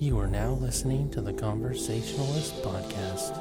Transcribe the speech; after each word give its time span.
You 0.00 0.16
are 0.20 0.28
now 0.28 0.50
listening 0.50 1.10
to 1.10 1.20
the 1.20 1.32
Conversationalist 1.32 2.62
Podcast. 2.62 3.36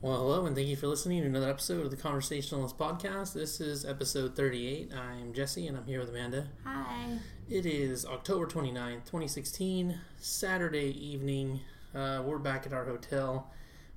Well, 0.00 0.16
hello, 0.16 0.46
and 0.46 0.56
thank 0.56 0.68
you 0.68 0.76
for 0.76 0.86
listening 0.86 1.20
to 1.20 1.26
another 1.26 1.50
episode 1.50 1.84
of 1.84 1.90
the 1.90 1.98
Conversationalist 1.98 2.78
Podcast. 2.78 3.34
This 3.34 3.60
is 3.60 3.84
episode 3.84 4.34
38. 4.34 4.90
I'm 4.94 5.34
Jesse, 5.34 5.66
and 5.66 5.76
I'm 5.76 5.84
here 5.84 6.00
with 6.00 6.08
Amanda. 6.08 6.48
Hi. 6.64 7.18
It 7.50 7.66
is 7.66 8.06
October 8.06 8.46
29th, 8.46 9.04
2016, 9.04 10.00
Saturday 10.16 10.96
evening. 10.98 11.60
Uh, 11.94 12.22
we're 12.24 12.38
back 12.38 12.64
at 12.64 12.72
our 12.72 12.86
hotel, 12.86 13.52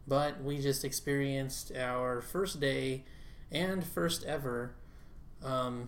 but 0.06 0.44
we 0.44 0.60
just 0.60 0.84
experienced 0.84 1.72
our 1.78 2.20
first 2.20 2.60
day 2.60 3.06
and 3.54 3.86
first 3.86 4.26
ever 4.26 4.76
um, 5.42 5.88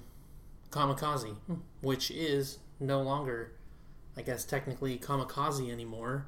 Comikaze, 0.75 1.35
which 1.81 2.11
is 2.11 2.59
no 2.81 3.01
longer, 3.01 3.53
I 4.17 4.21
guess, 4.21 4.43
technically 4.43 4.97
Comikaze 4.97 5.71
anymore, 5.71 6.27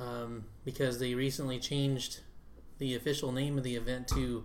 um, 0.00 0.46
because 0.64 0.98
they 0.98 1.14
recently 1.14 1.60
changed 1.60 2.20
the 2.78 2.96
official 2.96 3.30
name 3.30 3.56
of 3.56 3.64
the 3.64 3.76
event 3.76 4.08
to 4.08 4.44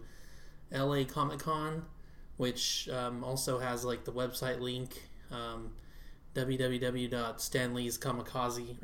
LA 0.71 1.03
Comic 1.03 1.39
Con, 1.39 1.85
which 2.37 2.87
um, 2.89 3.23
also 3.23 3.57
has 3.57 3.83
like 3.83 4.05
the 4.05 4.11
website 4.11 4.59
link 4.59 5.09
um, 5.31 5.71
or 6.35 6.45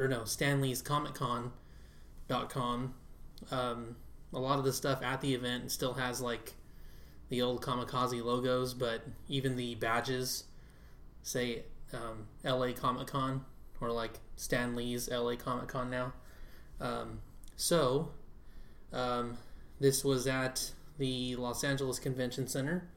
no 0.07 0.25
stanley's 0.25 0.81
comic 0.81 1.13
con.com 1.13 2.93
um, 3.51 3.95
a 4.33 4.39
lot 4.39 4.59
of 4.59 4.65
the 4.65 4.73
stuff 4.73 5.01
at 5.01 5.21
the 5.21 5.33
event 5.33 5.71
still 5.71 5.93
has 5.93 6.19
like 6.19 6.55
the 7.29 7.41
old 7.41 7.61
Comikaze 7.61 8.21
logos 8.23 8.73
but 8.73 9.01
even 9.29 9.55
the 9.55 9.75
badges 9.75 10.43
say 11.23 11.63
um, 11.93 12.27
la 12.43 12.71
comic 12.73 13.07
con 13.07 13.45
or 13.79 13.91
like 13.91 14.19
Stan 14.35 14.75
Lee's 14.75 15.09
la 15.09 15.35
comic 15.35 15.67
con 15.67 15.89
now 15.89 16.13
um, 16.79 17.19
so 17.55 18.11
um, 18.93 19.37
this 19.79 20.03
was 20.03 20.27
at 20.27 20.71
the 20.97 21.35
Los 21.35 21.63
Angeles 21.63 21.99
Convention 21.99 22.47
Center. 22.47 22.87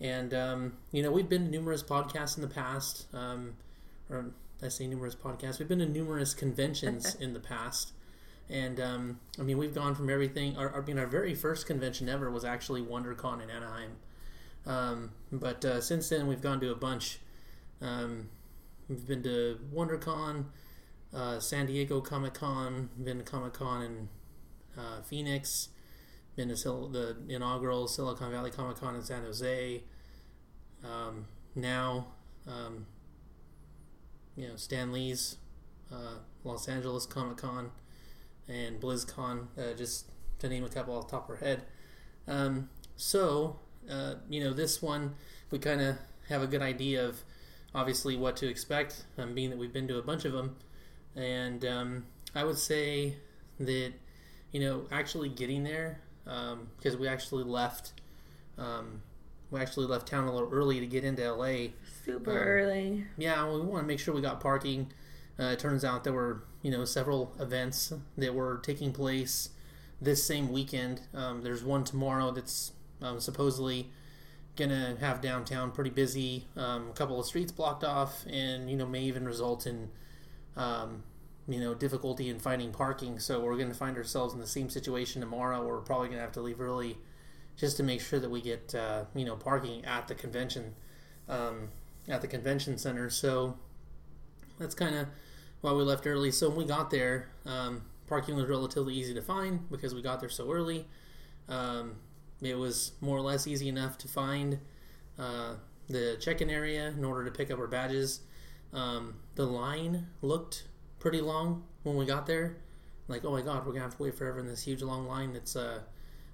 And, 0.00 0.34
um, 0.34 0.72
you 0.90 1.02
know, 1.02 1.10
we've 1.12 1.28
been 1.28 1.44
to 1.44 1.50
numerous 1.50 1.82
podcasts 1.82 2.36
in 2.36 2.42
the 2.42 2.48
past. 2.48 3.06
Um, 3.14 3.54
or 4.10 4.26
I 4.62 4.68
say 4.68 4.86
numerous 4.86 5.14
podcasts. 5.14 5.58
We've 5.58 5.68
been 5.68 5.78
to 5.78 5.86
numerous 5.86 6.34
conventions 6.34 7.14
in 7.20 7.32
the 7.32 7.40
past. 7.40 7.92
And, 8.50 8.80
um, 8.80 9.20
I 9.38 9.42
mean, 9.42 9.58
we've 9.58 9.74
gone 9.74 9.94
from 9.94 10.10
everything. 10.10 10.56
Our, 10.56 10.76
I 10.76 10.84
mean, 10.84 10.98
our 10.98 11.06
very 11.06 11.34
first 11.34 11.66
convention 11.66 12.08
ever 12.08 12.30
was 12.30 12.44
actually 12.44 12.82
WonderCon 12.82 13.42
in 13.42 13.50
Anaheim. 13.50 13.92
Um, 14.66 15.12
but 15.30 15.64
uh, 15.64 15.80
since 15.80 16.08
then, 16.08 16.26
we've 16.26 16.42
gone 16.42 16.60
to 16.60 16.70
a 16.70 16.74
bunch. 16.74 17.18
Um, 17.82 18.28
we've 18.88 19.06
been 19.06 19.22
to 19.24 19.58
WonderCon, 19.74 20.44
uh, 21.12 21.40
San 21.40 21.66
Diego 21.66 22.00
Comic 22.00 22.34
Con, 22.34 22.90
been 23.02 23.18
to 23.18 23.24
Comic 23.24 23.54
Con 23.54 23.82
in 23.82 24.08
uh, 24.78 25.02
Phoenix, 25.02 25.68
been 26.36 26.48
to 26.48 26.56
Sil- 26.56 26.88
the 26.88 27.16
inaugural 27.28 27.88
Silicon 27.88 28.30
Valley 28.30 28.50
Comic 28.50 28.76
Con 28.76 28.94
in 28.94 29.02
San 29.02 29.22
Jose. 29.22 29.82
Um, 30.84 31.26
now, 31.54 32.06
um, 32.46 32.86
you 34.36 34.48
know, 34.48 34.56
Stan 34.56 34.92
Lee's 34.92 35.36
uh, 35.92 36.18
Los 36.44 36.68
Angeles 36.68 37.04
Comic 37.04 37.38
Con 37.38 37.70
and 38.48 38.80
BlizzCon, 38.80 39.46
uh, 39.58 39.74
just 39.76 40.06
to 40.38 40.48
name 40.48 40.64
a 40.64 40.68
couple 40.68 40.96
off 40.96 41.06
the 41.08 41.12
top 41.12 41.24
of 41.24 41.30
our 41.30 41.36
head. 41.36 41.62
Um, 42.28 42.68
so, 42.96 43.58
uh, 43.90 44.14
you 44.28 44.42
know, 44.42 44.52
this 44.52 44.80
one, 44.80 45.14
we 45.50 45.58
kind 45.58 45.80
of 45.80 45.96
have 46.28 46.42
a 46.42 46.46
good 46.46 46.62
idea 46.62 47.04
of 47.04 47.22
obviously 47.74 48.16
what 48.16 48.36
to 48.36 48.48
expect, 48.48 49.04
um, 49.18 49.34
being 49.34 49.50
that 49.50 49.58
we've 49.58 49.72
been 49.72 49.88
to 49.88 49.98
a 49.98 50.02
bunch 50.02 50.24
of 50.24 50.32
them. 50.32 50.56
And 51.16 51.64
um, 51.64 52.06
I 52.34 52.44
would 52.44 52.58
say 52.58 53.16
that 53.60 53.92
you 54.52 54.60
know, 54.60 54.84
actually 54.92 55.30
getting 55.30 55.64
there 55.64 56.00
because 56.24 56.94
um, 56.94 57.00
we 57.00 57.08
actually 57.08 57.42
left. 57.42 57.92
Um, 58.58 59.02
we 59.50 59.60
actually 59.60 59.86
left 59.86 60.06
town 60.06 60.28
a 60.28 60.32
little 60.32 60.50
early 60.50 60.80
to 60.80 60.86
get 60.86 61.04
into 61.04 61.30
LA. 61.30 61.68
Super 62.04 62.30
um, 62.30 62.36
early. 62.36 63.04
Yeah, 63.18 63.50
we 63.50 63.60
want 63.60 63.82
to 63.82 63.86
make 63.86 63.98
sure 63.98 64.14
we 64.14 64.20
got 64.20 64.40
parking. 64.40 64.92
Uh, 65.38 65.44
it 65.44 65.58
turns 65.58 65.84
out 65.84 66.04
there 66.04 66.12
were 66.12 66.44
you 66.62 66.70
know 66.70 66.84
several 66.84 67.34
events 67.40 67.92
that 68.16 68.34
were 68.34 68.58
taking 68.62 68.92
place 68.92 69.48
this 70.00 70.22
same 70.22 70.52
weekend. 70.52 71.00
Um, 71.14 71.42
there's 71.42 71.64
one 71.64 71.84
tomorrow 71.84 72.30
that's 72.30 72.72
um, 73.00 73.18
supposedly 73.20 73.90
gonna 74.56 74.96
have 75.00 75.20
downtown 75.20 75.70
pretty 75.70 75.90
busy. 75.90 76.46
Um, 76.56 76.88
a 76.90 76.92
couple 76.92 77.18
of 77.18 77.26
streets 77.26 77.52
blocked 77.52 77.84
off, 77.84 78.24
and 78.28 78.70
you 78.70 78.76
know 78.76 78.86
may 78.86 79.02
even 79.02 79.26
result 79.26 79.66
in 79.66 79.90
you 81.48 81.60
know 81.60 81.74
difficulty 81.74 82.28
in 82.28 82.38
finding 82.38 82.72
parking. 82.72 83.18
So 83.18 83.40
we're 83.40 83.56
to 83.70 83.74
find 83.74 83.96
ourselves 83.96 84.34
in 84.34 84.40
the 84.40 84.46
same 84.46 84.70
situation 84.70 85.20
tomorrow. 85.20 85.66
We're 85.66 85.80
probably 85.80 86.08
to 86.18 86.24
have 86.24 86.32
to 86.32 86.40
leave 86.40 86.60
early 86.60 86.98
just 87.56 87.76
to 87.76 87.82
make 87.82 88.00
sure 88.00 88.18
that 88.18 88.30
we 88.30 88.40
get 88.40 88.74
uh, 88.74 89.04
you 89.14 89.24
know 89.24 89.36
parking 89.36 89.84
at 89.84 90.08
the 90.08 90.14
convention 90.14 90.74
um, 91.28 91.68
at 92.08 92.20
the 92.20 92.28
convention 92.28 92.78
center. 92.78 93.10
So 93.10 93.56
that's 94.58 94.74
kind 94.74 94.94
of 94.94 95.08
why 95.60 95.72
we 95.72 95.82
left 95.82 96.06
early. 96.06 96.30
So 96.30 96.48
when 96.48 96.58
we 96.58 96.64
got 96.64 96.90
there, 96.90 97.28
um, 97.46 97.82
parking 98.06 98.36
was 98.36 98.46
relatively 98.46 98.94
easy 98.94 99.14
to 99.14 99.22
find 99.22 99.68
because 99.70 99.94
we 99.94 100.02
got 100.02 100.20
there 100.20 100.28
so 100.28 100.50
early. 100.52 100.86
It 102.42 102.58
was 102.58 102.92
more 103.00 103.16
or 103.16 103.20
less 103.20 103.46
easy 103.46 103.68
enough 103.68 103.96
to 103.98 104.08
find 104.08 104.58
uh, 105.18 105.54
the 105.88 106.16
check-in 106.20 106.50
area 106.50 106.88
in 106.88 107.04
order 107.04 107.24
to 107.24 107.30
pick 107.30 107.50
up 107.50 107.58
our 107.58 107.66
badges. 107.66 108.20
Um, 108.72 109.14
the 109.34 109.46
line 109.46 110.08
looked 110.22 110.64
pretty 110.98 111.20
long 111.20 111.64
when 111.82 111.96
we 111.96 112.04
got 112.04 112.26
there. 112.26 112.56
Like, 113.08 113.24
oh 113.24 113.32
my 113.32 113.42
god, 113.42 113.66
we're 113.66 113.72
gonna 113.72 113.84
have 113.84 113.96
to 113.96 114.02
wait 114.02 114.14
forever 114.14 114.40
in 114.40 114.46
this 114.46 114.62
huge 114.62 114.82
long 114.82 115.06
line 115.06 115.32
that's, 115.32 115.56
uh, 115.56 115.80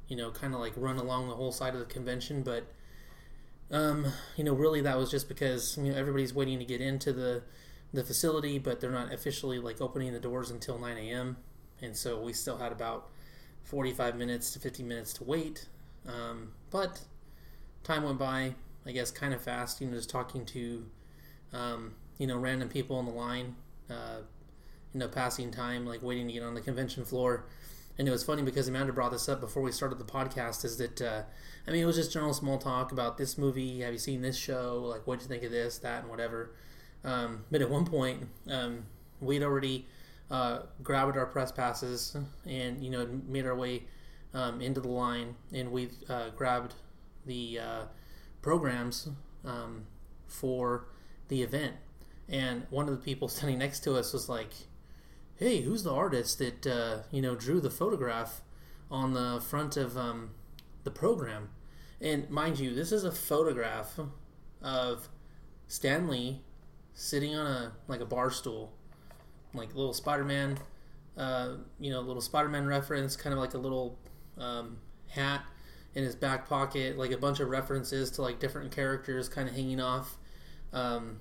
you 0.06 0.16
know, 0.16 0.30
kind 0.30 0.54
of 0.54 0.60
like 0.60 0.72
run 0.76 0.96
along 0.96 1.28
the 1.28 1.34
whole 1.34 1.52
side 1.52 1.74
of 1.74 1.80
the 1.80 1.86
convention. 1.86 2.42
But, 2.42 2.64
um, 3.70 4.06
you 4.36 4.44
know, 4.44 4.54
really 4.54 4.80
that 4.82 4.96
was 4.96 5.10
just 5.10 5.28
because 5.28 5.76
you 5.76 5.92
know 5.92 5.98
everybody's 5.98 6.32
waiting 6.32 6.58
to 6.58 6.64
get 6.64 6.80
into 6.80 7.12
the 7.12 7.42
the 7.92 8.04
facility, 8.04 8.58
but 8.58 8.80
they're 8.80 8.90
not 8.90 9.12
officially 9.12 9.58
like 9.58 9.80
opening 9.80 10.12
the 10.12 10.20
doors 10.20 10.50
until 10.50 10.78
9 10.78 10.96
a.m. 10.96 11.38
And 11.80 11.96
so 11.96 12.20
we 12.20 12.32
still 12.32 12.58
had 12.58 12.72
about 12.72 13.08
45 13.64 14.16
minutes 14.16 14.50
to 14.52 14.58
50 14.58 14.82
minutes 14.82 15.12
to 15.14 15.24
wait. 15.24 15.66
Um, 16.08 16.52
but 16.70 17.00
time 17.84 18.02
went 18.02 18.18
by, 18.18 18.54
I 18.86 18.92
guess, 18.92 19.10
kind 19.10 19.32
of 19.34 19.40
fast. 19.40 19.80
You 19.80 19.88
know, 19.88 19.96
just 19.96 20.10
talking 20.10 20.44
to, 20.46 20.86
um, 21.52 21.94
you 22.18 22.26
know, 22.26 22.38
random 22.38 22.68
people 22.68 22.96
on 22.96 23.04
the 23.04 23.12
line. 23.12 23.54
Uh, 23.90 24.20
you 24.92 25.00
know, 25.00 25.08
passing 25.08 25.50
time, 25.50 25.86
like 25.86 26.02
waiting 26.02 26.26
to 26.26 26.32
get 26.32 26.42
on 26.42 26.54
the 26.54 26.60
convention 26.60 27.04
floor. 27.04 27.44
And 27.98 28.06
it 28.06 28.10
was 28.10 28.22
funny 28.22 28.42
because 28.42 28.68
Amanda 28.68 28.92
brought 28.92 29.10
this 29.12 29.28
up 29.28 29.40
before 29.40 29.62
we 29.62 29.72
started 29.72 29.98
the 29.98 30.04
podcast. 30.04 30.64
Is 30.64 30.78
that 30.78 31.02
uh, 31.02 31.22
I 31.66 31.70
mean, 31.70 31.82
it 31.82 31.86
was 31.86 31.96
just 31.96 32.12
general 32.12 32.32
small 32.32 32.58
talk 32.58 32.92
about 32.92 33.18
this 33.18 33.36
movie. 33.36 33.80
Have 33.80 33.92
you 33.92 33.98
seen 33.98 34.22
this 34.22 34.36
show? 34.36 34.84
Like, 34.88 35.06
what 35.06 35.18
do 35.18 35.24
you 35.24 35.28
think 35.28 35.42
of 35.42 35.50
this, 35.50 35.78
that, 35.78 36.02
and 36.02 36.10
whatever. 36.10 36.52
Um, 37.04 37.44
but 37.50 37.60
at 37.60 37.68
one 37.70 37.84
point, 37.84 38.28
um, 38.48 38.86
we'd 39.20 39.42
already 39.42 39.86
uh, 40.30 40.60
grabbed 40.82 41.16
our 41.16 41.26
press 41.26 41.52
passes 41.52 42.16
and 42.46 42.82
you 42.82 42.90
know 42.90 43.08
made 43.26 43.46
our 43.46 43.54
way 43.54 43.84
um, 44.34 44.60
into 44.60 44.80
the 44.80 44.88
line, 44.88 45.36
and 45.52 45.70
we 45.72 45.90
uh, 46.08 46.30
grabbed 46.30 46.74
the 47.26 47.58
uh, 47.58 47.82
programs 48.42 49.08
um, 49.44 49.86
for 50.26 50.86
the 51.28 51.42
event. 51.42 51.76
And 52.28 52.66
one 52.70 52.88
of 52.88 52.92
the 52.92 53.04
people 53.04 53.28
standing 53.28 53.58
next 53.58 53.80
to 53.84 53.96
us 53.96 54.12
was 54.12 54.28
like, 54.28 54.52
hey, 55.36 55.62
who's 55.62 55.82
the 55.82 55.92
artist 55.92 56.38
that 56.38 56.66
uh, 56.66 56.98
you 57.10 57.22
know 57.22 57.34
drew 57.34 57.60
the 57.60 57.70
photograph 57.70 58.42
on 58.90 59.14
the 59.14 59.40
front 59.40 59.76
of 59.76 59.96
um, 59.96 60.30
the 60.84 60.90
program? 60.90 61.50
And 62.00 62.30
mind 62.30 62.58
you, 62.58 62.74
this 62.74 62.92
is 62.92 63.04
a 63.04 63.12
photograph 63.12 63.98
of 64.62 65.08
Stan 65.66 66.08
Lee 66.08 66.42
sitting 66.94 67.34
on 67.34 67.46
a 67.46 67.72
like 67.86 68.00
a 68.00 68.06
bar 68.06 68.30
stool, 68.30 68.72
like 69.54 69.74
little 69.74 69.92
Spider-Man, 69.92 70.58
uh, 71.16 71.54
you 71.80 71.90
know, 71.90 72.00
little 72.00 72.22
Spider-Man 72.22 72.66
reference, 72.66 73.16
kind 73.16 73.32
of 73.32 73.38
like 73.38 73.54
a 73.54 73.58
little 73.58 73.98
um, 74.38 74.78
hat 75.08 75.42
in 75.94 76.04
his 76.04 76.14
back 76.14 76.48
pocket, 76.48 76.98
like 76.98 77.10
a 77.10 77.18
bunch 77.18 77.40
of 77.40 77.48
references 77.48 78.10
to 78.12 78.22
like 78.22 78.38
different 78.38 78.72
characters, 78.72 79.28
kind 79.28 79.48
of 79.48 79.54
hanging 79.54 79.80
off, 79.80 80.16
um, 80.72 81.20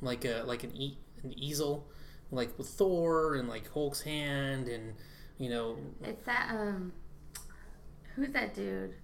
like 0.00 0.24
a 0.24 0.42
like 0.46 0.64
an 0.64 0.76
e- 0.76 0.98
an 1.22 1.32
easel 1.36 1.86
like 2.30 2.56
with 2.58 2.68
Thor 2.68 3.34
and 3.34 3.48
like 3.48 3.70
Hulk's 3.72 4.02
hand 4.02 4.68
and 4.68 4.94
you 5.38 5.50
know. 5.50 5.78
It's 6.04 6.24
that 6.26 6.50
um 6.50 6.92
who's 8.14 8.30
that 8.32 8.54
dude? 8.54 8.94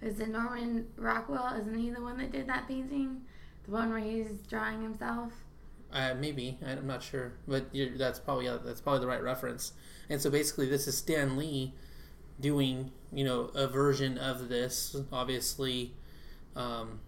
Is 0.00 0.18
it 0.18 0.28
Norman 0.28 0.86
Rockwell? 0.96 1.54
Isn't 1.60 1.78
he 1.78 1.90
the 1.90 2.02
one 2.02 2.18
that 2.18 2.32
did 2.32 2.48
that 2.48 2.66
painting? 2.66 3.22
The 3.64 3.70
one 3.70 3.90
where 3.90 4.00
he's 4.00 4.32
drawing 4.48 4.82
himself? 4.82 5.32
Uh, 5.92 6.14
maybe. 6.18 6.58
I'm 6.66 6.86
not 6.86 7.02
sure. 7.02 7.34
But 7.46 7.66
that's 7.96 8.18
probably 8.18 8.46
yeah, 8.46 8.58
that's 8.64 8.80
probably 8.80 9.00
the 9.00 9.06
right 9.06 9.22
reference. 9.22 9.72
And 10.08 10.20
so 10.20 10.30
basically 10.30 10.66
this 10.66 10.88
is 10.88 10.96
Stan 10.96 11.36
Lee 11.36 11.74
doing 12.42 12.90
you 13.12 13.24
know 13.24 13.50
a 13.54 13.66
version 13.66 14.18
of 14.18 14.48
this 14.48 14.96
obviously 15.12 15.94
um, 16.56 17.00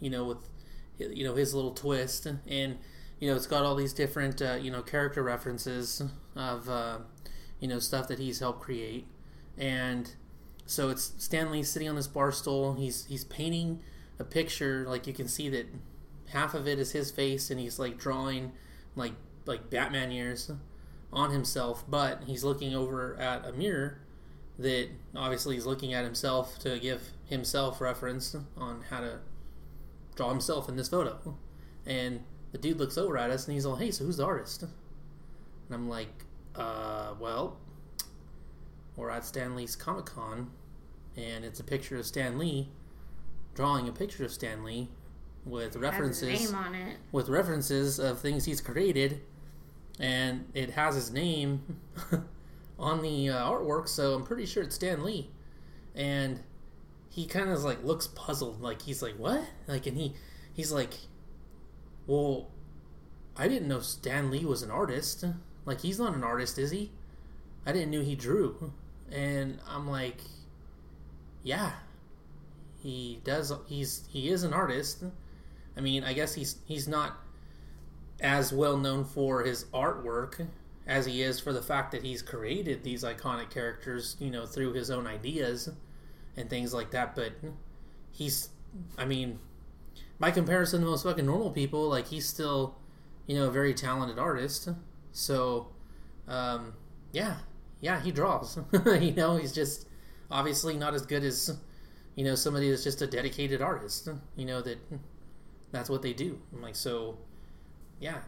you 0.00 0.10
know 0.10 0.24
with 0.24 0.38
you 0.98 1.24
know 1.24 1.34
his 1.34 1.54
little 1.54 1.72
twist, 1.72 2.26
and 2.26 2.78
you 3.20 3.28
know 3.28 3.36
it's 3.36 3.46
got 3.46 3.64
all 3.64 3.74
these 3.74 3.92
different 3.92 4.42
uh, 4.42 4.58
you 4.60 4.70
know 4.70 4.82
character 4.82 5.22
references 5.22 6.02
of 6.36 6.68
uh, 6.68 6.98
you 7.60 7.68
know 7.68 7.78
stuff 7.78 8.08
that 8.08 8.18
he's 8.18 8.40
helped 8.40 8.60
create, 8.60 9.06
and 9.56 10.14
so 10.66 10.90
it's 10.90 11.12
Stan 11.18 11.50
Lee 11.50 11.62
sitting 11.62 11.88
on 11.88 11.96
this 11.96 12.06
bar 12.06 12.32
stool. 12.32 12.74
He's 12.74 13.06
he's 13.06 13.24
painting 13.24 13.80
a 14.18 14.24
picture. 14.24 14.84
Like 14.88 15.06
you 15.06 15.12
can 15.12 15.28
see 15.28 15.48
that 15.50 15.66
half 16.28 16.54
of 16.54 16.66
it 16.66 16.78
is 16.78 16.92
his 16.92 17.10
face, 17.10 17.50
and 17.50 17.58
he's 17.60 17.78
like 17.78 17.98
drawing 17.98 18.52
like 18.96 19.14
like 19.46 19.70
Batman 19.70 20.12
ears 20.12 20.50
on 21.12 21.30
himself, 21.30 21.84
but 21.88 22.24
he's 22.26 22.42
looking 22.44 22.74
over 22.74 23.16
at 23.20 23.46
a 23.46 23.52
mirror 23.52 24.01
that 24.58 24.88
obviously 25.16 25.54
he's 25.54 25.66
looking 25.66 25.94
at 25.94 26.04
himself 26.04 26.58
to 26.60 26.78
give 26.78 27.10
himself 27.24 27.80
reference 27.80 28.36
on 28.56 28.82
how 28.90 29.00
to 29.00 29.18
draw 30.14 30.28
himself 30.30 30.68
in 30.68 30.76
this 30.76 30.88
photo. 30.88 31.36
And 31.86 32.22
the 32.52 32.58
dude 32.58 32.78
looks 32.78 32.98
over 32.98 33.16
at 33.16 33.30
us 33.30 33.46
and 33.46 33.54
he's 33.54 33.64
like, 33.66 33.80
"Hey, 33.80 33.90
so 33.90 34.04
who's 34.04 34.18
the 34.18 34.24
artist?" 34.26 34.62
And 34.62 34.70
I'm 35.70 35.88
like, 35.88 36.26
"Uh, 36.54 37.14
well, 37.18 37.58
we're 38.96 39.10
at 39.10 39.24
Stan 39.24 39.56
Lee's 39.56 39.74
Comic 39.74 40.06
Con, 40.06 40.50
and 41.16 41.44
it's 41.44 41.60
a 41.60 41.64
picture 41.64 41.96
of 41.96 42.06
Stan 42.06 42.38
Lee 42.38 42.68
drawing 43.54 43.88
a 43.88 43.92
picture 43.92 44.24
of 44.24 44.32
Stan 44.32 44.64
Lee 44.64 44.88
with 45.44 45.76
references 45.76 46.52
with 47.10 47.28
references 47.28 47.98
of 47.98 48.20
things 48.20 48.44
he's 48.44 48.60
created, 48.60 49.22
and 49.98 50.46
it 50.54 50.70
has 50.70 50.94
his 50.94 51.10
name 51.10 51.78
on 52.82 53.00
the 53.00 53.30
uh, 53.30 53.50
artwork. 53.50 53.88
So 53.88 54.14
I'm 54.14 54.24
pretty 54.24 54.44
sure 54.44 54.62
it's 54.62 54.74
Stan 54.74 55.04
Lee, 55.04 55.30
and 55.94 56.40
he 57.08 57.26
kind 57.26 57.48
of 57.50 57.62
like 57.62 57.82
looks 57.84 58.08
puzzled, 58.08 58.60
like 58.60 58.82
he's 58.82 59.02
like, 59.02 59.14
"What?" 59.14 59.44
Like, 59.68 59.86
and 59.86 59.96
he 59.96 60.14
he's 60.52 60.72
like, 60.72 60.94
"Well, 62.06 62.48
I 63.36 63.48
didn't 63.48 63.68
know 63.68 63.80
Stan 63.80 64.30
Lee 64.30 64.44
was 64.44 64.62
an 64.62 64.70
artist. 64.70 65.24
Like, 65.64 65.80
he's 65.82 65.98
not 65.98 66.14
an 66.14 66.24
artist, 66.24 66.58
is 66.58 66.72
he? 66.72 66.90
I 67.64 67.72
didn't 67.72 67.90
know 67.92 68.02
he 68.02 68.16
drew." 68.16 68.72
And 69.10 69.58
I'm 69.68 69.88
like, 69.88 70.22
"Yeah, 71.42 71.72
he 72.82 73.20
does. 73.24 73.52
He's 73.66 74.04
he 74.10 74.28
is 74.28 74.42
an 74.42 74.52
artist." 74.52 75.04
I 75.76 75.80
mean, 75.80 76.04
I 76.04 76.12
guess 76.12 76.34
he's 76.34 76.56
he's 76.66 76.88
not 76.88 77.18
as 78.20 78.52
well 78.52 78.76
known 78.76 79.04
for 79.04 79.42
his 79.42 79.64
artwork 79.74 80.46
as 80.86 81.06
he 81.06 81.22
is 81.22 81.38
for 81.38 81.52
the 81.52 81.62
fact 81.62 81.92
that 81.92 82.02
he's 82.02 82.22
created 82.22 82.82
these 82.82 83.04
iconic 83.04 83.50
characters, 83.50 84.16
you 84.18 84.30
know, 84.30 84.46
through 84.46 84.72
his 84.72 84.90
own 84.90 85.06
ideas 85.06 85.68
and 86.36 86.50
things 86.50 86.74
like 86.74 86.90
that. 86.90 87.14
But 87.14 87.32
he's, 88.10 88.48
I 88.98 89.04
mean, 89.04 89.38
by 90.18 90.30
comparison 90.30 90.80
to 90.80 90.86
most 90.86 91.04
fucking 91.04 91.26
normal 91.26 91.50
people, 91.50 91.88
like 91.88 92.08
he's 92.08 92.28
still, 92.28 92.76
you 93.26 93.36
know, 93.36 93.46
a 93.46 93.50
very 93.50 93.74
talented 93.74 94.18
artist. 94.18 94.68
So, 95.12 95.68
um, 96.26 96.74
yeah, 97.12 97.36
yeah, 97.80 98.00
he 98.00 98.10
draws. 98.10 98.58
you 99.00 99.12
know, 99.12 99.36
he's 99.36 99.52
just 99.52 99.86
obviously 100.30 100.76
not 100.76 100.94
as 100.94 101.06
good 101.06 101.22
as, 101.22 101.56
you 102.16 102.24
know, 102.24 102.34
somebody 102.34 102.70
that's 102.70 102.84
just 102.84 103.02
a 103.02 103.06
dedicated 103.06 103.62
artist. 103.62 104.08
You 104.36 104.46
know 104.46 104.62
that 104.62 104.78
that's 105.70 105.88
what 105.88 106.02
they 106.02 106.12
do. 106.12 106.40
I'm 106.52 106.62
like, 106.62 106.76
so, 106.76 107.18
yeah, 108.00 108.18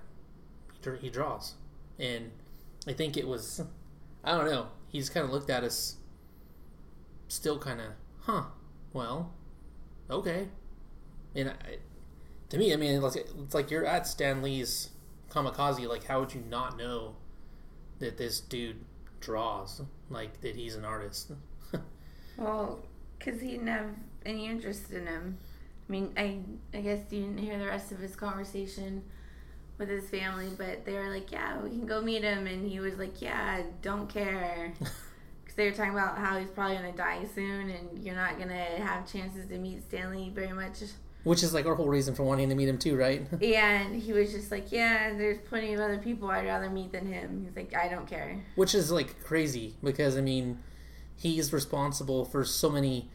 he, 0.72 0.90
he 1.00 1.10
draws, 1.10 1.54
and 1.98 2.30
I 2.86 2.92
think 2.92 3.16
it 3.16 3.26
was, 3.26 3.62
I 4.22 4.36
don't 4.36 4.50
know. 4.50 4.68
He 4.88 4.98
just 4.98 5.12
kind 5.12 5.24
of 5.24 5.32
looked 5.32 5.50
at 5.50 5.64
us, 5.64 5.96
still 7.28 7.58
kind 7.58 7.80
of, 7.80 7.86
huh? 8.20 8.44
Well, 8.92 9.32
okay. 10.10 10.48
And 11.34 11.50
I, 11.50 11.78
to 12.50 12.58
me, 12.58 12.72
I 12.72 12.76
mean, 12.76 13.02
it's 13.02 13.54
like 13.54 13.70
you're 13.70 13.86
at 13.86 14.06
Stan 14.06 14.42
Lee's 14.42 14.90
Comikaze. 15.30 15.88
Like, 15.88 16.04
how 16.04 16.20
would 16.20 16.34
you 16.34 16.42
not 16.48 16.76
know 16.76 17.16
that 17.98 18.16
this 18.16 18.40
dude 18.40 18.84
draws? 19.20 19.82
Like 20.10 20.40
that 20.42 20.54
he's 20.54 20.76
an 20.76 20.84
artist? 20.84 21.32
well, 22.36 22.84
because 23.18 23.40
he 23.40 23.52
didn't 23.52 23.66
have 23.66 23.86
any 24.24 24.46
interest 24.46 24.92
in 24.92 25.06
him. 25.06 25.38
I 25.88 25.92
mean, 25.92 26.12
I 26.16 26.38
I 26.72 26.80
guess 26.80 27.00
you 27.10 27.22
didn't 27.22 27.38
hear 27.38 27.58
the 27.58 27.66
rest 27.66 27.92
of 27.92 27.98
his 27.98 28.14
conversation 28.14 29.02
with 29.78 29.88
his 29.88 30.08
family, 30.08 30.50
but 30.56 30.84
they 30.84 30.92
were 30.94 31.10
like, 31.10 31.30
"Yeah, 31.32 31.60
we 31.60 31.70
can 31.70 31.86
go 31.86 32.00
meet 32.00 32.22
him," 32.22 32.46
and 32.46 32.68
he 32.68 32.80
was 32.80 32.96
like, 32.96 33.20
"Yeah, 33.20 33.62
don't 33.82 34.08
care," 34.08 34.72
because 34.78 35.54
they 35.56 35.68
were 35.68 35.74
talking 35.74 35.92
about 35.92 36.18
how 36.18 36.38
he's 36.38 36.48
probably 36.50 36.76
gonna 36.76 36.92
die 36.92 37.26
soon, 37.34 37.70
and 37.70 38.04
you're 38.04 38.14
not 38.14 38.38
gonna 38.38 38.54
have 38.54 39.10
chances 39.10 39.46
to 39.48 39.58
meet 39.58 39.82
Stan 39.82 40.10
Lee 40.10 40.30
very 40.30 40.52
much. 40.52 40.82
Which 41.24 41.42
is 41.42 41.54
like 41.54 41.64
our 41.64 41.74
whole 41.74 41.88
reason 41.88 42.14
for 42.14 42.22
wanting 42.22 42.50
to 42.50 42.54
meet 42.54 42.68
him 42.68 42.78
too, 42.78 42.96
right? 42.96 43.26
yeah, 43.40 43.80
and 43.80 44.00
he 44.00 44.12
was 44.12 44.32
just 44.32 44.50
like, 44.50 44.70
"Yeah, 44.70 45.14
there's 45.14 45.38
plenty 45.38 45.74
of 45.74 45.80
other 45.80 45.98
people 45.98 46.30
I'd 46.30 46.46
rather 46.46 46.70
meet 46.70 46.92
than 46.92 47.06
him." 47.06 47.44
He's 47.44 47.56
like, 47.56 47.74
"I 47.74 47.88
don't 47.88 48.06
care," 48.06 48.44
which 48.54 48.74
is 48.74 48.90
like 48.92 49.22
crazy 49.24 49.74
because 49.82 50.16
I 50.16 50.20
mean, 50.20 50.58
he's 51.16 51.52
responsible 51.52 52.24
for 52.24 52.44
so 52.44 52.70
many 52.70 53.08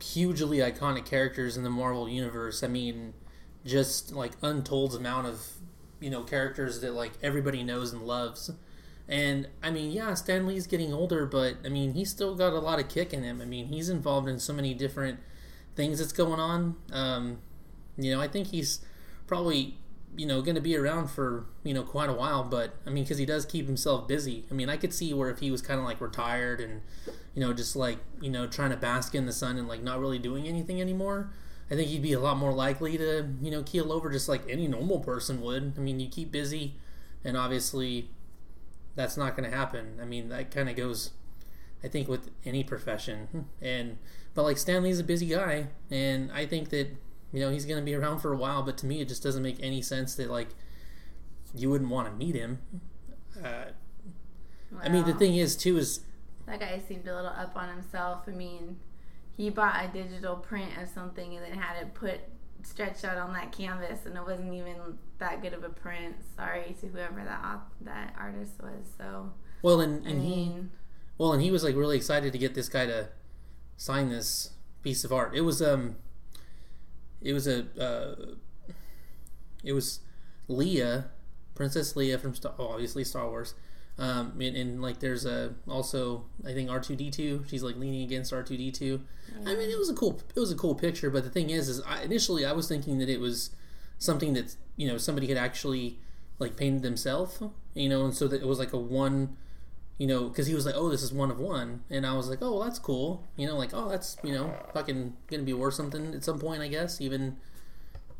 hugely 0.00 0.58
iconic 0.58 1.06
characters 1.06 1.56
in 1.56 1.64
the 1.64 1.70
Marvel 1.70 2.08
universe. 2.08 2.62
I 2.62 2.68
mean, 2.68 3.14
just 3.66 4.12
like 4.12 4.32
untold 4.42 4.94
amount 4.94 5.26
of 5.26 5.46
you 6.00 6.10
know 6.10 6.22
characters 6.22 6.80
that 6.80 6.92
like 6.92 7.12
everybody 7.22 7.62
knows 7.62 7.92
and 7.92 8.02
loves. 8.02 8.50
And 9.08 9.48
I 9.62 9.70
mean, 9.70 9.92
yeah, 9.92 10.14
Stan 10.14 10.46
Lee's 10.46 10.66
getting 10.66 10.92
older, 10.92 11.26
but 11.26 11.56
I 11.64 11.68
mean, 11.68 11.94
he's 11.94 12.10
still 12.10 12.34
got 12.34 12.52
a 12.52 12.58
lot 12.58 12.80
of 12.80 12.88
kick 12.88 13.12
in 13.12 13.22
him. 13.22 13.40
I 13.40 13.44
mean, 13.44 13.66
he's 13.66 13.88
involved 13.88 14.28
in 14.28 14.40
so 14.40 14.52
many 14.52 14.74
different 14.74 15.20
things 15.76 16.00
that's 16.00 16.12
going 16.12 16.40
on. 16.40 16.76
Um, 16.92 17.38
you 17.96 18.10
know, 18.12 18.20
I 18.20 18.26
think 18.28 18.48
he's 18.48 18.80
probably 19.26 19.78
you 20.16 20.26
know 20.26 20.40
going 20.40 20.54
to 20.54 20.60
be 20.60 20.76
around 20.76 21.08
for 21.08 21.46
you 21.62 21.74
know 21.74 21.82
quite 21.82 22.10
a 22.10 22.14
while. 22.14 22.42
But 22.42 22.74
I 22.86 22.90
mean, 22.90 23.04
because 23.04 23.18
he 23.18 23.26
does 23.26 23.46
keep 23.46 23.66
himself 23.66 24.08
busy. 24.08 24.44
I 24.50 24.54
mean, 24.54 24.68
I 24.68 24.76
could 24.76 24.92
see 24.92 25.14
where 25.14 25.30
if 25.30 25.38
he 25.38 25.50
was 25.50 25.62
kind 25.62 25.78
of 25.78 25.86
like 25.86 26.00
retired 26.00 26.60
and 26.60 26.82
you 27.36 27.42
know, 27.42 27.52
just 27.52 27.76
like, 27.76 27.98
you 28.20 28.30
know, 28.30 28.46
trying 28.46 28.70
to 28.70 28.78
bask 28.78 29.14
in 29.14 29.26
the 29.26 29.32
sun 29.32 29.58
and 29.58 29.68
like 29.68 29.82
not 29.82 30.00
really 30.00 30.18
doing 30.18 30.48
anything 30.48 30.80
anymore, 30.80 31.30
I 31.70 31.74
think 31.74 31.88
he'd 31.88 32.02
be 32.02 32.12
a 32.12 32.20
lot 32.20 32.36
more 32.36 32.52
likely 32.52 32.96
to, 32.96 33.28
you 33.42 33.50
know, 33.50 33.62
keel 33.62 33.92
over 33.92 34.10
just 34.10 34.28
like 34.28 34.42
any 34.48 34.68
normal 34.68 35.00
person 35.00 35.40
would. 35.40 35.74
I 35.76 35.80
mean, 35.80 35.98
you 35.98 36.08
keep 36.08 36.30
busy, 36.30 36.74
and 37.24 37.36
obviously 37.36 38.10
that's 38.94 39.16
not 39.16 39.36
going 39.36 39.50
to 39.50 39.56
happen. 39.56 39.98
I 40.00 40.04
mean, 40.04 40.28
that 40.28 40.50
kind 40.50 40.68
of 40.68 40.76
goes, 40.76 41.10
I 41.82 41.88
think, 41.88 42.08
with 42.08 42.30
any 42.44 42.62
profession. 42.62 43.46
And, 43.60 43.98
but 44.34 44.44
like 44.44 44.58
Stan 44.58 44.82
Lee's 44.84 45.00
a 45.00 45.04
busy 45.04 45.26
guy, 45.26 45.66
and 45.90 46.30
I 46.30 46.46
think 46.46 46.70
that, 46.70 46.88
you 47.32 47.40
know, 47.40 47.50
he's 47.50 47.66
going 47.66 47.80
to 47.80 47.84
be 47.84 47.94
around 47.94 48.20
for 48.20 48.32
a 48.32 48.36
while, 48.36 48.62
but 48.62 48.78
to 48.78 48.86
me, 48.86 49.00
it 49.00 49.08
just 49.08 49.22
doesn't 49.22 49.42
make 49.42 49.58
any 49.60 49.82
sense 49.82 50.14
that, 50.14 50.30
like, 50.30 50.48
you 51.54 51.68
wouldn't 51.68 51.90
want 51.90 52.08
to 52.08 52.14
meet 52.14 52.36
him. 52.36 52.60
Uh, 53.36 53.72
wow. 54.70 54.80
I 54.82 54.88
mean, 54.88 55.04
the 55.04 55.14
thing 55.14 55.34
is, 55.34 55.56
too, 55.56 55.76
is 55.78 56.00
that 56.46 56.60
guy 56.60 56.80
seemed 56.86 57.08
a 57.08 57.14
little 57.14 57.30
up 57.30 57.56
on 57.56 57.68
himself. 57.68 58.20
I 58.28 58.30
mean, 58.30 58.76
he 59.36 59.50
bought 59.50 59.84
a 59.84 59.88
digital 59.88 60.36
print 60.36 60.70
of 60.80 60.88
something 60.88 61.34
and 61.34 61.44
then 61.44 61.58
had 61.58 61.82
it 61.82 61.94
put 61.94 62.20
stretched 62.62 63.04
out 63.04 63.16
on 63.16 63.32
that 63.32 63.52
canvas, 63.52 64.06
and 64.06 64.16
it 64.16 64.24
wasn't 64.24 64.52
even 64.52 64.76
that 65.18 65.42
good 65.42 65.52
of 65.52 65.62
a 65.62 65.68
print. 65.68 66.16
Sorry 66.34 66.74
to 66.80 66.86
whoever 66.88 67.22
that 67.24 67.60
that 67.82 68.14
artist 68.18 68.54
was. 68.60 68.86
So 68.98 69.32
well, 69.62 69.80
and, 69.80 70.06
and 70.06 70.22
mean, 70.22 70.52
he 70.54 70.62
well, 71.18 71.32
and 71.32 71.42
he 71.42 71.50
was 71.50 71.62
like 71.62 71.76
really 71.76 71.96
excited 71.96 72.32
to 72.32 72.38
get 72.38 72.54
this 72.54 72.68
guy 72.68 72.86
to 72.86 73.08
sign 73.76 74.08
this 74.08 74.50
piece 74.82 75.04
of 75.04 75.12
art. 75.12 75.34
It 75.34 75.42
was 75.42 75.62
um, 75.62 75.96
it 77.20 77.32
was 77.32 77.46
a 77.46 77.66
uh, 77.80 78.34
it 79.62 79.72
was 79.72 80.00
Leia, 80.48 81.06
Princess 81.54 81.92
Leia 81.94 82.18
from 82.18 82.34
Star, 82.34 82.54
obviously 82.58 83.04
Star 83.04 83.28
Wars 83.28 83.54
um, 83.98 84.32
and, 84.40 84.56
and, 84.56 84.82
like 84.82 85.00
there's 85.00 85.24
a 85.24 85.54
also 85.66 86.26
I 86.46 86.52
think 86.52 86.70
R 86.70 86.80
two 86.80 86.96
D 86.96 87.10
two. 87.10 87.44
She's 87.48 87.62
like 87.62 87.76
leaning 87.76 88.02
against 88.02 88.32
R 88.32 88.42
two 88.42 88.56
D 88.56 88.70
two. 88.70 89.00
I 89.44 89.54
mean, 89.54 89.70
it 89.70 89.78
was 89.78 89.88
a 89.88 89.94
cool 89.94 90.20
it 90.34 90.40
was 90.40 90.52
a 90.52 90.56
cool 90.56 90.74
picture, 90.74 91.08
but 91.08 91.24
the 91.24 91.30
thing 91.30 91.50
is, 91.50 91.68
is 91.68 91.80
I, 91.82 92.02
initially 92.02 92.44
I 92.44 92.52
was 92.52 92.68
thinking 92.68 92.98
that 92.98 93.08
it 93.08 93.20
was 93.20 93.50
something 93.98 94.34
that 94.34 94.54
you 94.76 94.86
know 94.86 94.98
somebody 94.98 95.28
had 95.28 95.38
actually 95.38 95.98
like 96.38 96.56
painted 96.56 96.82
themselves, 96.82 97.42
you 97.74 97.88
know, 97.88 98.04
and 98.04 98.14
so 98.14 98.28
that 98.28 98.42
it 98.42 98.46
was 98.46 98.58
like 98.58 98.74
a 98.74 98.78
one, 98.78 99.36
you 99.96 100.06
know, 100.06 100.28
because 100.28 100.46
he 100.46 100.54
was 100.54 100.66
like, 100.66 100.74
oh, 100.76 100.90
this 100.90 101.02
is 101.02 101.10
one 101.10 101.30
of 101.30 101.40
one, 101.40 101.82
and 101.88 102.06
I 102.06 102.12
was 102.14 102.28
like, 102.28 102.40
oh, 102.42 102.52
well, 102.52 102.64
that's 102.64 102.78
cool, 102.78 103.26
you 103.36 103.46
know, 103.46 103.56
like 103.56 103.70
oh, 103.72 103.88
that's 103.88 104.18
you 104.22 104.34
know, 104.34 104.52
fucking 104.74 105.16
gonna 105.28 105.42
be 105.42 105.54
worth 105.54 105.74
something 105.74 106.14
at 106.14 106.22
some 106.22 106.38
point, 106.38 106.60
I 106.60 106.68
guess, 106.68 107.00
even 107.00 107.38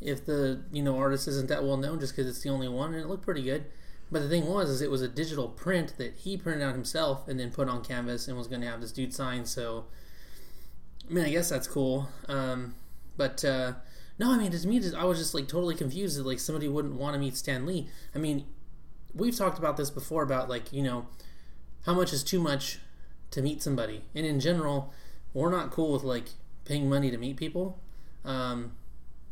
if 0.00 0.24
the 0.24 0.62
you 0.72 0.82
know 0.82 0.96
artist 0.96 1.28
isn't 1.28 1.48
that 1.48 1.64
well 1.64 1.76
known, 1.76 2.00
just 2.00 2.16
because 2.16 2.30
it's 2.30 2.42
the 2.42 2.48
only 2.48 2.68
one, 2.68 2.94
and 2.94 3.02
it 3.02 3.08
looked 3.08 3.24
pretty 3.24 3.42
good. 3.42 3.66
But 4.10 4.22
the 4.22 4.28
thing 4.28 4.46
was, 4.46 4.70
is 4.70 4.82
it 4.82 4.90
was 4.90 5.02
a 5.02 5.08
digital 5.08 5.48
print 5.48 5.94
that 5.98 6.14
he 6.14 6.36
printed 6.36 6.62
out 6.62 6.74
himself 6.74 7.26
and 7.26 7.40
then 7.40 7.50
put 7.50 7.68
on 7.68 7.82
canvas 7.82 8.28
and 8.28 8.36
was 8.36 8.46
going 8.46 8.60
to 8.60 8.68
have 8.68 8.80
this 8.80 8.92
dude 8.92 9.12
sign. 9.12 9.44
So, 9.46 9.86
I 11.08 11.12
mean, 11.12 11.24
I 11.24 11.30
guess 11.30 11.48
that's 11.48 11.66
cool. 11.66 12.08
Um, 12.28 12.76
but 13.16 13.44
uh, 13.44 13.72
no, 14.18 14.32
I 14.32 14.38
mean, 14.38 14.52
to 14.52 14.68
me, 14.68 14.80
I 14.96 15.04
was 15.04 15.18
just 15.18 15.34
like 15.34 15.48
totally 15.48 15.74
confused 15.74 16.18
that 16.18 16.26
like 16.26 16.38
somebody 16.38 16.68
wouldn't 16.68 16.94
want 16.94 17.14
to 17.14 17.20
meet 17.20 17.36
Stan 17.36 17.66
Lee. 17.66 17.88
I 18.14 18.18
mean, 18.18 18.46
we've 19.14 19.36
talked 19.36 19.58
about 19.58 19.76
this 19.76 19.90
before 19.90 20.22
about 20.22 20.48
like 20.48 20.72
you 20.72 20.82
know 20.82 21.06
how 21.84 21.94
much 21.94 22.12
is 22.12 22.22
too 22.22 22.40
much 22.40 22.78
to 23.32 23.42
meet 23.42 23.62
somebody, 23.62 24.02
and 24.14 24.24
in 24.24 24.40
general, 24.40 24.92
we're 25.34 25.50
not 25.50 25.70
cool 25.70 25.92
with 25.92 26.02
like 26.02 26.28
paying 26.64 26.88
money 26.88 27.10
to 27.10 27.18
meet 27.18 27.36
people. 27.36 27.78
Um, 28.24 28.72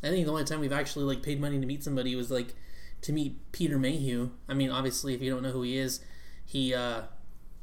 I 0.03 0.09
think 0.09 0.27
the 0.27 0.33
only 0.33 0.45
time 0.45 0.61
we've 0.61 0.73
actually 0.73 1.05
like 1.05 1.23
paid 1.23 1.41
money 1.41 1.59
to 1.59 1.67
meet 1.67 1.83
somebody 1.83 2.15
was 2.15 2.31
like 2.31 2.55
to 3.05 3.13
meet 3.13 3.53
Peter 3.53 3.79
Mayhew. 3.79 4.31
I 4.49 4.55
mean, 4.55 4.71
obviously, 4.71 5.13
if 5.13 5.21
you 5.21 5.31
don't 5.31 5.43
know 5.43 5.51
who 5.51 5.61
he 5.61 5.77
is, 5.77 6.01
he 6.45 6.75
uh, 6.75 7.03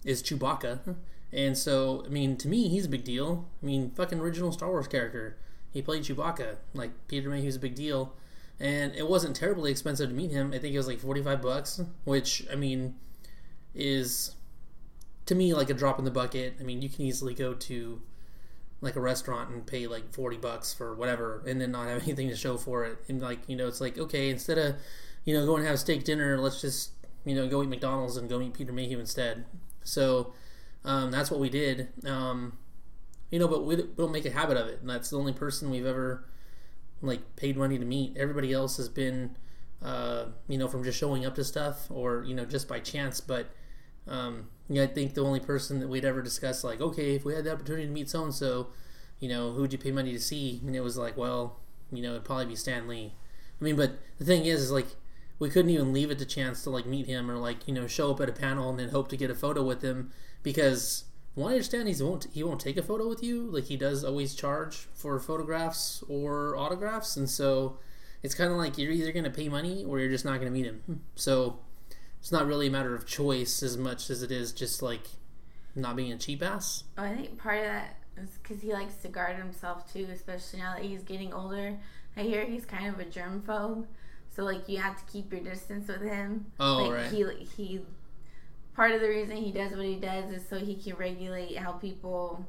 is 0.05 0.21
Chewbacca, 0.21 0.95
and 1.33 1.57
so 1.57 2.03
I 2.05 2.09
mean, 2.09 2.37
to 2.37 2.47
me, 2.47 2.69
he's 2.69 2.85
a 2.85 2.89
big 2.89 3.03
deal. 3.03 3.49
I 3.61 3.65
mean, 3.65 3.89
fucking 3.89 4.19
original 4.19 4.51
Star 4.51 4.69
Wars 4.69 4.87
character. 4.87 5.37
He 5.71 5.81
played 5.81 6.03
Chewbacca. 6.03 6.57
Like 6.75 6.91
Peter 7.07 7.27
Mayhew's 7.27 7.55
a 7.55 7.59
big 7.59 7.73
deal, 7.73 8.13
and 8.59 8.93
it 8.95 9.09
wasn't 9.09 9.35
terribly 9.35 9.71
expensive 9.71 10.09
to 10.09 10.15
meet 10.15 10.29
him. 10.29 10.53
I 10.53 10.59
think 10.59 10.75
it 10.75 10.77
was 10.77 10.87
like 10.87 10.99
forty 10.99 11.23
five 11.23 11.41
bucks, 11.41 11.81
which 12.03 12.45
I 12.51 12.55
mean, 12.55 12.93
is 13.73 14.35
to 15.25 15.33
me 15.33 15.55
like 15.55 15.71
a 15.71 15.73
drop 15.73 15.97
in 15.97 16.05
the 16.05 16.11
bucket. 16.11 16.57
I 16.59 16.63
mean, 16.63 16.83
you 16.83 16.89
can 16.89 17.01
easily 17.01 17.33
go 17.33 17.55
to 17.55 17.99
like 18.79 18.95
a 18.95 19.01
restaurant 19.01 19.49
and 19.49 19.65
pay 19.65 19.85
like 19.85 20.11
40 20.11 20.37
bucks 20.37 20.73
for 20.73 20.95
whatever 20.95 21.43
and 21.47 21.61
then 21.61 21.71
not 21.71 21.87
have 21.87 22.01
anything 22.07 22.29
to 22.29 22.35
show 22.35 22.57
for 22.57 22.83
it 22.83 22.97
and 23.07 23.21
like 23.21 23.37
you 23.47 23.55
know 23.55 23.67
it's 23.67 23.79
like 23.79 23.99
okay 23.99 24.31
instead 24.31 24.57
of 24.57 24.75
you 25.25 25.33
know 25.33 25.45
go 25.45 25.55
and 25.55 25.65
have 25.65 25.75
a 25.75 25.77
steak 25.77 26.03
dinner 26.03 26.37
let's 26.37 26.61
just 26.61 26.91
you 27.25 27.35
know 27.35 27.47
go 27.47 27.61
eat 27.63 27.69
mcdonald's 27.69 28.17
and 28.17 28.29
go 28.29 28.39
meet 28.39 28.53
peter 28.53 28.73
mayhew 28.73 28.99
instead. 28.99 29.45
So 29.83 30.33
um, 30.83 31.11
that's 31.11 31.31
what 31.31 31.39
we 31.39 31.49
did. 31.49 31.89
Um, 32.05 32.57
you 33.29 33.39
know 33.39 33.47
but 33.47 33.65
we 33.65 33.75
don't 33.75 34.11
make 34.11 34.25
a 34.25 34.31
habit 34.31 34.57
of 34.57 34.67
it. 34.67 34.81
And 34.81 34.89
that's 34.89 35.09
the 35.09 35.17
only 35.17 35.33
person 35.33 35.69
we've 35.69 35.85
ever 35.85 36.25
like 37.01 37.35
paid 37.35 37.57
money 37.57 37.77
to 37.77 37.85
meet. 37.85 38.15
Everybody 38.17 38.53
else 38.53 38.77
has 38.77 38.89
been 38.89 39.35
uh, 39.81 40.25
you 40.47 40.57
know 40.57 40.67
from 40.67 40.83
just 40.83 40.97
showing 40.99 41.25
up 41.25 41.35
to 41.35 41.43
stuff 41.43 41.87
or 41.89 42.23
you 42.23 42.35
know 42.35 42.45
just 42.45 42.67
by 42.67 42.79
chance. 42.79 43.21
But 43.21 43.47
um, 44.07 44.49
yeah, 44.69 44.83
I 44.83 44.87
think 44.87 45.13
the 45.13 45.23
only 45.23 45.39
person 45.39 45.79
that 45.79 45.87
we'd 45.89 46.05
ever 46.05 46.21
discussed, 46.21 46.63
like, 46.63 46.81
okay, 46.81 47.15
if 47.15 47.25
we 47.25 47.33
had 47.33 47.43
the 47.43 47.51
opportunity 47.51 47.85
to 47.85 47.91
meet 47.91 48.09
so 48.09 48.23
and 48.23 48.33
so, 48.33 48.67
you 49.19 49.29
know, 49.29 49.51
who 49.51 49.61
would 49.61 49.73
you 49.73 49.79
pay 49.79 49.91
money 49.91 50.11
to 50.13 50.19
see? 50.19 50.61
And 50.65 50.75
it 50.75 50.81
was 50.81 50.97
like, 50.97 51.17
well, 51.17 51.59
you 51.91 52.01
know, 52.01 52.11
it'd 52.11 52.25
probably 52.25 52.45
be 52.45 52.55
Stan 52.55 52.87
Lee. 52.87 53.13
I 53.59 53.63
mean, 53.63 53.75
but 53.75 53.99
the 54.17 54.25
thing 54.25 54.45
is, 54.45 54.61
is 54.61 54.71
like, 54.71 54.87
we 55.41 55.49
couldn't 55.49 55.71
even 55.71 55.91
leave 55.91 56.11
it 56.11 56.19
to 56.19 56.25
chance 56.25 56.63
to 56.63 56.69
like 56.69 56.85
meet 56.85 57.07
him 57.07 57.29
or 57.29 57.35
like 57.35 57.67
you 57.67 57.73
know 57.73 57.87
show 57.87 58.11
up 58.11 58.21
at 58.21 58.29
a 58.29 58.31
panel 58.31 58.69
and 58.69 58.79
then 58.79 58.89
hope 58.89 59.09
to 59.09 59.17
get 59.17 59.31
a 59.31 59.35
photo 59.35 59.63
with 59.63 59.81
him 59.81 60.11
because 60.43 61.05
well, 61.35 61.47
I 61.47 61.53
understand 61.53 61.89
he 61.89 62.03
won't 62.03 62.27
he 62.31 62.43
won't 62.43 62.61
take 62.61 62.77
a 62.77 62.83
photo 62.83 63.09
with 63.09 63.23
you 63.23 63.43
like 63.43 63.65
he 63.65 63.75
does 63.75 64.03
always 64.03 64.35
charge 64.35 64.87
for 64.93 65.19
photographs 65.19 66.03
or 66.07 66.55
autographs 66.55 67.17
and 67.17 67.29
so 67.29 67.79
it's 68.21 68.35
kind 68.35 68.51
of 68.51 68.57
like 68.57 68.77
you're 68.77 68.91
either 68.91 69.11
going 69.11 69.23
to 69.23 69.31
pay 69.31 69.49
money 69.49 69.83
or 69.83 69.99
you're 69.99 70.11
just 70.11 70.25
not 70.25 70.35
going 70.39 70.45
to 70.45 70.51
meet 70.51 70.65
him 70.65 71.01
so 71.15 71.59
it's 72.19 72.31
not 72.31 72.45
really 72.45 72.67
a 72.67 72.71
matter 72.71 72.93
of 72.93 73.07
choice 73.07 73.63
as 73.63 73.77
much 73.77 74.11
as 74.11 74.21
it 74.21 74.31
is 74.31 74.51
just 74.51 74.83
like 74.83 75.07
not 75.75 75.95
being 75.95 76.11
a 76.11 76.17
cheap 76.17 76.43
ass. 76.43 76.83
Oh, 76.97 77.03
I 77.03 77.15
think 77.15 77.37
part 77.37 77.59
of 77.59 77.65
that 77.65 77.97
is 78.21 78.29
because 78.41 78.61
he 78.61 78.73
likes 78.73 78.95
to 78.97 79.07
guard 79.07 79.37
himself 79.37 79.91
too, 79.91 80.07
especially 80.13 80.59
now 80.59 80.75
that 80.75 80.83
he's 80.83 81.01
getting 81.01 81.33
older. 81.33 81.77
I 82.15 82.21
hear 82.21 82.45
he's 82.45 82.65
kind 82.65 82.87
of 82.87 82.99
a 82.99 83.05
germphobe, 83.05 83.85
so 84.35 84.43
like 84.43 84.67
you 84.67 84.77
have 84.77 84.97
to 84.97 85.11
keep 85.11 85.31
your 85.31 85.41
distance 85.41 85.87
with 85.87 86.01
him. 86.01 86.45
Oh, 86.59 86.83
like, 86.83 86.91
right. 86.91 87.11
He 87.11 87.25
he. 87.55 87.81
Part 88.75 88.93
of 88.93 89.01
the 89.01 89.09
reason 89.09 89.35
he 89.35 89.51
does 89.51 89.71
what 89.71 89.85
he 89.85 89.97
does 89.97 90.31
is 90.31 90.47
so 90.47 90.57
he 90.57 90.75
can 90.75 90.95
regulate 90.95 91.57
how 91.57 91.73
people 91.73 92.47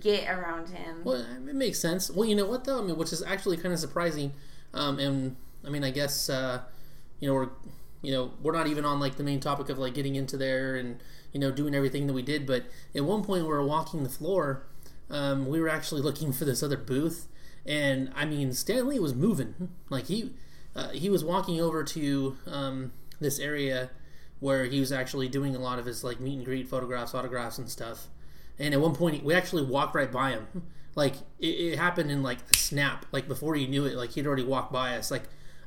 get 0.00 0.28
around 0.28 0.68
him. 0.70 1.02
Well, 1.04 1.24
it 1.48 1.54
makes 1.54 1.78
sense. 1.78 2.10
Well, 2.10 2.28
you 2.28 2.34
know 2.34 2.46
what 2.46 2.64
though? 2.64 2.80
I 2.80 2.82
mean, 2.82 2.96
which 2.96 3.12
is 3.12 3.22
actually 3.22 3.58
kind 3.58 3.72
of 3.72 3.78
surprising. 3.78 4.32
Um, 4.74 4.98
and 4.98 5.36
I 5.64 5.70
mean, 5.70 5.84
I 5.84 5.90
guess 5.90 6.28
uh, 6.28 6.62
you 7.20 7.28
know 7.28 7.34
we're 7.34 7.48
you 8.02 8.12
know 8.12 8.32
we're 8.42 8.52
not 8.52 8.66
even 8.66 8.84
on 8.84 9.00
like 9.00 9.16
the 9.16 9.22
main 9.22 9.40
topic 9.40 9.68
of 9.68 9.78
like 9.78 9.94
getting 9.94 10.16
into 10.16 10.36
there 10.36 10.74
and 10.76 11.00
you 11.32 11.40
know 11.40 11.50
doing 11.50 11.74
everything 11.74 12.06
that 12.08 12.12
we 12.12 12.20
did 12.20 12.44
but 12.44 12.64
at 12.94 13.04
one 13.04 13.24
point 13.24 13.44
we 13.44 13.48
were 13.48 13.64
walking 13.64 14.02
the 14.02 14.08
floor 14.08 14.66
um, 15.08 15.46
we 15.46 15.60
were 15.60 15.68
actually 15.68 16.02
looking 16.02 16.32
for 16.32 16.44
this 16.44 16.62
other 16.62 16.76
booth 16.76 17.28
and 17.64 18.12
i 18.14 18.24
mean 18.24 18.52
Stan 18.52 18.88
Lee 18.88 18.98
was 18.98 19.14
moving 19.14 19.70
like 19.88 20.06
he 20.06 20.32
uh, 20.74 20.88
he 20.90 21.10
was 21.10 21.24
walking 21.24 21.60
over 21.60 21.84
to 21.84 22.36
um, 22.46 22.92
this 23.20 23.38
area 23.38 23.90
where 24.40 24.64
he 24.64 24.80
was 24.80 24.90
actually 24.90 25.28
doing 25.28 25.54
a 25.54 25.58
lot 25.58 25.78
of 25.78 25.86
his 25.86 26.02
like 26.02 26.20
meet 26.20 26.36
and 26.36 26.44
greet 26.44 26.68
photographs 26.68 27.14
autographs 27.14 27.58
and 27.58 27.70
stuff 27.70 28.08
and 28.58 28.74
at 28.74 28.80
one 28.80 28.94
point 28.94 29.24
we 29.24 29.34
actually 29.34 29.64
walked 29.64 29.94
right 29.94 30.10
by 30.10 30.30
him 30.30 30.46
like 30.94 31.14
it, 31.38 31.46
it 31.46 31.78
happened 31.78 32.10
in 32.10 32.22
like 32.22 32.38
a 32.50 32.56
snap 32.56 33.06
like 33.12 33.28
before 33.28 33.56
you 33.56 33.68
knew 33.68 33.84
it 33.84 33.94
like 33.94 34.10
he'd 34.10 34.26
already 34.26 34.44
walked 34.44 34.72
by 34.72 34.96
us 34.96 35.10
like 35.10 35.22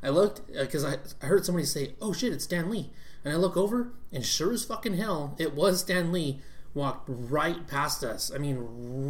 I 0.05 0.09
looked 0.09 0.45
because 0.53 0.85
uh, 0.85 0.97
I, 1.21 1.25
I 1.25 1.27
heard 1.27 1.45
somebody 1.45 1.65
say, 1.65 1.95
"Oh 1.99 2.13
shit, 2.13 2.31
it's 2.31 2.43
Stan 2.43 2.69
Lee," 2.69 2.91
and 3.23 3.33
I 3.33 3.37
look 3.37 3.57
over, 3.57 3.91
and 4.13 4.23
sure 4.23 4.53
as 4.53 4.63
fucking 4.63 4.97
hell, 4.97 5.35
it 5.39 5.55
was 5.55 5.79
Stan 5.79 6.11
Lee. 6.11 6.41
Walked 6.75 7.05
right 7.07 7.65
past 7.67 8.03
us. 8.03 8.31
I 8.35 8.37
mean, 8.37 8.57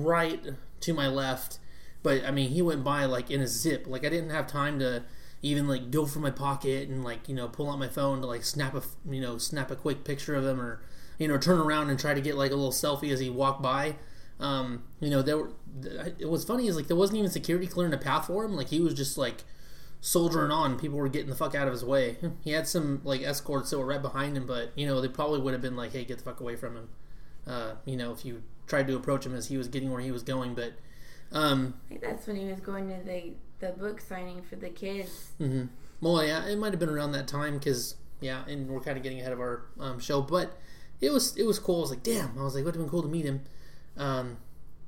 right 0.04 0.40
to 0.82 0.94
my 0.94 1.08
left. 1.08 1.58
But 2.04 2.24
I 2.24 2.30
mean, 2.30 2.52
he 2.52 2.62
went 2.62 2.84
by 2.84 3.06
like 3.06 3.32
in 3.32 3.42
a 3.42 3.48
zip. 3.48 3.88
Like 3.88 4.06
I 4.06 4.10
didn't 4.10 4.30
have 4.30 4.46
time 4.46 4.78
to 4.80 5.04
even 5.46 5.68
like 5.68 5.92
go 5.92 6.08
for 6.08 6.20
my 6.20 6.32
pocket 6.32 6.90
and 6.90 7.04
like 7.04 7.30
you 7.30 7.36
know 7.36 7.48
pull 7.48 7.70
out 7.70 7.78
my 7.78 7.88
phone 7.88 8.20
to 8.20 8.26
like 8.26 8.44
snap 8.44 8.74
a 8.74 8.82
you 9.08 9.22
know 9.22 9.38
snap 9.38 9.70
a 9.70 9.76
quick 9.76 10.04
picture 10.04 10.34
of 10.34 10.44
him 10.44 10.60
or 10.60 10.82
you 11.20 11.28
know 11.28 11.38
turn 11.38 11.60
around 11.60 11.92
and 11.92 12.00
try 12.00 12.16
to 12.16 12.22
get 12.22 12.36
like 12.36 12.52
a 12.52 12.56
little 12.56 12.72
selfie 12.72 13.12
as 13.12 13.20
he 13.20 13.30
walked 13.30 13.62
by. 13.62 13.96
Um, 14.40 14.84
you 15.00 15.10
know, 15.10 15.22
there 15.22 15.38
were. 15.38 15.52
It 16.20 16.28
was 16.30 16.44
funny 16.44 16.68
is 16.68 16.76
like 16.76 16.88
there 16.88 16.98
wasn't 16.98 17.20
even 17.20 17.30
security 17.30 17.68
clearing 17.68 17.94
a 17.94 17.98
path 17.98 18.26
for 18.28 18.44
him. 18.44 18.56
Like 18.56 18.70
he 18.70 18.80
was 18.80 18.96
just 18.96 19.18
like 19.18 19.44
soldiering 20.02 20.52
on. 20.52 20.80
People 20.80 20.98
were 20.98 21.08
getting 21.08 21.30
the 21.30 21.36
fuck 21.36 21.54
out 21.54 21.68
of 21.68 21.74
his 21.74 21.86
way. 21.86 22.18
He 22.42 22.52
had 22.52 22.68
some 22.68 23.02
like 23.04 23.22
escorts 23.22 23.70
that 23.70 23.78
were 23.78 23.86
right 23.86 24.02
behind 24.02 24.36
him, 24.36 24.48
but 24.48 24.72
you 24.76 24.88
know 24.88 25.00
they 25.00 25.08
probably 25.08 25.40
would 25.40 25.54
have 25.54 25.62
been 25.62 25.76
like, 25.76 25.94
"Hey, 25.94 26.06
get 26.06 26.18
the 26.18 26.24
fuck 26.24 26.40
away 26.42 26.56
from 26.56 26.76
him." 26.76 26.90
Uh, 27.46 27.74
you 27.86 27.96
know, 27.96 28.12
if 28.12 28.26
you 28.26 28.42
tried 28.66 28.88
to 28.88 28.96
approach 28.96 29.26
him 29.28 29.36
as 29.36 29.48
he 29.48 29.58
was 29.58 29.68
getting 29.68 29.92
where 29.92 30.02
he 30.02 30.12
was 30.12 30.24
going, 30.24 30.56
but 30.56 30.74
um, 31.32 31.76
that's 32.02 32.26
when 32.28 32.36
he 32.36 32.46
was 32.46 32.60
going 32.60 32.90
to 32.90 33.06
the 33.06 33.34
the 33.60 33.70
book 33.70 34.02
signing 34.02 34.42
for 34.42 34.56
the 34.56 34.70
kids. 34.70 35.32
Mm-hmm. 35.40 35.66
Well, 36.02 36.26
yeah, 36.26 36.46
it 36.46 36.58
might 36.58 36.72
have 36.72 36.80
been 36.80 36.90
around 36.90 37.14
that 37.14 37.28
time 37.28 37.58
because 37.58 37.96
yeah, 38.22 38.44
and 38.48 38.68
we're 38.68 38.82
kind 38.82 38.98
of 38.98 39.04
getting 39.04 39.20
ahead 39.20 39.32
of 39.32 39.40
our 39.40 39.66
um, 39.80 40.00
show, 40.00 40.22
but 40.22 40.58
it 41.02 41.12
was 41.12 41.36
it 41.38 41.44
was 41.44 41.60
cool. 41.60 41.78
I 41.78 41.82
was 41.82 41.90
like, 41.92 42.04
damn, 42.04 42.38
I 42.38 42.44
was 42.44 42.56
like, 42.56 42.66
would 42.66 42.76
have 42.76 42.82
been 42.82 42.90
cool 42.90 43.02
to 43.02 43.08
meet 43.08 43.26
him. 43.26 43.42
Um, 43.98 44.38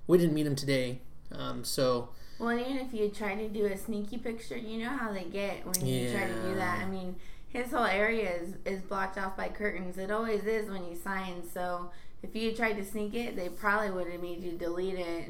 we 0.06 0.18
didn't 0.18 0.34
meet 0.34 0.46
him 0.46 0.56
today, 0.56 1.02
um, 1.32 1.64
so 1.64 2.10
well, 2.40 2.58
even 2.58 2.78
if 2.78 2.94
you 2.94 3.10
try 3.10 3.36
to 3.36 3.50
do 3.50 3.66
a 3.66 3.78
sneaky 3.78 4.18
picture, 4.18 4.58
you 4.58 4.80
know 4.80 4.90
how 4.90 5.12
they 5.12 5.24
get 5.24 5.66
when 5.66 5.86
you 5.86 6.08
yeah. 6.08 6.12
try 6.12 6.28
to 6.28 6.42
do 6.44 6.56
that. 6.56 6.80
I 6.80 6.86
mean, 6.86 7.16
his 7.50 7.72
whole 7.72 7.86
area 7.86 8.32
is, 8.36 8.54
is 8.66 8.82
blocked 8.82 9.18
off 9.18 9.36
by 9.36 9.50
curtains. 9.50 9.98
It 9.98 10.12
always 10.12 10.44
is 10.44 10.70
when 10.70 10.86
you 10.86 10.96
sign. 10.96 11.44
So 11.52 11.92
if 12.22 12.36
you 12.36 12.52
tried 12.52 12.74
to 12.74 12.86
sneak 12.86 13.16
it, 13.16 13.36
they 13.36 13.50
probably 13.50 13.90
would 13.90 14.08
have 14.12 14.22
made 14.22 14.44
you 14.44 14.52
delete 14.52 15.00
it 15.00 15.30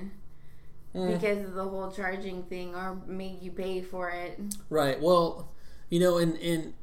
mm. 0.95 1.13
because 1.13 1.43
of 1.43 1.53
the 1.53 1.63
whole 1.63 1.91
charging 1.91 2.43
thing 2.43 2.75
or 2.75 2.95
made 3.07 3.41
you 3.41 3.51
pay 3.51 3.81
for 3.81 4.09
it. 4.09 4.39
Right. 4.69 5.01
Well, 5.01 5.51
you 5.89 5.99
know, 5.99 6.17
and, 6.17 6.37
and 6.37 6.73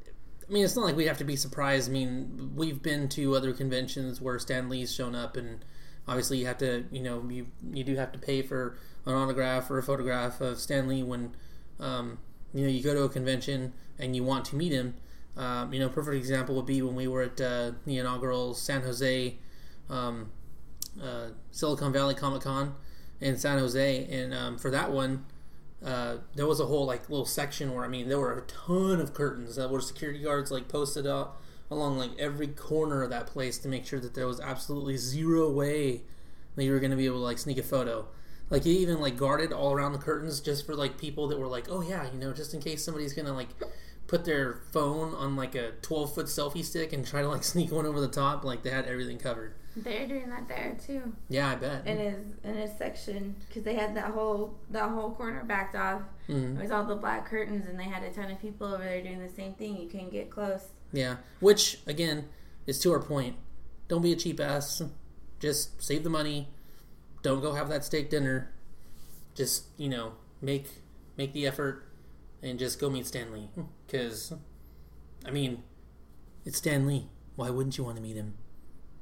I 0.48 0.52
mean, 0.52 0.64
it's 0.64 0.76
not 0.76 0.84
like 0.84 0.96
we 0.96 1.06
have 1.06 1.18
to 1.18 1.24
be 1.24 1.36
surprised. 1.36 1.88
I 1.88 1.92
mean, 1.92 2.52
we've 2.54 2.82
been 2.82 3.08
to 3.10 3.34
other 3.34 3.52
conventions 3.52 4.20
where 4.20 4.38
Stan 4.38 4.68
Lee's 4.68 4.94
shown 4.94 5.14
up, 5.14 5.36
and 5.36 5.64
obviously 6.06 6.38
you 6.38 6.46
have 6.46 6.58
to, 6.58 6.84
you 6.90 7.02
know, 7.02 7.24
you 7.28 7.46
you 7.72 7.84
do 7.84 7.96
have 7.96 8.12
to 8.12 8.18
pay 8.18 8.42
for 8.42 8.76
an 9.06 9.14
autograph 9.14 9.70
or 9.70 9.78
a 9.78 9.82
photograph 9.82 10.40
of 10.40 10.58
Stan 10.58 10.88
Lee 10.88 11.02
when 11.02 11.34
um, 11.80 12.18
you 12.52 12.62
know 12.62 12.68
you 12.68 12.82
go 12.82 12.94
to 12.94 13.02
a 13.02 13.08
convention 13.08 13.72
and 13.98 14.14
you 14.14 14.24
want 14.24 14.44
to 14.46 14.56
meet 14.56 14.72
him. 14.72 14.94
Um, 15.36 15.72
you 15.72 15.80
know, 15.80 15.88
perfect 15.88 16.16
example 16.16 16.54
would 16.56 16.66
be 16.66 16.80
when 16.82 16.94
we 16.94 17.08
were 17.08 17.22
at 17.22 17.40
uh, 17.40 17.72
the 17.86 17.98
inaugural 17.98 18.54
San 18.54 18.82
Jose 18.82 19.36
um, 19.90 20.30
uh, 21.02 21.28
Silicon 21.50 21.92
Valley 21.92 22.14
Comic 22.14 22.42
Con 22.42 22.74
in 23.24 23.38
San 23.38 23.58
Jose, 23.58 24.06
and 24.10 24.34
um, 24.34 24.58
for 24.58 24.70
that 24.70 24.92
one, 24.92 25.24
uh, 25.82 26.16
there 26.34 26.46
was 26.46 26.60
a 26.60 26.66
whole 26.66 26.84
like 26.84 27.08
little 27.08 27.24
section 27.24 27.72
where 27.74 27.84
I 27.84 27.88
mean 27.88 28.08
there 28.08 28.20
were 28.20 28.38
a 28.38 28.42
ton 28.42 29.00
of 29.00 29.14
curtains 29.14 29.56
that 29.56 29.70
were 29.70 29.80
security 29.80 30.22
guards 30.22 30.50
like 30.50 30.68
posted 30.68 31.06
up 31.06 31.40
along 31.70 31.96
like 31.96 32.10
every 32.18 32.48
corner 32.48 33.02
of 33.02 33.10
that 33.10 33.26
place 33.26 33.58
to 33.58 33.68
make 33.68 33.86
sure 33.86 33.98
that 33.98 34.14
there 34.14 34.26
was 34.26 34.40
absolutely 34.40 34.98
zero 34.98 35.50
way 35.50 36.02
that 36.54 36.64
you 36.64 36.70
were 36.70 36.78
going 36.78 36.90
to 36.90 36.96
be 36.96 37.06
able 37.06 37.16
to 37.16 37.22
like 37.22 37.38
sneak 37.38 37.58
a 37.58 37.62
photo. 37.62 38.06
Like 38.50 38.64
he 38.64 38.76
even 38.78 39.00
like 39.00 39.16
guarded 39.16 39.52
all 39.52 39.72
around 39.72 39.92
the 39.92 39.98
curtains 39.98 40.40
just 40.40 40.66
for 40.66 40.74
like 40.74 40.98
people 40.98 41.26
that 41.28 41.38
were 41.38 41.46
like, 41.46 41.66
oh 41.70 41.80
yeah, 41.80 42.06
you 42.12 42.18
know, 42.18 42.32
just 42.34 42.52
in 42.52 42.60
case 42.60 42.84
somebody's 42.84 43.14
gonna 43.14 43.32
like 43.32 43.48
put 44.06 44.26
their 44.26 44.60
phone 44.70 45.14
on 45.14 45.34
like 45.34 45.54
a 45.54 45.72
12 45.80 46.14
foot 46.14 46.26
selfie 46.26 46.64
stick 46.64 46.92
and 46.92 47.06
try 47.06 47.22
to 47.22 47.28
like 47.28 47.42
sneak 47.54 47.72
one 47.72 47.86
over 47.86 48.00
the 48.00 48.08
top. 48.08 48.44
Like 48.44 48.62
they 48.62 48.70
had 48.70 48.84
everything 48.84 49.18
covered. 49.18 49.54
They're 49.76 50.06
doing 50.06 50.30
that 50.30 50.46
there 50.48 50.76
too. 50.86 51.12
Yeah, 51.28 51.50
I 51.50 51.54
bet. 51.56 51.86
In 51.86 51.98
his 51.98 52.18
in 52.44 52.54
his 52.54 52.70
section 52.78 53.34
because 53.48 53.64
they 53.64 53.74
had 53.74 53.96
that 53.96 54.12
whole 54.12 54.54
that 54.70 54.88
whole 54.90 55.10
corner 55.10 55.42
backed 55.44 55.74
off. 55.74 56.02
Mm-hmm. 56.28 56.58
It 56.58 56.62
was 56.62 56.70
all 56.70 56.84
the 56.84 56.94
black 56.94 57.26
curtains, 57.26 57.66
and 57.66 57.78
they 57.78 57.84
had 57.84 58.02
a 58.02 58.10
ton 58.10 58.30
of 58.30 58.40
people 58.40 58.68
over 58.72 58.84
there 58.84 59.02
doing 59.02 59.20
the 59.20 59.28
same 59.28 59.54
thing. 59.54 59.76
You 59.76 59.88
couldn't 59.88 60.10
get 60.10 60.30
close. 60.30 60.68
Yeah, 60.92 61.16
which 61.40 61.80
again 61.86 62.28
is 62.66 62.78
to 62.80 62.92
our 62.92 63.00
point. 63.00 63.36
Don't 63.88 64.02
be 64.02 64.12
a 64.12 64.16
cheap 64.16 64.40
ass. 64.40 64.82
Just 65.40 65.82
save 65.82 66.04
the 66.04 66.10
money 66.10 66.48
don't 67.24 67.40
go 67.40 67.54
have 67.54 67.68
that 67.70 67.84
steak 67.84 68.10
dinner. 68.10 68.52
Just 69.34 69.64
you 69.76 69.88
know, 69.88 70.12
make 70.40 70.68
make 71.16 71.32
the 71.32 71.46
effort 71.48 71.88
and 72.40 72.56
just 72.58 72.78
go 72.78 72.88
meet 72.88 73.06
Stan 73.06 73.32
Lee. 73.32 73.48
Because, 73.86 74.32
I 75.26 75.30
mean, 75.32 75.64
it's 76.44 76.58
Stan 76.58 76.86
Lee. 76.86 77.08
Why 77.34 77.50
wouldn't 77.50 77.76
you 77.76 77.82
want 77.82 77.96
to 77.96 78.02
meet 78.02 78.14
him? 78.14 78.34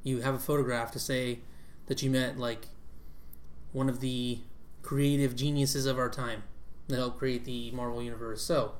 You 0.02 0.21
have 0.21 0.35
a 0.35 0.38
photograph 0.38 0.92
to 0.92 0.99
say 0.99 1.40
that 1.87 2.02
you 2.02 2.11
met 2.11 2.38
like 2.38 2.68
one 3.73 3.88
of 3.88 4.00
the 4.00 4.40
creative 4.82 5.35
geniuses 5.37 5.87
of 5.87 5.99
our 5.99 6.11
time. 6.11 6.42
that 6.88 6.97
helped 6.97 7.18
create 7.18 7.44
the 7.44 7.71
Marvel 7.71 8.02
universe. 8.02 8.42
So, 8.42 8.73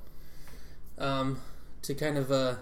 um, 0.99 1.41
to 1.83 1.95
kind 1.95 2.19
of 2.19 2.31
uh, 2.31 2.57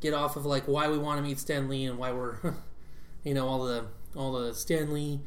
get 0.00 0.14
off 0.14 0.36
of 0.36 0.44
like 0.44 0.64
why 0.64 0.88
we 0.88 0.98
want 0.98 1.18
to 1.18 1.22
meet 1.22 1.38
Stan 1.38 1.68
Lee 1.68 1.84
and 1.84 1.98
why 1.98 2.12
we're, 2.12 2.36
you 3.24 3.34
know, 3.34 3.46
all 3.46 3.64
the 3.64 3.86
all 4.16 4.32
the 4.32 4.54
Stan 4.54 4.92
Lee 4.92 5.20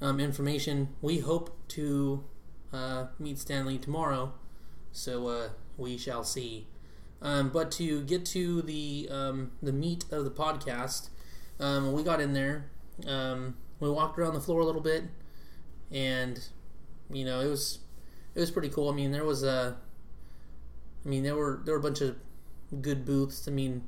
um, 0.00 0.20
information. 0.20 0.88
We 1.02 1.18
hope 1.18 1.56
to 1.68 2.24
uh, 2.72 3.06
meet 3.18 3.38
Stan 3.38 3.66
Lee 3.66 3.78
tomorrow, 3.78 4.32
so 4.92 5.28
uh, 5.28 5.48
we 5.76 5.96
shall 5.96 6.24
see. 6.24 6.66
Um, 7.22 7.50
but 7.50 7.70
to 7.72 8.02
get 8.02 8.24
to 8.26 8.62
the 8.62 9.08
um, 9.10 9.52
the 9.62 9.72
meat 9.72 10.04
of 10.10 10.24
the 10.24 10.30
podcast, 10.30 11.10
um, 11.60 11.92
we 11.92 12.02
got 12.02 12.20
in 12.20 12.32
there. 12.32 12.66
Um, 13.06 13.56
we 13.78 13.90
walked 13.90 14.18
around 14.18 14.34
the 14.34 14.40
floor 14.40 14.60
a 14.60 14.64
little 14.64 14.80
bit, 14.80 15.04
and 15.90 16.42
you 17.10 17.24
know 17.24 17.40
it 17.40 17.48
was 17.48 17.78
it 18.34 18.40
was 18.40 18.50
pretty 18.50 18.68
cool. 18.68 18.88
I 18.88 18.94
mean, 18.94 19.12
there 19.12 19.24
was 19.24 19.42
a, 19.42 19.76
I 21.04 21.08
mean 21.08 21.22
there 21.22 21.36
were 21.36 21.60
there 21.64 21.74
were 21.74 21.80
a 21.80 21.82
bunch 21.82 22.00
of 22.00 22.16
good 22.80 23.04
booths. 23.04 23.46
I 23.48 23.50
mean, 23.50 23.82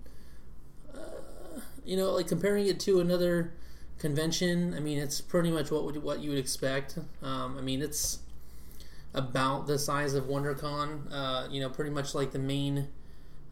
uh, 0.95 1.61
you 1.85 1.97
know, 1.97 2.13
like 2.13 2.29
comparing 2.29 2.67
it 2.67 2.81
to 2.81 3.01
another 3.01 3.53
convention. 3.99 4.75
I 4.75 4.81
mean, 4.81 4.99
it's 4.99 5.21
pretty 5.21 5.51
much 5.51 5.71
what 5.71 5.85
would, 5.85 6.03
what 6.03 6.21
you 6.21 6.31
would 6.31 6.39
expect. 6.39 6.99
Um, 7.23 7.57
I 7.57 7.61
mean, 7.61 7.81
it's 7.83 8.19
about 9.15 9.67
the 9.67 9.79
size 9.79 10.15
of 10.15 10.25
WonderCon. 10.25 11.13
Uh, 11.13 11.49
you 11.51 11.61
know, 11.61 11.71
pretty 11.71 11.91
much 11.91 12.15
like 12.15 12.33
the 12.33 12.39
main 12.39 12.89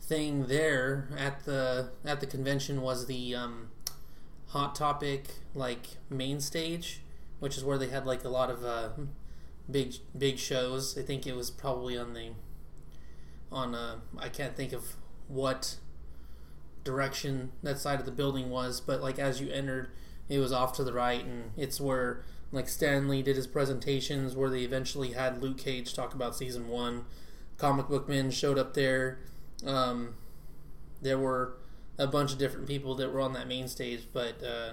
thing 0.00 0.46
there 0.46 1.08
at 1.16 1.44
the 1.44 1.90
at 2.04 2.20
the 2.20 2.26
convention 2.26 2.80
was 2.80 3.06
the 3.06 3.34
um, 3.34 3.68
hot 4.50 4.74
topic 4.74 5.28
like 5.54 5.86
main 6.08 6.40
stage, 6.40 7.02
which 7.38 7.56
is 7.56 7.64
where 7.64 7.78
they 7.78 7.88
had 7.88 8.06
like 8.06 8.24
a 8.24 8.28
lot 8.28 8.50
of 8.50 8.64
uh, 8.64 8.90
big 9.70 9.94
big 10.16 10.38
shows. 10.38 10.96
I 10.98 11.02
think 11.02 11.26
it 11.26 11.36
was 11.36 11.50
probably 11.50 11.96
on 11.96 12.14
the 12.14 12.30
on 13.50 13.74
uh, 13.74 13.96
I 14.18 14.28
can't 14.28 14.56
think 14.56 14.72
of 14.72 14.96
what 15.28 15.76
direction 16.84 17.52
that 17.62 17.78
side 17.78 18.00
of 18.00 18.06
the 18.06 18.12
building 18.12 18.50
was, 18.50 18.80
but 18.80 19.00
like 19.00 19.18
as 19.18 19.40
you 19.40 19.50
entered, 19.50 19.90
it 20.28 20.38
was 20.38 20.52
off 20.52 20.72
to 20.74 20.84
the 20.84 20.92
right, 20.92 21.24
and 21.24 21.52
it's 21.56 21.80
where 21.80 22.24
like 22.52 22.68
Stan 22.68 23.08
Lee 23.08 23.22
did 23.22 23.36
his 23.36 23.46
presentations, 23.46 24.34
where 24.34 24.50
they 24.50 24.62
eventually 24.62 25.12
had 25.12 25.42
Luke 25.42 25.58
Cage 25.58 25.94
talk 25.94 26.14
about 26.14 26.36
season 26.36 26.68
one. 26.68 27.04
Comic 27.58 27.88
Book 27.88 28.08
Men 28.08 28.30
showed 28.30 28.58
up 28.58 28.74
there. 28.74 29.20
Um, 29.66 30.14
there 31.02 31.18
were 31.18 31.54
a 32.00 32.06
bunch 32.06 32.32
of 32.32 32.38
different 32.38 32.66
people 32.66 32.94
that 32.94 33.12
were 33.12 33.20
on 33.20 33.34
that 33.34 33.46
main 33.46 33.68
stage, 33.68 34.08
but 34.12 34.42
uh, 34.42 34.72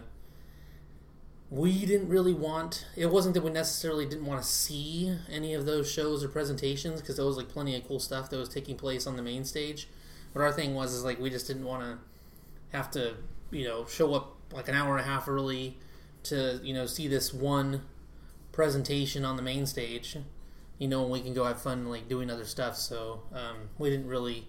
we 1.52 1.86
didn't 1.86 2.08
really 2.08 2.34
want. 2.34 2.86
It 2.96 3.08
wasn't 3.08 3.34
that 3.36 3.44
we 3.44 3.52
necessarily 3.52 4.06
didn't 4.06 4.26
want 4.26 4.42
to 4.42 4.48
see 4.48 5.14
any 5.30 5.54
of 5.54 5.66
those 5.66 5.92
shows 5.92 6.24
or 6.24 6.30
presentations 6.30 7.02
because 7.02 7.18
there 7.18 7.26
was 7.26 7.36
like 7.36 7.50
plenty 7.50 7.76
of 7.76 7.86
cool 7.86 8.00
stuff 8.00 8.30
that 8.30 8.38
was 8.38 8.48
taking 8.48 8.78
place 8.78 9.06
on 9.06 9.18
the 9.18 9.22
main 9.22 9.44
stage. 9.44 9.90
But 10.34 10.42
our 10.42 10.54
thing 10.54 10.74
was 10.74 10.94
is 10.94 11.04
like 11.04 11.20
we 11.20 11.30
just 11.30 11.48
didn't 11.48 11.66
want 11.66 11.84
to 11.84 11.98
have 12.78 12.90
to 12.92 13.16
you 13.52 13.66
know 13.66 13.86
show 13.86 14.14
up 14.14 14.36
like 14.54 14.70
an 14.70 14.76
hour 14.76 14.98
and 14.98 15.06
a 15.06 15.10
half 15.10 15.28
early 15.28 15.78
to 16.24 16.62
you 16.64 16.74
know 16.74 16.86
see 16.86 17.10
this 17.10 17.34
one 17.34 17.82
presentation 18.54 19.26
on 19.26 19.36
the 19.36 19.44
main 19.44 19.66
stage. 19.66 20.18
You 20.80 20.88
know, 20.88 21.04
and 21.04 21.12
we 21.12 21.22
can 21.22 21.34
go 21.34 21.44
have 21.44 21.62
fun 21.62 21.90
like 21.90 22.08
doing 22.08 22.30
other 22.30 22.46
stuff. 22.46 22.78
So 22.78 23.22
um, 23.34 23.70
we 23.78 23.90
didn't 23.90 24.08
really 24.08 24.48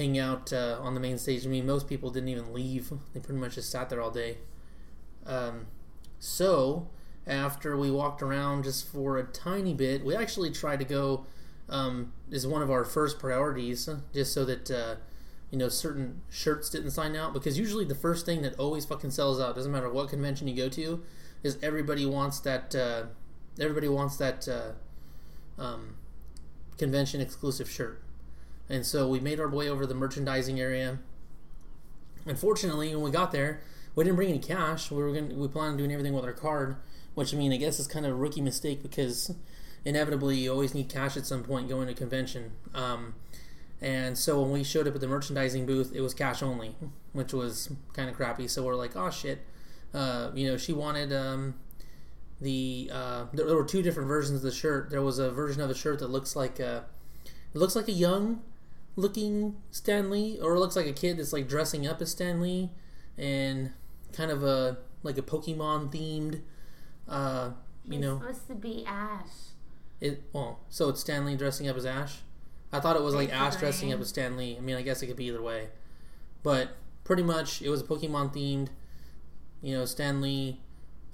hang 0.00 0.18
out 0.18 0.50
uh, 0.50 0.78
on 0.80 0.94
the 0.94 1.00
main 1.00 1.18
stage. 1.18 1.44
I 1.44 1.50
mean, 1.50 1.66
most 1.66 1.86
people 1.86 2.10
didn't 2.10 2.30
even 2.30 2.54
leave; 2.54 2.90
they 3.12 3.20
pretty 3.20 3.38
much 3.38 3.56
just 3.56 3.70
sat 3.70 3.90
there 3.90 4.00
all 4.00 4.10
day. 4.10 4.38
Um, 5.26 5.66
so 6.18 6.88
after 7.26 7.76
we 7.76 7.90
walked 7.90 8.22
around 8.22 8.64
just 8.64 8.90
for 8.90 9.18
a 9.18 9.24
tiny 9.24 9.74
bit, 9.74 10.02
we 10.02 10.16
actually 10.16 10.50
tried 10.50 10.78
to 10.78 10.86
go. 10.86 11.26
Um, 11.68 12.12
is 12.30 12.46
one 12.46 12.62
of 12.62 12.70
our 12.70 12.84
first 12.84 13.20
priorities, 13.20 13.88
just 14.12 14.32
so 14.32 14.44
that 14.46 14.70
uh, 14.70 14.96
you 15.50 15.58
know 15.58 15.68
certain 15.68 16.22
shirts 16.30 16.70
didn't 16.70 16.92
sign 16.92 17.14
out. 17.14 17.34
Because 17.34 17.58
usually 17.58 17.84
the 17.84 17.94
first 17.94 18.24
thing 18.24 18.40
that 18.42 18.58
always 18.58 18.86
fucking 18.86 19.10
sells 19.10 19.38
out, 19.38 19.54
doesn't 19.54 19.70
matter 19.70 19.90
what 19.90 20.08
convention 20.08 20.48
you 20.48 20.56
go 20.56 20.70
to, 20.70 21.02
is 21.42 21.58
everybody 21.62 22.06
wants 22.06 22.40
that. 22.40 22.74
Uh, 22.74 23.02
everybody 23.60 23.88
wants 23.88 24.16
that 24.16 24.48
uh, 24.48 25.62
um, 25.62 25.96
convention 26.78 27.20
exclusive 27.20 27.68
shirt. 27.70 28.02
And 28.70 28.86
so 28.86 29.08
we 29.08 29.18
made 29.18 29.40
our 29.40 29.48
way 29.48 29.68
over 29.68 29.82
to 29.82 29.86
the 29.86 29.94
merchandising 29.94 30.60
area. 30.60 31.00
Unfortunately, 32.24 32.94
when 32.94 33.04
we 33.04 33.10
got 33.10 33.32
there, 33.32 33.62
we 33.96 34.04
didn't 34.04 34.16
bring 34.16 34.28
any 34.28 34.38
cash. 34.38 34.90
We 34.90 35.02
were 35.02 35.12
going 35.12 35.36
we 35.36 35.48
planned 35.48 35.72
on 35.72 35.76
doing 35.76 35.92
everything 35.92 36.14
with 36.14 36.24
our 36.24 36.32
card, 36.32 36.76
which 37.14 37.34
I 37.34 37.36
mean, 37.36 37.52
I 37.52 37.56
guess 37.56 37.80
is 37.80 37.88
kind 37.88 38.06
of 38.06 38.12
a 38.12 38.14
rookie 38.14 38.40
mistake 38.40 38.80
because 38.80 39.34
inevitably 39.84 40.36
you 40.38 40.52
always 40.52 40.72
need 40.72 40.88
cash 40.88 41.16
at 41.16 41.26
some 41.26 41.42
point 41.42 41.68
going 41.68 41.88
to 41.88 41.94
convention. 41.94 42.52
Um, 42.72 43.14
and 43.80 44.16
so 44.16 44.40
when 44.40 44.52
we 44.52 44.62
showed 44.62 44.86
up 44.86 44.94
at 44.94 45.00
the 45.00 45.08
merchandising 45.08 45.66
booth, 45.66 45.92
it 45.92 46.02
was 46.02 46.14
cash 46.14 46.42
only, 46.42 46.76
which 47.12 47.32
was 47.32 47.72
kind 47.92 48.08
of 48.08 48.14
crappy. 48.14 48.46
So 48.46 48.62
we're 48.62 48.76
like, 48.76 48.94
oh 48.94 49.10
shit. 49.10 49.44
Uh, 49.92 50.30
you 50.34 50.48
know, 50.48 50.56
she 50.56 50.72
wanted 50.72 51.12
um, 51.12 51.54
the. 52.40 52.88
Uh, 52.92 53.24
there, 53.32 53.46
there, 53.46 53.56
were 53.56 53.64
two 53.64 53.82
different 53.82 54.06
versions 54.06 54.36
of 54.36 54.42
the 54.42 54.52
shirt. 54.52 54.90
There 54.90 55.02
was 55.02 55.18
a 55.18 55.32
version 55.32 55.60
of 55.60 55.68
the 55.68 55.74
shirt 55.74 55.98
that 55.98 56.10
looks 56.10 56.36
like 56.36 56.60
a, 56.60 56.84
it 57.52 57.58
looks 57.58 57.74
like 57.74 57.88
a 57.88 57.92
young 57.92 58.42
looking 58.96 59.56
Stan 59.70 60.10
Lee, 60.10 60.38
or 60.40 60.54
it 60.54 60.58
looks 60.58 60.76
like 60.76 60.86
a 60.86 60.92
kid 60.92 61.18
that's 61.18 61.32
like 61.32 61.48
dressing 61.48 61.86
up 61.86 62.00
as 62.00 62.10
Stan 62.10 62.40
Lee, 62.40 62.70
and 63.16 63.70
kind 64.12 64.30
of 64.30 64.42
a 64.42 64.78
like 65.02 65.18
a 65.18 65.22
Pokemon 65.22 65.92
themed. 65.92 66.40
Uh, 67.08 67.50
you 67.84 67.92
He's 67.94 68.00
know, 68.00 68.18
supposed 68.18 68.48
to 68.48 68.54
be 68.54 68.84
Ash. 68.86 69.26
it 70.00 70.22
well, 70.32 70.60
so 70.68 70.88
it's 70.88 71.00
Stan 71.00 71.24
Lee 71.24 71.36
dressing 71.36 71.68
up 71.68 71.76
as 71.76 71.86
Ash. 71.86 72.18
I 72.72 72.78
thought 72.80 72.96
it 72.96 73.02
was 73.02 73.14
like 73.14 73.32
Ash 73.32 73.56
dressing 73.56 73.92
up 73.92 74.00
as 74.00 74.08
Stan 74.08 74.36
Lee. 74.36 74.56
I 74.56 74.60
mean, 74.60 74.76
I 74.76 74.82
guess 74.82 75.02
it 75.02 75.06
could 75.06 75.16
be 75.16 75.26
either 75.26 75.42
way, 75.42 75.68
but 76.42 76.70
pretty 77.04 77.22
much 77.22 77.62
it 77.62 77.68
was 77.68 77.80
a 77.80 77.84
Pokemon 77.84 78.32
themed. 78.34 78.68
You 79.62 79.76
know, 79.76 79.84
Stan 79.84 80.20
Lee, 80.20 80.60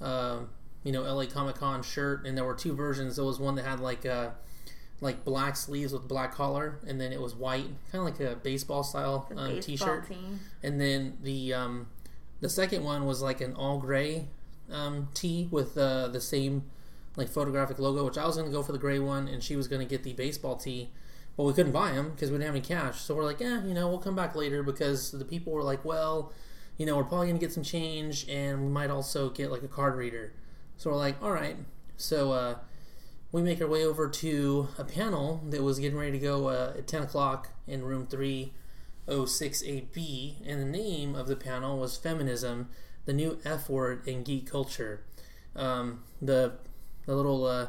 uh, 0.00 0.40
you 0.84 0.92
know, 0.92 1.02
LA 1.02 1.26
Comic 1.26 1.56
Con 1.56 1.82
shirt, 1.82 2.26
and 2.26 2.36
there 2.36 2.44
were 2.44 2.54
two 2.54 2.74
versions. 2.74 3.16
There 3.16 3.24
was 3.24 3.40
one 3.40 3.54
that 3.56 3.64
had 3.64 3.80
like 3.80 4.04
uh, 4.04 4.30
like 5.00 5.24
black 5.24 5.56
sleeves 5.56 5.92
with 5.92 6.08
black 6.08 6.32
collar, 6.34 6.78
and 6.86 7.00
then 7.00 7.12
it 7.12 7.20
was 7.20 7.34
white, 7.34 7.68
kind 7.92 7.96
of 7.96 8.04
like 8.04 8.20
a 8.20 8.36
baseball 8.36 8.82
style 8.82 9.26
um, 9.36 9.54
baseball 9.54 9.62
T-shirt. 9.62 10.08
team. 10.08 10.40
And 10.62 10.80
then 10.80 11.18
the 11.22 11.52
um, 11.52 11.88
the 12.40 12.48
second 12.48 12.84
one 12.84 13.06
was 13.06 13.22
like 13.22 13.40
an 13.40 13.54
all 13.54 13.78
gray 13.78 14.28
um, 14.70 15.08
tee 15.14 15.48
with 15.50 15.76
uh, 15.76 16.08
the 16.08 16.20
same 16.20 16.64
like 17.16 17.28
photographic 17.28 17.78
logo. 17.78 18.04
Which 18.04 18.18
I 18.18 18.26
was 18.26 18.36
to 18.36 18.44
go 18.44 18.62
for 18.62 18.72
the 18.72 18.78
gray 18.78 18.98
one, 18.98 19.28
and 19.28 19.42
she 19.42 19.56
was 19.56 19.68
to 19.68 19.84
get 19.84 20.02
the 20.02 20.14
baseball 20.14 20.56
tee. 20.56 20.90
But 21.36 21.44
we 21.44 21.52
couldn't 21.52 21.72
buy 21.72 21.92
them 21.92 22.12
because 22.12 22.30
we 22.30 22.38
didn't 22.38 22.46
have 22.46 22.54
any 22.54 22.64
cash. 22.64 23.02
So 23.02 23.14
we're 23.14 23.24
like, 23.24 23.40
yeah, 23.40 23.62
you 23.62 23.74
know, 23.74 23.88
we'll 23.88 23.98
come 23.98 24.16
back 24.16 24.34
later 24.34 24.62
because 24.62 25.10
the 25.10 25.24
people 25.24 25.52
were 25.52 25.62
like, 25.62 25.84
well, 25.84 26.32
you 26.78 26.86
know, 26.86 26.96
we're 26.96 27.04
probably 27.04 27.30
to 27.30 27.38
get 27.38 27.52
some 27.52 27.62
change, 27.62 28.26
and 28.28 28.62
we 28.62 28.68
might 28.68 28.88
also 28.88 29.28
get 29.28 29.50
like 29.50 29.62
a 29.62 29.68
card 29.68 29.96
reader. 29.96 30.32
So 30.78 30.90
we're 30.90 30.96
like, 30.96 31.22
all 31.22 31.32
right. 31.32 31.56
So 31.98 32.32
uh, 32.32 32.54
we 33.36 33.42
make 33.42 33.60
our 33.60 33.68
way 33.68 33.84
over 33.84 34.08
to 34.08 34.68
a 34.78 34.84
panel 34.84 35.42
that 35.50 35.62
was 35.62 35.78
getting 35.78 35.98
ready 35.98 36.12
to 36.12 36.18
go 36.18 36.48
uh, 36.48 36.72
at 36.78 36.86
10 36.86 37.02
o'clock 37.02 37.50
in 37.66 37.84
room 37.84 38.06
3068B, 38.06 40.36
and 40.46 40.58
the 40.58 40.64
name 40.64 41.14
of 41.14 41.28
the 41.28 41.36
panel 41.36 41.76
was 41.76 41.98
Feminism, 41.98 42.70
the 43.04 43.12
New 43.12 43.38
F 43.44 43.68
Word 43.68 44.08
in 44.08 44.22
Geek 44.22 44.50
Culture. 44.50 45.02
Um, 45.54 46.02
the, 46.22 46.54
the 47.04 47.14
little 47.14 47.44
uh, 47.44 47.66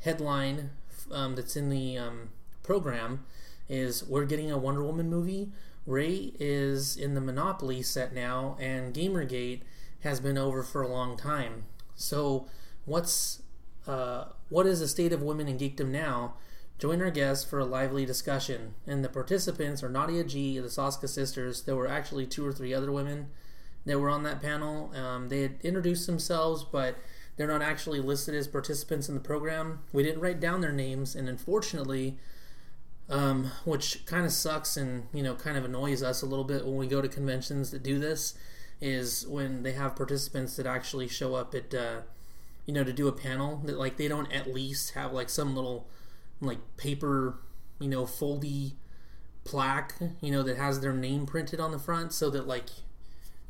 headline 0.00 0.70
um, 1.12 1.36
that's 1.36 1.54
in 1.54 1.68
the 1.68 1.98
um, 1.98 2.30
program 2.62 3.26
is 3.68 4.02
We're 4.02 4.24
getting 4.24 4.50
a 4.50 4.56
Wonder 4.56 4.82
Woman 4.82 5.10
movie. 5.10 5.50
Rey 5.84 6.32
is 6.40 6.96
in 6.96 7.12
the 7.12 7.20
Monopoly 7.20 7.82
set 7.82 8.14
now, 8.14 8.56
and 8.58 8.94
Gamergate 8.94 9.60
has 10.00 10.18
been 10.18 10.38
over 10.38 10.62
for 10.62 10.80
a 10.80 10.88
long 10.88 11.18
time. 11.18 11.64
So, 11.94 12.46
what's 12.86 13.42
uh, 13.88 14.26
what 14.50 14.66
is 14.66 14.80
the 14.80 14.88
state 14.88 15.12
of 15.12 15.22
women 15.22 15.48
in 15.48 15.58
geekdom 15.58 15.88
now? 15.88 16.34
Join 16.78 17.02
our 17.02 17.10
guests 17.10 17.44
for 17.44 17.58
a 17.58 17.64
lively 17.64 18.06
discussion. 18.06 18.74
And 18.86 19.02
the 19.02 19.08
participants 19.08 19.82
are 19.82 19.88
Nadia 19.88 20.22
G, 20.22 20.58
the 20.58 20.68
Soska 20.68 21.08
sisters. 21.08 21.62
There 21.62 21.74
were 21.74 21.88
actually 21.88 22.26
two 22.26 22.46
or 22.46 22.52
three 22.52 22.72
other 22.72 22.92
women 22.92 23.28
that 23.84 23.98
were 23.98 24.10
on 24.10 24.22
that 24.22 24.40
panel. 24.40 24.92
Um, 24.94 25.28
they 25.28 25.40
had 25.42 25.56
introduced 25.62 26.06
themselves, 26.06 26.62
but 26.62 26.96
they're 27.36 27.48
not 27.48 27.62
actually 27.62 28.00
listed 28.00 28.34
as 28.34 28.46
participants 28.46 29.08
in 29.08 29.14
the 29.14 29.20
program. 29.20 29.80
We 29.92 30.02
didn't 30.02 30.20
write 30.20 30.38
down 30.38 30.60
their 30.60 30.72
names, 30.72 31.16
and 31.16 31.28
unfortunately, 31.28 32.18
um, 33.08 33.50
which 33.64 34.04
kind 34.06 34.26
of 34.26 34.32
sucks 34.32 34.76
and 34.76 35.06
you 35.14 35.22
know 35.22 35.34
kind 35.34 35.56
of 35.56 35.64
annoys 35.64 36.02
us 36.02 36.20
a 36.20 36.26
little 36.26 36.44
bit 36.44 36.66
when 36.66 36.76
we 36.76 36.86
go 36.86 37.00
to 37.00 37.08
conventions 37.08 37.70
that 37.70 37.82
do 37.82 37.98
this, 37.98 38.34
is 38.80 39.26
when 39.26 39.62
they 39.62 39.72
have 39.72 39.96
participants 39.96 40.56
that 40.56 40.66
actually 40.66 41.08
show 41.08 41.34
up 41.34 41.54
at 41.54 41.72
uh, 41.72 42.00
you 42.68 42.72
know 42.72 42.84
to 42.84 42.92
do 42.92 43.08
a 43.08 43.12
panel 43.12 43.60
that 43.64 43.76
like 43.76 43.96
they 43.96 44.06
don't 44.06 44.30
at 44.30 44.54
least 44.54 44.92
have 44.94 45.12
like 45.12 45.28
some 45.28 45.56
little 45.56 45.88
like 46.40 46.60
paper 46.76 47.40
you 47.80 47.88
know 47.88 48.04
foldy 48.04 48.74
plaque 49.42 49.94
you 50.20 50.30
know 50.30 50.44
that 50.44 50.56
has 50.56 50.80
their 50.80 50.92
name 50.92 51.26
printed 51.26 51.58
on 51.58 51.72
the 51.72 51.78
front 51.80 52.12
so 52.12 52.30
that 52.30 52.46
like 52.46 52.68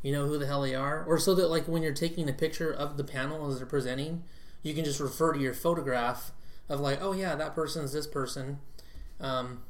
you 0.01 0.11
know 0.11 0.27
who 0.27 0.39
the 0.39 0.47
hell 0.47 0.63
they 0.63 0.75
are 0.75 1.05
or 1.05 1.19
so 1.19 1.35
that 1.35 1.49
like 1.49 1.69
when 1.69 1.83
you're 1.83 1.93
taking 1.93 2.31
a 2.31 2.33
picture 2.33 2.73
of 2.73 2.97
the 2.97 3.05
panel 3.05 3.51
as 3.51 3.59
they're 3.59 3.67
presenting 3.67 4.23
you 4.63 4.75
can 4.75 4.85
just 4.85 5.01
refer 5.01 5.33
to 5.33 5.41
your 5.41 5.55
photograph 5.55 6.33
of 6.69 6.81
like, 6.81 6.99
oh 7.01 7.13
yeah, 7.13 7.35
that 7.35 7.55
person's 7.55 7.93
this 7.93 8.07
person. 8.07 8.59
Um, 9.21 9.63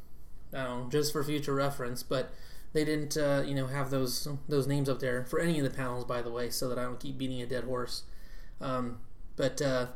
I 0.52 0.64
don't 0.64 0.84
know, 0.84 0.90
just 0.90 1.12
for 1.12 1.22
future 1.22 1.54
reference, 1.54 2.02
but 2.02 2.32
they 2.72 2.84
didn't, 2.84 3.16
uh, 3.16 3.42
you 3.46 3.54
know, 3.54 3.66
have 3.66 3.90
those 3.90 4.28
those 4.48 4.66
names 4.66 4.88
up 4.88 5.00
there 5.00 5.24
for 5.24 5.40
any 5.40 5.58
of 5.58 5.64
the 5.64 5.70
panels, 5.70 6.04
by 6.04 6.22
the 6.22 6.30
way, 6.30 6.50
so 6.50 6.68
that 6.68 6.78
I 6.78 6.82
don't 6.82 7.00
keep 7.00 7.18
beating 7.18 7.40
a 7.42 7.46
dead 7.46 7.64
horse. 7.64 8.02
Um, 8.60 8.98
but 9.38 9.62
uh, 9.62 9.86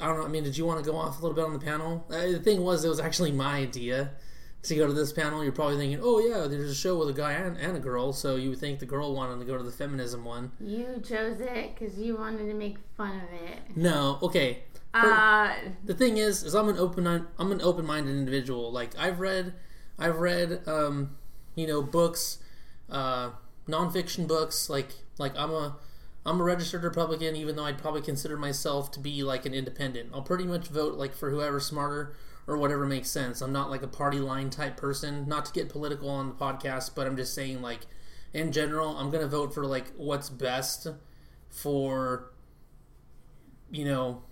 I 0.00 0.06
don't 0.06 0.18
know. 0.18 0.24
I 0.24 0.28
mean, 0.28 0.44
did 0.44 0.56
you 0.56 0.64
want 0.66 0.84
to 0.84 0.88
go 0.88 0.96
off 0.96 1.18
a 1.18 1.22
little 1.22 1.34
bit 1.34 1.44
on 1.44 1.52
the 1.52 1.58
panel? 1.58 2.06
Uh, 2.08 2.26
the 2.26 2.38
thing 2.38 2.62
was, 2.62 2.84
it 2.84 2.88
was 2.88 3.00
actually 3.00 3.32
my 3.32 3.56
idea 3.56 4.12
to 4.62 4.76
go 4.76 4.86
to 4.86 4.92
this 4.92 5.12
panel. 5.12 5.42
You're 5.42 5.52
probably 5.52 5.76
thinking, 5.76 5.98
oh 6.00 6.20
yeah, 6.20 6.46
there's 6.46 6.70
a 6.70 6.74
show 6.74 6.96
with 6.98 7.08
a 7.08 7.12
guy 7.12 7.32
and, 7.32 7.56
and 7.56 7.76
a 7.76 7.80
girl, 7.80 8.12
so 8.12 8.36
you 8.36 8.50
would 8.50 8.58
think 8.58 8.78
the 8.78 8.86
girl 8.86 9.14
wanted 9.14 9.40
to 9.40 9.44
go 9.44 9.58
to 9.58 9.64
the 9.64 9.72
feminism 9.72 10.24
one. 10.24 10.52
You 10.60 11.02
chose 11.04 11.40
it 11.40 11.74
because 11.74 11.98
you 11.98 12.16
wanted 12.16 12.46
to 12.46 12.54
make 12.54 12.76
fun 12.96 13.16
of 13.16 13.48
it. 13.48 13.76
No, 13.76 14.18
okay. 14.22 14.62
Uh, 14.94 15.54
the 15.84 15.94
thing 15.94 16.18
is, 16.18 16.42
is 16.42 16.54
I'm 16.54 16.68
an 16.68 16.78
open 16.78 17.06
I'm 17.06 17.52
an 17.52 17.62
open 17.62 17.86
minded 17.86 18.14
individual. 18.14 18.70
Like 18.70 18.90
I've 18.98 19.20
read, 19.20 19.54
I've 19.98 20.18
read, 20.18 20.60
um, 20.68 21.16
you 21.54 21.66
know, 21.66 21.80
books, 21.80 22.38
uh, 22.90 23.30
nonfiction 23.66 24.28
books. 24.28 24.68
Like 24.68 24.90
like 25.18 25.36
I'm 25.36 25.50
a 25.50 25.76
I'm 26.24 26.40
a 26.40 26.44
registered 26.44 26.84
Republican, 26.84 27.34
even 27.34 27.56
though 27.56 27.64
I'd 27.64 27.78
probably 27.78 28.02
consider 28.02 28.36
myself 28.36 28.90
to 28.92 29.00
be 29.00 29.22
like 29.22 29.44
an 29.44 29.54
independent. 29.54 30.10
I'll 30.14 30.22
pretty 30.22 30.44
much 30.44 30.68
vote 30.68 30.94
like 30.94 31.14
for 31.14 31.30
whoever's 31.30 31.66
smarter 31.66 32.14
or 32.46 32.56
whatever 32.56 32.86
makes 32.86 33.10
sense. 33.10 33.40
I'm 33.40 33.52
not 33.52 33.70
like 33.70 33.82
a 33.82 33.88
party 33.88 34.18
line 34.18 34.50
type 34.50 34.76
person. 34.76 35.28
Not 35.28 35.46
to 35.46 35.52
get 35.52 35.68
political 35.68 36.08
on 36.08 36.28
the 36.28 36.34
podcast, 36.34 36.94
but 36.94 37.06
I'm 37.06 37.16
just 37.16 37.34
saying 37.34 37.60
like 37.60 37.80
in 38.32 38.52
general, 38.52 38.96
I'm 38.96 39.10
gonna 39.10 39.26
vote 39.26 39.52
for 39.52 39.66
like 39.66 39.92
what's 39.96 40.28
best 40.28 40.86
for 41.50 42.30
you 43.70 43.84
know 43.84 44.22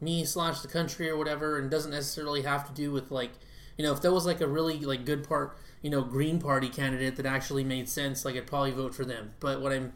me 0.00 0.24
slash 0.24 0.60
the 0.60 0.68
country 0.68 1.08
or 1.08 1.16
whatever, 1.16 1.58
and 1.58 1.70
doesn't 1.70 1.92
necessarily 1.92 2.42
have 2.42 2.66
to 2.66 2.74
do 2.74 2.90
with 2.90 3.12
like 3.12 3.30
you 3.78 3.84
know 3.84 3.92
if 3.92 4.02
that 4.02 4.12
was 4.12 4.26
like 4.26 4.40
a 4.40 4.46
really 4.48 4.80
like 4.80 5.04
good 5.04 5.26
part 5.26 5.56
you 5.82 5.90
know 5.90 6.02
Green 6.02 6.40
Party 6.40 6.68
candidate 6.68 7.16
that 7.16 7.26
actually 7.26 7.64
made 7.64 7.88
sense, 7.88 8.24
like 8.24 8.36
I'd 8.36 8.46
probably 8.46 8.72
vote 8.72 8.94
for 8.94 9.04
them. 9.04 9.34
But 9.40 9.60
what 9.60 9.72
I'm 9.72 9.92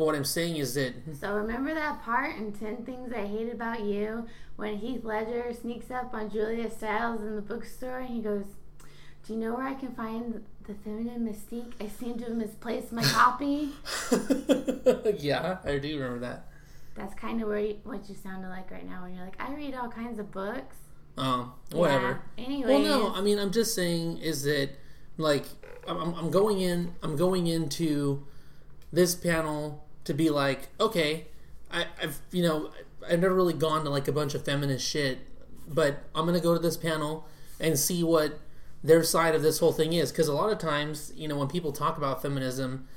but 0.00 0.06
what 0.06 0.14
I'm 0.14 0.24
saying 0.24 0.56
is 0.56 0.72
that. 0.74 0.94
So 1.20 1.34
remember 1.34 1.74
that 1.74 2.02
part 2.02 2.34
in 2.36 2.52
Ten 2.54 2.78
Things 2.86 3.12
I 3.12 3.26
Hate 3.26 3.52
About 3.52 3.80
You 3.80 4.26
when 4.56 4.78
Heath 4.78 5.04
Ledger 5.04 5.52
sneaks 5.52 5.90
up 5.90 6.14
on 6.14 6.30
Julia 6.30 6.70
Stiles 6.70 7.20
in 7.20 7.36
the 7.36 7.42
bookstore 7.42 7.98
and 7.98 8.08
he 8.08 8.22
goes, 8.22 8.46
"Do 9.26 9.34
you 9.34 9.38
know 9.38 9.54
where 9.54 9.66
I 9.66 9.74
can 9.74 9.92
find 9.92 10.42
the 10.66 10.72
feminine 10.72 11.28
mystique? 11.28 11.72
I 11.78 11.88
seem 11.88 12.16
to 12.20 12.24
have 12.24 12.32
misplaced 12.32 12.92
my 12.92 13.02
copy." 13.02 13.72
yeah, 15.18 15.58
I 15.66 15.76
do 15.76 15.98
remember 15.98 16.20
that. 16.20 16.46
That's 16.94 17.14
kind 17.14 17.42
of 17.42 17.48
where 17.48 17.58
you, 17.58 17.76
what 17.84 18.08
you 18.08 18.14
sounded 18.14 18.48
like 18.48 18.70
right 18.70 18.88
now 18.88 19.02
when 19.02 19.14
you're 19.14 19.24
like, 19.24 19.38
"I 19.38 19.52
read 19.54 19.74
all 19.74 19.90
kinds 19.90 20.18
of 20.18 20.32
books." 20.32 20.76
Um, 21.18 21.52
whatever. 21.72 22.22
Yeah. 22.38 22.44
Anyway. 22.46 22.70
Well, 22.70 22.80
no, 22.80 23.14
I 23.14 23.20
mean, 23.20 23.38
I'm 23.38 23.52
just 23.52 23.74
saying 23.74 24.16
is 24.16 24.44
that 24.44 24.70
like 25.18 25.44
I'm, 25.86 26.14
I'm 26.14 26.30
going 26.30 26.62
in, 26.62 26.94
I'm 27.02 27.16
going 27.16 27.48
into 27.48 28.26
this 28.90 29.14
panel 29.14 29.84
to 30.10 30.14
be 30.14 30.28
like, 30.28 30.66
okay, 30.80 31.26
I, 31.70 31.86
I've 32.02 32.18
you 32.32 32.42
know 32.42 32.70
I've 33.08 33.20
never 33.20 33.34
really 33.34 33.54
gone 33.54 33.84
to 33.84 33.90
like 33.90 34.08
a 34.08 34.12
bunch 34.12 34.34
of 34.34 34.44
feminist 34.44 34.86
shit, 34.86 35.20
but 35.68 36.02
I'm 36.14 36.26
gonna 36.26 36.40
go 36.40 36.52
to 36.52 36.58
this 36.58 36.76
panel 36.76 37.26
and 37.60 37.78
see 37.78 38.02
what 38.02 38.40
their 38.82 39.04
side 39.04 39.36
of 39.36 39.42
this 39.42 39.60
whole 39.60 39.72
thing 39.72 39.92
is 39.92 40.10
because 40.10 40.26
a 40.26 40.34
lot 40.34 40.50
of 40.50 40.58
times 40.58 41.12
you 41.14 41.28
know 41.28 41.38
when 41.38 41.46
people 41.46 41.70
talk 41.70 41.96
about 41.96 42.20
feminism, 42.22 42.88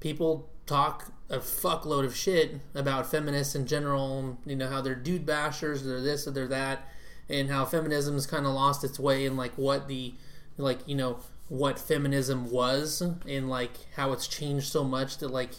people 0.00 0.48
talk 0.64 1.12
a 1.28 1.38
fuckload 1.38 2.06
of 2.06 2.16
shit 2.16 2.58
about 2.74 3.10
feminists 3.10 3.54
in 3.54 3.66
general. 3.66 4.38
You 4.46 4.56
know 4.56 4.68
how 4.68 4.80
they're 4.80 4.94
dude 4.94 5.26
bashers, 5.26 5.84
they're 5.84 6.00
this 6.00 6.26
or 6.26 6.30
they're 6.30 6.48
that, 6.48 6.88
and 7.28 7.50
how 7.50 7.66
feminism 7.66 8.14
has 8.14 8.26
kind 8.26 8.46
of 8.46 8.54
lost 8.54 8.82
its 8.82 8.98
way 8.98 9.26
and 9.26 9.36
like 9.36 9.52
what 9.56 9.88
the 9.88 10.14
like 10.56 10.88
you 10.88 10.96
know 10.96 11.18
what 11.50 11.78
feminism 11.78 12.50
was 12.50 13.02
and 13.28 13.50
like 13.50 13.72
how 13.96 14.12
it's 14.12 14.26
changed 14.26 14.68
so 14.68 14.84
much 14.84 15.18
that 15.18 15.28
like 15.28 15.50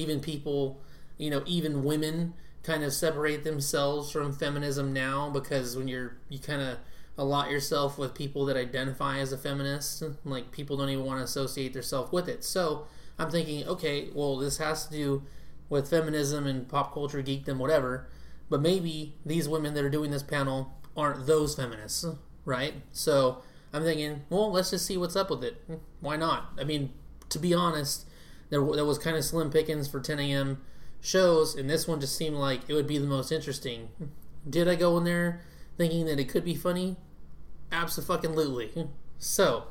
even 0.00 0.20
people, 0.20 0.80
you 1.18 1.30
know, 1.30 1.42
even 1.46 1.84
women 1.84 2.34
kind 2.62 2.82
of 2.84 2.92
separate 2.92 3.44
themselves 3.44 4.10
from 4.10 4.32
feminism 4.32 4.92
now 4.92 5.30
because 5.30 5.76
when 5.76 5.88
you're 5.88 6.16
you 6.28 6.38
kind 6.38 6.60
of 6.60 6.78
allot 7.16 7.50
yourself 7.50 7.98
with 7.98 8.14
people 8.14 8.44
that 8.46 8.56
identify 8.56 9.18
as 9.18 9.32
a 9.32 9.38
feminist, 9.38 10.02
like 10.24 10.50
people 10.50 10.76
don't 10.76 10.88
even 10.88 11.04
want 11.04 11.18
to 11.18 11.24
associate 11.24 11.72
themselves 11.72 12.10
with 12.12 12.28
it. 12.28 12.44
So 12.44 12.86
I'm 13.18 13.30
thinking, 13.30 13.66
okay, 13.68 14.08
well, 14.14 14.38
this 14.38 14.58
has 14.58 14.86
to 14.86 14.92
do 14.92 15.22
with 15.68 15.88
feminism 15.88 16.46
and 16.46 16.68
pop 16.68 16.94
culture 16.94 17.22
geekdom, 17.22 17.58
whatever. 17.58 18.08
But 18.48 18.62
maybe 18.62 19.14
these 19.24 19.48
women 19.48 19.74
that 19.74 19.84
are 19.84 19.90
doing 19.90 20.10
this 20.10 20.22
panel 20.22 20.72
aren't 20.96 21.26
those 21.26 21.54
feminists, 21.54 22.06
right? 22.44 22.74
So 22.92 23.42
I'm 23.72 23.82
thinking, 23.82 24.22
well, 24.30 24.50
let's 24.50 24.70
just 24.70 24.86
see 24.86 24.96
what's 24.96 25.16
up 25.16 25.30
with 25.30 25.44
it. 25.44 25.62
Why 26.00 26.16
not? 26.16 26.52
I 26.58 26.64
mean, 26.64 26.90
to 27.28 27.38
be 27.38 27.54
honest, 27.54 28.06
there, 28.50 28.60
there 28.62 28.84
was 28.84 28.98
kind 28.98 29.16
of 29.16 29.24
slim 29.24 29.50
pickings 29.50 29.88
for 29.88 30.00
10 30.00 30.18
a.m. 30.18 30.60
shows, 31.00 31.54
and 31.54 31.70
this 31.70 31.88
one 31.88 32.00
just 32.00 32.16
seemed 32.16 32.36
like 32.36 32.68
it 32.68 32.74
would 32.74 32.86
be 32.86 32.98
the 32.98 33.06
most 33.06 33.32
interesting. 33.32 33.88
Did 34.48 34.68
I 34.68 34.74
go 34.74 34.98
in 34.98 35.04
there 35.04 35.40
thinking 35.76 36.06
that 36.06 36.18
it 36.18 36.28
could 36.28 36.44
be 36.44 36.54
funny? 36.54 36.96
Absolutely. 37.72 38.88
So, 39.18 39.68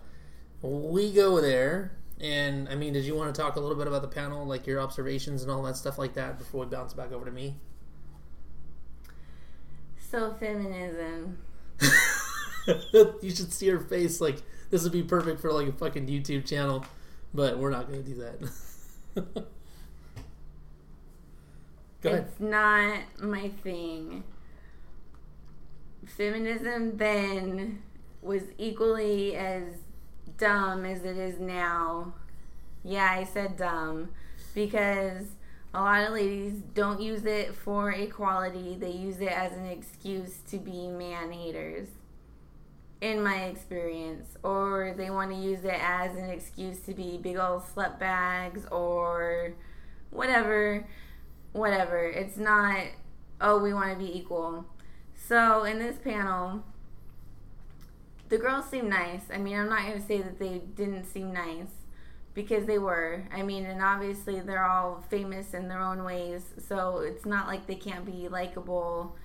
we 0.61 1.11
go 1.11 1.41
there, 1.41 1.91
and 2.19 2.69
I 2.69 2.75
mean, 2.75 2.93
did 2.93 3.03
you 3.03 3.15
want 3.15 3.33
to 3.33 3.41
talk 3.41 3.55
a 3.55 3.59
little 3.59 3.77
bit 3.77 3.87
about 3.87 4.01
the 4.01 4.07
panel, 4.07 4.45
like 4.45 4.65
your 4.65 4.79
observations 4.79 5.43
and 5.43 5.51
all 5.51 5.61
that 5.63 5.75
stuff 5.75 5.97
like 5.97 6.13
that, 6.13 6.37
before 6.37 6.65
we 6.65 6.67
bounce 6.67 6.93
back 6.93 7.11
over 7.11 7.25
to 7.25 7.31
me? 7.31 7.55
So, 10.09 10.33
feminism. 10.39 11.37
you 13.21 13.29
should 13.29 13.53
see 13.53 13.67
her 13.67 13.79
face. 13.79 14.21
Like, 14.21 14.41
this 14.69 14.83
would 14.83 14.91
be 14.91 15.03
perfect 15.03 15.41
for 15.41 15.51
like 15.51 15.67
a 15.67 15.71
fucking 15.71 16.07
YouTube 16.07 16.45
channel, 16.45 16.85
but 17.33 17.57
we're 17.57 17.69
not 17.69 17.87
going 17.87 18.03
to 18.03 18.09
do 18.09 18.15
that. 18.21 18.51
It's 22.01 22.39
not 22.39 22.99
my 23.21 23.49
thing. 23.61 24.23
Feminism 26.05 26.95
then 26.97 27.81
was 28.21 28.43
equally 28.57 29.35
as 29.35 29.63
dumb 30.37 30.85
as 30.85 31.03
it 31.03 31.17
is 31.17 31.39
now. 31.39 32.13
Yeah, 32.83 33.11
I 33.11 33.25
said 33.25 33.57
dumb 33.57 34.09
because 34.55 35.25
a 35.73 35.81
lot 35.81 36.07
of 36.07 36.13
ladies 36.13 36.61
don't 36.73 37.01
use 37.01 37.25
it 37.25 37.53
for 37.53 37.91
equality. 37.91 38.77
They 38.79 38.91
use 38.91 39.19
it 39.19 39.31
as 39.31 39.51
an 39.53 39.65
excuse 39.65 40.39
to 40.49 40.57
be 40.57 40.87
man 40.87 41.31
haters, 41.31 41.89
in 43.01 43.23
my 43.23 43.45
experience. 43.45 44.37
Or 44.43 44.93
they 44.97 45.09
want 45.09 45.31
to 45.31 45.37
use 45.37 45.63
it 45.63 45.79
as 45.79 46.15
an 46.15 46.29
excuse 46.29 46.79
to 46.81 46.93
be 46.93 47.17
big 47.17 47.37
old 47.37 47.63
slut 47.63 47.99
bags 47.99 48.65
or 48.71 49.53
whatever 50.09 50.85
whatever. 51.51 52.05
It's 52.05 52.37
not, 52.37 52.79
oh, 53.41 53.59
we 53.59 53.73
want 53.73 53.91
to 53.91 53.97
be 53.97 54.17
equal. 54.17 54.65
So 55.15 55.63
in 55.63 55.79
this 55.79 55.97
panel, 55.97 56.63
the 58.29 58.37
girls 58.37 58.69
seem 58.69 58.89
nice. 58.89 59.23
I 59.33 59.37
mean, 59.37 59.57
I'm 59.57 59.69
not 59.69 59.85
going 59.85 59.99
to 59.99 60.07
say 60.07 60.21
that 60.21 60.39
they 60.39 60.61
didn't 60.75 61.05
seem 61.05 61.33
nice 61.33 61.71
because 62.33 62.65
they 62.65 62.77
were. 62.77 63.23
I 63.33 63.41
mean, 63.41 63.65
and 63.65 63.81
obviously 63.81 64.39
they're 64.39 64.65
all 64.65 65.03
famous 65.09 65.53
in 65.53 65.67
their 65.67 65.81
own 65.81 66.03
ways. 66.03 66.43
So 66.67 66.99
it's 66.99 67.25
not 67.25 67.47
like 67.47 67.67
they 67.67 67.75
can't 67.75 68.05
be 68.05 68.27
likable 68.27 69.15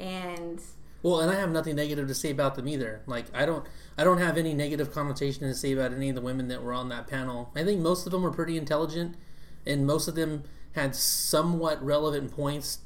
and 0.00 0.60
well, 1.08 1.20
and 1.20 1.30
I 1.30 1.36
have 1.36 1.50
nothing 1.50 1.76
negative 1.76 2.08
to 2.08 2.14
say 2.14 2.30
about 2.30 2.54
them 2.54 2.68
either. 2.68 3.02
Like 3.06 3.26
I 3.34 3.46
don't 3.46 3.64
I 3.96 4.04
don't 4.04 4.18
have 4.18 4.36
any 4.36 4.54
negative 4.54 4.92
connotation 4.92 5.46
to 5.46 5.54
say 5.54 5.72
about 5.72 5.92
any 5.92 6.08
of 6.08 6.14
the 6.14 6.20
women 6.20 6.48
that 6.48 6.62
were 6.62 6.72
on 6.72 6.88
that 6.90 7.06
panel. 7.06 7.50
I 7.54 7.64
think 7.64 7.80
most 7.80 8.06
of 8.06 8.12
them 8.12 8.22
were 8.22 8.30
pretty 8.30 8.56
intelligent 8.56 9.16
and 9.66 9.86
most 9.86 10.08
of 10.08 10.14
them 10.14 10.44
had 10.72 10.94
somewhat 10.94 11.82
relevant 11.82 12.32
points 12.32 12.78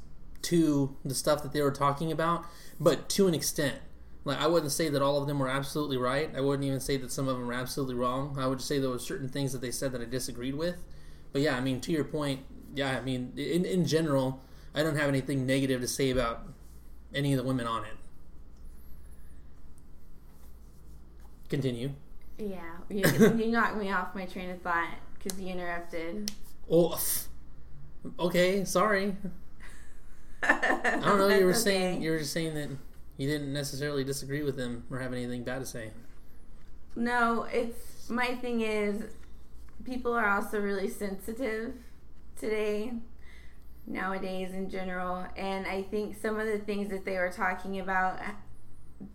to 0.43 0.95
the 1.05 1.15
stuff 1.15 1.41
that 1.43 1.53
they 1.53 1.61
were 1.61 1.71
talking 1.71 2.11
about, 2.11 2.45
but 2.79 3.09
to 3.09 3.27
an 3.27 3.33
extent. 3.33 3.79
Like 4.25 4.39
I 4.39 4.47
wouldn't 4.47 4.71
say 4.71 4.87
that 4.87 5.01
all 5.01 5.21
of 5.21 5.27
them 5.27 5.39
were 5.39 5.49
absolutely 5.49 5.97
right. 5.97 6.29
I 6.35 6.39
wouldn't 6.39 6.65
even 6.65 6.79
say 6.79 6.95
that 6.97 7.11
some 7.11 7.27
of 7.27 7.37
them 7.37 7.45
were 7.45 7.53
absolutely 7.53 7.95
wrong. 7.95 8.37
I 8.39 8.47
would 8.47 8.61
say 8.61 8.79
there 8.79 8.89
were 8.89 8.99
certain 8.99 9.27
things 9.27 9.51
that 9.51 9.59
they 9.59 9.71
said 9.71 9.91
that 9.91 10.01
I 10.01 10.05
disagreed 10.05 10.55
with. 10.55 10.77
But 11.33 11.41
yeah, 11.41 11.57
I 11.57 11.59
mean, 11.59 11.81
to 11.81 11.91
your 11.91 12.05
point, 12.05 12.41
yeah, 12.73 12.97
I 12.97 13.01
mean, 13.01 13.33
in 13.35 13.65
in 13.65 13.85
general, 13.85 14.41
I 14.73 14.81
don't 14.81 14.95
have 14.95 15.09
anything 15.09 15.45
negative 15.45 15.81
to 15.81 15.87
say 15.89 16.09
about 16.09 16.47
any 17.13 17.33
of 17.33 17.37
the 17.37 17.43
women 17.43 17.67
on 17.67 17.83
it. 17.83 17.97
Continue. 21.53 21.91
Yeah, 22.39 22.61
you, 22.89 23.03
you 23.37 23.45
knocked 23.51 23.77
me 23.77 23.91
off 23.91 24.15
my 24.15 24.25
train 24.25 24.49
of 24.49 24.59
thought 24.63 24.89
because 25.13 25.39
you 25.39 25.49
interrupted. 25.49 26.31
Oh, 26.67 26.99
okay, 28.17 28.65
sorry. 28.65 29.15
I 30.41 30.99
don't 30.99 31.19
know. 31.19 31.27
You 31.27 31.45
were 31.45 31.51
okay. 31.51 31.59
saying 31.59 32.01
you 32.01 32.09
were 32.09 32.17
just 32.17 32.33
saying 32.33 32.55
that 32.55 32.69
you 33.17 33.29
didn't 33.29 33.53
necessarily 33.53 34.03
disagree 34.03 34.41
with 34.41 34.57
him 34.57 34.83
or 34.89 34.97
have 34.97 35.13
anything 35.13 35.43
bad 35.43 35.59
to 35.59 35.67
say. 35.67 35.91
No, 36.95 37.43
it's 37.43 38.09
my 38.09 38.33
thing 38.33 38.61
is 38.61 39.03
people 39.85 40.11
are 40.11 40.29
also 40.29 40.59
really 40.59 40.89
sensitive 40.89 41.75
today. 42.35 42.93
nowadays 43.85 44.53
in 44.53 44.71
general. 44.71 45.27
And 45.37 45.67
I 45.67 45.83
think 45.83 46.17
some 46.19 46.39
of 46.39 46.47
the 46.47 46.57
things 46.57 46.89
that 46.89 47.05
they 47.05 47.17
were 47.17 47.31
talking 47.31 47.79
about, 47.79 48.19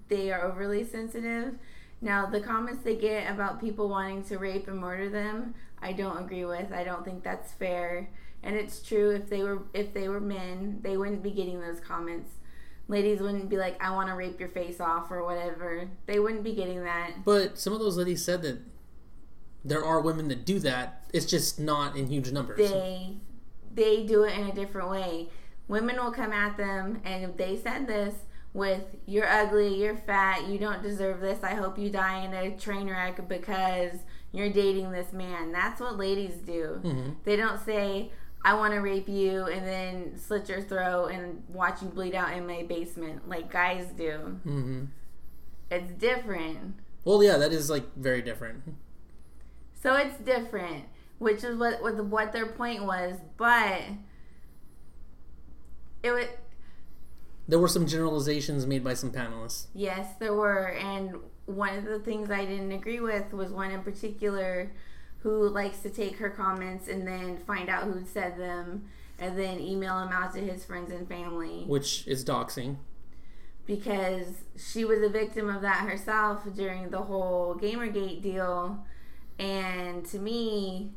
they 0.06 0.30
are 0.30 0.44
overly 0.44 0.84
sensitive. 0.84 1.54
Now, 2.00 2.26
the 2.26 2.40
comments 2.40 2.82
they 2.84 2.94
get 2.94 3.30
about 3.30 3.60
people 3.60 3.88
wanting 3.88 4.22
to 4.24 4.38
rape 4.38 4.68
and 4.68 4.78
murder 4.78 5.08
them, 5.08 5.54
I 5.80 5.92
don't 5.92 6.18
agree 6.18 6.44
with. 6.44 6.72
I 6.72 6.84
don't 6.84 7.04
think 7.04 7.24
that's 7.24 7.52
fair. 7.52 8.08
And 8.42 8.54
it's 8.54 8.80
true 8.82 9.10
if 9.10 9.28
they 9.28 9.42
were 9.42 9.62
if 9.74 9.92
they 9.92 10.08
were 10.08 10.20
men, 10.20 10.78
they 10.82 10.96
wouldn't 10.96 11.22
be 11.22 11.30
getting 11.30 11.60
those 11.60 11.80
comments. 11.80 12.30
Ladies 12.86 13.20
wouldn't 13.20 13.48
be 13.48 13.56
like, 13.56 13.82
"I 13.82 13.90
want 13.90 14.08
to 14.08 14.14
rape 14.14 14.38
your 14.38 14.48
face 14.48 14.80
off" 14.80 15.10
or 15.10 15.24
whatever. 15.24 15.90
They 16.06 16.20
wouldn't 16.20 16.44
be 16.44 16.54
getting 16.54 16.84
that. 16.84 17.24
But 17.24 17.58
some 17.58 17.72
of 17.72 17.80
those 17.80 17.96
ladies 17.96 18.24
said 18.24 18.42
that 18.42 18.60
there 19.64 19.84
are 19.84 20.00
women 20.00 20.28
that 20.28 20.44
do 20.44 20.60
that. 20.60 21.04
It's 21.12 21.26
just 21.26 21.58
not 21.58 21.96
in 21.96 22.06
huge 22.06 22.30
numbers. 22.30 22.58
They 22.58 23.16
they 23.74 24.04
do 24.06 24.22
it 24.22 24.38
in 24.38 24.46
a 24.46 24.54
different 24.54 24.88
way. 24.88 25.28
Women 25.66 25.96
will 25.96 26.12
come 26.12 26.32
at 26.32 26.56
them, 26.56 27.00
and 27.04 27.24
if 27.24 27.36
they 27.36 27.56
said 27.56 27.86
this 27.86 28.14
with 28.58 28.82
"You're 29.06 29.28
ugly, 29.28 29.80
you're 29.82 29.96
fat, 29.96 30.46
you 30.48 30.58
don't 30.58 30.82
deserve 30.82 31.20
this. 31.20 31.42
I 31.42 31.54
hope 31.54 31.78
you 31.78 31.88
die 31.88 32.24
in 32.24 32.34
a 32.34 32.56
train 32.56 32.90
wreck 32.90 33.26
because 33.28 33.94
you're 34.32 34.50
dating 34.50 34.90
this 34.92 35.12
man." 35.12 35.52
That's 35.52 35.80
what 35.80 35.96
ladies 35.96 36.34
do. 36.44 36.80
Mm-hmm. 36.82 37.10
They 37.24 37.36
don't 37.36 37.64
say. 37.64 38.12
I 38.44 38.54
want 38.54 38.72
to 38.72 38.78
rape 38.78 39.08
you 39.08 39.46
and 39.46 39.66
then 39.66 40.16
slit 40.16 40.48
your 40.48 40.62
throat 40.62 41.06
and 41.06 41.42
watch 41.48 41.82
you 41.82 41.88
bleed 41.88 42.14
out 42.14 42.32
in 42.34 42.46
my 42.46 42.62
basement 42.62 43.28
like 43.28 43.50
guys 43.50 43.86
do. 43.96 44.38
Mm-hmm. 44.46 44.84
It's 45.70 45.90
different. 45.92 46.76
Well, 47.04 47.22
yeah, 47.22 47.36
that 47.36 47.52
is 47.52 47.68
like 47.68 47.94
very 47.96 48.22
different. 48.22 48.62
So 49.82 49.94
it's 49.94 50.18
different, 50.18 50.84
which 51.18 51.42
is 51.42 51.56
what 51.56 51.82
what, 51.82 51.96
the, 51.96 52.04
what 52.04 52.32
their 52.32 52.46
point 52.46 52.84
was. 52.84 53.16
But 53.36 53.82
it 56.02 56.12
would 56.12 56.28
There 57.48 57.58
were 57.58 57.68
some 57.68 57.86
generalizations 57.86 58.66
made 58.66 58.84
by 58.84 58.94
some 58.94 59.10
panelists. 59.10 59.66
yes, 59.74 60.14
there 60.20 60.34
were, 60.34 60.68
and 60.72 61.16
one 61.46 61.76
of 61.78 61.84
the 61.84 61.98
things 61.98 62.30
I 62.30 62.44
didn't 62.44 62.72
agree 62.72 63.00
with 63.00 63.32
was 63.32 63.50
one 63.50 63.70
in 63.70 63.82
particular 63.82 64.70
who 65.20 65.48
likes 65.48 65.78
to 65.80 65.90
take 65.90 66.16
her 66.18 66.28
comments 66.30 66.88
and 66.88 67.06
then 67.06 67.38
find 67.38 67.68
out 67.70 67.84
who 67.84 68.04
said 68.04 68.38
them 68.38 68.84
and 69.18 69.36
then 69.38 69.58
email 69.58 69.98
them 69.98 70.10
out 70.12 70.34
to 70.34 70.40
his 70.40 70.64
friends 70.64 70.92
and 70.92 71.08
family 71.08 71.64
which 71.66 72.06
is 72.06 72.24
doxing. 72.24 72.76
because 73.66 74.44
she 74.56 74.84
was 74.84 75.00
a 75.02 75.08
victim 75.08 75.48
of 75.48 75.62
that 75.62 75.88
herself 75.88 76.42
during 76.54 76.90
the 76.90 77.02
whole 77.02 77.54
Gamergate 77.56 78.22
deal. 78.22 78.84
And 79.38 80.04
to 80.06 80.18
me, 80.18 80.92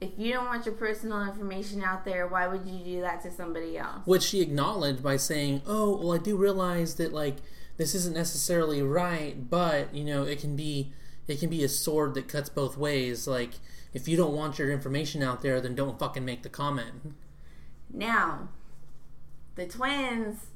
if 0.00 0.10
you 0.16 0.32
don't 0.32 0.46
want 0.46 0.64
your 0.64 0.74
personal 0.74 1.22
information 1.22 1.82
out 1.82 2.04
there, 2.04 2.26
why 2.26 2.46
would 2.46 2.66
you 2.66 2.78
do 2.84 3.00
that 3.02 3.22
to 3.22 3.30
somebody 3.30 3.76
else? 3.76 4.06
Which 4.06 4.22
she 4.22 4.40
acknowledged 4.40 5.02
by 5.02 5.16
saying, 5.16 5.62
"Oh, 5.66 5.96
well, 5.96 6.12
I 6.14 6.18
do 6.18 6.36
realize 6.36 6.94
that 6.96 7.12
like 7.12 7.36
this 7.76 7.94
isn't 7.94 8.14
necessarily 8.14 8.82
right, 8.82 9.50
but 9.50 9.94
you 9.94 10.04
know, 10.04 10.22
it 10.22 10.40
can 10.40 10.56
be 10.56 10.92
it 11.28 11.38
can 11.38 11.50
be 11.50 11.62
a 11.62 11.68
sword 11.68 12.14
that 12.14 12.28
cuts 12.28 12.48
both 12.48 12.76
ways. 12.76 13.26
Like 13.26 13.54
if 13.92 14.08
you 14.08 14.16
don't 14.16 14.34
want 14.34 14.58
your 14.58 14.70
information 14.72 15.22
out 15.22 15.42
there, 15.42 15.60
then 15.60 15.74
don't 15.74 15.98
fucking 15.98 16.24
make 16.24 16.42
the 16.42 16.48
comment." 16.48 17.14
Now, 17.92 18.48
the 19.56 19.66
twins, 19.66 20.46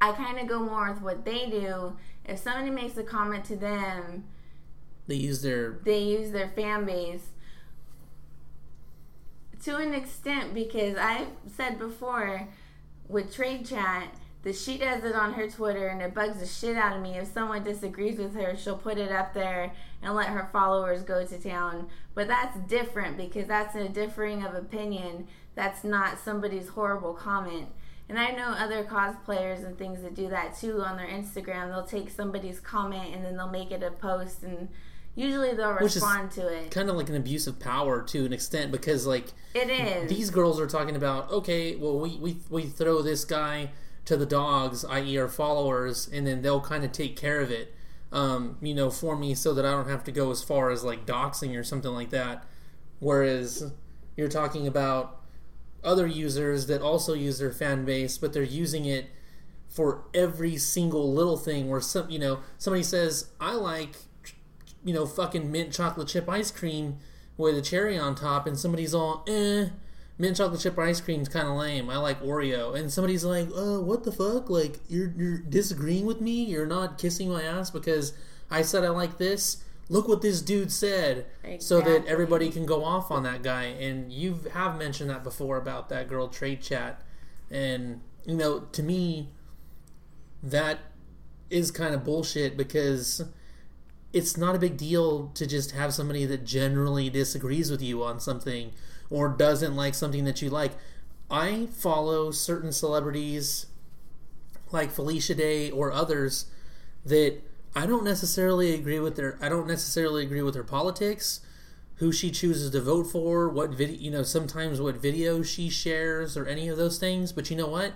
I 0.00 0.12
kind 0.12 0.38
of 0.38 0.46
go 0.48 0.60
more 0.60 0.92
with 0.92 1.02
what 1.02 1.24
they 1.24 1.50
do. 1.50 1.96
If 2.24 2.38
somebody 2.38 2.70
makes 2.70 2.96
a 2.96 3.02
comment 3.02 3.44
to 3.46 3.56
them, 3.56 4.24
They 5.08 5.16
use 5.16 5.42
their 5.42 5.80
they 5.84 6.02
use 6.02 6.30
their 6.30 6.48
fan 6.48 6.86
base 6.86 7.31
to 9.64 9.76
an 9.76 9.94
extent 9.94 10.54
because 10.54 10.96
I've 10.96 11.28
said 11.56 11.78
before 11.78 12.48
with 13.08 13.34
Trade 13.34 13.66
Chat 13.66 14.14
that 14.42 14.56
she 14.56 14.76
does 14.76 15.04
it 15.04 15.14
on 15.14 15.34
her 15.34 15.48
Twitter 15.48 15.86
and 15.88 16.02
it 16.02 16.14
bugs 16.14 16.40
the 16.40 16.46
shit 16.46 16.76
out 16.76 16.96
of 16.96 17.02
me. 17.02 17.16
If 17.16 17.28
someone 17.28 17.62
disagrees 17.62 18.18
with 18.18 18.34
her, 18.34 18.56
she'll 18.56 18.76
put 18.76 18.98
it 18.98 19.12
up 19.12 19.34
there 19.34 19.72
and 20.02 20.14
let 20.14 20.28
her 20.28 20.48
followers 20.52 21.02
go 21.02 21.24
to 21.24 21.38
town. 21.38 21.88
But 22.14 22.26
that's 22.26 22.58
different 22.68 23.16
because 23.16 23.46
that's 23.46 23.76
a 23.76 23.88
differing 23.88 24.44
of 24.44 24.54
opinion. 24.54 25.28
That's 25.54 25.84
not 25.84 26.18
somebody's 26.18 26.68
horrible 26.68 27.14
comment. 27.14 27.68
And 28.08 28.18
I 28.18 28.32
know 28.32 28.48
other 28.48 28.82
cosplayers 28.82 29.64
and 29.64 29.78
things 29.78 30.02
that 30.02 30.14
do 30.14 30.28
that 30.28 30.58
too 30.58 30.82
on 30.82 30.96
their 30.96 31.06
Instagram. 31.06 31.68
They'll 31.68 31.84
take 31.84 32.10
somebody's 32.10 32.58
comment 32.58 33.14
and 33.14 33.24
then 33.24 33.36
they'll 33.36 33.48
make 33.48 33.70
it 33.70 33.82
a 33.82 33.92
post 33.92 34.42
and 34.42 34.68
usually 35.14 35.52
they'll 35.54 35.74
Which 35.74 35.94
respond 35.96 36.30
to 36.32 36.46
it. 36.48 36.70
kind 36.70 36.88
of 36.88 36.96
like 36.96 37.08
an 37.08 37.16
abuse 37.16 37.46
of 37.46 37.58
power 37.60 38.02
to 38.02 38.24
an 38.24 38.32
extent 38.32 38.72
because 38.72 39.06
like 39.06 39.26
It 39.54 39.68
is. 39.70 40.08
these 40.08 40.30
girls 40.30 40.58
are 40.60 40.66
talking 40.66 40.96
about 40.96 41.30
okay 41.30 41.76
well 41.76 41.98
we, 41.98 42.16
we 42.16 42.36
we 42.50 42.62
throw 42.64 43.02
this 43.02 43.24
guy 43.24 43.70
to 44.06 44.16
the 44.16 44.26
dogs 44.26 44.84
i.e 44.84 45.18
our 45.18 45.28
followers 45.28 46.08
and 46.12 46.26
then 46.26 46.42
they'll 46.42 46.60
kind 46.60 46.84
of 46.84 46.92
take 46.92 47.16
care 47.16 47.40
of 47.40 47.50
it 47.50 47.74
um, 48.10 48.56
you 48.60 48.74
know 48.74 48.90
for 48.90 49.16
me 49.16 49.34
so 49.34 49.54
that 49.54 49.64
i 49.64 49.70
don't 49.70 49.88
have 49.88 50.04
to 50.04 50.12
go 50.12 50.30
as 50.30 50.42
far 50.42 50.70
as 50.70 50.82
like 50.84 51.06
doxing 51.06 51.58
or 51.58 51.62
something 51.64 51.92
like 51.92 52.10
that 52.10 52.44
whereas 52.98 53.70
you're 54.16 54.28
talking 54.28 54.66
about 54.66 55.20
other 55.84 56.06
users 56.06 56.66
that 56.68 56.80
also 56.82 57.12
use 57.14 57.38
their 57.38 57.52
fan 57.52 57.84
base 57.84 58.18
but 58.18 58.32
they're 58.32 58.42
using 58.42 58.84
it 58.84 59.06
for 59.68 60.04
every 60.14 60.56
single 60.56 61.12
little 61.12 61.36
thing 61.36 61.68
where 61.68 61.80
some 61.80 62.08
you 62.10 62.18
know 62.18 62.40
somebody 62.58 62.82
says 62.82 63.30
i 63.40 63.52
like 63.52 63.96
you 64.84 64.92
know 64.92 65.06
fucking 65.06 65.50
mint 65.50 65.72
chocolate 65.72 66.08
chip 66.08 66.28
ice 66.28 66.50
cream 66.50 66.98
with 67.36 67.56
a 67.56 67.62
cherry 67.62 67.98
on 67.98 68.14
top 68.14 68.46
and 68.46 68.58
somebody's 68.58 68.94
all 68.94 69.24
eh 69.26 69.68
mint 70.18 70.36
chocolate 70.36 70.60
chip 70.60 70.78
ice 70.78 71.00
cream's 71.00 71.28
kind 71.28 71.48
of 71.48 71.56
lame. 71.56 71.90
I 71.90 71.96
like 71.96 72.22
oreo. 72.22 72.78
And 72.78 72.92
somebody's 72.92 73.24
like 73.24 73.48
uh 73.56 73.80
what 73.80 74.04
the 74.04 74.12
fuck? 74.12 74.48
Like 74.48 74.80
you're 74.88 75.12
you're 75.16 75.38
disagreeing 75.38 76.06
with 76.06 76.20
me? 76.20 76.44
You're 76.44 76.66
not 76.66 76.98
kissing 76.98 77.28
my 77.28 77.42
ass 77.42 77.70
because 77.70 78.12
i 78.50 78.62
said 78.62 78.84
i 78.84 78.88
like 78.88 79.18
this? 79.18 79.64
Look 79.88 80.08
what 80.08 80.22
this 80.22 80.40
dude 80.40 80.72
said. 80.72 81.26
So 81.58 81.80
that 81.80 82.06
everybody 82.06 82.50
can 82.50 82.66
go 82.66 82.84
off 82.84 83.10
on 83.10 83.24
that 83.24 83.42
guy. 83.42 83.64
And 83.64 84.12
you 84.12 84.40
have 84.52 84.78
mentioned 84.78 85.10
that 85.10 85.24
before 85.24 85.56
about 85.56 85.88
that 85.88 86.08
girl 86.08 86.28
trade 86.28 86.62
chat. 86.62 87.02
And 87.50 88.00
you 88.24 88.36
know 88.36 88.60
to 88.60 88.82
me 88.82 89.28
that 90.42 90.78
is 91.50 91.70
kind 91.70 91.94
of 91.94 92.04
bullshit 92.04 92.56
because 92.56 93.22
it's 94.12 94.36
not 94.36 94.54
a 94.54 94.58
big 94.58 94.76
deal 94.76 95.28
to 95.34 95.46
just 95.46 95.72
have 95.72 95.94
somebody 95.94 96.24
that 96.26 96.44
generally 96.44 97.08
disagrees 97.08 97.70
with 97.70 97.82
you 97.82 98.02
on 98.02 98.20
something 98.20 98.72
or 99.10 99.28
doesn't 99.28 99.76
like 99.76 99.94
something 99.94 100.24
that 100.24 100.42
you 100.42 100.50
like. 100.50 100.72
I 101.30 101.66
follow 101.72 102.30
certain 102.30 102.72
celebrities 102.72 103.66
like 104.70 104.90
Felicia 104.90 105.34
Day 105.34 105.70
or 105.70 105.92
others 105.92 106.46
that 107.04 107.38
I 107.74 107.86
don't 107.86 108.04
necessarily 108.04 108.74
agree 108.74 109.00
with 109.00 109.16
their 109.16 109.38
I 109.40 109.48
don't 109.48 109.66
necessarily 109.66 110.22
agree 110.22 110.42
with 110.42 110.54
her 110.54 110.64
politics, 110.64 111.40
who 111.96 112.12
she 112.12 112.30
chooses 112.30 112.70
to 112.70 112.80
vote 112.80 113.04
for, 113.04 113.48
what 113.48 113.70
video, 113.70 113.96
you 113.98 114.10
know, 114.10 114.22
sometimes 114.22 114.80
what 114.80 115.00
videos 115.00 115.46
she 115.46 115.70
shares 115.70 116.36
or 116.36 116.46
any 116.46 116.68
of 116.68 116.76
those 116.76 116.98
things, 116.98 117.32
but 117.32 117.50
you 117.50 117.56
know 117.56 117.68
what? 117.68 117.92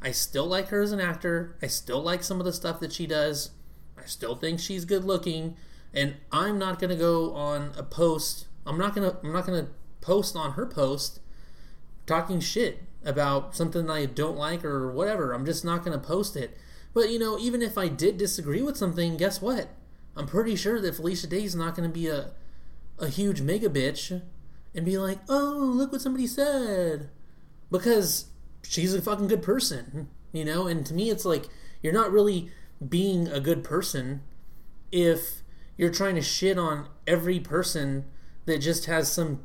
I 0.00 0.10
still 0.10 0.46
like 0.46 0.68
her 0.68 0.80
as 0.80 0.90
an 0.90 1.00
actor. 1.00 1.56
I 1.62 1.68
still 1.68 2.02
like 2.02 2.24
some 2.24 2.40
of 2.40 2.44
the 2.44 2.52
stuff 2.52 2.80
that 2.80 2.92
she 2.92 3.06
does. 3.06 3.50
I 4.02 4.06
still 4.06 4.34
think 4.34 4.58
she's 4.58 4.84
good 4.84 5.04
looking, 5.04 5.56
and 5.94 6.16
I'm 6.32 6.58
not 6.58 6.80
gonna 6.80 6.96
go 6.96 7.32
on 7.34 7.72
a 7.76 7.82
post. 7.82 8.46
I'm 8.66 8.78
not 8.78 8.94
gonna. 8.94 9.16
I'm 9.22 9.32
not 9.32 9.46
gonna 9.46 9.68
post 10.00 10.34
on 10.34 10.52
her 10.52 10.66
post 10.66 11.20
talking 12.06 12.40
shit 12.40 12.82
about 13.04 13.54
something 13.54 13.88
I 13.88 14.06
don't 14.06 14.36
like 14.36 14.64
or 14.64 14.90
whatever. 14.90 15.32
I'm 15.32 15.46
just 15.46 15.64
not 15.64 15.84
gonna 15.84 15.98
post 15.98 16.36
it. 16.36 16.56
But 16.94 17.10
you 17.10 17.18
know, 17.18 17.38
even 17.38 17.62
if 17.62 17.78
I 17.78 17.88
did 17.88 18.18
disagree 18.18 18.62
with 18.62 18.76
something, 18.76 19.16
guess 19.16 19.40
what? 19.40 19.68
I'm 20.16 20.26
pretty 20.26 20.56
sure 20.56 20.80
that 20.80 20.96
Felicia 20.96 21.26
Day 21.26 21.44
is 21.44 21.54
not 21.54 21.76
gonna 21.76 21.88
be 21.88 22.08
a 22.08 22.32
a 22.98 23.08
huge 23.08 23.40
mega 23.40 23.68
bitch 23.68 24.22
and 24.74 24.84
be 24.84 24.98
like, 24.98 25.20
"Oh, 25.28 25.72
look 25.74 25.92
what 25.92 26.00
somebody 26.00 26.26
said," 26.26 27.08
because 27.70 28.26
she's 28.62 28.94
a 28.94 29.02
fucking 29.02 29.28
good 29.28 29.42
person, 29.42 30.08
you 30.32 30.44
know. 30.44 30.66
And 30.66 30.84
to 30.86 30.94
me, 30.94 31.08
it's 31.10 31.24
like 31.24 31.48
you're 31.82 31.92
not 31.92 32.10
really 32.12 32.50
being 32.88 33.28
a 33.28 33.40
good 33.40 33.64
person 33.64 34.22
if 34.90 35.42
you're 35.76 35.90
trying 35.90 36.14
to 36.14 36.22
shit 36.22 36.58
on 36.58 36.88
every 37.06 37.40
person 37.40 38.04
that 38.44 38.58
just 38.58 38.86
has 38.86 39.10
some 39.10 39.40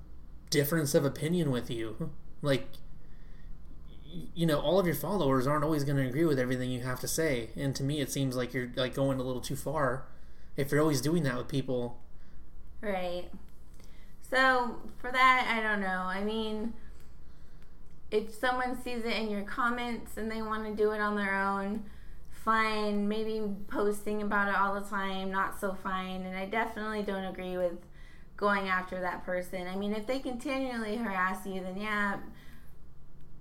difference 0.49 0.95
of 0.95 1.05
opinion 1.05 1.51
with 1.51 1.69
you. 1.69 2.11
Like, 2.41 2.67
you 4.33 4.45
know, 4.45 4.59
all 4.59 4.79
of 4.79 4.85
your 4.85 4.95
followers 4.95 5.47
aren't 5.47 5.63
always 5.63 5.83
going 5.83 5.97
to 5.97 6.07
agree 6.07 6.25
with 6.25 6.39
everything 6.39 6.71
you 6.71 6.81
have 6.81 6.99
to 7.01 7.07
say. 7.07 7.49
And 7.55 7.75
to 7.75 7.83
me, 7.83 8.01
it 8.01 8.11
seems 8.11 8.35
like 8.35 8.53
you're 8.53 8.71
like 8.75 8.93
going 8.93 9.19
a 9.19 9.23
little 9.23 9.41
too 9.41 9.55
far 9.55 10.05
if 10.55 10.71
you're 10.71 10.81
always 10.81 11.01
doing 11.01 11.23
that 11.23 11.37
with 11.37 11.47
people. 11.47 11.99
Right. 12.81 13.25
So 14.29 14.77
for 14.97 15.11
that, 15.11 15.55
I 15.55 15.61
don't 15.61 15.81
know. 15.81 16.03
I 16.03 16.23
mean, 16.23 16.73
if 18.11 18.33
someone 18.33 18.81
sees 18.81 19.03
it 19.03 19.13
in 19.13 19.29
your 19.29 19.43
comments 19.43 20.17
and 20.17 20.31
they 20.31 20.41
want 20.41 20.65
to 20.65 20.73
do 20.73 20.91
it 20.91 20.99
on 20.99 21.15
their 21.15 21.35
own, 21.35 21.85
fine. 22.47 23.09
Maybe 23.09 23.41
posting 23.67 24.21
about 24.21 24.47
it 24.47 24.55
all 24.55 24.73
the 24.73 24.87
time, 24.89 25.29
not 25.29 25.59
so 25.59 25.73
fine. 25.83 26.21
And 26.21 26.33
I 26.33 26.45
definitely 26.45 27.03
don't 27.03 27.25
agree 27.25 27.57
with 27.57 27.73
going 28.37 28.69
after 28.69 29.01
that 29.01 29.25
person. 29.25 29.67
I 29.67 29.75
mean, 29.75 29.91
if 29.91 30.07
they 30.07 30.19
continually 30.19 30.95
harass 30.95 31.45
you, 31.45 31.59
then 31.59 31.75
yeah, 31.75 32.19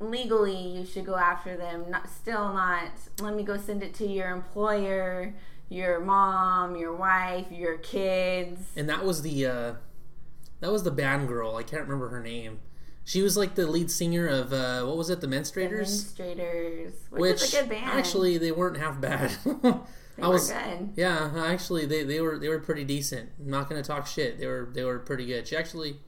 legally 0.01 0.57
you 0.57 0.85
should 0.85 1.07
go 1.07 1.15
after 1.15 1.57
them. 1.57 1.89
Not 1.89 2.11
still 2.11 2.53
not. 2.53 2.91
Let 3.21 3.37
me 3.37 3.45
go 3.45 3.57
send 3.57 3.85
it 3.85 3.95
to 3.95 4.07
your 4.09 4.31
employer, 4.31 5.35
your 5.69 6.01
mom, 6.01 6.75
your 6.75 6.97
wife, 6.97 7.47
your 7.53 7.79
kids. 7.79 8.61
And 8.75 8.89
that 8.89 9.05
was 9.05 9.23
the 9.23 9.47
uh, 9.47 9.75
that 10.59 10.73
was 10.73 10.83
the 10.83 10.91
band 10.91 11.29
girl. 11.29 11.55
I 11.55 11.63
can't 11.63 11.83
remember 11.83 12.09
her 12.09 12.21
name. 12.21 12.59
She 13.07 13.23
was 13.23 13.37
like 13.37 13.55
the 13.55 13.69
lead 13.69 13.89
singer 13.89 14.27
of 14.27 14.53
uh, 14.53 14.83
what 14.83 14.97
was 14.97 15.11
it, 15.11 15.21
the 15.21 15.29
Menstruators? 15.29 16.17
The 16.17 16.25
Menstruators, 16.25 16.93
which, 17.11 17.21
which 17.21 17.43
is 17.43 17.55
a 17.55 17.61
good 17.61 17.71
band. 17.71 17.85
actually 17.85 18.37
they 18.37 18.51
weren't 18.51 18.77
half 18.77 19.01
bad. 19.01 19.31
they 19.63 20.23
I 20.23 20.27
was 20.27 20.51
good. 20.51 20.91
yeah, 20.97 21.31
actually 21.37 21.87
they, 21.87 22.03
they 22.03 22.21
were 22.21 22.37
they 22.37 22.49
were 22.49 22.59
pretty 22.59 22.83
decent. 22.83 23.31
I'm 23.39 23.49
not 23.49 23.69
gonna 23.69 23.85
talk 23.85 24.09
shit. 24.09 24.41
They 24.41 24.47
were 24.49 24.71
they 24.75 24.83
were 24.83 24.99
pretty 24.99 25.25
good. 25.25 25.47
She 25.47 25.57
actually, 25.57 25.99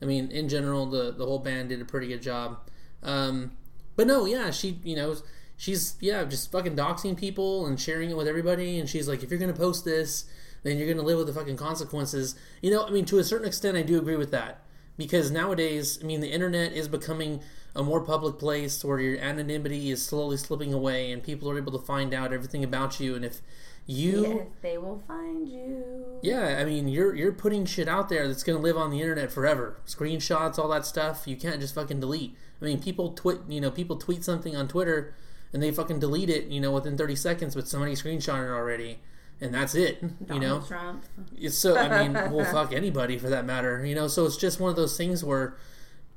I 0.00 0.06
mean, 0.06 0.30
in 0.30 0.48
general, 0.48 0.86
the 0.86 1.12
the 1.12 1.26
whole 1.26 1.38
band 1.38 1.68
did 1.68 1.82
a 1.82 1.84
pretty 1.84 2.08
good 2.08 2.22
job. 2.22 2.60
Um, 3.02 3.52
but 3.94 4.06
no, 4.06 4.24
yeah, 4.24 4.50
she 4.50 4.80
you 4.84 4.96
know 4.96 5.14
she's 5.58 5.96
yeah 6.00 6.24
just 6.24 6.50
fucking 6.50 6.74
doxing 6.74 7.14
people 7.14 7.66
and 7.66 7.78
sharing 7.78 8.08
it 8.08 8.16
with 8.16 8.26
everybody. 8.26 8.78
And 8.78 8.88
she's 8.88 9.06
like, 9.06 9.22
if 9.22 9.30
you're 9.30 9.38
gonna 9.38 9.52
post 9.52 9.84
this, 9.84 10.24
then 10.62 10.78
you're 10.78 10.88
gonna 10.88 11.06
live 11.06 11.18
with 11.18 11.26
the 11.26 11.34
fucking 11.34 11.58
consequences. 11.58 12.36
You 12.62 12.70
know, 12.70 12.86
I 12.86 12.90
mean, 12.90 13.04
to 13.04 13.18
a 13.18 13.24
certain 13.24 13.46
extent, 13.46 13.76
I 13.76 13.82
do 13.82 13.98
agree 13.98 14.16
with 14.16 14.30
that 14.30 14.62
because 14.96 15.30
nowadays, 15.30 15.98
I 16.02 16.06
mean, 16.06 16.20
the 16.20 16.30
internet 16.30 16.72
is 16.72 16.88
becoming 16.88 17.40
a 17.74 17.82
more 17.82 18.00
public 18.00 18.38
place 18.38 18.84
where 18.84 19.00
your 19.00 19.18
anonymity 19.18 19.90
is 19.90 20.04
slowly 20.04 20.36
slipping 20.36 20.72
away 20.74 21.10
and 21.10 21.22
people 21.22 21.50
are 21.50 21.56
able 21.58 21.72
to 21.72 21.78
find 21.78 22.12
out 22.12 22.32
everything 22.32 22.62
about 22.62 23.00
you. 23.00 23.14
And 23.14 23.24
if 23.24 23.40
you 23.86 24.22
Yes, 24.22 24.46
they 24.60 24.78
will 24.78 25.02
find 25.08 25.48
you. 25.48 26.18
yeah, 26.22 26.58
I 26.60 26.64
mean, 26.64 26.86
you're 26.88 27.14
you're 27.14 27.32
putting 27.32 27.64
shit 27.64 27.88
out 27.88 28.08
there 28.08 28.28
that's 28.28 28.42
gonna 28.44 28.58
live 28.60 28.76
on 28.76 28.90
the 28.90 29.00
internet 29.00 29.32
forever. 29.32 29.80
Screenshots, 29.86 30.58
all 30.58 30.68
that 30.68 30.86
stuff, 30.86 31.26
you 31.26 31.36
can't 31.36 31.60
just 31.60 31.74
fucking 31.74 31.98
delete. 32.00 32.36
I 32.60 32.64
mean, 32.66 32.80
people 32.80 33.12
tweet, 33.12 33.40
you 33.48 33.60
know, 33.60 33.70
people 33.70 33.96
tweet 33.96 34.22
something 34.24 34.54
on 34.54 34.68
Twitter 34.68 35.14
and 35.52 35.62
they 35.62 35.70
fucking 35.72 35.98
delete 35.98 36.30
it, 36.30 36.46
you 36.46 36.60
know, 36.60 36.70
within 36.72 36.96
30 36.96 37.16
seconds, 37.16 37.54
but 37.54 37.66
somebody 37.68 37.92
screenshot 37.92 38.44
it 38.44 38.50
already, 38.50 39.00
and 39.42 39.52
that's 39.52 39.74
it. 39.74 39.98
you 40.32 40.38
know, 40.38 40.60
Trump. 40.60 41.04
it's 41.36 41.58
so. 41.58 41.76
I 41.76 42.06
mean, 42.06 42.12
well, 42.32 42.44
fuck 42.50 42.72
anybody 42.72 43.18
for 43.18 43.28
that 43.28 43.44
matter. 43.44 43.84
You 43.84 43.94
know, 43.94 44.06
so 44.06 44.24
it's 44.24 44.36
just 44.36 44.60
one 44.60 44.70
of 44.70 44.76
those 44.76 44.96
things 44.96 45.24
where 45.24 45.56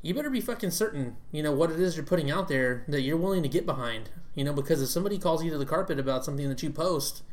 you 0.04 0.14
better 0.14 0.30
be 0.30 0.42
fucking 0.42 0.70
certain, 0.70 1.18
you 1.32 1.42
know, 1.42 1.52
what 1.52 1.72
it 1.72 1.80
is 1.80 1.98
you're 1.98 2.06
putting 2.06 2.30
out 2.30 2.48
there 2.48 2.86
that 2.88 3.02
you're 3.02 3.18
willing 3.18 3.42
to 3.42 3.50
get 3.50 3.66
behind. 3.66 4.12
You 4.36 4.44
know, 4.44 4.54
because 4.54 4.82
if 4.82 4.90
somebody 4.90 5.18
calls 5.18 5.44
you 5.44 5.50
to 5.50 5.58
the 5.58 5.66
carpet 5.66 6.00
about 6.00 6.24
something 6.24 6.48
that 6.48 6.62
you 6.62 6.70
post, 6.70 7.24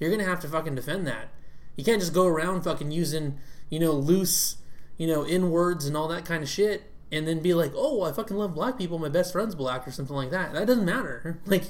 you're 0.00 0.10
gonna 0.10 0.24
have 0.24 0.40
to 0.40 0.48
fucking 0.48 0.74
defend 0.74 1.06
that. 1.06 1.28
You 1.76 1.84
can't 1.84 2.00
just 2.00 2.14
go 2.14 2.26
around 2.26 2.62
fucking 2.62 2.90
using, 2.90 3.38
you 3.68 3.78
know, 3.78 3.92
loose, 3.92 4.56
you 4.96 5.06
know, 5.06 5.24
in 5.24 5.50
words 5.50 5.84
and 5.84 5.96
all 5.96 6.08
that 6.08 6.24
kind 6.24 6.42
of 6.42 6.48
shit, 6.48 6.90
and 7.12 7.28
then 7.28 7.40
be 7.40 7.52
like, 7.52 7.72
oh, 7.74 8.02
I 8.02 8.12
fucking 8.12 8.36
love 8.36 8.54
black 8.54 8.78
people. 8.78 8.98
My 8.98 9.08
best 9.10 9.32
friend's 9.32 9.54
black 9.54 9.86
or 9.86 9.90
something 9.90 10.16
like 10.16 10.30
that. 10.30 10.54
That 10.54 10.66
doesn't 10.66 10.84
matter. 10.84 11.40
Like, 11.46 11.64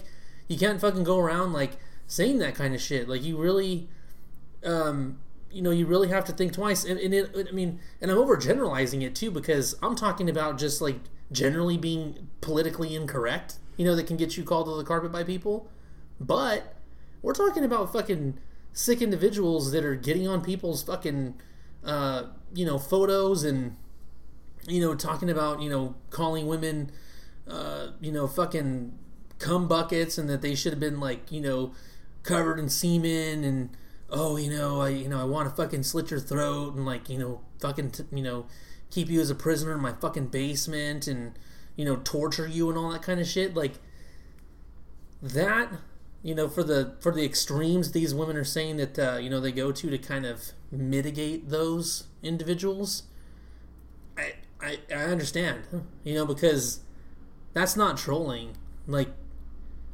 you 0.46 0.58
can't 0.58 0.80
fucking 0.80 1.04
go 1.04 1.18
around 1.18 1.54
like 1.54 1.78
saying 2.06 2.38
that 2.38 2.54
kind 2.54 2.74
of 2.74 2.80
shit. 2.80 3.08
Like, 3.08 3.22
you 3.22 3.36
really, 3.36 3.88
um, 4.64 5.18
you 5.50 5.62
know, 5.62 5.70
you 5.70 5.86
really 5.86 6.08
have 6.08 6.24
to 6.24 6.32
think 6.32 6.52
twice. 6.52 6.84
And, 6.84 6.98
and 6.98 7.14
it, 7.14 7.48
I 7.48 7.52
mean, 7.52 7.78
and 8.00 8.10
I'm 8.10 8.16
overgeneralizing 8.16 9.02
it 9.02 9.14
too 9.14 9.30
because 9.30 9.76
I'm 9.82 9.94
talking 9.94 10.28
about 10.28 10.58
just 10.58 10.80
like 10.80 10.98
generally 11.30 11.78
being 11.78 12.28
politically 12.40 12.94
incorrect. 12.94 13.58
You 13.76 13.84
know, 13.84 13.96
that 13.96 14.06
can 14.06 14.16
get 14.16 14.36
you 14.36 14.44
called 14.44 14.66
to 14.66 14.76
the 14.76 14.84
carpet 14.84 15.10
by 15.10 15.24
people. 15.24 15.68
But 16.20 16.74
we're 17.22 17.34
talking 17.34 17.64
about 17.64 17.92
fucking 17.92 18.38
sick 18.72 19.00
individuals 19.00 19.72
that 19.72 19.84
are 19.84 19.94
getting 19.94 20.28
on 20.28 20.42
people's 20.42 20.82
fucking, 20.82 21.34
uh, 21.84 22.24
you 22.54 22.66
know, 22.66 22.78
photos 22.78 23.44
and, 23.44 23.76
you 24.66 24.80
know, 24.80 24.94
talking 24.94 25.30
about, 25.30 25.60
you 25.60 25.70
know, 25.70 25.94
calling 26.10 26.46
women, 26.46 26.90
uh, 27.48 27.88
you 28.00 28.12
know, 28.12 28.26
fucking 28.26 28.96
cum 29.38 29.66
buckets 29.66 30.18
and 30.18 30.28
that 30.28 30.42
they 30.42 30.54
should 30.54 30.72
have 30.72 30.80
been 30.80 31.00
like, 31.00 31.30
you 31.32 31.40
know, 31.40 31.72
covered 32.24 32.58
in 32.58 32.68
semen 32.68 33.44
and, 33.44 33.70
oh, 34.10 34.36
you 34.36 34.50
know, 34.50 34.80
I, 34.80 34.88
you 34.88 35.08
know, 35.08 35.20
I 35.20 35.24
want 35.24 35.48
to 35.48 35.54
fucking 35.54 35.84
slit 35.84 36.10
your 36.10 36.20
throat 36.20 36.74
and 36.74 36.84
like, 36.84 37.08
you 37.08 37.18
know, 37.18 37.40
fucking, 37.60 37.92
t- 37.92 38.04
you 38.12 38.22
know, 38.22 38.46
keep 38.90 39.08
you 39.08 39.20
as 39.20 39.30
a 39.30 39.34
prisoner 39.34 39.72
in 39.74 39.80
my 39.80 39.92
fucking 39.92 40.26
basement 40.28 41.06
and, 41.06 41.38
you 41.76 41.84
know, 41.84 41.96
torture 42.02 42.46
you 42.48 42.68
and 42.68 42.76
all 42.78 42.90
that 42.90 43.02
kind 43.02 43.20
of 43.20 43.26
shit. 43.28 43.54
Like, 43.54 43.74
that 45.22 45.70
you 46.22 46.34
know 46.34 46.48
for 46.48 46.62
the 46.62 46.94
for 47.00 47.12
the 47.12 47.24
extremes 47.24 47.92
these 47.92 48.14
women 48.14 48.36
are 48.36 48.44
saying 48.44 48.76
that 48.76 48.98
uh, 48.98 49.16
you 49.16 49.30
know 49.30 49.40
they 49.40 49.52
go 49.52 49.72
to 49.72 49.88
to 49.90 49.98
kind 49.98 50.26
of 50.26 50.52
mitigate 50.70 51.48
those 51.48 52.04
individuals 52.22 53.04
I, 54.18 54.34
I 54.60 54.78
i 54.90 55.04
understand 55.04 55.62
you 56.02 56.14
know 56.14 56.26
because 56.26 56.80
that's 57.54 57.76
not 57.76 57.96
trolling 57.96 58.56
like 58.86 59.08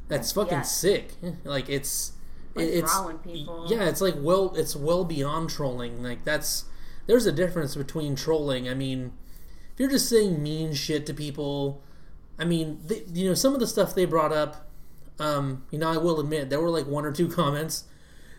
that's 0.09 0.33
fucking 0.33 0.53
Yeah. 0.59 0.63
sick 0.63 1.13
like 1.45 1.69
it's 1.69 2.13
What's 2.55 2.69
it's 2.69 3.03
with 3.03 3.23
people? 3.23 3.67
yeah 3.69 3.89
it's 3.89 4.01
like 4.01 4.15
well 4.19 4.55
it's 4.57 4.75
well 4.75 5.05
beyond 5.05 5.51
trolling 5.51 6.03
like 6.03 6.25
that's 6.25 6.65
there's 7.07 7.27
a 7.27 7.33
difference 7.33 7.77
between 7.77 8.17
trolling 8.17 8.69
i 8.69 8.75
mean 8.75 9.13
if 9.73 9.79
you're 9.81 9.91
just 9.91 10.09
saying 10.09 10.43
mean 10.43 10.75
shit 10.75 11.07
to 11.07 11.15
people 11.15 11.83
i 12.39 12.45
mean 12.45 12.81
they, 12.87 13.05
you 13.13 13.29
know 13.29 13.35
some 13.35 13.55
of 13.55 13.61
the 13.61 13.67
stuff 13.67 13.95
they 13.95 14.05
brought 14.05 14.33
up 14.33 14.71
um, 15.21 15.65
you 15.71 15.79
know, 15.79 15.89
I 15.89 15.99
will 15.99 16.19
admit 16.19 16.51
there 16.51 16.61
were 16.61 16.71
like 16.71 16.87
one 16.87 17.05
or 17.05 17.13
two 17.13 17.29
comments 17.41 17.85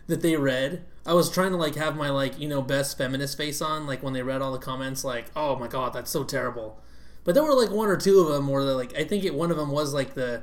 that 0.08 0.20
they 0.20 0.36
read. 0.36 0.84
I 1.06 1.14
was 1.14 1.30
trying 1.30 1.52
to 1.52 1.56
like 1.56 1.76
have 1.76 1.96
my 1.96 2.10
like 2.10 2.38
you 2.38 2.48
know 2.48 2.60
best 2.60 2.98
feminist 2.98 3.36
face 3.36 3.62
on, 3.62 3.86
like 3.86 4.02
when 4.02 4.12
they 4.12 4.22
read 4.22 4.42
all 4.42 4.52
the 4.52 4.58
comments, 4.58 5.04
like 5.04 5.26
oh 5.34 5.56
my 5.56 5.68
god, 5.68 5.92
that's 5.94 6.10
so 6.10 6.24
terrible. 6.24 6.80
But 7.24 7.34
there 7.34 7.44
were 7.44 7.54
like 7.54 7.70
one 7.70 7.88
or 7.88 7.96
two 7.96 8.18
of 8.18 8.28
them 8.28 8.48
where 8.48 8.64
they're 8.64 8.74
like, 8.74 8.96
I 8.98 9.04
think 9.04 9.24
it, 9.24 9.34
one 9.34 9.52
of 9.52 9.56
them 9.56 9.70
was 9.70 9.94
like 9.94 10.14
the, 10.14 10.42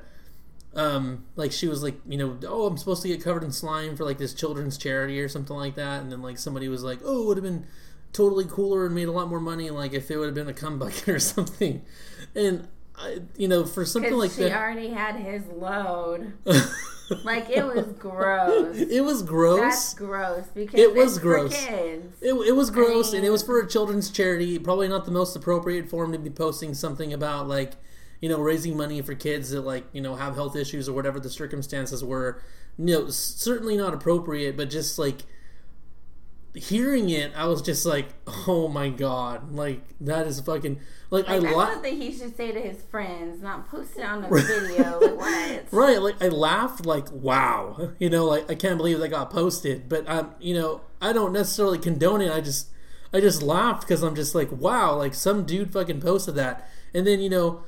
um, 0.76 1.26
like 1.36 1.52
she 1.52 1.68
was 1.68 1.82
like 1.84 1.96
you 2.08 2.18
know 2.18 2.38
oh 2.48 2.68
I'm 2.68 2.78
supposed 2.78 3.02
to 3.02 3.08
get 3.08 3.24
covered 3.24 3.44
in 3.44 3.52
slime 3.52 3.96
for 3.96 4.06
like 4.06 4.18
this 4.18 4.34
children's 4.34 4.78
charity 4.78 5.20
or 5.20 5.28
something 5.28 5.56
like 5.56 5.76
that, 5.76 6.02
and 6.02 6.12
then 6.12 6.22
like 6.22 6.38
somebody 6.38 6.68
was 6.68 6.84
like 6.84 7.00
oh 7.04 7.24
it 7.24 7.28
would 7.28 7.38
have 7.38 7.44
been 7.44 7.66
totally 8.14 8.46
cooler 8.46 8.86
and 8.86 8.96
made 8.96 9.08
a 9.08 9.12
lot 9.12 9.30
more 9.30 9.40
money 9.40 9.70
like 9.70 9.94
if 9.94 10.10
it 10.10 10.18
would 10.18 10.26
have 10.26 10.36
been 10.36 10.50
a 10.50 10.54
cum 10.54 10.80
bucket 10.80 11.10
or 11.10 11.20
something, 11.20 11.84
and. 12.36 12.68
I, 13.02 13.20
you 13.38 13.48
know, 13.48 13.64
for 13.64 13.86
something 13.86 14.12
like 14.12 14.32
she 14.32 14.42
that, 14.42 14.52
already 14.52 14.90
had 14.90 15.16
his 15.16 15.46
load. 15.48 16.34
Like 17.24 17.50
it 17.50 17.66
was 17.66 17.86
gross. 17.98 18.78
it 18.78 19.04
was 19.04 19.24
gross. 19.24 19.60
That's 19.60 19.94
gross 19.96 20.46
because 20.54 20.80
It 20.80 20.94
was 20.94 21.18
gross. 21.18 21.54
It, 21.56 22.04
it 22.22 22.56
was 22.56 22.70
gross, 22.70 23.14
and 23.14 23.26
it 23.26 23.30
was 23.30 23.44
for 23.44 23.60
a 23.60 23.68
children's 23.68 24.12
charity. 24.12 24.60
Probably 24.60 24.88
not 24.88 25.06
the 25.06 25.12
most 25.12 25.36
appropriate 25.36 25.90
form 25.90 26.12
to 26.12 26.20
be 26.20 26.30
posting 26.30 26.74
something 26.74 27.14
about, 27.14 27.48
like, 27.48 27.74
you 28.22 28.30
know, 28.30 28.40
raising 28.40 28.76
money 28.78 29.02
for 29.02 29.16
kids 29.16 29.52
that, 29.52 29.62
like, 29.62 29.86
you 29.94 30.02
know, 30.02 30.16
have 30.16 30.36
health 30.36 30.56
issues 30.56 30.90
or 30.90 30.94
whatever 30.94 31.20
the 31.20 31.30
circumstances 31.30 32.04
were. 32.04 32.42
You 32.78 32.86
know, 32.86 33.10
certainly 33.10 33.76
not 33.78 33.94
appropriate, 33.94 34.56
but 34.58 34.70
just 34.70 34.98
like 34.98 35.22
hearing 36.56 37.10
it, 37.10 37.32
I 37.36 37.46
was 37.46 37.62
just 37.62 37.86
like, 37.86 38.08
oh 38.48 38.68
my 38.68 38.90
god, 38.90 39.52
like 39.52 39.82
that 40.02 40.28
is 40.28 40.40
fucking 40.40 40.80
like 41.12 41.28
I 41.30 41.36
Like, 41.36 41.42
that's 41.44 41.56
laughed. 41.56 41.74
something 41.74 41.98
he 42.02 42.12
should 42.12 42.36
say 42.36 42.52
to 42.52 42.60
his 42.60 42.82
friends, 42.84 43.42
not 43.42 43.70
post 43.70 43.98
it 43.98 44.04
on 44.04 44.24
a 44.24 44.30
video. 44.30 45.00
like 45.00 45.18
what? 45.18 45.66
Right, 45.72 46.02
like 46.02 46.22
I 46.22 46.28
laughed, 46.30 46.86
like 46.86 47.12
wow, 47.12 47.92
you 48.00 48.10
know, 48.10 48.26
like 48.26 48.50
I 48.50 48.56
can't 48.56 48.78
believe 48.78 49.00
that 49.00 49.10
got 49.10 49.30
posted. 49.30 49.88
But 49.90 50.08
um, 50.10 50.34
you 50.40 50.54
know, 50.54 50.82
I 51.02 51.14
don't 51.14 51.34
necessarily 51.34 51.78
condone 51.78 52.22
it. 52.22 52.32
I 52.32 52.42
just, 52.42 52.70
I 53.14 53.20
just 53.20 53.42
laughed 53.44 53.82
because 53.82 54.02
I'm 54.04 54.16
just 54.16 54.34
like, 54.34 54.52
wow, 54.52 54.96
like 54.96 55.14
some 55.14 55.46
dude 55.46 55.72
fucking 55.74 56.02
posted 56.02 56.36
that, 56.36 56.68
and 56.94 57.06
then 57.06 57.20
you 57.20 57.30
know, 57.30 57.64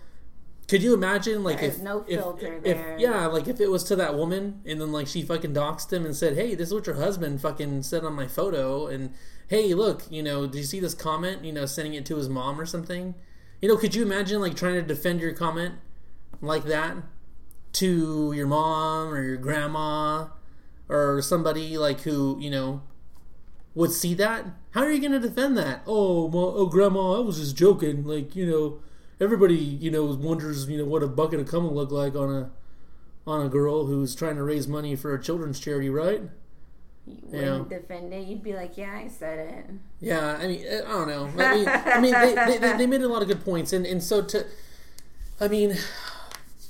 could 0.71 0.81
you 0.81 0.93
imagine 0.93 1.43
like 1.43 1.59
There's 1.59 1.75
if 1.75 1.81
no 1.81 2.05
if, 2.07 2.17
filter 2.17 2.61
if 2.63 2.77
there. 2.77 2.95
yeah, 2.97 3.25
like 3.25 3.49
if 3.49 3.59
it 3.59 3.69
was 3.69 3.83
to 3.83 3.95
that 3.97 4.15
woman, 4.15 4.61
and 4.65 4.79
then 4.79 4.93
like 4.93 5.05
she 5.05 5.21
fucking 5.21 5.53
doxed 5.53 5.91
him 5.91 6.05
and 6.05 6.15
said, 6.15 6.37
hey, 6.37 6.55
this 6.55 6.69
is 6.69 6.73
what 6.73 6.87
your 6.87 6.95
husband 6.95 7.41
fucking 7.41 7.83
said 7.83 8.05
on 8.05 8.13
my 8.13 8.25
photo, 8.25 8.87
and 8.87 9.13
hey, 9.49 9.73
look, 9.73 10.03
you 10.09 10.23
know, 10.23 10.47
did 10.47 10.59
you 10.59 10.63
see 10.63 10.79
this 10.79 10.93
comment? 10.93 11.43
You 11.43 11.51
know, 11.51 11.65
sending 11.65 11.93
it 11.93 12.05
to 12.05 12.15
his 12.15 12.29
mom 12.29 12.57
or 12.57 12.65
something. 12.65 13.15
You 13.61 13.67
know, 13.67 13.75
could 13.75 13.93
you 13.93 14.01
imagine 14.01 14.39
like 14.39 14.55
trying 14.55 14.75
to 14.75 14.81
defend 14.81 15.19
your 15.19 15.33
comment 15.33 15.75
like 16.39 16.63
that 16.63 16.95
to 17.73 18.31
your 18.33 18.47
mom 18.47 19.09
or 19.09 19.21
your 19.21 19.35
grandma 19.35 20.27
or 20.87 21.21
somebody 21.21 21.77
like 21.77 21.99
who 21.99 22.37
you 22.39 22.49
know 22.49 22.81
would 23.75 23.91
see 23.91 24.13
that? 24.13 24.45
How 24.69 24.83
are 24.83 24.91
you 24.91 25.01
going 25.01 25.21
to 25.21 25.27
defend 25.27 25.57
that? 25.57 25.81
Oh, 25.85 26.29
ma, 26.29 26.39
oh, 26.39 26.67
grandma, 26.67 27.17
I 27.17 27.19
was 27.19 27.39
just 27.39 27.57
joking. 27.57 28.05
Like 28.05 28.37
you 28.37 28.45
know, 28.45 28.79
everybody 29.21 29.55
you 29.55 29.89
know 29.91 30.03
wonders 30.05 30.67
you 30.67 30.77
know 30.77 30.85
what 30.85 31.03
a 31.03 31.07
bucket 31.07 31.39
of 31.39 31.47
cum 31.47 31.63
would 31.63 31.73
look 31.73 31.91
like 31.91 32.15
on 32.15 32.33
a 32.33 32.49
on 33.27 33.45
a 33.45 33.49
girl 33.49 33.85
who's 33.85 34.15
trying 34.15 34.35
to 34.35 34.43
raise 34.43 34.67
money 34.67 34.95
for 34.95 35.13
a 35.13 35.21
children's 35.21 35.59
charity, 35.59 35.89
right? 35.91 36.23
You 37.05 37.17
Yeah. 37.31 37.51
wouldn't 37.59 37.69
defend 37.69 38.11
it. 38.13 38.27
You'd 38.27 38.41
be 38.41 38.53
like, 38.53 38.77
yeah, 38.77 38.93
I 38.93 39.07
said 39.09 39.37
it. 39.53 39.65
Yeah, 39.99 40.37
I 40.41 40.47
mean, 40.47 40.63
eh, 40.67 40.81
I 40.83 40.89
don't 40.89 41.07
know. 41.07 41.29
I 41.43 41.55
mean, 41.55 41.67
I 41.67 41.99
mean, 42.01 42.13
they, 42.13 42.33
they, 42.33 42.57
they, 42.57 42.77
they 42.77 42.87
made 42.87 43.01
a 43.03 43.07
lot 43.07 43.21
of 43.21 43.27
good 43.27 43.45
points, 43.45 43.73
and, 43.73 43.85
and 43.85 44.01
so 44.01 44.23
to, 44.23 44.45
I 45.39 45.47
mean, 45.47 45.77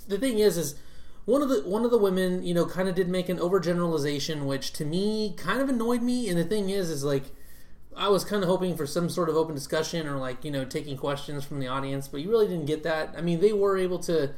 the 0.09 0.17
thing 0.17 0.39
is, 0.39 0.57
is 0.57 0.75
one 1.23 1.41
of 1.41 1.47
the 1.47 1.61
one 1.61 1.85
of 1.85 1.91
the 1.91 1.97
women, 1.97 2.43
you 2.43 2.53
know, 2.53 2.65
kind 2.65 2.89
of 2.89 2.95
did 2.95 3.07
make 3.07 3.29
an 3.29 3.37
overgeneralization, 3.37 4.43
which 4.45 4.73
to 4.73 4.83
me 4.83 5.33
kind 5.37 5.61
of 5.61 5.69
annoyed 5.69 6.01
me. 6.01 6.27
And 6.27 6.37
the 6.37 6.43
thing 6.43 6.69
is, 6.69 6.89
is 6.89 7.03
like, 7.05 7.31
I 7.95 8.09
was 8.09 8.23
kind 8.23 8.43
of 8.43 8.49
hoping 8.49 8.75
for 8.75 8.87
some 8.87 9.09
sort 9.09 9.29
of 9.29 9.35
open 9.35 9.55
discussion 9.55 10.07
or 10.07 10.17
like 10.17 10.45
you 10.45 10.51
know 10.51 10.65
taking 10.65 10.97
questions 10.97 11.43
from 11.43 11.59
the 11.59 11.67
audience, 11.67 12.07
but 12.07 12.21
you 12.21 12.29
really 12.29 12.47
didn't 12.47 12.65
get 12.65 12.83
that. 12.83 13.13
I 13.17 13.21
mean, 13.21 13.39
they 13.39 13.53
were 13.53 13.77
able 13.77 13.99
to, 13.99 14.31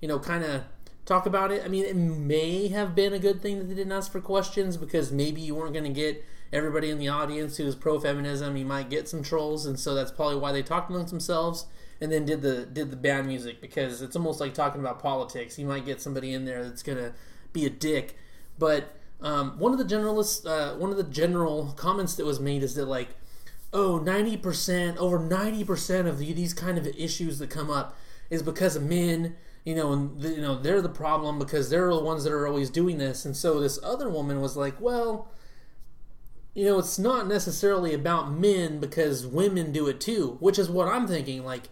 you 0.00 0.08
know, 0.08 0.18
kind 0.18 0.44
of 0.44 0.64
talk 1.04 1.26
about 1.26 1.52
it. 1.52 1.62
I 1.64 1.68
mean, 1.68 1.84
it 1.84 1.96
may 1.96 2.68
have 2.68 2.94
been 2.94 3.12
a 3.12 3.18
good 3.18 3.40
thing 3.40 3.58
that 3.58 3.64
they 3.64 3.74
didn't 3.74 3.92
ask 3.92 4.10
for 4.10 4.20
questions 4.20 4.76
because 4.76 5.12
maybe 5.12 5.40
you 5.40 5.54
weren't 5.54 5.72
going 5.72 5.84
to 5.84 5.90
get 5.90 6.24
everybody 6.52 6.90
in 6.90 6.98
the 6.98 7.08
audience 7.08 7.56
who's 7.56 7.74
pro 7.74 8.00
feminism. 8.00 8.56
You 8.56 8.64
might 8.66 8.90
get 8.90 9.08
some 9.08 9.22
trolls, 9.22 9.66
and 9.66 9.78
so 9.78 9.94
that's 9.94 10.10
probably 10.10 10.36
why 10.36 10.52
they 10.52 10.62
talked 10.62 10.90
amongst 10.90 11.10
themselves 11.10 11.66
and 12.00 12.12
then 12.12 12.24
did 12.24 12.42
the 12.42 12.66
did 12.66 12.90
the 12.90 12.96
band 12.96 13.26
music 13.26 13.60
because 13.60 14.02
it's 14.02 14.16
almost 14.16 14.40
like 14.40 14.54
talking 14.54 14.80
about 14.80 15.00
politics. 15.00 15.58
You 15.58 15.66
might 15.66 15.86
get 15.86 16.00
somebody 16.00 16.32
in 16.32 16.44
there 16.44 16.64
that's 16.64 16.82
going 16.82 16.98
to 16.98 17.12
be 17.52 17.64
a 17.64 17.70
dick, 17.70 18.16
but 18.58 18.95
um, 19.20 19.58
one 19.58 19.72
of 19.72 19.78
the 19.78 19.84
generalists, 19.84 20.46
uh, 20.46 20.76
one 20.76 20.90
of 20.90 20.96
the 20.96 21.04
general 21.04 21.72
comments 21.76 22.14
that 22.16 22.26
was 22.26 22.38
made 22.38 22.62
is 22.62 22.74
that 22.74 22.86
like, 22.86 23.08
oh, 23.72 23.98
90%, 23.98 24.96
over 24.96 25.18
90% 25.18 26.06
of 26.06 26.18
the, 26.18 26.32
these 26.32 26.54
kind 26.54 26.78
of 26.78 26.86
issues 26.86 27.38
that 27.38 27.50
come 27.50 27.70
up 27.70 27.96
is 28.30 28.42
because 28.42 28.76
of 28.76 28.82
men, 28.82 29.36
you 29.64 29.74
know, 29.74 29.92
and 29.92 30.20
the, 30.20 30.30
you 30.30 30.40
know 30.40 30.56
they're 30.56 30.82
the 30.82 30.88
problem 30.88 31.38
because 31.38 31.70
they're 31.70 31.92
the 31.92 32.00
ones 32.00 32.24
that 32.24 32.32
are 32.32 32.46
always 32.46 32.70
doing 32.70 32.98
this. 32.98 33.24
And 33.24 33.36
so 33.36 33.60
this 33.60 33.78
other 33.82 34.08
woman 34.08 34.40
was 34.40 34.56
like, 34.56 34.80
well, 34.80 35.28
you 36.54 36.64
know, 36.64 36.78
it's 36.78 36.98
not 36.98 37.26
necessarily 37.26 37.92
about 37.92 38.32
men 38.32 38.80
because 38.80 39.26
women 39.26 39.72
do 39.72 39.88
it 39.88 40.00
too, 40.00 40.36
which 40.40 40.58
is 40.58 40.70
what 40.70 40.88
I'm 40.88 41.06
thinking. 41.06 41.44
Like, 41.44 41.68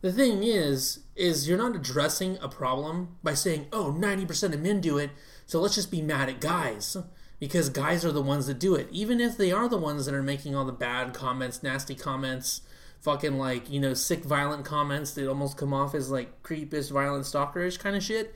the 0.00 0.12
thing 0.12 0.42
is, 0.42 1.00
is 1.14 1.48
you're 1.48 1.58
not 1.58 1.76
addressing 1.76 2.38
a 2.40 2.48
problem 2.48 3.16
by 3.22 3.34
saying, 3.34 3.66
oh, 3.72 3.94
90% 3.96 4.54
of 4.54 4.60
men 4.60 4.80
do 4.80 4.98
it, 4.98 5.10
so 5.50 5.60
let's 5.60 5.74
just 5.74 5.90
be 5.90 6.00
mad 6.00 6.28
at 6.28 6.40
guys 6.40 6.96
because 7.40 7.70
guys 7.70 8.04
are 8.04 8.12
the 8.12 8.22
ones 8.22 8.46
that 8.46 8.60
do 8.60 8.76
it. 8.76 8.86
Even 8.92 9.20
if 9.20 9.36
they 9.36 9.50
are 9.50 9.68
the 9.68 9.76
ones 9.76 10.06
that 10.06 10.14
are 10.14 10.22
making 10.22 10.54
all 10.54 10.64
the 10.64 10.70
bad 10.70 11.12
comments, 11.12 11.60
nasty 11.60 11.96
comments, 11.96 12.60
fucking 13.00 13.36
like, 13.36 13.68
you 13.68 13.80
know, 13.80 13.92
sick, 13.92 14.22
violent 14.22 14.64
comments 14.64 15.10
that 15.14 15.26
almost 15.26 15.56
come 15.56 15.74
off 15.74 15.92
as 15.92 16.08
like 16.08 16.40
creepish, 16.44 16.92
violent, 16.92 17.24
stalkerish 17.24 17.80
kind 17.80 17.96
of 17.96 18.02
shit. 18.04 18.32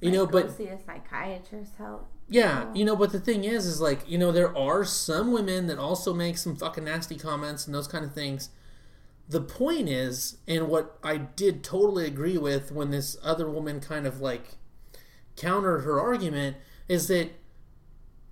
You 0.00 0.08
like, 0.08 0.16
know, 0.16 0.26
but 0.26 0.56
see 0.56 0.66
a 0.66 0.76
psychiatrist 0.76 1.76
help. 1.76 2.08
yeah, 2.28 2.74
you 2.74 2.84
know, 2.84 2.96
but 2.96 3.12
the 3.12 3.20
thing 3.20 3.44
is, 3.44 3.64
is 3.64 3.80
like, 3.80 4.00
you 4.10 4.18
know, 4.18 4.32
there 4.32 4.56
are 4.58 4.84
some 4.84 5.30
women 5.30 5.68
that 5.68 5.78
also 5.78 6.12
make 6.12 6.36
some 6.36 6.56
fucking 6.56 6.82
nasty 6.82 7.16
comments 7.16 7.64
and 7.66 7.74
those 7.76 7.86
kind 7.86 8.04
of 8.04 8.12
things. 8.12 8.50
The 9.28 9.40
point 9.40 9.88
is, 9.88 10.38
and 10.48 10.66
what 10.66 10.98
I 11.04 11.16
did 11.18 11.62
totally 11.62 12.06
agree 12.06 12.38
with 12.38 12.72
when 12.72 12.90
this 12.90 13.16
other 13.22 13.48
woman 13.48 13.78
kind 13.78 14.04
of 14.04 14.20
like 14.20 14.56
countered 15.36 15.84
her 15.84 16.00
argument, 16.00 16.56
is 16.88 17.08
that 17.08 17.30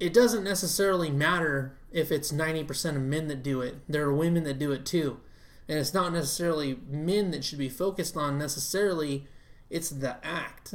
it 0.01 0.13
doesn't 0.13 0.45
necessarily 0.45 1.11
matter 1.11 1.77
if 1.93 2.11
it's 2.11 2.33
90% 2.33 2.97
of 2.97 3.03
men 3.03 3.29
that 3.29 3.43
do 3.43 3.61
it. 3.61 3.77
There 3.89 4.05
are 4.05 4.15
women 4.15 4.45
that 4.45 4.59
do 4.59 4.73
it 4.73 4.85
too. 4.85 5.21
And 5.69 5.79
it's 5.79 5.95
not 5.95 6.13
necessarily 6.13 6.79
men 6.89 7.31
that 7.31 7.45
should 7.45 7.59
be 7.59 7.69
focused 7.69 8.17
on 8.17 8.39
necessarily, 8.39 9.27
it's 9.71 9.91
the 9.91 10.25
act. 10.25 10.75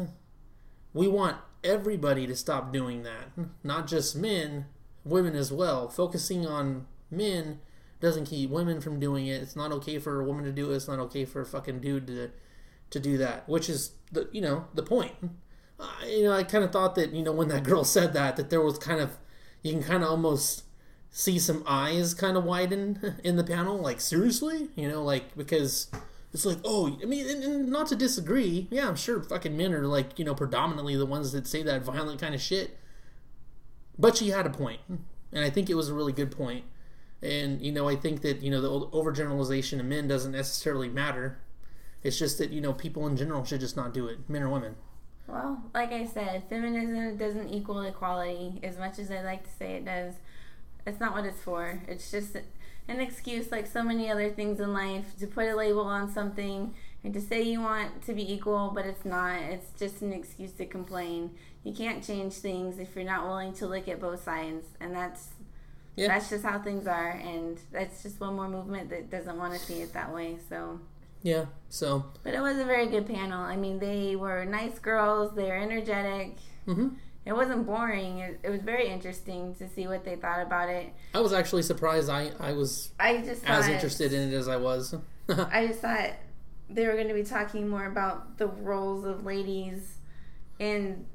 We 0.93 1.07
want 1.07 1.37
everybody 1.63 2.25
to 2.25 2.35
stop 2.35 2.73
doing 2.73 3.03
that, 3.03 3.29
not 3.63 3.87
just 3.87 4.15
men, 4.15 4.65
women 5.03 5.35
as 5.35 5.51
well. 5.51 5.89
Focusing 5.89 6.47
on 6.47 6.87
men 7.11 7.59
doesn't 7.99 8.25
keep 8.25 8.49
women 8.49 8.81
from 8.81 8.99
doing 8.99 9.27
it. 9.27 9.41
It's 9.41 9.55
not 9.55 9.71
okay 9.73 9.99
for 9.99 10.19
a 10.19 10.23
woman 10.23 10.45
to 10.45 10.51
do 10.51 10.71
it. 10.71 10.75
It's 10.75 10.87
not 10.87 10.99
okay 10.99 11.25
for 11.25 11.41
a 11.41 11.45
fucking 11.45 11.81
dude 11.81 12.07
to 12.07 12.31
to 12.91 12.99
do 12.99 13.19
that, 13.19 13.47
which 13.47 13.69
is 13.69 13.91
the 14.11 14.29
you 14.31 14.41
know 14.41 14.65
the 14.73 14.83
point. 14.83 15.13
Uh, 15.79 15.87
you 16.05 16.23
know, 16.23 16.33
I 16.33 16.43
kind 16.43 16.63
of 16.63 16.71
thought 16.71 16.95
that 16.95 17.13
you 17.13 17.23
know 17.23 17.31
when 17.31 17.47
that 17.49 17.63
girl 17.63 17.83
said 17.83 18.13
that 18.13 18.35
that 18.35 18.49
there 18.49 18.61
was 18.61 18.77
kind 18.77 18.99
of 18.99 19.17
you 19.63 19.71
can 19.71 19.83
kind 19.83 20.03
of 20.03 20.09
almost 20.09 20.63
see 21.11 21.39
some 21.39 21.63
eyes 21.65 22.13
kind 22.13 22.37
of 22.37 22.43
widen 22.43 23.15
in 23.23 23.35
the 23.35 23.43
panel. 23.43 23.77
Like 23.77 24.01
seriously, 24.01 24.69
you 24.75 24.89
know, 24.89 25.03
like 25.03 25.35
because 25.37 25.89
it's 26.33 26.45
like 26.45 26.59
oh, 26.65 26.97
I 27.01 27.05
mean, 27.05 27.27
and, 27.27 27.43
and 27.43 27.69
not 27.69 27.87
to 27.87 27.95
disagree. 27.95 28.67
Yeah, 28.69 28.87
I'm 28.87 28.95
sure 28.95 29.21
fucking 29.21 29.55
men 29.55 29.73
are 29.73 29.87
like 29.87 30.19
you 30.19 30.25
know 30.25 30.35
predominantly 30.35 30.95
the 30.95 31.05
ones 31.05 31.31
that 31.31 31.47
say 31.47 31.63
that 31.63 31.83
violent 31.83 32.19
kind 32.19 32.35
of 32.35 32.41
shit. 32.41 32.77
But 33.97 34.17
she 34.17 34.29
had 34.29 34.45
a 34.45 34.49
point, 34.49 34.79
and 34.87 35.43
I 35.43 35.49
think 35.49 35.69
it 35.69 35.75
was 35.75 35.89
a 35.89 35.93
really 35.93 36.13
good 36.13 36.31
point. 36.31 36.65
And 37.21 37.61
you 37.61 37.71
know, 37.71 37.89
I 37.89 37.95
think 37.95 38.21
that 38.21 38.41
you 38.41 38.51
know 38.51 38.61
the 38.61 38.69
overgeneralization 38.69 39.79
of 39.79 39.85
men 39.85 40.07
doesn't 40.07 40.31
necessarily 40.31 40.89
matter. 40.89 41.39
It's 42.01 42.17
just 42.17 42.37
that 42.37 42.51
you 42.51 42.61
know 42.61 42.73
people 42.73 43.07
in 43.07 43.17
general 43.17 43.43
should 43.43 43.59
just 43.59 43.75
not 43.75 43.93
do 43.93 44.07
it, 44.07 44.29
men 44.29 44.43
or 44.43 44.49
women. 44.49 44.75
Well, 45.31 45.61
like 45.73 45.91
I 45.91 46.05
said, 46.05 46.43
feminism 46.49 47.17
doesn't 47.17 47.49
equal 47.49 47.81
equality 47.81 48.59
as 48.63 48.77
much 48.77 48.97
as 48.99 49.11
I 49.11 49.21
like 49.21 49.43
to 49.43 49.49
say 49.57 49.73
it 49.73 49.85
does. 49.85 50.15
It's 50.87 50.99
not 50.99 51.13
what 51.13 51.25
it's 51.25 51.41
for. 51.41 51.81
It's 51.87 52.09
just 52.09 52.35
an 52.87 52.99
excuse, 52.99 53.51
like 53.51 53.67
so 53.67 53.83
many 53.83 54.09
other 54.09 54.31
things 54.31 54.59
in 54.59 54.73
life, 54.73 55.15
to 55.19 55.27
put 55.27 55.47
a 55.47 55.55
label 55.55 55.81
on 55.81 56.11
something 56.11 56.73
and 57.03 57.13
to 57.13 57.21
say 57.21 57.41
you 57.43 57.61
want 57.61 58.03
to 58.05 58.13
be 58.13 58.33
equal, 58.33 58.71
but 58.73 58.85
it's 58.85 59.05
not. 59.05 59.39
It's 59.41 59.67
just 59.79 60.01
an 60.01 60.13
excuse 60.13 60.51
to 60.53 60.65
complain. 60.65 61.31
You 61.63 61.73
can't 61.73 62.03
change 62.03 62.33
things 62.33 62.79
if 62.79 62.95
you're 62.95 63.05
not 63.05 63.27
willing 63.27 63.53
to 63.53 63.67
look 63.67 63.87
at 63.87 64.01
both 64.01 64.23
sides, 64.23 64.65
and 64.79 64.95
that's 64.95 65.29
Yeah. 65.95 66.07
that's 66.07 66.29
just 66.29 66.43
how 66.43 66.59
things 66.59 66.87
are. 66.87 67.11
And 67.11 67.59
that's 67.71 68.01
just 68.01 68.19
one 68.19 68.35
more 68.35 68.47
movement 68.49 68.89
that 68.89 69.09
doesn't 69.09 69.37
want 69.37 69.53
to 69.53 69.59
see 69.59 69.81
it 69.81 69.93
that 69.93 70.13
way. 70.13 70.37
So. 70.49 70.79
Yeah. 71.21 71.45
So. 71.69 72.05
But 72.23 72.33
it 72.33 72.41
was 72.41 72.57
a 72.57 72.65
very 72.65 72.87
good 72.87 73.05
panel. 73.07 73.41
I 73.41 73.55
mean, 73.55 73.79
they 73.79 74.15
were 74.15 74.45
nice 74.45 74.79
girls. 74.79 75.35
They 75.35 75.43
were 75.43 75.57
energetic. 75.57 76.37
hmm 76.65 76.89
It 77.25 77.33
wasn't 77.33 77.65
boring. 77.65 78.19
It, 78.19 78.39
it 78.43 78.49
was 78.49 78.61
very 78.61 78.87
interesting 78.87 79.53
to 79.55 79.67
see 79.69 79.87
what 79.87 80.03
they 80.05 80.15
thought 80.15 80.41
about 80.41 80.69
it. 80.69 80.93
I 81.13 81.19
was 81.19 81.33
actually 81.33 81.63
surprised. 81.63 82.09
I 82.09 82.31
I 82.39 82.53
was 82.53 82.91
I 82.99 83.17
just 83.21 83.43
as 83.45 83.67
interested 83.67 84.13
in 84.13 84.31
it 84.31 84.35
as 84.35 84.47
I 84.47 84.57
was. 84.57 84.95
I 85.29 85.67
just 85.67 85.81
thought 85.81 86.11
they 86.69 86.85
were 86.87 86.93
going 86.93 87.07
to 87.09 87.13
be 87.13 87.23
talking 87.23 87.67
more 87.67 87.85
about 87.85 88.37
the 88.37 88.47
roles 88.47 89.03
of 89.05 89.25
ladies 89.25 89.95
in. 90.59 91.05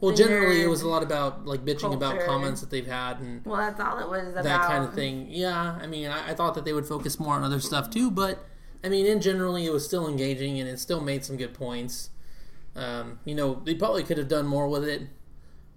well, 0.00 0.14
generally, 0.14 0.62
it 0.62 0.68
was 0.68 0.82
a 0.82 0.88
lot 0.88 1.02
about 1.02 1.44
like 1.46 1.64
bitching 1.64 1.92
about 1.94 2.20
comments 2.26 2.60
that 2.62 2.70
they've 2.70 2.86
had 2.86 3.18
and 3.20 3.44
Well, 3.44 3.56
that's 3.56 3.80
all 3.80 3.98
it 3.98 4.08
was 4.08 4.28
about. 4.32 4.44
that 4.44 4.62
kind 4.66 4.84
of 4.84 4.94
thing. 4.94 5.26
Yeah, 5.30 5.78
I 5.80 5.86
mean, 5.86 6.08
I, 6.08 6.30
I 6.30 6.34
thought 6.34 6.54
that 6.54 6.64
they 6.64 6.72
would 6.72 6.86
focus 6.86 7.18
more 7.20 7.34
on 7.34 7.42
other 7.44 7.60
stuff 7.60 7.90
too, 7.90 8.10
but 8.10 8.44
I 8.84 8.88
mean, 8.88 9.06
in 9.06 9.20
generally, 9.20 9.66
it 9.66 9.72
was 9.72 9.84
still 9.84 10.08
engaging 10.08 10.58
and 10.60 10.68
it 10.68 10.78
still 10.78 11.00
made 11.00 11.24
some 11.24 11.36
good 11.36 11.54
points. 11.54 12.10
Um, 12.76 13.18
you 13.24 13.34
know, 13.34 13.60
they 13.64 13.74
probably 13.74 14.04
could 14.04 14.18
have 14.18 14.28
done 14.28 14.46
more 14.46 14.68
with 14.68 14.84
it, 14.84 15.02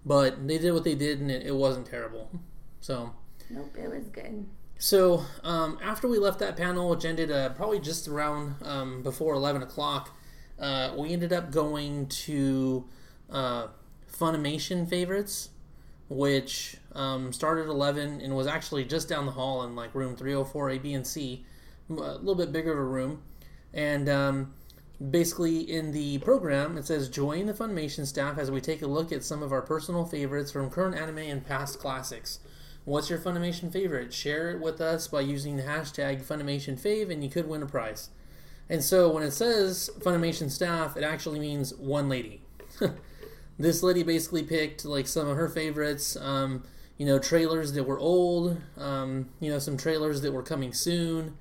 but 0.05 0.47
they 0.47 0.57
did 0.59 0.73
what 0.73 0.83
they 0.83 0.95
did, 0.95 1.19
and 1.19 1.31
it, 1.31 1.45
it 1.47 1.55
wasn't 1.55 1.87
terrible. 1.87 2.29
So, 2.79 3.13
Nope, 3.49 3.75
it 3.77 3.89
was 3.89 4.07
good. 4.09 4.45
so 4.77 5.25
um, 5.43 5.79
after 5.83 6.07
we 6.07 6.17
left 6.19 6.39
that 6.39 6.57
panel, 6.57 6.89
which 6.89 7.05
ended 7.05 7.31
uh, 7.31 7.49
probably 7.49 7.79
just 7.79 8.07
around 8.07 8.55
um, 8.63 9.01
before 9.03 9.33
eleven 9.33 9.61
o'clock, 9.63 10.15
uh, 10.59 10.93
we 10.97 11.11
ended 11.11 11.33
up 11.33 11.51
going 11.51 12.07
to 12.07 12.85
uh, 13.31 13.67
Funimation 14.11 14.87
favorites, 14.87 15.49
which 16.09 16.77
um, 16.93 17.33
started 17.33 17.63
at 17.63 17.69
eleven 17.69 18.21
and 18.21 18.35
was 18.35 18.45
actually 18.47 18.85
just 18.85 19.09
down 19.09 19.25
the 19.25 19.31
hall 19.31 19.63
in 19.63 19.75
like 19.75 19.95
room 19.95 20.15
three 20.15 20.33
hundred 20.33 20.45
four 20.45 20.69
A, 20.69 20.77
B, 20.77 20.93
and 20.93 21.05
C, 21.07 21.45
a 21.97 22.17
little 22.17 22.35
bit 22.35 22.51
bigger 22.51 22.71
of 22.71 22.79
a 22.79 22.83
room, 22.83 23.21
and 23.73 24.09
um, 24.09 24.53
basically 25.09 25.59
in 25.59 25.91
the 25.91 26.19
program 26.19 26.77
it 26.77 26.85
says 26.85 27.09
join 27.09 27.47
the 27.47 27.53
Funimation 27.53 28.05
staff 28.05 28.37
as 28.37 28.51
we 28.51 28.61
take 28.61 28.81
a 28.81 28.87
look 28.87 29.11
at 29.11 29.23
some 29.23 29.41
of 29.41 29.51
our 29.51 29.61
personal 29.61 30.05
favorites 30.05 30.51
from 30.51 30.69
current 30.69 30.95
anime 30.95 31.17
and 31.17 31.45
past 31.45 31.79
classics. 31.79 32.39
What's 32.83 33.09
your 33.09 33.19
Funimation 33.19 33.71
favorite? 33.71 34.13
Share 34.13 34.51
it 34.51 34.59
with 34.59 34.81
us 34.81 35.07
by 35.07 35.21
using 35.21 35.55
the 35.55 35.63
hashtag 35.63 36.23
FunimationFave, 36.23 37.11
and 37.11 37.23
you 37.23 37.29
could 37.29 37.47
win 37.47 37.61
a 37.61 37.67
prize. 37.67 38.09
And 38.69 38.83
so 38.83 39.11
when 39.11 39.21
it 39.21 39.31
says 39.31 39.89
Funimation 39.99 40.49
staff, 40.49 40.97
it 40.97 41.03
actually 41.03 41.39
means 41.39 41.75
one 41.75 42.09
lady. 42.09 42.41
this 43.59 43.83
lady 43.83 44.01
basically 44.01 44.43
picked 44.43 44.83
like 44.83 45.07
some 45.07 45.27
of 45.27 45.37
her 45.37 45.47
favorites, 45.47 46.17
um, 46.17 46.63
you 46.97 47.05
know, 47.05 47.19
trailers 47.19 47.73
that 47.73 47.83
were 47.83 47.99
old, 47.99 48.59
um, 48.77 49.29
you 49.39 49.51
know, 49.51 49.59
some 49.59 49.77
trailers 49.77 50.21
that 50.21 50.31
were 50.31 50.43
coming 50.43 50.73
soon, 50.73 51.37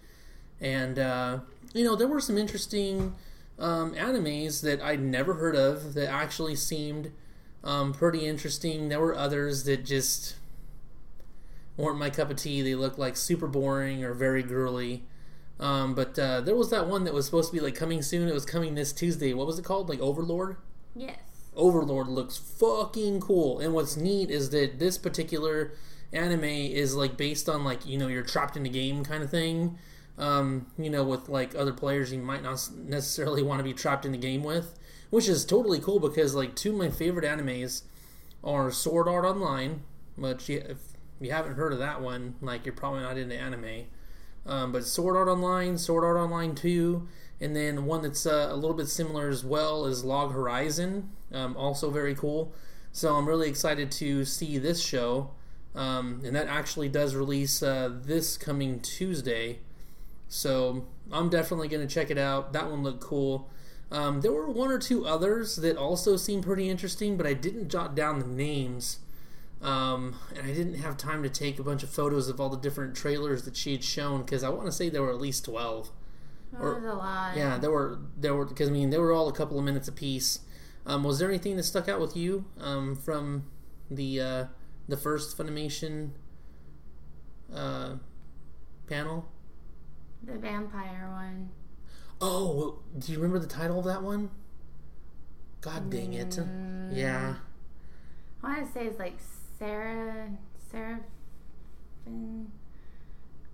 and 0.60 0.98
uh, 0.98 1.38
you 1.72 1.84
know, 1.84 1.96
there 1.96 2.08
were 2.08 2.20
some 2.20 2.36
interesting 2.36 3.14
um, 3.58 3.94
animes 3.94 4.62
that 4.62 4.80
I'd 4.80 5.02
never 5.02 5.34
heard 5.34 5.56
of 5.56 5.94
that 5.94 6.10
actually 6.10 6.56
seemed 6.56 7.12
um, 7.62 7.92
pretty 7.92 8.26
interesting. 8.26 8.88
There 8.88 9.00
were 9.00 9.14
others 9.14 9.64
that 9.64 9.84
just 9.84 10.36
weren't 11.76 11.98
my 11.98 12.10
cup 12.10 12.30
of 12.30 12.36
tea. 12.36 12.62
They 12.62 12.74
looked 12.74 12.98
like 12.98 13.16
super 13.16 13.46
boring 13.46 14.04
or 14.04 14.14
very 14.14 14.42
girly. 14.42 15.04
Um, 15.58 15.94
but 15.94 16.18
uh, 16.18 16.40
there 16.40 16.56
was 16.56 16.70
that 16.70 16.86
one 16.86 17.04
that 17.04 17.12
was 17.12 17.26
supposed 17.26 17.50
to 17.50 17.56
be 17.56 17.60
like 17.60 17.74
coming 17.74 18.02
soon. 18.02 18.28
It 18.28 18.34
was 18.34 18.46
coming 18.46 18.74
this 18.74 18.92
Tuesday. 18.92 19.34
What 19.34 19.46
was 19.46 19.58
it 19.58 19.64
called? 19.64 19.88
Like 19.88 20.00
Overlord. 20.00 20.56
Yes. 20.96 21.18
Overlord 21.54 22.08
looks 22.08 22.38
fucking 22.38 23.20
cool. 23.20 23.60
And 23.60 23.74
what's 23.74 23.96
neat 23.96 24.30
is 24.30 24.50
that 24.50 24.78
this 24.78 24.96
particular 24.96 25.72
anime 26.12 26.44
is 26.44 26.94
like 26.96 27.16
based 27.16 27.48
on 27.48 27.62
like 27.62 27.86
you 27.86 27.96
know 27.96 28.08
you're 28.08 28.22
trapped 28.22 28.56
in 28.56 28.64
a 28.64 28.70
game 28.70 29.04
kind 29.04 29.22
of 29.22 29.30
thing. 29.30 29.78
Um, 30.20 30.66
you 30.78 30.90
know, 30.90 31.02
with 31.02 31.28
like 31.28 31.54
other 31.54 31.72
players 31.72 32.12
you 32.12 32.18
might 32.18 32.42
not 32.42 32.68
necessarily 32.76 33.42
want 33.42 33.58
to 33.58 33.64
be 33.64 33.72
trapped 33.72 34.04
in 34.04 34.12
the 34.12 34.18
game 34.18 34.44
with, 34.44 34.78
which 35.08 35.28
is 35.28 35.44
totally 35.46 35.80
cool 35.80 35.98
because 35.98 36.34
like 36.34 36.54
two 36.54 36.72
of 36.72 36.76
my 36.76 36.90
favorite 36.90 37.24
animes 37.24 37.82
are 38.44 38.70
Sword 38.70 39.08
Art 39.08 39.24
Online, 39.24 39.82
which 40.16 40.50
if 40.50 40.76
you 41.20 41.32
haven't 41.32 41.54
heard 41.54 41.72
of 41.72 41.78
that 41.78 42.00
one, 42.00 42.34
like 42.40 42.66
you're 42.66 42.74
probably 42.74 43.00
not 43.00 43.16
into 43.16 43.34
anime. 43.34 43.86
Um, 44.46 44.72
but 44.72 44.84
Sword 44.84 45.16
Art 45.16 45.28
Online, 45.28 45.76
Sword 45.76 46.04
Art 46.04 46.16
Online 46.16 46.54
2, 46.54 47.06
and 47.40 47.54
then 47.54 47.86
one 47.86 48.02
that's 48.02 48.26
uh, 48.26 48.48
a 48.50 48.56
little 48.56 48.76
bit 48.76 48.88
similar 48.88 49.28
as 49.28 49.44
well 49.44 49.86
is 49.86 50.04
Log 50.04 50.32
Horizon, 50.32 51.10
um, 51.32 51.56
also 51.56 51.90
very 51.90 52.14
cool. 52.14 52.52
So 52.92 53.14
I'm 53.14 53.26
really 53.26 53.48
excited 53.48 53.90
to 53.92 54.24
see 54.24 54.58
this 54.58 54.82
show, 54.82 55.30
um, 55.74 56.22
and 56.24 56.34
that 56.34 56.48
actually 56.48 56.88
does 56.88 57.14
release 57.14 57.62
uh, 57.62 57.90
this 58.02 58.36
coming 58.36 58.80
Tuesday. 58.80 59.58
So 60.30 60.86
I'm 61.10 61.28
definitely 61.28 61.68
going 61.68 61.86
to 61.86 61.92
check 61.92 62.10
it 62.10 62.16
out. 62.16 62.52
That 62.52 62.70
one 62.70 62.82
looked 62.82 63.00
cool. 63.00 63.50
Um, 63.90 64.20
there 64.20 64.30
were 64.30 64.48
one 64.48 64.70
or 64.70 64.78
two 64.78 65.04
others 65.04 65.56
that 65.56 65.76
also 65.76 66.16
seemed 66.16 66.44
pretty 66.44 66.70
interesting, 66.70 67.16
but 67.16 67.26
I 67.26 67.34
didn't 67.34 67.68
jot 67.68 67.96
down 67.96 68.20
the 68.20 68.26
names. 68.26 69.00
Um, 69.60 70.14
and 70.34 70.46
I 70.46 70.54
didn't 70.54 70.74
have 70.74 70.96
time 70.96 71.24
to 71.24 71.28
take 71.28 71.58
a 71.58 71.64
bunch 71.64 71.82
of 71.82 71.90
photos 71.90 72.28
of 72.28 72.40
all 72.40 72.48
the 72.48 72.56
different 72.56 72.94
trailers 72.94 73.42
that 73.42 73.56
she 73.56 73.72
had 73.72 73.82
shown 73.82 74.22
because 74.22 74.44
I 74.44 74.48
want 74.48 74.66
to 74.66 74.72
say 74.72 74.88
there 74.88 75.02
were 75.02 75.10
at 75.10 75.20
least 75.20 75.44
twelve. 75.44 75.90
That 76.52 76.62
was 76.62 76.84
a 76.84 76.94
lot. 76.94 77.36
Yeah, 77.36 77.58
there 77.58 77.70
were 77.70 77.98
there 78.16 78.34
were 78.34 78.46
because 78.46 78.68
I 78.68 78.72
mean 78.72 78.90
they 78.90 78.98
were 78.98 79.12
all 79.12 79.28
a 79.28 79.32
couple 79.32 79.58
of 79.58 79.64
minutes 79.64 79.86
apiece. 79.86 80.40
Um, 80.86 81.04
was 81.04 81.18
there 81.18 81.28
anything 81.28 81.56
that 81.56 81.64
stuck 81.64 81.88
out 81.88 82.00
with 82.00 82.16
you 82.16 82.46
um, 82.58 82.96
from 82.96 83.44
the 83.90 84.20
uh, 84.20 84.44
the 84.88 84.96
first 84.96 85.36
Funimation 85.36 86.12
uh, 87.54 87.96
panel? 88.86 89.29
The 90.24 90.38
vampire 90.38 91.08
one. 91.10 91.50
Oh, 92.20 92.80
do 92.98 93.12
you 93.12 93.18
remember 93.18 93.38
the 93.38 93.46
title 93.46 93.78
of 93.78 93.84
that 93.86 94.02
one? 94.02 94.30
God 95.60 95.90
dang 95.90 96.14
it! 96.14 96.30
Mm. 96.30 96.94
Yeah, 96.96 97.34
I 98.42 98.46
want 98.46 98.66
to 98.66 98.72
say 98.72 98.86
it's 98.86 98.98
like 98.98 99.18
Sarah, 99.58 100.30
Sarah. 100.70 101.00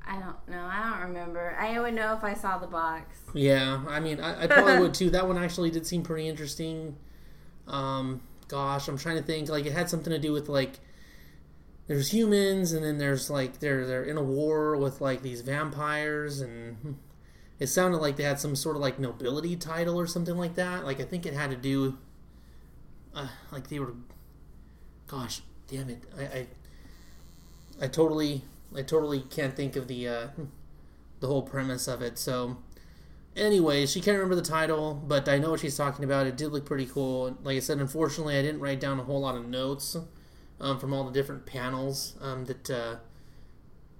I 0.09 0.21
don't 0.21 0.49
know. 0.49 0.65
I 0.71 0.91
don't 0.91 1.09
remember. 1.09 1.57
I 1.59 1.81
would 1.81 1.95
know 1.95 2.15
if 2.15 2.23
I 2.23 2.35
saw 2.35 2.59
the 2.59 2.69
box. 2.69 3.19
yeah. 3.35 3.83
I 3.89 3.99
mean, 3.99 4.21
I, 4.21 4.45
I 4.45 4.47
probably 4.47 4.79
would 4.79 4.95
too. 4.95 5.11
That 5.17 5.27
one 5.27 5.37
actually 5.37 5.71
did 5.71 5.87
seem 5.87 6.03
pretty 6.03 6.29
interesting. 6.29 6.97
Um, 7.67 8.21
gosh, 8.49 8.87
I'm 8.89 8.99
trying 8.99 9.17
to 9.17 9.23
think. 9.23 9.49
Like, 9.49 9.67
it 9.67 9.73
had 9.73 9.91
something 9.91 10.13
to 10.13 10.19
do 10.19 10.33
with 10.33 10.49
like 10.49 10.79
there's 11.87 12.13
humans, 12.13 12.73
and 12.73 12.85
then 12.85 12.99
there's 12.99 13.31
like 13.31 13.61
they're 13.61 13.87
they're 13.87 14.05
in 14.05 14.17
a 14.17 14.23
war 14.23 14.77
with 14.77 15.01
like 15.01 15.23
these 15.23 15.41
vampires, 15.43 16.41
and 16.41 16.99
it 17.59 17.69
sounded 17.69 17.99
like 17.99 18.17
they 18.17 18.25
had 18.25 18.41
some 18.41 18.57
sort 18.57 18.77
of 18.77 18.83
like 18.83 18.99
nobility 18.99 19.57
title 19.57 19.99
or 19.99 20.07
something 20.07 20.37
like 20.37 20.55
that. 20.57 20.85
Like, 20.85 21.01
I 21.01 21.05
think 21.05 21.27
it 21.27 21.35
had 21.35 21.51
to 21.51 21.57
do. 21.57 21.99
Uh, 23.15 23.29
like 23.53 23.69
they 23.69 23.79
were. 23.79 23.95
Gosh, 25.07 25.43
damn 25.69 25.89
it! 25.89 26.03
I, 26.19 26.23
I 26.23 26.47
I 27.83 27.87
totally 27.87 28.43
I 28.75 28.83
totally 28.83 29.21
can't 29.21 29.55
think 29.55 29.77
of 29.77 29.87
the 29.87 30.09
uh, 30.09 30.27
the 31.21 31.29
whole 31.29 31.43
premise 31.43 31.87
of 31.87 32.03
it. 32.03 32.19
So, 32.19 32.57
anyways, 33.37 33.93
she 33.93 34.01
can't 34.01 34.17
remember 34.17 34.35
the 34.35 34.43
title, 34.43 34.95
but 35.07 35.29
I 35.29 35.39
know 35.39 35.53
what 35.53 35.61
she's 35.61 35.77
talking 35.77 36.05
about. 36.05 36.27
It 36.27 36.37
did 36.37 36.49
look 36.49 36.67
pretty 36.67 36.87
cool. 36.87 37.39
Like 37.45 37.57
I 37.57 37.61
said, 37.61 37.79
unfortunately, 37.79 38.37
I 38.37 38.43
didn't 38.43 38.61
write 38.61 38.81
down 38.81 38.99
a 38.99 39.05
whole 39.05 39.21
lot 39.21 39.37
of 39.37 39.47
notes 39.47 39.97
um, 40.61 40.79
from 40.79 40.93
all 40.93 41.05
the 41.05 41.13
different 41.13 41.47
panels 41.47 42.15
um, 42.21 42.45
that, 42.47 42.71
uh, 42.71 42.97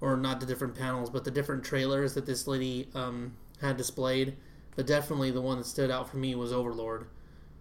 or 0.01 0.17
not 0.17 0.39
the 0.39 0.45
different 0.45 0.75
panels, 0.75 1.09
but 1.09 1.23
the 1.23 1.31
different 1.31 1.63
trailers 1.63 2.13
that 2.13 2.25
this 2.25 2.47
lady 2.47 2.89
um, 2.95 3.35
had 3.61 3.77
displayed. 3.77 4.35
But 4.75 4.85
definitely, 4.85 5.31
the 5.31 5.41
one 5.41 5.57
that 5.57 5.65
stood 5.65 5.89
out 5.89 6.09
for 6.09 6.17
me 6.17 6.35
was 6.35 6.53
Overlord. 6.53 7.07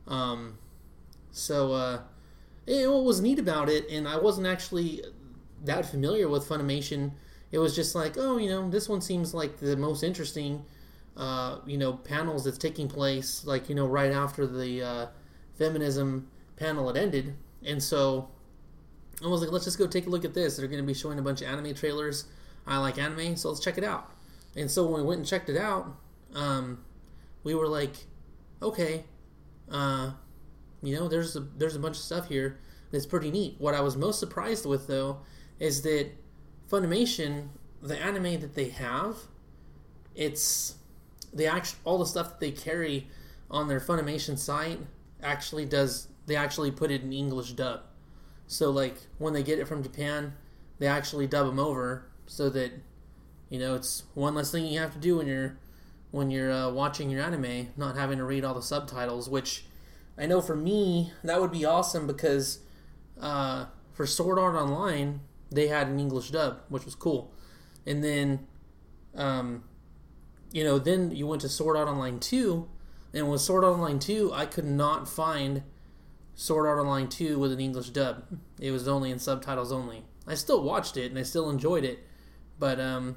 Um, 0.06 0.58
so, 1.30 1.72
uh, 1.72 2.00
and 2.68 2.92
what 2.92 3.04
was 3.04 3.20
neat 3.20 3.38
about 3.38 3.68
it, 3.68 3.88
and 3.90 4.06
I 4.06 4.18
wasn't 4.18 4.46
actually 4.46 5.02
that 5.64 5.86
familiar 5.86 6.28
with 6.28 6.46
Funimation. 6.48 7.12
It 7.52 7.58
was 7.58 7.74
just 7.74 7.94
like, 7.94 8.16
oh, 8.18 8.38
you 8.38 8.48
know, 8.50 8.68
this 8.68 8.88
one 8.88 9.00
seems 9.00 9.32
like 9.32 9.58
the 9.58 9.76
most 9.76 10.02
interesting, 10.02 10.64
uh, 11.16 11.58
you 11.66 11.78
know, 11.78 11.94
panels 11.94 12.44
that's 12.44 12.58
taking 12.58 12.88
place, 12.88 13.44
like, 13.46 13.68
you 13.68 13.74
know, 13.74 13.86
right 13.86 14.12
after 14.12 14.46
the 14.46 14.82
uh, 14.82 15.06
feminism 15.54 16.28
panel 16.56 16.88
had 16.88 16.96
ended. 16.96 17.34
And 17.64 17.82
so 17.82 18.28
I 19.24 19.28
was 19.28 19.40
like, 19.40 19.50
let's 19.50 19.64
just 19.64 19.78
go 19.78 19.86
take 19.86 20.06
a 20.06 20.10
look 20.10 20.24
at 20.24 20.34
this. 20.34 20.56
They're 20.56 20.68
going 20.68 20.82
to 20.82 20.86
be 20.86 20.94
showing 20.94 21.18
a 21.18 21.22
bunch 21.22 21.40
of 21.40 21.48
anime 21.48 21.74
trailers. 21.74 22.26
I 22.66 22.78
like 22.78 22.98
anime, 22.98 23.36
so 23.36 23.48
let's 23.48 23.60
check 23.60 23.78
it 23.78 23.84
out. 23.84 24.10
And 24.56 24.70
so 24.70 24.84
when 24.86 25.00
we 25.00 25.06
went 25.06 25.18
and 25.18 25.26
checked 25.26 25.48
it 25.48 25.56
out, 25.56 25.96
um, 26.34 26.84
we 27.44 27.54
were 27.54 27.68
like, 27.68 27.94
okay, 28.60 29.04
uh, 29.70 30.12
you 30.82 30.94
know, 30.94 31.08
there's 31.08 31.36
a 31.36 31.40
there's 31.40 31.76
a 31.76 31.78
bunch 31.78 31.96
of 31.96 32.02
stuff 32.02 32.28
here 32.28 32.58
that's 32.90 33.06
pretty 33.06 33.30
neat. 33.30 33.56
What 33.58 33.74
I 33.74 33.80
was 33.80 33.96
most 33.96 34.20
surprised 34.20 34.66
with 34.66 34.86
though 34.86 35.18
is 35.58 35.82
that 35.82 36.10
Funimation, 36.70 37.48
the 37.82 37.96
anime 38.00 38.40
that 38.40 38.54
they 38.54 38.70
have, 38.70 39.16
it's 40.14 40.74
the 41.32 41.46
actual 41.46 41.78
all 41.84 41.98
the 41.98 42.06
stuff 42.06 42.30
that 42.30 42.40
they 42.40 42.50
carry 42.50 43.08
on 43.50 43.68
their 43.68 43.80
Funimation 43.80 44.38
site 44.38 44.80
actually 45.22 45.64
does 45.64 46.08
they 46.26 46.36
actually 46.36 46.70
put 46.70 46.90
it 46.90 47.02
in 47.02 47.12
English 47.12 47.52
dub. 47.52 47.82
So 48.46 48.70
like 48.70 48.96
when 49.18 49.32
they 49.32 49.42
get 49.42 49.58
it 49.58 49.66
from 49.66 49.82
Japan, 49.82 50.34
they 50.78 50.86
actually 50.86 51.26
dub 51.26 51.46
them 51.46 51.58
over 51.58 52.06
so 52.26 52.48
that 52.50 52.72
you 53.48 53.58
know 53.58 53.74
it's 53.74 54.04
one 54.14 54.34
less 54.34 54.50
thing 54.50 54.66
you 54.66 54.80
have 54.80 54.92
to 54.92 54.98
do 54.98 55.16
when 55.16 55.26
you're 55.26 55.58
when 56.10 56.30
you're 56.30 56.52
uh, 56.52 56.70
watching 56.70 57.10
your 57.10 57.22
anime, 57.22 57.68
not 57.76 57.96
having 57.96 58.18
to 58.18 58.24
read 58.24 58.44
all 58.44 58.54
the 58.54 58.62
subtitles. 58.62 59.28
Which 59.28 59.64
I 60.16 60.26
know 60.26 60.40
for 60.40 60.56
me 60.56 61.12
that 61.24 61.40
would 61.40 61.52
be 61.52 61.64
awesome 61.64 62.06
because 62.06 62.60
uh, 63.20 63.66
for 63.92 64.06
Sword 64.06 64.38
Art 64.38 64.54
Online 64.54 65.20
they 65.50 65.68
had 65.68 65.88
an 65.88 65.98
English 65.98 66.30
dub, 66.30 66.60
which 66.68 66.84
was 66.84 66.94
cool. 66.94 67.32
And 67.86 68.02
then, 68.02 68.46
um, 69.14 69.64
you 70.52 70.64
know, 70.64 70.78
then 70.78 71.12
you 71.12 71.26
went 71.26 71.42
to 71.42 71.48
Sword 71.48 71.76
Art 71.76 71.88
Online 71.88 72.18
2, 72.18 72.68
and 73.14 73.30
with 73.30 73.40
Sword 73.40 73.64
Art 73.64 73.74
Online 73.74 73.98
2, 73.98 74.32
I 74.32 74.46
could 74.46 74.64
not 74.64 75.08
find 75.08 75.62
Sword 76.36 76.66
Art 76.66 76.78
Online 76.78 77.08
2 77.08 77.38
with 77.38 77.50
an 77.50 77.60
English 77.60 77.88
dub. 77.90 78.22
It 78.60 78.70
was 78.70 78.86
only 78.86 79.10
in 79.10 79.18
subtitles 79.18 79.72
only. 79.72 80.04
I 80.26 80.34
still 80.34 80.62
watched 80.62 80.96
it 80.98 81.10
and 81.10 81.18
I 81.18 81.22
still 81.22 81.48
enjoyed 81.48 81.82
it, 81.82 82.06
but 82.58 82.78
um, 82.78 83.16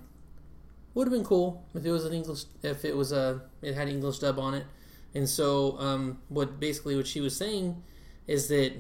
would 0.94 1.06
have 1.06 1.14
been 1.14 1.26
cool 1.26 1.68
if 1.76 1.86
it 1.86 1.92
was 1.92 2.06
an 2.06 2.14
English 2.14 2.46
if 2.64 2.86
it 2.86 2.96
was 2.96 3.12
a 3.12 3.42
it 3.62 3.76
had 3.76 3.90
English 3.90 4.20
dub 4.20 4.40
on 4.40 4.54
it. 4.54 4.66
And 5.14 5.28
so, 5.28 5.78
um, 5.80 6.20
what 6.30 6.60
basically 6.60 6.96
what 6.96 7.08
she 7.08 7.20
was 7.20 7.36
saying 7.36 7.84
is 8.26 8.48
that 8.48 8.74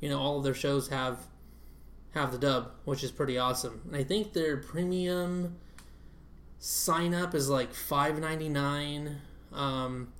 you 0.00 0.08
know 0.08 0.18
all 0.18 0.38
of 0.38 0.44
their 0.44 0.54
shows 0.54 0.88
have 0.88 1.18
have 2.14 2.30
the 2.30 2.38
dub, 2.38 2.70
which 2.84 3.02
is 3.02 3.10
pretty 3.10 3.36
awesome. 3.36 3.82
And 3.86 3.96
I 3.96 4.04
think 4.04 4.32
their 4.32 4.58
premium 4.58 5.56
sign 6.60 7.14
up 7.14 7.34
is 7.34 7.48
like 7.48 7.74
five 7.74 8.20
ninety 8.20 8.48
nine 8.48 9.16
um, 9.52 10.12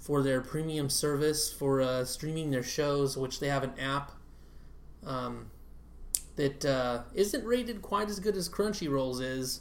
for 0.00 0.22
their 0.22 0.40
premium 0.40 0.88
service 0.88 1.52
for 1.52 1.80
uh, 1.80 2.04
streaming 2.04 2.50
their 2.50 2.62
shows, 2.62 3.16
which 3.16 3.38
they 3.38 3.48
have 3.48 3.62
an 3.62 3.78
app 3.78 4.12
um, 5.06 5.50
that 6.36 6.64
uh, 6.64 7.02
not 7.14 7.44
rated 7.44 7.82
quite 7.82 8.08
as 8.08 8.18
good 8.18 8.36
as 8.36 8.48
Crunchyroll's 8.48 9.20
is 9.20 9.60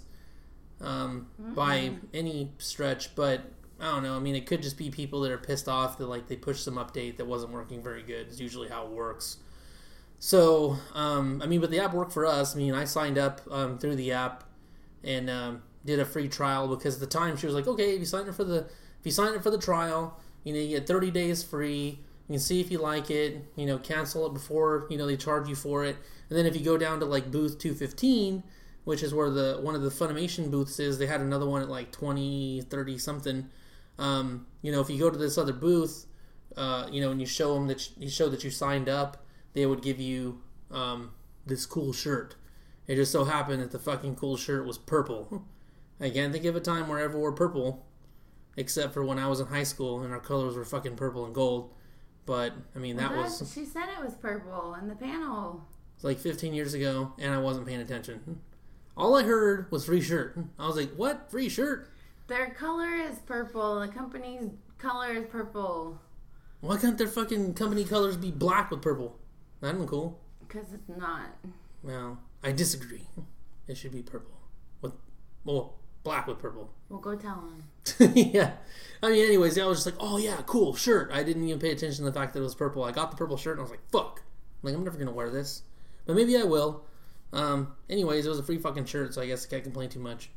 um, 0.81 1.27
mm-hmm. 1.39 1.53
by 1.53 1.91
any 2.13 2.53
stretch, 2.57 3.15
but 3.15 3.41
I 3.81 3.91
don't 3.91 4.03
know. 4.03 4.15
I 4.15 4.19
mean, 4.19 4.35
it 4.35 4.45
could 4.45 4.61
just 4.61 4.77
be 4.77 4.89
people 4.89 5.21
that 5.21 5.31
are 5.31 5.37
pissed 5.37 5.67
off 5.67 5.97
that 5.97 6.07
like 6.07 6.27
they 6.27 6.37
pushed 6.37 6.63
some 6.63 6.75
update 6.75 7.17
that 7.17 7.27
wasn't 7.27 7.51
working 7.51 7.83
very 7.83 8.03
good. 8.03 8.27
Is 8.27 8.39
usually 8.39 8.69
how 8.69 8.85
it 8.85 8.91
works. 8.91 9.37
So, 10.19 10.77
um, 10.93 11.41
I 11.41 11.47
mean, 11.47 11.61
but 11.61 11.71
the 11.71 11.79
app 11.79 11.93
worked 11.93 12.11
for 12.11 12.25
us. 12.25 12.55
I 12.55 12.59
mean, 12.59 12.73
I 12.73 12.83
signed 12.83 13.17
up 13.17 13.41
um, 13.49 13.77
through 13.77 13.95
the 13.95 14.11
app 14.11 14.43
and 15.01 15.29
um, 15.29 15.63
did 15.85 15.99
a 15.99 16.05
free 16.05 16.27
trial 16.27 16.67
because 16.67 16.95
at 16.95 16.99
the 16.99 17.07
time 17.07 17.37
she 17.37 17.45
was 17.45 17.55
like, 17.55 17.67
okay, 17.67 17.93
if 17.93 17.99
you 17.99 18.05
sign 18.05 18.27
up 18.27 18.35
for 18.35 18.43
the 18.43 18.59
if 18.99 19.05
you 19.05 19.11
sign 19.11 19.33
up 19.33 19.41
for 19.41 19.49
the 19.49 19.57
trial, 19.57 20.19
you 20.43 20.53
know, 20.53 20.59
you 20.59 20.77
get 20.77 20.87
30 20.87 21.11
days 21.11 21.43
free. 21.43 21.99
You 22.27 22.33
can 22.33 22.39
see 22.39 22.61
if 22.61 22.71
you 22.71 22.79
like 22.79 23.09
it. 23.09 23.43
You 23.55 23.65
know, 23.65 23.77
cancel 23.77 24.25
it 24.27 24.33
before 24.33 24.87
you 24.89 24.97
know 24.97 25.05
they 25.05 25.17
charge 25.17 25.47
you 25.47 25.55
for 25.55 25.83
it. 25.85 25.97
And 26.29 26.37
then 26.37 26.45
if 26.45 26.55
you 26.55 26.63
go 26.63 26.77
down 26.77 26.99
to 26.99 27.05
like 27.05 27.31
booth 27.31 27.57
215, 27.59 28.43
which 28.83 29.03
is 29.03 29.13
where 29.13 29.29
the 29.29 29.59
one 29.61 29.75
of 29.75 29.81
the 29.81 29.89
Funimation 29.89 30.51
booths 30.51 30.79
is, 30.79 30.97
they 30.97 31.07
had 31.07 31.21
another 31.21 31.47
one 31.47 31.61
at 31.61 31.69
like 31.69 31.91
20, 31.91 32.61
30 32.69 32.97
something. 32.97 33.49
Um, 33.97 34.45
you 34.61 34.71
know, 34.71 34.79
if 34.79 34.89
you 34.89 34.99
go 34.99 35.09
to 35.09 35.17
this 35.17 35.37
other 35.37 35.53
booth, 35.53 36.05
uh, 36.55 36.87
you 36.91 37.01
know, 37.01 37.11
and 37.11 37.19
you 37.19 37.27
show 37.27 37.53
them 37.55 37.67
that 37.67 37.89
you 37.97 38.09
show 38.09 38.29
that 38.29 38.43
you 38.43 38.51
signed 38.51 38.87
up 38.87 39.25
they 39.53 39.65
would 39.65 39.81
give 39.81 39.99
you 39.99 40.41
um, 40.71 41.11
this 41.45 41.65
cool 41.65 41.93
shirt. 41.93 42.35
It 42.87 42.95
just 42.95 43.11
so 43.11 43.25
happened 43.25 43.61
that 43.61 43.71
the 43.71 43.79
fucking 43.79 44.15
cool 44.15 44.37
shirt 44.37 44.65
was 44.65 44.77
purple. 44.77 45.43
I 45.99 46.09
can't 46.09 46.31
think 46.31 46.45
of 46.45 46.55
a 46.55 46.61
time 46.61 46.87
where 46.87 46.99
I 46.99 47.03
ever 47.03 47.17
wore 47.17 47.33
purple, 47.33 47.85
except 48.57 48.93
for 48.93 49.03
when 49.03 49.19
I 49.19 49.27
was 49.27 49.39
in 49.39 49.47
high 49.47 49.63
school 49.63 50.01
and 50.01 50.13
our 50.13 50.19
colors 50.19 50.55
were 50.55 50.65
fucking 50.65 50.95
purple 50.95 51.25
and 51.25 51.33
gold. 51.33 51.73
But 52.25 52.53
I 52.75 52.79
mean, 52.79 52.97
that, 52.97 53.11
well, 53.11 53.23
that 53.23 53.39
was. 53.39 53.51
She 53.53 53.65
said 53.65 53.89
it 53.97 54.03
was 54.03 54.15
purple 54.15 54.75
in 54.79 54.87
the 54.87 54.95
panel. 54.95 55.65
It's 55.95 56.03
like 56.03 56.19
15 56.19 56.53
years 56.53 56.73
ago, 56.73 57.13
and 57.17 57.33
I 57.33 57.39
wasn't 57.39 57.67
paying 57.67 57.81
attention. 57.81 58.41
All 58.95 59.17
I 59.17 59.23
heard 59.23 59.71
was 59.71 59.85
free 59.85 60.01
shirt. 60.01 60.37
I 60.57 60.67
was 60.67 60.75
like, 60.75 60.93
"What 60.95 61.31
free 61.31 61.49
shirt?" 61.49 61.89
Their 62.27 62.51
color 62.51 62.93
is 62.93 63.17
purple. 63.19 63.79
The 63.79 63.87
company's 63.87 64.51
color 64.77 65.13
is 65.13 65.25
purple. 65.25 65.99
Why 66.61 66.77
can't 66.77 66.97
their 66.97 67.07
fucking 67.07 67.53
company 67.53 67.85
colors 67.85 68.17
be 68.17 68.31
black 68.31 68.69
with 68.69 68.81
purple? 68.81 69.17
That'd 69.61 69.79
be 69.79 69.87
cool. 69.87 70.19
Because 70.39 70.73
it's 70.73 70.89
not. 70.89 71.29
Well, 71.81 72.19
I 72.43 72.51
disagree. 72.51 73.07
It 73.67 73.77
should 73.77 73.91
be 73.91 74.01
purple 74.01 74.35
with 74.81 74.93
well, 75.45 75.75
black 76.03 76.27
with 76.27 76.39
purple. 76.39 76.73
Well, 76.89 76.99
go 76.99 77.15
tell 77.15 77.35
him. 77.35 77.63
yeah. 77.99 78.51
I 79.01 79.09
mean, 79.09 79.25
anyways, 79.25 79.57
I 79.57 79.65
was 79.65 79.83
just 79.83 79.85
like, 79.85 79.95
oh 79.99 80.17
yeah, 80.17 80.41
cool 80.45 80.75
shirt. 80.75 81.09
I 81.13 81.23
didn't 81.23 81.47
even 81.47 81.59
pay 81.59 81.71
attention 81.71 82.03
to 82.05 82.11
the 82.11 82.19
fact 82.19 82.33
that 82.33 82.39
it 82.39 82.43
was 82.43 82.55
purple. 82.55 82.83
I 82.83 82.91
got 82.91 83.11
the 83.11 83.17
purple 83.17 83.37
shirt 83.37 83.53
and 83.53 83.61
I 83.61 83.63
was 83.63 83.71
like, 83.71 83.89
fuck. 83.91 84.21
Like 84.61 84.75
I'm 84.75 84.83
never 84.83 84.97
gonna 84.97 85.11
wear 85.11 85.29
this, 85.29 85.63
but 86.05 86.15
maybe 86.15 86.37
I 86.37 86.43
will. 86.43 86.83
Um. 87.31 87.73
Anyways, 87.89 88.25
it 88.25 88.29
was 88.29 88.39
a 88.39 88.43
free 88.43 88.57
fucking 88.57 88.85
shirt, 88.85 89.13
so 89.13 89.21
I 89.21 89.27
guess 89.27 89.45
I 89.45 89.49
can't 89.49 89.63
complain 89.63 89.89
too 89.89 89.99
much. 89.99 90.29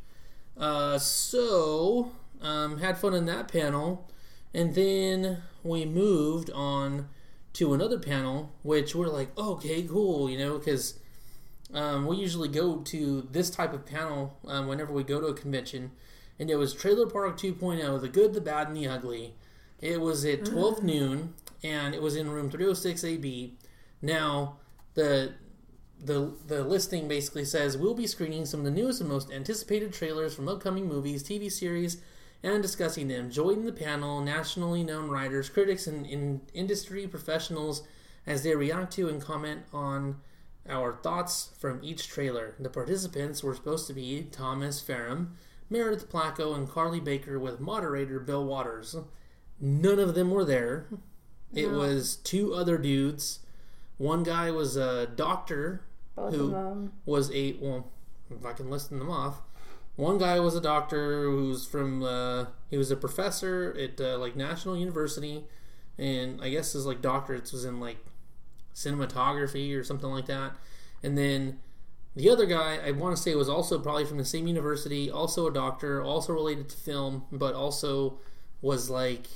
Uh. 0.56 0.98
So, 0.98 2.12
um, 2.40 2.78
had 2.78 2.98
fun 2.98 3.14
in 3.14 3.26
that 3.26 3.48
panel, 3.48 4.08
and 4.54 4.74
then 4.74 5.42
we 5.64 5.84
moved 5.84 6.50
on 6.50 7.08
to 7.54 7.74
another 7.74 7.98
panel, 7.98 8.52
which 8.62 8.94
we're 8.94 9.08
like, 9.08 9.36
okay, 9.36 9.82
cool, 9.82 10.30
you 10.30 10.38
know, 10.38 10.58
because 10.58 10.98
um, 11.74 12.06
we 12.06 12.16
usually 12.16 12.48
go 12.48 12.78
to 12.78 13.28
this 13.30 13.50
type 13.50 13.72
of 13.72 13.84
panel 13.84 14.38
um, 14.46 14.66
whenever 14.66 14.92
we 14.92 15.02
go 15.02 15.20
to 15.20 15.26
a 15.26 15.34
convention, 15.34 15.90
and 16.38 16.50
it 16.50 16.56
was 16.56 16.74
Trailer 16.74 17.06
Park 17.06 17.38
2.0, 17.38 18.00
the 18.00 18.08
good, 18.08 18.34
the 18.34 18.40
bad, 18.40 18.68
and 18.68 18.76
the 18.76 18.88
ugly. 18.88 19.34
It 19.80 20.00
was 20.00 20.24
at 20.24 20.44
12 20.44 20.78
mm. 20.78 20.82
noon, 20.82 21.34
and 21.62 21.94
it 21.94 22.02
was 22.02 22.16
in 22.16 22.30
room 22.30 22.50
306 22.50 23.04
AB. 23.04 23.54
Now, 24.00 24.56
the 24.94 25.34
the 26.04 26.34
the 26.46 26.64
listing 26.64 27.06
basically 27.06 27.44
says 27.44 27.78
we'll 27.78 27.94
be 27.94 28.06
screening 28.06 28.44
some 28.44 28.60
of 28.60 28.64
the 28.64 28.72
newest 28.72 29.00
and 29.00 29.08
most 29.08 29.30
anticipated 29.30 29.92
trailers 29.92 30.34
from 30.34 30.48
upcoming 30.48 30.88
movies, 30.88 31.22
TV 31.22 31.50
series, 31.50 31.98
and 32.42 32.62
discussing 32.62 33.08
them. 33.08 33.30
Join 33.30 33.64
the 33.64 33.72
panel, 33.72 34.20
nationally 34.20 34.82
known 34.82 35.08
writers, 35.08 35.48
critics, 35.48 35.86
and 35.86 36.04
in 36.06 36.40
industry 36.52 37.06
professionals 37.06 37.82
as 38.26 38.42
they 38.42 38.54
react 38.54 38.92
to 38.94 39.08
and 39.08 39.22
comment 39.22 39.62
on 39.72 40.16
our 40.68 40.92
thoughts 40.92 41.50
from 41.58 41.80
each 41.82 42.08
trailer. 42.08 42.54
The 42.58 42.70
participants 42.70 43.42
were 43.42 43.54
supposed 43.54 43.86
to 43.88 43.94
be 43.94 44.28
Thomas 44.30 44.80
Ferrum, 44.80 45.36
Meredith 45.72 46.10
Placco, 46.10 46.54
and 46.54 46.68
Carly 46.68 47.00
Baker 47.00 47.38
with 47.38 47.58
moderator 47.58 48.20
Bill 48.20 48.44
Waters. 48.44 48.94
None 49.60 49.98
of 49.98 50.14
them 50.14 50.30
were 50.30 50.44
there. 50.44 50.86
It 51.54 51.70
no. 51.70 51.78
was 51.78 52.16
two 52.16 52.54
other 52.54 52.78
dudes. 52.78 53.40
One 53.98 54.22
guy 54.22 54.50
was 54.50 54.76
a 54.76 55.06
doctor 55.06 55.82
Both 56.14 56.34
who 56.34 56.90
was 57.04 57.30
a 57.32 57.56
well, 57.60 57.90
if 58.30 58.44
I 58.44 58.52
can 58.52 58.70
list 58.70 58.90
them 58.90 59.10
off. 59.10 59.42
One 59.96 60.18
guy 60.18 60.40
was 60.40 60.54
a 60.56 60.60
doctor 60.60 61.24
who's 61.24 61.66
from 61.66 62.02
uh, 62.02 62.46
he 62.70 62.78
was 62.78 62.90
a 62.90 62.96
professor 62.96 63.76
at 63.78 64.00
uh, 64.00 64.18
like 64.18 64.34
National 64.36 64.76
University, 64.76 65.44
and 65.98 66.40
I 66.40 66.48
guess 66.48 66.72
his 66.72 66.86
like 66.86 67.02
doctorates 67.02 67.52
was 67.52 67.64
in 67.64 67.80
like 67.80 67.98
cinematography 68.74 69.76
or 69.78 69.84
something 69.84 70.10
like 70.10 70.26
that. 70.26 70.56
And 71.02 71.18
then 71.18 71.58
the 72.14 72.28
other 72.28 72.46
guy, 72.46 72.78
I 72.84 72.90
want 72.90 73.16
to 73.16 73.22
say, 73.22 73.34
was 73.34 73.48
also 73.48 73.78
probably 73.78 74.04
from 74.04 74.18
the 74.18 74.24
same 74.24 74.46
university, 74.46 75.10
also 75.10 75.46
a 75.46 75.52
doctor, 75.52 76.02
also 76.02 76.32
related 76.32 76.68
to 76.70 76.76
film, 76.76 77.24
but 77.32 77.54
also 77.54 78.18
was 78.60 78.90
like 78.90 79.26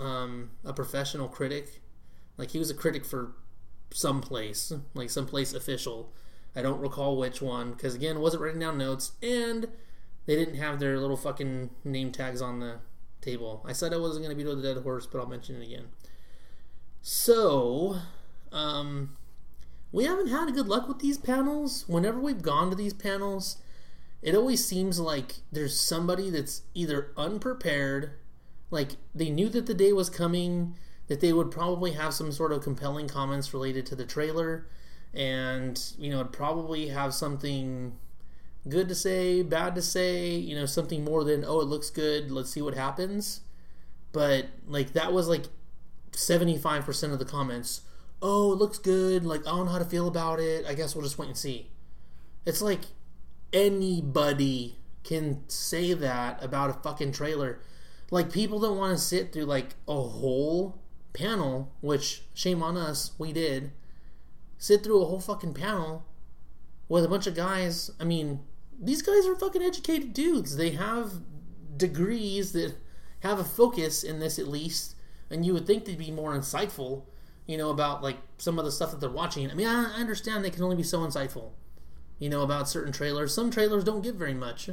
um, 0.00 0.50
a 0.64 0.72
professional 0.72 1.28
critic. 1.28 1.80
Like 2.36 2.50
he 2.50 2.58
was 2.58 2.70
a 2.70 2.74
critic 2.74 3.04
for 3.04 3.32
some 3.90 4.20
place, 4.20 4.72
like 4.94 5.10
some 5.10 5.26
place 5.26 5.54
official. 5.54 6.12
I 6.56 6.62
don't 6.62 6.80
recall 6.80 7.16
which 7.16 7.40
one 7.40 7.72
because 7.72 7.94
again, 7.94 8.20
wasn't 8.20 8.42
writing 8.42 8.60
down 8.60 8.78
notes 8.78 9.12
and 9.22 9.68
they 10.26 10.34
didn't 10.34 10.56
have 10.56 10.80
their 10.80 10.98
little 10.98 11.16
fucking 11.16 11.70
name 11.84 12.10
tags 12.10 12.42
on 12.42 12.60
the 12.60 12.80
table. 13.20 13.64
I 13.66 13.72
said 13.72 13.92
I 13.92 13.98
wasn't 13.98 14.24
going 14.24 14.36
to 14.36 14.44
beat 14.44 14.50
the 14.50 14.74
dead 14.74 14.82
horse, 14.82 15.06
but 15.06 15.20
I'll 15.20 15.26
mention 15.26 15.56
it 15.56 15.64
again. 15.64 15.86
So, 17.00 17.96
um, 18.52 19.16
we 19.92 20.04
haven't 20.04 20.28
had 20.28 20.52
good 20.54 20.68
luck 20.68 20.88
with 20.88 20.98
these 20.98 21.18
panels. 21.18 21.84
Whenever 21.86 22.20
we've 22.20 22.42
gone 22.42 22.70
to 22.70 22.76
these 22.76 22.92
panels, 22.92 23.56
it 24.22 24.34
always 24.34 24.64
seems 24.64 25.00
like 25.00 25.36
there's 25.50 25.78
somebody 25.78 26.30
that's 26.30 26.62
either 26.74 27.12
unprepared, 27.16 28.12
like 28.70 28.92
they 29.14 29.30
knew 29.30 29.48
that 29.48 29.66
the 29.66 29.74
day 29.74 29.92
was 29.92 30.10
coming, 30.10 30.76
that 31.06 31.20
they 31.20 31.32
would 31.32 31.50
probably 31.50 31.92
have 31.92 32.12
some 32.12 32.32
sort 32.32 32.52
of 32.52 32.62
compelling 32.62 33.08
comments 33.08 33.54
related 33.54 33.86
to 33.86 33.96
the 33.96 34.04
trailer, 34.04 34.66
and 35.14 35.92
you 35.98 36.10
know, 36.10 36.22
probably 36.24 36.88
have 36.88 37.14
something 37.14 37.96
good 38.68 38.88
to 38.88 38.94
say, 38.94 39.42
bad 39.42 39.74
to 39.74 39.82
say, 39.82 40.34
you 40.34 40.54
know, 40.54 40.66
something 40.66 41.04
more 41.04 41.24
than 41.24 41.44
oh, 41.44 41.60
it 41.60 41.64
looks 41.64 41.88
good, 41.88 42.30
let's 42.30 42.50
see 42.50 42.60
what 42.60 42.74
happens. 42.74 43.40
But 44.12 44.46
like 44.66 44.92
that 44.92 45.12
was 45.12 45.28
like 45.28 45.44
75% 46.12 47.12
of 47.12 47.18
the 47.18 47.24
comments 47.24 47.82
oh, 48.22 48.52
it 48.52 48.58
looks 48.58 48.78
good. 48.78 49.24
Like, 49.24 49.46
I 49.46 49.50
don't 49.50 49.66
know 49.66 49.72
how 49.72 49.78
to 49.78 49.84
feel 49.84 50.08
about 50.08 50.40
it. 50.40 50.66
I 50.66 50.74
guess 50.74 50.94
we'll 50.94 51.04
just 51.04 51.18
wait 51.18 51.28
and 51.28 51.36
see. 51.36 51.70
It's 52.44 52.62
like 52.62 52.80
anybody 53.52 54.76
can 55.04 55.44
say 55.48 55.94
that 55.94 56.42
about 56.42 56.70
a 56.70 56.74
fucking 56.74 57.12
trailer. 57.12 57.60
Like, 58.10 58.32
people 58.32 58.58
don't 58.58 58.78
want 58.78 58.96
to 58.96 59.02
sit 59.02 59.32
through 59.32 59.44
like 59.44 59.74
a 59.86 60.00
whole 60.00 60.80
panel, 61.12 61.72
which 61.80 62.22
shame 62.34 62.62
on 62.62 62.76
us, 62.76 63.12
we 63.18 63.32
did. 63.32 63.72
Sit 64.56 64.82
through 64.82 65.02
a 65.02 65.06
whole 65.06 65.20
fucking 65.20 65.54
panel 65.54 66.04
with 66.88 67.04
a 67.04 67.08
bunch 67.08 67.26
of 67.26 67.34
guys. 67.34 67.90
I 68.00 68.04
mean, 68.04 68.40
these 68.80 69.02
guys 69.02 69.26
are 69.26 69.36
fucking 69.36 69.62
educated 69.62 70.12
dudes. 70.12 70.56
They 70.56 70.70
have 70.70 71.12
degrees 71.76 72.52
that 72.52 72.74
have 73.20 73.38
a 73.38 73.44
focus 73.44 74.02
in 74.02 74.20
this 74.20 74.38
at 74.38 74.48
least, 74.48 74.94
and 75.30 75.44
you 75.44 75.52
would 75.54 75.66
think 75.66 75.84
they'd 75.84 75.98
be 75.98 76.10
more 76.10 76.36
insightful 76.36 77.04
you 77.48 77.56
know, 77.56 77.70
about 77.70 78.02
like 78.02 78.18
some 78.36 78.58
of 78.58 78.64
the 78.64 78.70
stuff 78.70 78.92
that 78.92 79.00
they're 79.00 79.10
watching. 79.10 79.50
I 79.50 79.54
mean, 79.54 79.66
I, 79.66 79.84
understand 79.98 80.44
they 80.44 80.50
can 80.50 80.62
only 80.62 80.76
be 80.76 80.82
so 80.84 81.00
insightful, 81.00 81.50
you 82.20 82.28
know, 82.28 82.42
about 82.42 82.68
certain 82.68 82.92
trailers. 82.92 83.34
Some 83.34 83.50
trailers 83.50 83.82
don't 83.82 84.02
give 84.02 84.14
very 84.14 84.34
much, 84.34 84.70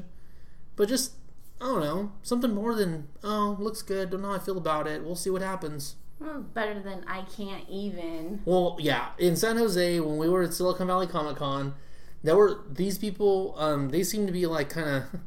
but 0.76 0.90
just 0.90 1.14
I 1.60 1.66
don't 1.66 1.80
know, 1.80 2.12
something 2.22 2.54
more 2.54 2.76
than 2.76 3.08
oh, 3.24 3.56
looks 3.60 3.82
good. 3.82 4.12
Don't 4.12 4.22
know 4.22 4.28
how 4.28 4.36
I 4.36 4.40
feel 4.40 4.58
about 4.58 4.88
it. 4.88 5.04
We'll 5.04 5.16
see 5.16 5.30
what 5.30 5.42
happens. 5.42 5.96
Well, 6.20 6.42
better 6.42 6.80
than 6.82 7.06
I 7.08 7.22
can't 7.22 7.64
even. 7.70 8.42
Well, 8.46 8.78
yeah, 8.80 9.10
in 9.18 9.38
San 9.38 9.58
Jose 9.58 10.00
when 10.02 10.18
we 10.18 10.30
were 10.30 10.44
at 10.44 10.54
Silicon 10.54 10.88
Valley 10.88 11.08
Comic 11.08 11.38
Con, 11.38 11.76
there 12.24 12.36
were 12.36 12.60
these 12.70 12.98
people. 12.98 13.56
Um, 13.58 13.90
they 13.90 14.04
seemed 14.04 14.28
to 14.28 14.34
be 14.34 14.46
like 14.46 14.70
kind 14.70 14.90
of 14.90 15.22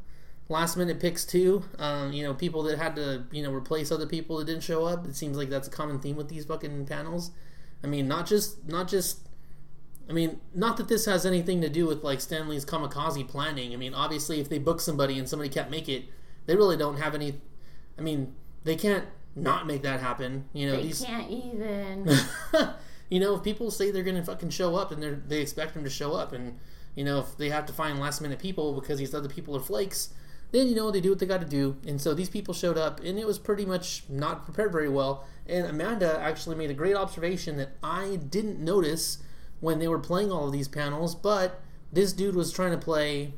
last 0.49 0.75
minute 0.75 0.99
picks 0.99 1.23
too. 1.23 1.63
Um, 1.77 2.11
you 2.11 2.23
know, 2.23 2.33
people 2.33 2.63
that 2.63 2.77
had 2.77 2.95
to 2.97 3.25
you 3.31 3.41
know 3.41 3.53
replace 3.53 3.91
other 3.91 4.07
people 4.07 4.37
that 4.37 4.45
didn't 4.45 4.63
show 4.63 4.85
up. 4.85 5.07
It 5.07 5.15
seems 5.15 5.37
like 5.37 5.49
that's 5.49 5.67
a 5.67 5.71
common 5.71 5.99
theme 5.99 6.17
with 6.17 6.27
these 6.27 6.45
fucking 6.45 6.87
panels. 6.87 7.31
I 7.83 7.87
mean, 7.87 8.07
not 8.07 8.27
just 8.27 8.67
not 8.67 8.87
just. 8.87 9.25
I 10.09 10.11
mean, 10.11 10.41
not 10.55 10.77
that 10.77 10.87
this 10.87 11.05
has 11.05 11.23
anything 11.23 11.61
to 11.61 11.69
do 11.69 11.85
with 11.85 12.03
like 12.03 12.19
Stanley's 12.19 12.65
Comikaze 12.65 13.27
planning. 13.27 13.73
I 13.73 13.77
mean, 13.77 13.93
obviously, 13.93 14.39
if 14.39 14.49
they 14.49 14.57
book 14.57 14.81
somebody 14.81 15.19
and 15.19 15.29
somebody 15.29 15.49
can't 15.49 15.69
make 15.69 15.87
it, 15.87 16.05
they 16.47 16.55
really 16.55 16.77
don't 16.77 16.97
have 16.97 17.13
any. 17.13 17.39
I 17.95 18.01
mean, 18.01 18.33
they 18.63 18.75
can't 18.75 19.05
not 19.35 19.67
make 19.67 19.83
that 19.83 19.99
happen. 19.99 20.45
You 20.51 20.67
know, 20.67 20.77
they 20.77 20.83
these 20.83 21.05
can't 21.05 21.29
even. 21.29 22.09
you 23.09 23.19
know, 23.19 23.35
if 23.35 23.43
people 23.43 23.69
say 23.69 23.91
they're 23.91 24.03
gonna 24.03 24.25
fucking 24.25 24.49
show 24.49 24.75
up 24.75 24.91
and 24.91 25.03
they 25.03 25.11
they 25.11 25.41
expect 25.41 25.75
them 25.75 25.83
to 25.83 25.91
show 25.91 26.13
up, 26.13 26.33
and 26.33 26.57
you 26.95 27.03
know, 27.03 27.19
if 27.19 27.37
they 27.37 27.49
have 27.49 27.67
to 27.67 27.73
find 27.73 27.99
last 27.99 28.19
minute 28.19 28.39
people 28.39 28.73
because 28.73 28.97
these 28.97 29.13
other 29.13 29.29
people 29.29 29.55
are 29.55 29.61
flakes, 29.61 30.09
then 30.51 30.67
you 30.67 30.75
know 30.75 30.91
they 30.91 31.01
do 31.01 31.09
what 31.09 31.19
they 31.19 31.25
got 31.25 31.41
to 31.41 31.47
do. 31.47 31.77
And 31.85 32.01
so 32.01 32.13
these 32.13 32.29
people 32.29 32.53
showed 32.53 32.77
up, 32.77 32.99
and 33.01 33.19
it 33.19 33.27
was 33.27 33.37
pretty 33.37 33.65
much 33.65 34.03
not 34.09 34.45
prepared 34.45 34.71
very 34.71 34.89
well. 34.89 35.25
And 35.47 35.65
Amanda 35.65 36.19
actually 36.19 36.55
made 36.55 36.71
a 36.71 36.75
great 36.75 36.95
observation 36.95 37.57
that 37.57 37.77
I 37.83 38.17
didn't 38.17 38.59
notice 38.59 39.19
when 39.59 39.79
they 39.79 39.87
were 39.87 39.99
playing 39.99 40.31
all 40.31 40.47
of 40.47 40.51
these 40.51 40.67
panels, 40.67 41.15
but 41.15 41.61
this 41.91 42.13
dude 42.13 42.35
was 42.35 42.51
trying 42.51 42.71
to 42.71 42.77
play. 42.77 43.33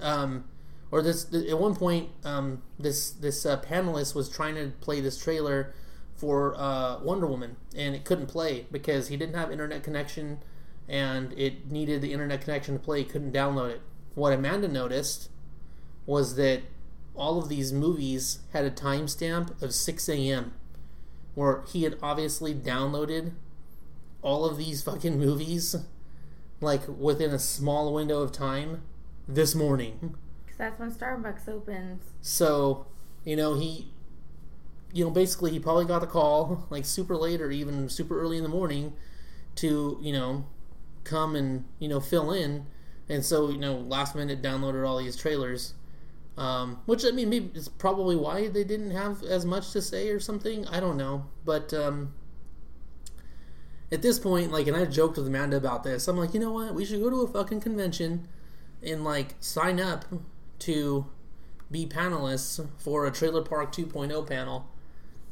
Um, 0.00 0.44
or 0.90 1.02
this 1.02 1.32
at 1.34 1.58
one 1.58 1.74
point, 1.74 2.10
um, 2.24 2.62
this 2.78 3.10
this 3.10 3.44
uh, 3.44 3.60
panelist 3.60 4.14
was 4.14 4.28
trying 4.28 4.54
to 4.54 4.72
play 4.80 5.00
this 5.00 5.18
trailer 5.18 5.74
for 6.14 6.54
uh, 6.56 7.00
Wonder 7.00 7.26
Woman, 7.26 7.56
and 7.76 7.94
it 7.94 8.04
couldn't 8.04 8.26
play 8.26 8.66
because 8.70 9.08
he 9.08 9.16
didn't 9.16 9.34
have 9.34 9.50
internet 9.50 9.82
connection, 9.82 10.38
and 10.88 11.32
it 11.36 11.70
needed 11.70 12.00
the 12.00 12.12
internet 12.12 12.42
connection 12.42 12.74
to 12.74 12.80
play. 12.80 13.00
He 13.00 13.04
couldn't 13.04 13.32
download 13.32 13.70
it. 13.70 13.82
What 14.14 14.32
Amanda 14.32 14.68
noticed 14.68 15.30
was 16.06 16.36
that 16.36 16.62
all 17.14 17.38
of 17.38 17.48
these 17.48 17.72
movies 17.72 18.40
had 18.52 18.64
a 18.64 18.70
timestamp 18.70 19.60
of 19.62 19.72
6 19.72 20.08
a.m. 20.08 20.52
where 21.34 21.62
he 21.68 21.84
had 21.84 21.96
obviously 22.02 22.54
downloaded 22.54 23.32
all 24.22 24.44
of 24.44 24.56
these 24.56 24.82
fucking 24.82 25.18
movies 25.18 25.76
like 26.60 26.82
within 26.88 27.30
a 27.30 27.38
small 27.38 27.92
window 27.92 28.22
of 28.22 28.32
time 28.32 28.82
this 29.28 29.54
morning. 29.54 30.16
Because 30.44 30.58
that's 30.58 30.80
when 30.80 30.92
Starbucks 30.92 31.48
opens. 31.48 32.02
So, 32.20 32.86
you 33.24 33.36
know, 33.36 33.54
he, 33.54 33.92
you 34.92 35.04
know, 35.04 35.10
basically 35.10 35.50
he 35.50 35.58
probably 35.58 35.84
got 35.84 36.02
a 36.02 36.06
call 36.06 36.66
like 36.70 36.84
super 36.84 37.16
late 37.16 37.40
or 37.40 37.50
even 37.50 37.88
super 37.88 38.20
early 38.20 38.38
in 38.38 38.42
the 38.42 38.48
morning 38.48 38.94
to, 39.56 39.98
you 40.00 40.12
know, 40.12 40.46
come 41.04 41.36
and, 41.36 41.64
you 41.78 41.88
know, 41.88 42.00
fill 42.00 42.32
in. 42.32 42.66
And 43.08 43.24
so, 43.24 43.50
you 43.50 43.58
know, 43.58 43.76
last 43.76 44.14
minute 44.14 44.42
downloaded 44.42 44.86
all 44.86 44.98
these 44.98 45.16
trailers 45.16 45.74
um, 46.36 46.80
which 46.86 47.04
I 47.04 47.10
mean, 47.10 47.28
maybe 47.28 47.50
it's 47.54 47.68
probably 47.68 48.16
why 48.16 48.48
they 48.48 48.64
didn't 48.64 48.90
have 48.90 49.22
as 49.22 49.44
much 49.44 49.70
to 49.72 49.82
say 49.82 50.08
or 50.08 50.18
something. 50.18 50.66
I 50.66 50.80
don't 50.80 50.96
know, 50.96 51.26
but 51.44 51.72
um, 51.72 52.14
at 53.92 54.02
this 54.02 54.18
point, 54.18 54.50
like, 54.50 54.66
and 54.66 54.76
I 54.76 54.84
joked 54.84 55.16
with 55.16 55.26
Amanda 55.28 55.56
about 55.56 55.84
this. 55.84 56.08
I'm 56.08 56.16
like, 56.16 56.34
you 56.34 56.40
know 56.40 56.50
what? 56.50 56.74
We 56.74 56.84
should 56.84 57.00
go 57.00 57.10
to 57.10 57.22
a 57.22 57.28
fucking 57.28 57.60
convention 57.60 58.28
and 58.82 59.04
like 59.04 59.36
sign 59.40 59.80
up 59.80 60.04
to 60.60 61.06
be 61.70 61.86
panelists 61.86 62.66
for 62.78 63.06
a 63.06 63.12
Trailer 63.12 63.42
Park 63.42 63.72
2.0 63.72 64.26
panel, 64.26 64.68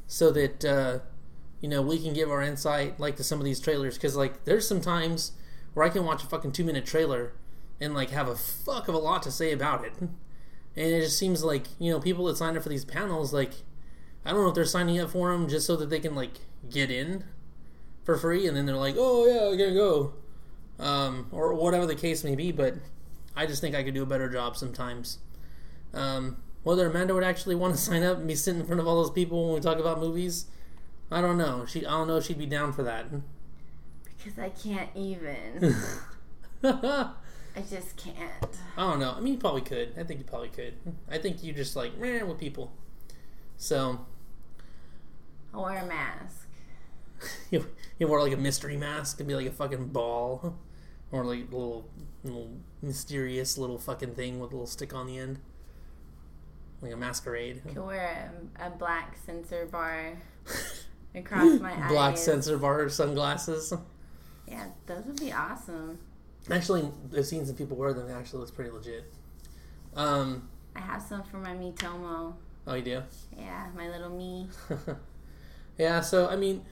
so 0.07 0.30
that 0.30 0.64
uh, 0.64 0.98
you 1.61 1.68
know 1.68 1.82
we 1.82 1.98
can 1.98 2.12
give 2.12 2.30
our 2.30 2.42
insight 2.42 3.00
like 3.00 3.16
to 3.16 3.24
some 3.24 3.40
of 3.40 3.44
these 3.44 3.59
trailers. 3.59 3.94
Because 3.94 4.14
like, 4.14 4.44
there's 4.44 4.68
some 4.68 4.80
times 4.80 5.32
where 5.74 5.84
I 5.84 5.88
can 5.88 6.05
watch 6.05 6.22
a 6.22 6.26
fucking 6.26 6.53
two 6.53 6.64
minute 6.64 6.86
trailer 6.86 7.32
and 7.80 7.92
like 7.92 8.11
have 8.11 8.28
a 8.28 8.36
fuck 8.36 8.86
of 8.86 8.94
a 8.94 8.98
lot 8.98 9.24
to 9.24 9.32
say 9.32 9.50
about 9.50 9.84
it. 9.84 9.94
And 10.77 10.87
it 10.87 11.01
just 11.03 11.18
seems 11.18 11.45
like 11.45 11.66
you 11.79 11.93
know 11.93 12.01
people 12.01 12.25
that 12.27 12.37
sign 12.37 12.57
up 12.57 12.62
for 12.62 12.68
these 12.68 12.85
panels, 12.85 13.33
like 13.33 13.53
I 14.25 14.31
don't 14.31 14.43
know 14.43 14.49
if 14.49 14.55
they're 14.55 14.64
signing 14.64 14.99
up 15.01 15.11
for 15.11 15.33
them 15.33 15.49
just 15.49 15.66
so 15.66 15.77
that 15.77 15.91
they 15.91 16.01
can 16.01 16.14
like 16.14 16.41
get 16.70 16.91
in 16.91 17.25
for 18.05 18.16
free, 18.16 18.47
and 18.47 18.57
then 18.57 18.66
they're 18.66 18.77
like, 18.77 18.95
oh 18.99 19.27
yeah, 19.27 19.53
I 19.53 19.57
gotta 19.57 19.75
go, 19.75 20.14
um, 20.79 21.27
or 21.31 21.55
whatever 21.55 21.87
the 21.87 21.95
case 21.95 22.25
may 22.25 22.35
be. 22.35 22.53
But 22.53 22.77
I 23.37 23.47
just 23.47 23.61
think 23.61 23.75
I 23.75 23.83
could 23.83 23.95
do 23.95 24.03
a 24.03 24.07
better 24.07 24.29
job 24.29 24.57
sometimes. 24.57 25.18
Um, 25.95 26.39
whether 26.62 26.87
Amanda 26.87 27.14
would 27.14 27.25
actually 27.25 27.55
want 27.55 27.75
to 27.75 27.81
sign 27.81 28.03
up 28.03 28.18
and 28.18 28.29
be 28.29 28.35
sitting 28.35 28.61
in 28.61 28.66
front 28.66 28.81
of 28.81 28.87
all 28.87 28.97
those 28.97 29.11
people 29.11 29.47
when 29.47 29.55
we 29.55 29.61
talk 29.61 29.79
about 29.79 30.01
movies, 30.01 30.47
I 31.11 31.20
don't 31.20 31.37
know. 31.37 31.66
She, 31.66 31.85
I 31.85 31.91
don't 31.91 32.09
know 32.09 32.16
if 32.16 32.25
she'd 32.25 32.39
be 32.39 32.47
down 32.47 32.73
for 32.73 32.83
that. 32.85 33.07
Because 34.05 34.39
I 34.39 34.51
can't 34.51 34.91
even. 34.95 35.75
I 37.55 37.61
just 37.61 37.96
can't. 37.96 38.48
I 38.76 38.90
don't 38.90 38.98
know. 38.98 39.14
I 39.16 39.20
mean, 39.20 39.34
you 39.34 39.38
probably 39.38 39.61
could. 39.61 39.94
I 39.98 40.05
think 40.05 40.20
you 40.20 40.24
probably 40.24 40.48
could. 40.48 40.74
I 41.11 41.18
think 41.18 41.42
you 41.42 41.53
just 41.53 41.76
like 41.76 41.98
meh 41.98 42.22
with 42.22 42.38
people. 42.38 42.72
So 43.57 44.07
I'll 45.53 45.64
wear 45.64 45.82
a 45.82 45.86
mask. 45.86 46.48
you 47.50 47.66
you 47.98 48.09
wear 48.09 48.20
like 48.20 48.32
a 48.32 48.38
mystery 48.38 48.76
mask 48.76 49.20
and 49.20 49.28
be 49.28 49.34
like 49.34 49.46
a 49.46 49.53
fucking 49.53 49.88
ball, 49.88 50.57
or 51.12 51.24
like 51.24 51.40
a 51.40 51.57
little 51.57 51.88
little 52.24 52.50
mysterious 52.80 53.59
little 53.59 53.78
fucking 53.78 54.14
thing 54.14 54.40
with 54.40 54.50
a 54.53 54.55
little 54.55 54.66
stick 54.66 54.94
on 54.94 55.07
the 55.07 55.18
end, 55.18 55.38
like 56.80 56.92
a 56.92 56.96
masquerade. 56.96 57.62
I 57.68 57.74
could 57.74 57.86
wear 57.86 58.32
a, 58.59 58.66
a 58.66 58.70
black 58.70 59.18
censor 59.26 59.66
bar 59.66 60.16
across 61.14 61.61
my 61.61 61.72
eyes. 61.72 61.90
Black 61.90 62.16
censor 62.16 62.57
bar 62.57 62.88
sunglasses. 62.88 63.74
Yeah, 64.48 64.66
those 64.86 65.05
would 65.05 65.20
be 65.20 65.32
awesome. 65.32 65.98
Actually, 66.51 66.88
I've 67.16 67.26
seen 67.26 67.47
some 67.47 67.55
people 67.55 67.76
wear 67.76 67.93
them. 67.93 68.09
It 68.09 68.12
actually 68.12 68.40
looks 68.40 68.51
pretty 68.51 68.70
legit. 68.70 69.05
Um, 69.95 70.49
I 70.74 70.80
have 70.80 71.03
some 71.03 71.22
for 71.22 71.36
my 71.38 71.55
Miitomo. 71.55 72.34
oh, 72.66 72.74
you 72.74 72.82
do? 72.82 73.03
Yeah, 73.36 73.68
my 73.76 73.88
little 73.88 74.11
me. 74.11 74.49
yeah, 75.78 76.01
so 76.01 76.28
I 76.28 76.36
mean, 76.36 76.64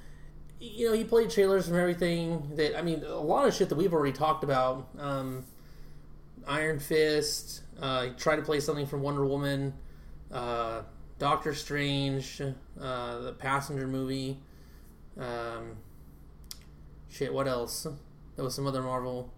you 0.59 0.89
know, 0.89 0.95
he 0.95 1.05
played 1.05 1.31
trailers 1.31 1.69
from 1.69 1.79
everything 1.79 2.55
that 2.57 2.77
I 2.77 2.83
mean, 2.83 3.05
a 3.05 3.21
lot 3.21 3.47
of 3.47 3.55
shit 3.55 3.69
that 3.69 3.77
we've 3.77 3.93
already 3.93 4.13
talked 4.13 4.43
about. 4.43 4.89
Um, 4.99 5.45
Iron 6.47 6.79
Fist. 6.79 7.63
Uh, 7.81 8.05
he 8.05 8.11
tried 8.11 8.37
to 8.37 8.43
play 8.43 8.61
something 8.61 8.87
from 8.87 9.03
Wonder 9.03 9.25
Woman. 9.25 9.75
Uh, 10.33 10.83
Doctor 11.19 11.55
Strange. 11.55 12.43
Uh, 12.81 13.19
the 13.19 13.33
Passenger 13.33 13.87
movie. 13.87 14.39
Um, 15.19 15.77
shit, 17.09 17.33
what 17.33 17.47
else? 17.47 17.87
There 18.37 18.45
was 18.45 18.55
some 18.55 18.67
other 18.67 18.83
Marvel. 18.83 19.33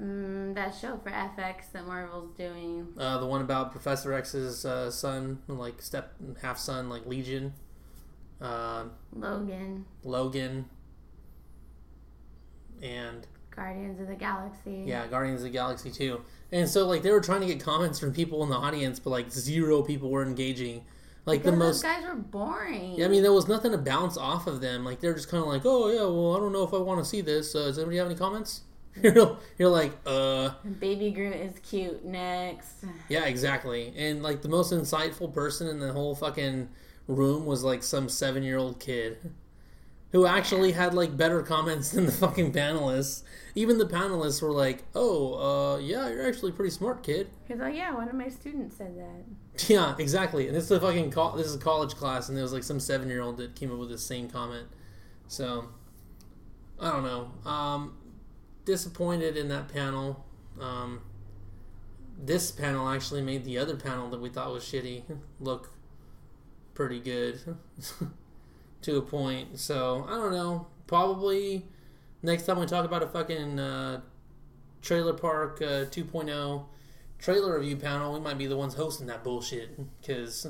Mm, 0.00 0.54
that 0.54 0.74
show 0.74 0.98
for 1.02 1.10
FX 1.10 1.70
that 1.72 1.86
Marvel's 1.86 2.30
doing. 2.36 2.88
Uh, 2.98 3.18
the 3.18 3.26
one 3.26 3.42
about 3.42 3.72
Professor 3.72 4.12
X's 4.14 4.64
uh, 4.64 4.90
son, 4.90 5.40
like 5.48 5.82
step 5.82 6.14
half 6.40 6.58
son, 6.58 6.88
like 6.88 7.04
Legion. 7.06 7.52
Uh, 8.40 8.84
Logan. 9.14 9.84
Logan. 10.02 10.64
And 12.82 13.26
Guardians 13.54 14.00
of 14.00 14.08
the 14.08 14.14
Galaxy. 14.14 14.84
yeah, 14.86 15.06
Guardians 15.06 15.40
of 15.40 15.44
the 15.44 15.50
Galaxy 15.50 15.90
too. 15.90 16.22
And 16.50 16.68
so 16.68 16.86
like 16.86 17.02
they 17.02 17.10
were 17.10 17.20
trying 17.20 17.42
to 17.42 17.46
get 17.46 17.60
comments 17.60 17.98
from 17.98 18.12
people 18.12 18.42
in 18.42 18.48
the 18.48 18.56
audience, 18.56 18.98
but 18.98 19.10
like 19.10 19.30
zero 19.30 19.82
people 19.82 20.10
were 20.10 20.24
engaging. 20.24 20.84
Like 21.24 21.42
Because 21.42 21.58
the 21.58 21.64
those 21.64 21.74
most. 21.74 21.82
guys 21.82 22.04
were 22.04 22.16
boring. 22.16 22.94
Yeah, 22.98 23.04
I 23.04 23.08
mean, 23.08 23.22
there 23.22 23.32
was 23.32 23.46
nothing 23.46 23.70
to 23.72 23.78
bounce 23.78 24.16
off 24.16 24.46
of 24.48 24.60
them. 24.60 24.84
Like 24.84 25.00
they're 25.00 25.14
just 25.14 25.28
kind 25.28 25.42
of 25.42 25.48
like, 25.48 25.62
oh 25.64 25.88
yeah, 25.90 26.00
well 26.00 26.34
I 26.34 26.40
don't 26.40 26.52
know 26.52 26.64
if 26.64 26.74
I 26.74 26.78
want 26.78 26.98
to 27.00 27.04
see 27.08 27.20
this. 27.20 27.54
Uh, 27.54 27.66
does 27.66 27.78
anybody 27.78 27.98
have 27.98 28.06
any 28.06 28.16
comments? 28.16 28.62
You're, 29.02 29.38
you're 29.58 29.70
like, 29.70 29.92
uh, 30.06 30.50
Baby 30.80 31.10
Groot 31.10 31.34
is 31.34 31.58
cute. 31.60 32.04
Next. 32.04 32.84
Yeah, 33.08 33.24
exactly. 33.24 33.92
And 33.96 34.22
like 34.22 34.42
the 34.42 34.48
most 34.48 34.72
insightful 34.72 35.32
person 35.32 35.68
in 35.68 35.78
the 35.78 35.92
whole 35.92 36.14
fucking 36.14 36.68
room 37.06 37.46
was 37.46 37.64
like 37.64 37.82
some 37.82 38.08
seven 38.08 38.42
year 38.42 38.58
old 38.58 38.80
kid 38.80 39.18
who 40.12 40.26
actually 40.26 40.72
had 40.72 40.92
like 40.94 41.16
better 41.16 41.42
comments 41.42 41.90
than 41.90 42.06
the 42.06 42.12
fucking 42.12 42.52
panelists. 42.52 43.22
Even 43.54 43.78
the 43.78 43.86
panelists 43.86 44.40
were 44.40 44.52
like, 44.52 44.84
"Oh, 44.94 45.74
uh, 45.74 45.78
yeah, 45.78 46.08
you're 46.08 46.26
actually 46.26 46.52
a 46.52 46.54
pretty 46.54 46.70
smart 46.70 47.02
kid." 47.02 47.28
Because 47.46 47.60
oh 47.62 47.66
yeah, 47.66 47.92
one 47.94 48.08
of 48.08 48.14
my 48.14 48.28
students 48.28 48.76
said 48.76 48.96
that. 48.98 49.68
Yeah, 49.68 49.94
exactly. 49.98 50.46
And 50.46 50.56
this 50.56 50.64
is 50.64 50.70
a 50.70 50.80
fucking 50.80 51.10
col- 51.10 51.36
this 51.36 51.46
is 51.46 51.56
a 51.56 51.58
college 51.58 51.94
class, 51.94 52.28
and 52.28 52.36
there 52.36 52.42
was 52.42 52.52
like 52.52 52.62
some 52.62 52.80
seven 52.80 53.08
year 53.08 53.20
old 53.20 53.36
that 53.38 53.54
came 53.54 53.72
up 53.72 53.78
with 53.78 53.90
the 53.90 53.98
same 53.98 54.28
comment. 54.28 54.66
So 55.28 55.68
I 56.80 56.90
don't 56.90 57.04
know. 57.04 57.50
Um, 57.50 57.94
disappointed 58.64 59.36
in 59.36 59.48
that 59.48 59.68
panel. 59.68 60.24
Um, 60.60 61.00
this 62.18 62.50
panel 62.50 62.88
actually 62.88 63.22
made 63.22 63.44
the 63.44 63.58
other 63.58 63.76
panel 63.76 64.08
that 64.10 64.20
we 64.20 64.28
thought 64.28 64.52
was 64.52 64.64
shitty 64.64 65.02
look 65.40 65.72
pretty 66.74 67.00
good 67.00 67.56
to 68.82 68.96
a 68.96 69.02
point. 69.02 69.58
So 69.58 70.06
I 70.08 70.12
don't 70.12 70.32
know. 70.32 70.66
Probably 70.86 71.66
next 72.22 72.44
time 72.44 72.58
we 72.58 72.66
talk 72.66 72.84
about 72.84 73.02
a 73.02 73.08
fucking 73.08 73.58
uh, 73.58 74.00
trailer 74.82 75.14
park 75.14 75.60
uh, 75.62 75.86
2.0 75.86 76.66
trailer 77.22 77.56
review 77.58 77.76
panel, 77.76 78.12
we 78.12 78.20
might 78.20 78.36
be 78.36 78.48
the 78.48 78.56
ones 78.56 78.74
hosting 78.74 79.06
that 79.06 79.22
bullshit 79.22 79.78
because 80.00 80.46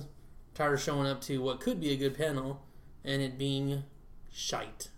tired 0.54 0.74
of 0.74 0.80
showing 0.80 1.06
up 1.06 1.20
to 1.20 1.42
what 1.42 1.60
could 1.60 1.78
be 1.80 1.92
a 1.92 1.96
good 1.96 2.16
panel 2.16 2.62
and 3.04 3.20
it 3.20 3.38
being 3.38 3.84
shite. 4.32 4.88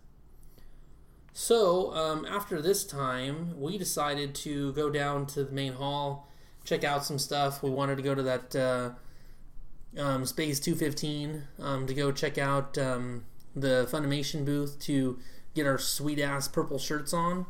So, 1.36 1.92
um, 1.94 2.24
after 2.26 2.62
this 2.62 2.84
time, 2.84 3.60
we 3.60 3.76
decided 3.76 4.36
to 4.36 4.72
go 4.74 4.88
down 4.88 5.26
to 5.26 5.42
the 5.42 5.50
main 5.50 5.72
hall, 5.72 6.28
check 6.64 6.84
out 6.84 7.04
some 7.04 7.18
stuff. 7.18 7.60
We 7.60 7.70
wanted 7.70 7.96
to 7.96 8.02
go 8.02 8.14
to 8.14 8.22
that 8.22 8.54
uh, 8.54 8.90
um, 10.00 10.26
Space 10.26 10.60
215 10.60 11.42
um, 11.58 11.88
to 11.88 11.92
go 11.92 12.12
check 12.12 12.38
out 12.38 12.78
um, 12.78 13.24
the 13.56 13.88
Funimation 13.90 14.44
booth 14.44 14.78
to 14.82 15.18
get 15.54 15.66
our 15.66 15.76
sweet 15.76 16.20
ass 16.20 16.46
purple 16.46 16.78
shirts 16.78 17.12
on. 17.12 17.46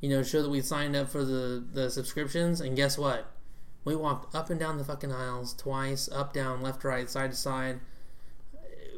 You 0.00 0.08
know, 0.08 0.22
show 0.22 0.40
that 0.40 0.50
we 0.50 0.62
signed 0.62 0.96
up 0.96 1.10
for 1.10 1.22
the, 1.22 1.62
the 1.70 1.90
subscriptions. 1.90 2.62
And 2.62 2.74
guess 2.74 2.96
what? 2.96 3.30
We 3.84 3.94
walked 3.96 4.34
up 4.34 4.48
and 4.48 4.58
down 4.58 4.78
the 4.78 4.84
fucking 4.84 5.12
aisles 5.12 5.52
twice, 5.52 6.08
up, 6.10 6.32
down, 6.32 6.62
left, 6.62 6.84
right, 6.84 7.08
side 7.08 7.32
to 7.32 7.36
side. 7.36 7.80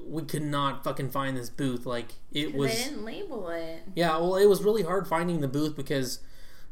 We 0.08 0.22
could 0.22 0.42
not 0.42 0.84
fucking 0.84 1.10
find 1.10 1.36
this 1.36 1.50
booth. 1.50 1.86
Like 1.86 2.14
it 2.32 2.54
was. 2.54 2.70
they 2.70 2.84
didn't 2.84 3.04
label 3.04 3.48
it. 3.50 3.82
Yeah, 3.94 4.16
well, 4.18 4.36
it 4.36 4.46
was 4.46 4.62
really 4.62 4.82
hard 4.82 5.06
finding 5.06 5.40
the 5.40 5.48
booth 5.48 5.76
because 5.76 6.20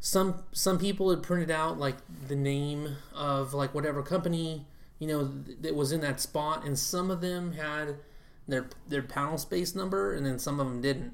some 0.00 0.42
some 0.52 0.78
people 0.78 1.10
had 1.10 1.22
printed 1.22 1.50
out 1.50 1.78
like 1.78 1.96
the 2.28 2.36
name 2.36 2.96
of 3.14 3.54
like 3.54 3.74
whatever 3.74 4.02
company 4.02 4.66
you 4.98 5.06
know 5.06 5.30
that 5.60 5.74
was 5.74 5.92
in 5.92 6.00
that 6.00 6.20
spot, 6.20 6.64
and 6.64 6.78
some 6.78 7.10
of 7.10 7.20
them 7.20 7.52
had 7.52 7.96
their 8.48 8.68
their 8.88 9.02
panel 9.02 9.38
space 9.38 9.74
number, 9.74 10.12
and 10.12 10.24
then 10.24 10.38
some 10.38 10.60
of 10.60 10.66
them 10.66 10.80
didn't. 10.80 11.12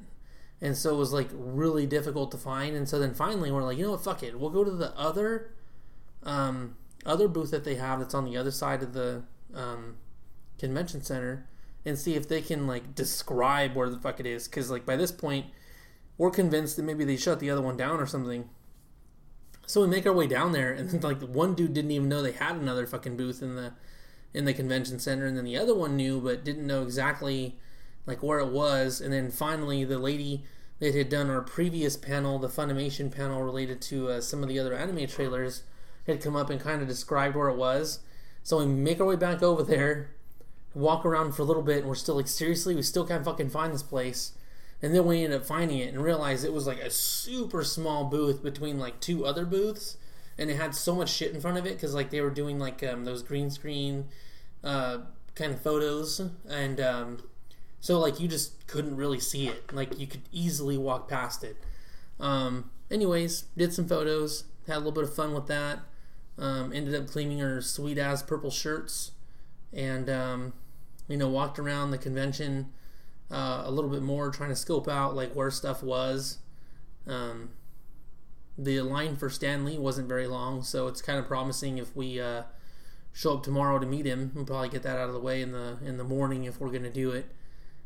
And 0.60 0.76
so 0.76 0.94
it 0.94 0.98
was 0.98 1.12
like 1.12 1.28
really 1.32 1.86
difficult 1.86 2.30
to 2.30 2.38
find. 2.38 2.76
And 2.76 2.88
so 2.88 3.00
then 3.00 3.14
finally 3.14 3.50
we're 3.50 3.64
like, 3.64 3.76
you 3.76 3.84
know 3.84 3.90
what, 3.92 4.04
fuck 4.04 4.22
it, 4.22 4.38
we'll 4.38 4.50
go 4.50 4.62
to 4.62 4.70
the 4.70 4.96
other 4.96 5.50
um, 6.22 6.76
other 7.04 7.26
booth 7.26 7.50
that 7.50 7.64
they 7.64 7.74
have 7.74 7.98
that's 7.98 8.14
on 8.14 8.24
the 8.24 8.36
other 8.36 8.52
side 8.52 8.82
of 8.82 8.92
the 8.92 9.24
um, 9.54 9.96
convention 10.58 11.02
center 11.02 11.48
and 11.84 11.98
see 11.98 12.14
if 12.14 12.28
they 12.28 12.40
can 12.40 12.66
like 12.66 12.94
describe 12.94 13.74
where 13.74 13.90
the 13.90 13.98
fuck 13.98 14.20
it 14.20 14.26
is. 14.26 14.46
Because 14.46 14.70
like 14.70 14.86
by 14.86 14.96
this 14.96 15.12
point 15.12 15.46
we're 16.18 16.30
convinced 16.30 16.76
that 16.76 16.84
maybe 16.84 17.04
they 17.04 17.16
shut 17.16 17.40
the 17.40 17.50
other 17.50 17.62
one 17.62 17.76
down 17.76 18.00
or 18.00 18.06
something. 18.06 18.48
So 19.66 19.80
we 19.80 19.88
make 19.88 20.06
our 20.06 20.12
way 20.12 20.26
down 20.26 20.52
there 20.52 20.72
and 20.72 21.02
like 21.04 21.20
one 21.20 21.54
dude 21.54 21.74
didn't 21.74 21.90
even 21.90 22.08
know 22.08 22.22
they 22.22 22.32
had 22.32 22.56
another 22.56 22.86
fucking 22.86 23.16
booth 23.16 23.42
in 23.42 23.56
the 23.56 23.72
in 24.34 24.46
the 24.46 24.54
convention 24.54 24.98
center 24.98 25.26
and 25.26 25.36
then 25.36 25.44
the 25.44 25.58
other 25.58 25.74
one 25.74 25.94
knew 25.96 26.18
but 26.20 26.44
didn't 26.44 26.66
know 26.66 26.82
exactly 26.82 27.58
like 28.06 28.22
where 28.22 28.38
it 28.38 28.52
was. 28.52 29.00
And 29.00 29.12
then 29.12 29.30
finally 29.30 29.84
the 29.84 29.98
lady 29.98 30.44
that 30.78 30.94
had 30.94 31.08
done 31.08 31.30
our 31.30 31.42
previous 31.42 31.96
panel 31.96 32.38
the 32.38 32.48
funimation 32.48 33.10
panel 33.10 33.42
related 33.42 33.80
to 33.82 34.08
uh, 34.08 34.20
some 34.20 34.42
of 34.42 34.48
the 34.48 34.58
other 34.58 34.74
anime 34.74 35.06
trailers 35.06 35.62
had 36.06 36.20
come 36.20 36.34
up 36.34 36.50
and 36.50 36.60
kind 36.60 36.82
of 36.82 36.88
described 36.88 37.36
where 37.36 37.48
it 37.48 37.56
was. 37.56 38.00
So 38.42 38.58
we 38.58 38.66
make 38.66 39.00
our 39.00 39.06
way 39.06 39.16
back 39.16 39.42
over 39.42 39.62
there 39.62 40.11
walk 40.74 41.04
around 41.04 41.32
for 41.32 41.42
a 41.42 41.44
little 41.44 41.62
bit 41.62 41.78
and 41.78 41.88
we're 41.88 41.94
still 41.94 42.16
like 42.16 42.28
seriously 42.28 42.74
we 42.74 42.82
still 42.82 43.06
can't 43.06 43.24
fucking 43.24 43.50
find 43.50 43.72
this 43.72 43.82
place 43.82 44.32
and 44.80 44.94
then 44.94 45.04
we 45.06 45.22
ended 45.24 45.40
up 45.40 45.46
finding 45.46 45.78
it 45.78 45.92
and 45.92 46.02
realized 46.02 46.44
it 46.44 46.52
was 46.52 46.66
like 46.66 46.80
a 46.80 46.90
super 46.90 47.62
small 47.62 48.04
booth 48.04 48.42
between 48.42 48.78
like 48.78 48.98
two 49.00 49.24
other 49.26 49.44
booths 49.44 49.96
and 50.38 50.50
it 50.50 50.56
had 50.56 50.74
so 50.74 50.94
much 50.94 51.10
shit 51.10 51.34
in 51.34 51.40
front 51.40 51.58
of 51.58 51.66
it 51.66 51.74
because 51.74 51.94
like 51.94 52.10
they 52.10 52.20
were 52.20 52.30
doing 52.30 52.58
like 52.58 52.82
um, 52.82 53.04
those 53.04 53.22
green 53.22 53.50
screen 53.50 54.06
uh, 54.64 54.98
kind 55.34 55.52
of 55.52 55.60
photos 55.60 56.20
and 56.48 56.80
um, 56.80 57.18
So 57.80 57.98
like 57.98 58.20
you 58.20 58.28
just 58.28 58.66
couldn't 58.66 58.96
really 58.96 59.20
see 59.20 59.48
it. 59.48 59.72
Like 59.74 59.98
you 59.98 60.06
could 60.06 60.22
easily 60.32 60.78
walk 60.78 61.08
past 61.08 61.42
it. 61.44 61.56
Um, 62.20 62.70
anyways, 62.90 63.46
did 63.56 63.72
some 63.74 63.88
photos, 63.88 64.44
had 64.68 64.76
a 64.76 64.78
little 64.78 64.92
bit 64.92 65.04
of 65.04 65.14
fun 65.14 65.34
with 65.34 65.48
that. 65.48 65.80
Um, 66.38 66.72
ended 66.72 66.94
up 66.94 67.08
cleaning 67.08 67.40
her 67.40 67.60
sweet 67.60 67.98
ass 67.98 68.22
purple 68.22 68.50
shirts, 68.50 69.10
and 69.72 70.08
um, 70.08 70.52
you 71.12 71.18
know 71.18 71.28
walked 71.28 71.58
around 71.58 71.90
the 71.90 71.98
convention 71.98 72.72
uh, 73.30 73.64
a 73.66 73.70
little 73.70 73.90
bit 73.90 74.00
more, 74.00 74.30
trying 74.30 74.48
to 74.48 74.56
scope 74.56 74.88
out 74.88 75.14
like 75.14 75.34
where 75.34 75.50
stuff 75.50 75.82
was. 75.82 76.38
Um, 77.06 77.50
the 78.56 78.80
line 78.80 79.16
for 79.16 79.28
Stan 79.28 79.66
Lee 79.66 79.76
wasn't 79.76 80.08
very 80.08 80.26
long, 80.26 80.62
so 80.62 80.86
it's 80.86 81.02
kind 81.02 81.18
of 81.18 81.26
promising 81.26 81.76
if 81.76 81.94
we 81.94 82.18
uh, 82.18 82.44
show 83.12 83.34
up 83.34 83.42
tomorrow 83.42 83.78
to 83.78 83.84
meet 83.84 84.06
him. 84.06 84.32
We'll 84.34 84.46
probably 84.46 84.70
get 84.70 84.82
that 84.84 84.98
out 84.98 85.08
of 85.08 85.12
the 85.12 85.20
way 85.20 85.42
in 85.42 85.52
the 85.52 85.76
in 85.84 85.98
the 85.98 86.04
morning 86.04 86.44
if 86.44 86.58
we're 86.58 86.70
going 86.70 86.82
to 86.82 86.90
do 86.90 87.10
it. 87.10 87.26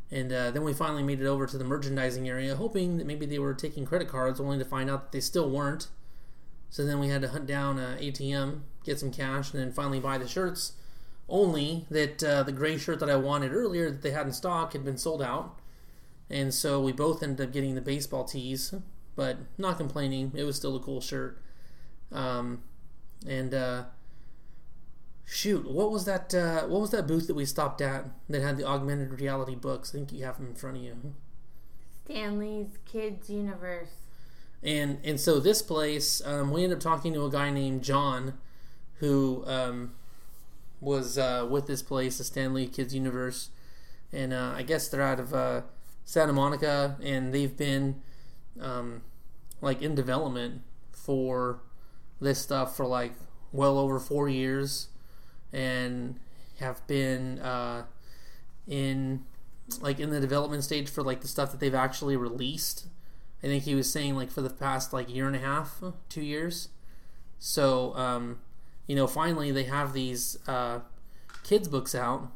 And 0.09 0.33
uh, 0.33 0.53
then 0.53 0.63
we 0.63 0.73
finally 0.73 1.03
made 1.03 1.21
it 1.21 1.27
over 1.27 1.49
to 1.49 1.59
the 1.59 1.65
merchandising 1.65 2.29
area, 2.29 2.55
hoping 2.55 2.99
that 2.99 3.09
maybe 3.09 3.27
they 3.27 3.41
were 3.41 3.55
taking 3.55 3.85
credit 3.85 4.07
cards, 4.07 4.39
only 4.39 4.57
to 4.59 4.65
find 4.65 4.89
out 4.89 5.03
that 5.03 5.13
they 5.13 5.21
still 5.21 5.51
weren't. 5.51 5.89
So 6.71 6.87
then 6.87 7.01
we 7.01 7.09
had 7.09 7.23
to 7.23 7.29
hunt 7.29 7.47
down 7.47 7.81
an 7.81 7.99
ATM, 7.99 8.61
get 8.85 9.01
some 9.01 9.11
cash, 9.11 9.53
and 9.53 9.61
then 9.61 9.73
finally 9.73 9.99
buy 9.99 10.17
the 10.17 10.29
shirts. 10.29 10.75
Only 11.29 11.87
that 11.91 12.23
uh, 12.23 12.43
the 12.45 12.53
gray 12.53 12.79
shirt 12.79 13.01
that 13.01 13.11
I 13.11 13.17
wanted 13.17 13.53
earlier 13.53 13.91
that 13.91 14.03
they 14.03 14.13
had 14.13 14.27
in 14.27 14.33
stock 14.33 14.73
had 14.73 14.85
been 14.85 14.99
sold 14.99 15.23
out. 15.23 15.59
And 16.31 16.53
so 16.53 16.81
we 16.81 16.93
both 16.93 17.23
ended 17.23 17.49
up 17.49 17.53
getting 17.53 17.75
the 17.75 17.81
baseball 17.81 18.25
tees, 18.25 18.75
but 19.15 19.39
not 19.59 19.77
complaining. 19.77 20.33
It 20.35 20.45
was 20.45 20.57
still 20.57 20.77
a 20.77 20.81
cool 20.81 21.01
shirt. 21.01 21.41
Um, 22.13 22.63
and 23.27 23.55
uh, 23.55 23.85
shoot, 25.25 25.69
what 25.69 25.91
was 25.91 26.05
that? 26.05 26.35
Uh, 26.35 26.63
what 26.63 26.81
was 26.81 26.91
that 26.91 27.07
booth 27.07 27.27
that 27.27 27.35
we 27.35 27.45
stopped 27.45 27.81
at 27.81 28.07
that 28.29 28.43
had 28.43 28.57
the 28.57 28.65
augmented 28.65 29.21
reality 29.21 29.55
books? 29.55 29.91
I 29.95 29.99
think 29.99 30.13
you 30.13 30.25
have 30.25 30.37
them 30.37 30.49
in 30.49 30.55
front 30.55 30.77
of 30.77 30.83
you. 30.83 31.15
Stan 32.05 32.39
Lee's 32.39 32.79
Kids 32.85 33.29
Universe. 33.29 33.91
And 34.63 34.99
and 35.05 35.21
so 35.21 35.41
this 35.41 35.63
place, 35.63 36.23
um, 36.25 36.51
we 36.51 36.63
ended 36.65 36.79
up 36.79 36.83
talking 36.83 37.13
to 37.15 37.25
a 37.25 37.31
guy 37.31 37.51
named 37.51 37.83
John, 37.83 38.35
who 38.99 39.45
um, 39.47 39.93
was 40.81 41.19
uh, 41.19 41.47
with 41.49 41.67
this 41.67 41.83
place, 41.83 42.19
the 42.19 42.25
Stan 42.25 42.55
Lee 42.55 42.67
Kids 42.67 42.95
Universe, 42.95 43.51
and 44.13 44.33
uh, 44.33 44.53
I 44.55 44.63
guess 44.63 44.89
they're 44.89 45.03
out 45.03 45.21
of 45.21 45.35
uh, 45.35 45.63
Santa 46.05 46.33
Monica, 46.33 46.97
and 47.03 47.33
they've 47.33 47.57
been 47.57 48.03
um, 48.61 49.03
like 49.61 49.83
in 49.83 49.95
development 49.95 50.63
for 50.93 51.61
this 52.21 52.39
stuff 52.39 52.77
for 52.77 52.87
like 52.87 53.13
well 53.53 53.79
over 53.79 53.99
four 53.99 54.29
years 54.29 54.89
and 55.53 56.19
have 56.59 56.87
been 56.87 57.39
uh, 57.41 57.85
in 58.67 59.25
like 59.81 59.99
in 59.99 60.11
the 60.11 60.21
development 60.21 60.65
stage 60.65 60.89
for 60.89 61.03
like 61.03 61.21
the 61.21 61.29
stuff 61.29 61.51
that 61.51 61.61
they've 61.61 61.75
actually 61.75 62.17
released. 62.17 62.87
I 63.43 63.49
think 63.49 63.65
he 63.65 63.75
was 63.75 63.91
saying 63.91 64.17
like 64.17 64.31
for 64.31 64.41
the 64.41 64.51
past 64.51 64.93
like 64.93 65.13
year 65.13 65.27
and 65.27 65.37
a 65.37 65.41
half, 65.41 65.83
two 66.09 66.23
years. 66.23 66.69
So 67.39 67.95
um, 67.97 68.39
you 68.87 68.97
know, 68.97 69.07
finally 69.07 69.51
they 69.51 69.65
have 69.65 69.93
these 69.93 70.39
uh, 70.47 70.81
kids 71.43 71.69
books 71.69 71.95
out 71.95 72.33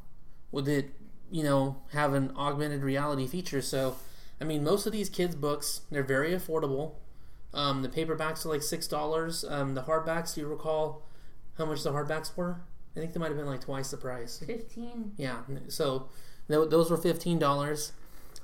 with 0.52 0.68
it, 0.68 0.90
you 1.30 1.44
know, 1.44 1.82
have 1.92 2.14
an 2.14 2.32
augmented 2.36 2.82
reality 2.82 3.26
feature. 3.26 3.62
So 3.62 3.96
I 4.40 4.44
mean, 4.44 4.64
most 4.64 4.86
of 4.86 4.92
these 4.92 5.08
kids 5.08 5.34
books 5.34 5.82
they're 5.90 6.02
very 6.02 6.32
affordable. 6.32 6.94
Um, 7.52 7.82
the 7.82 7.88
paperbacks 7.88 8.46
are 8.46 8.48
like 8.48 8.62
six 8.62 8.86
dollars. 8.86 9.44
Um, 9.48 9.74
the 9.74 9.82
hardbacks, 9.82 10.34
do 10.34 10.40
you 10.42 10.46
recall 10.46 11.02
how 11.58 11.66
much 11.66 11.82
the 11.82 11.90
hardbacks 11.90 12.36
were? 12.36 12.60
I 12.96 13.00
think 13.00 13.12
they 13.12 13.20
might 13.20 13.28
have 13.28 13.36
been 13.36 13.46
like 13.46 13.60
twice 13.60 13.90
the 13.90 13.96
price. 13.96 14.42
Fifteen. 14.44 15.12
Yeah, 15.16 15.40
so 15.68 16.08
th- 16.48 16.70
those 16.70 16.90
were 16.90 16.96
fifteen 16.96 17.38
dollars. 17.38 17.92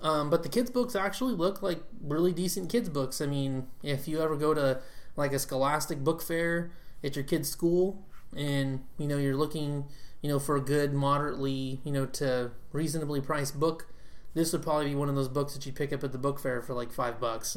Um, 0.03 0.29
but 0.29 0.43
the 0.43 0.49
kids' 0.49 0.71
books 0.71 0.95
actually 0.95 1.35
look 1.35 1.63
like 1.63 1.83
really 2.03 2.33
decent 2.33 2.71
kids' 2.71 2.89
books. 2.89 3.21
I 3.21 3.27
mean, 3.27 3.69
if 3.83 4.07
you 4.07 4.21
ever 4.21 4.37
go 4.37 4.53
to 4.53 4.81
like 5.17 5.33
a 5.33 5.39
Scholastic 5.39 6.05
book 6.05 6.21
fair 6.21 6.71
at 7.07 7.17
your 7.17 7.25
kid's 7.25 7.49
school, 7.49 8.05
and 8.37 8.85
you 8.99 9.07
know 9.07 9.17
you're 9.17 9.37
looking, 9.37 9.85
you 10.21 10.29
know, 10.29 10.39
for 10.39 10.57
a 10.57 10.61
good, 10.61 10.93
moderately, 10.93 11.81
you 11.85 11.93
know, 11.93 12.05
to 12.07 12.51
reasonably 12.73 13.21
priced 13.21 13.59
book, 13.59 13.87
this 14.35 14.53
would 14.53 14.63
probably 14.63 14.87
be 14.87 14.95
one 14.95 15.09
of 15.09 15.15
those 15.15 15.29
books 15.29 15.55
that 15.55 15.65
you 15.65 15.73
pick 15.73 15.93
up 15.93 16.05
at 16.05 16.13
the 16.13 16.19
book 16.19 16.39
fair 16.39 16.61
for 16.61 16.75
like 16.75 16.93
five 16.93 17.19
bucks. 17.19 17.57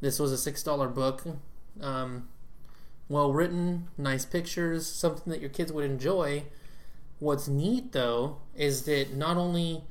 This 0.00 0.18
was 0.18 0.32
a 0.32 0.38
six 0.38 0.62
dollar 0.62 0.88
book. 0.88 1.24
Um, 1.80 2.28
well 3.08 3.32
written, 3.32 3.88
nice 3.96 4.24
pictures, 4.24 4.86
something 4.86 5.32
that 5.32 5.40
your 5.40 5.50
kids 5.50 5.72
would 5.72 5.84
enjoy. 5.84 6.44
What's 7.18 7.48
neat 7.48 7.92
though 7.92 8.38
is 8.54 8.82
that 8.82 9.14
not 9.14 9.36
only 9.36 9.84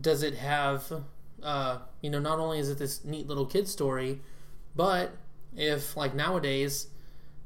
does 0.00 0.22
it 0.22 0.34
have, 0.34 0.92
uh, 1.42 1.78
you 2.00 2.10
know, 2.10 2.20
not 2.20 2.38
only 2.38 2.58
is 2.58 2.68
it 2.70 2.78
this 2.78 3.04
neat 3.04 3.26
little 3.26 3.46
kid 3.46 3.68
story, 3.68 4.20
but 4.76 5.16
if 5.56 5.96
like 5.96 6.14
nowadays, 6.14 6.88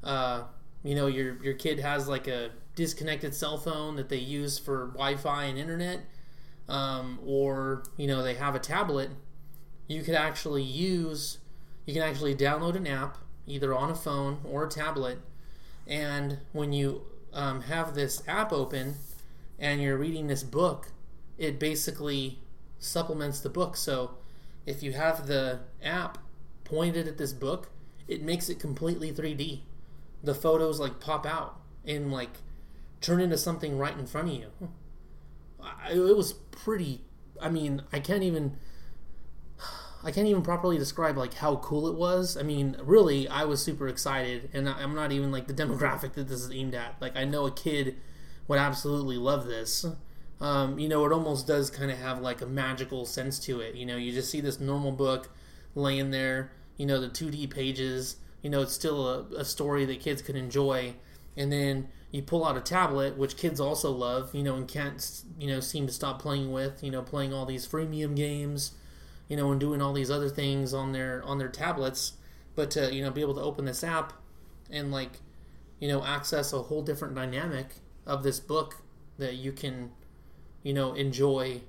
uh, 0.05 0.45
you 0.83 0.95
know, 0.95 1.07
your 1.07 1.43
your 1.43 1.55
kid 1.55 1.81
has 1.81 2.09
like 2.09 2.27
a 2.27 2.51
disconnected 2.75 3.35
cell 3.35 3.59
phone 3.59 3.97
that 3.97 4.09
they 4.09 4.19
use 4.19 4.59
for 4.59 4.89
Wi-Fi 4.89 5.45
and 5.45 5.59
internet, 5.59 6.01
um, 6.69 7.19
or 7.25 7.83
you 7.97 8.07
know 8.07 8.23
they 8.23 8.35
have 8.35 8.55
a 8.55 8.61
tablet, 8.61 9.11
you 9.89 10.03
could 10.03 10.15
actually 10.15 10.63
use, 10.63 11.39
you 11.87 11.95
can 11.95 12.03
actually 12.03 12.35
download 12.35 12.77
an 12.77 12.87
app 12.87 13.19
either 13.47 13.75
on 13.75 13.91
a 13.91 13.95
phone 13.95 14.39
or 14.45 14.67
a 14.67 14.69
tablet. 14.69 15.19
And 15.87 16.39
when 16.53 16.73
you 16.73 17.03
um, 17.33 17.63
have 17.63 17.95
this 17.95 18.23
app 18.29 18.53
open 18.53 18.97
and 19.59 19.81
you're 19.81 19.97
reading 19.97 20.27
this 20.27 20.43
book, 20.43 20.93
it 21.39 21.59
basically 21.59 22.39
supplements 22.79 23.41
the 23.41 23.49
book. 23.49 23.77
So 23.77 24.17
if 24.67 24.83
you 24.83 24.93
have 24.93 25.27
the 25.27 25.61
app 25.83 26.19
pointed 26.65 27.09
at 27.09 27.17
this 27.17 27.33
book, 27.33 27.71
it 28.07 28.23
makes 28.23 28.51
it 28.51 28.61
completely 28.61 29.11
3D. 29.11 29.61
The 30.23 30.35
photos 30.35 30.81
like 30.81 31.01
pop 31.01 31.27
out 31.27 31.61
and 31.87 32.13
like 32.13 32.31
turn 33.01 33.21
into 33.21 33.39
something 33.39 33.79
right 33.79 33.97
in 33.97 34.07
front 34.07 34.29
of 34.29 34.35
you. 34.35 34.51
It 35.91 36.17
was 36.17 36.33
pretty. 36.33 37.03
I 37.41 37.49
mean, 37.49 37.83
I 37.93 38.01
can't 38.01 38.23
even 38.23 38.57
I 40.05 40.13
can't 40.13 40.29
even 40.29 40.43
properly 40.43 40.79
describe 40.79 41.17
like 41.17 41.35
how 41.35 41.57
cool 41.57 41.89
it 41.89 41.95
was. 41.95 42.37
I 42.37 42.43
mean, 42.43 42.77
really, 42.81 43.27
I 43.29 43.45
was 43.45 43.63
super 43.63 43.89
excited, 43.89 44.49
and 44.53 44.69
I'm 44.69 44.95
not 44.95 45.13
even 45.13 45.33
like 45.33 45.47
the 45.47 45.55
demographic 45.63 46.15
that 46.15 46.29
this 46.29 46.43
is 46.43 46.51
aimed 46.51 46.75
at. 46.75 46.97
Like, 47.01 47.17
I 47.17 47.25
know 47.25 47.47
a 47.47 47.51
kid 47.51 47.97
would 48.47 48.59
absolutely 48.59 49.17
love 49.17 49.47
this. 49.47 49.85
Um, 50.41 50.79
you 50.79 50.89
know, 50.89 51.05
it 51.05 51.13
almost 51.13 51.49
does 51.49 51.69
kind 51.69 51.91
of 51.91 51.99
have 51.99 52.21
like 52.21 52.41
a 52.41 52.47
magical 52.47 53.07
sense 53.07 53.39
to 53.41 53.61
it. 53.61 53.75
You 53.75 53.87
know, 53.87 53.97
you 53.97 54.13
just 54.13 54.31
see 54.31 54.41
this 54.41 54.61
normal 54.61 54.93
book 54.93 55.31
laying 55.75 56.11
there. 56.11 56.53
You 56.77 56.87
know, 56.87 57.01
the 57.01 57.09
2D 57.09 57.51
pages. 57.51 58.17
You 58.43 58.51
know, 58.51 58.63
it's 58.63 58.73
still 58.73 59.09
a, 59.09 59.23
a 59.39 59.45
story 59.45 59.85
that 59.87 60.01
kids 60.01 60.23
could 60.23 60.37
enjoy, 60.37 60.95
and 61.37 61.53
then 61.53 61.89
you 62.11 62.23
pull 62.23 62.45
out 62.45 62.57
a 62.57 62.61
tablet, 62.61 63.19
which 63.19 63.37
kids 63.37 63.61
also 63.61 63.91
love. 63.91 64.35
You 64.35 64.43
know, 64.43 64.55
and 64.57 64.69
can't 64.69 65.23
you 65.39 65.49
know 65.49 65.61
seem 65.61 65.87
to 65.87 65.93
stop 65.93 66.21
playing 66.21 66.53
with. 66.53 66.83
You 66.83 66.91
know, 66.91 67.03
playing 67.03 67.33
all 67.33 67.47
these 67.47 67.67
freemium 67.67 68.15
games 68.15 68.73
you 69.29 69.37
know, 69.37 69.51
and 69.51 69.61
doing 69.61 69.81
all 69.83 69.93
these 69.93 70.11
other 70.11 70.29
things 70.29 70.73
on 70.73 70.93
their 70.93 71.23
on 71.25 71.39
their 71.39 71.49
tablets, 71.49 72.15
but 72.57 72.71
to 72.73 72.93
you 72.93 73.03
know 73.03 73.11
be 73.11 73.21
able 73.21 73.35
to 73.35 73.41
open 73.41 73.65
this 73.65 73.85
app 73.85 74.15
and 74.71 74.91
like 74.91 75.21
you 75.79 75.89
know 75.89 76.03
access 76.05 76.53
a 76.53 76.63
whole 76.63 76.83
different 76.83 77.15
dynamic 77.15 77.67
of 78.07 78.23
this 78.23 78.41
book 78.41 78.83
that 79.19 79.35
you 79.35 79.53
can 79.53 79.91
you 80.63 80.73
know 80.73 80.95
enjoy 80.95 81.61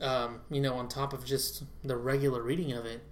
um, 0.00 0.40
you 0.50 0.60
know 0.60 0.74
on 0.74 0.88
top 0.88 1.12
of 1.12 1.24
just 1.24 1.62
the 1.84 1.96
regular 1.96 2.42
reading 2.42 2.72
of 2.72 2.84
it 2.84 3.02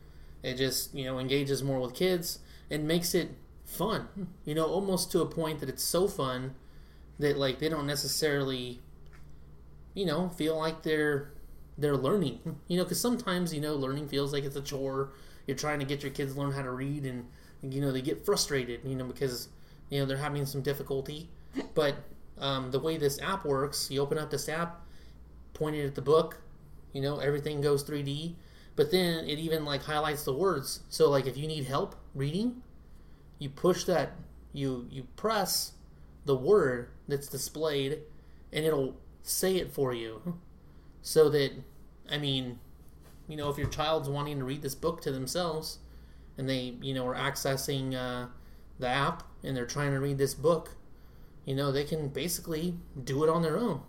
it 0.43 0.55
just 0.55 0.95
you 0.95 1.05
know 1.05 1.18
engages 1.18 1.62
more 1.62 1.80
with 1.80 1.95
kids 1.95 2.41
and 2.70 2.86
makes 2.86 3.14
it 3.14 3.30
fun 3.64 4.09
you 4.45 4.55
know 4.55 4.64
almost 4.66 5.12
to 5.12 5.20
a 5.20 5.26
point 5.26 5.61
that 5.61 5.68
it's 5.68 5.84
so 5.84 6.09
fun 6.09 6.55
that 7.18 7.36
like 7.36 7.59
they 7.59 7.68
don't 7.68 7.86
necessarily 7.86 8.80
you 9.95 10.07
know 10.07 10.28
feel 10.30 10.57
like 10.57 10.82
they're 10.82 11.32
they're 11.76 11.97
learning. 11.97 12.41
You 12.66 12.76
know, 12.78 12.84
because 12.84 13.01
sometimes 13.01 13.55
you 13.55 13.61
know 13.61 13.74
learning 13.74 14.09
feels 14.09 14.32
like 14.32 14.45
it's 14.45 14.57
a 14.57 14.61
chore. 14.62 15.12
You're 15.47 15.57
trying 15.57 15.78
to 15.78 15.86
get 15.86 16.03
your 16.03 16.12
kids 16.12 16.34
to 16.34 16.41
learn 16.41 16.53
how 16.53 16.62
to 16.62 16.70
read, 16.70 17.05
and 17.07 17.26
you 17.62 17.80
know 17.80 17.93
they 17.93 18.03
get 18.03 18.24
frustrated. 18.24 18.80
You 18.84 18.97
know 18.97 19.05
because 19.05 19.49
you 19.91 20.01
know 20.01 20.07
they're 20.07 20.16
having 20.16 20.45
some 20.47 20.62
difficulty. 20.62 21.28
But 21.74 21.97
um, 22.39 22.70
the 22.70 22.78
way 22.80 22.97
this 22.97 23.20
app 23.20 23.45
works, 23.45 23.91
you 23.91 24.01
open 24.01 24.18
up 24.18 24.30
this 24.30 24.49
app, 24.49 24.82
point 25.55 25.76
it 25.76 25.86
at 25.86 25.95
the 25.95 26.03
book. 26.03 26.41
You 26.93 27.03
know 27.03 27.18
everything 27.18 27.61
goes 27.61 27.84
3D, 27.84 28.36
but 28.79 28.93
then 28.93 29.26
it 29.26 29.41
even 29.41 29.64
like 29.66 29.83
highlights 29.83 30.22
the 30.24 30.33
words. 30.33 30.83
So 30.89 31.11
like 31.11 31.26
if 31.26 31.37
you 31.37 31.49
need 31.49 31.66
help 31.66 31.97
reading, 32.14 32.62
you 33.41 33.51
push 33.51 33.85
that 33.85 34.12
you 34.53 34.87
you 34.91 35.09
press 35.16 35.72
the 36.24 36.37
word 36.37 36.91
that's 37.09 37.26
displayed, 37.26 38.03
and 38.53 38.64
it'll 38.64 38.97
say 39.22 39.57
it 39.57 39.72
for 39.72 39.93
you 39.93 40.39
so 41.03 41.29
that 41.31 41.53
I 42.09 42.18
mean, 42.18 42.61
you 43.29 43.37
know, 43.37 43.51
if 43.51 43.59
your 43.59 43.68
child's 43.68 44.09
wanting 44.09 44.39
to 44.39 44.45
read 44.45 44.62
this 44.62 44.76
book 44.76 45.03
to 45.03 45.12
themselves, 45.12 45.81
and 46.39 46.49
they 46.49 46.76
you 46.81 46.95
know 46.95 47.07
are 47.09 47.16
accessing 47.16 47.97
uh, 47.97 48.29
the 48.79 48.89
app 48.89 49.24
and 49.43 49.57
they're 49.57 49.66
trying 49.66 49.93
to 49.93 50.01
read 50.01 50.18
this 50.18 50.35
book, 50.35 50.76
you 51.45 51.55
know, 51.57 51.72
they 51.72 51.85
can 51.85 52.09
basically 52.11 52.76
do 53.05 53.24
it 53.24 53.31
on 53.31 53.43
their 53.43 53.59
own. 53.59 53.83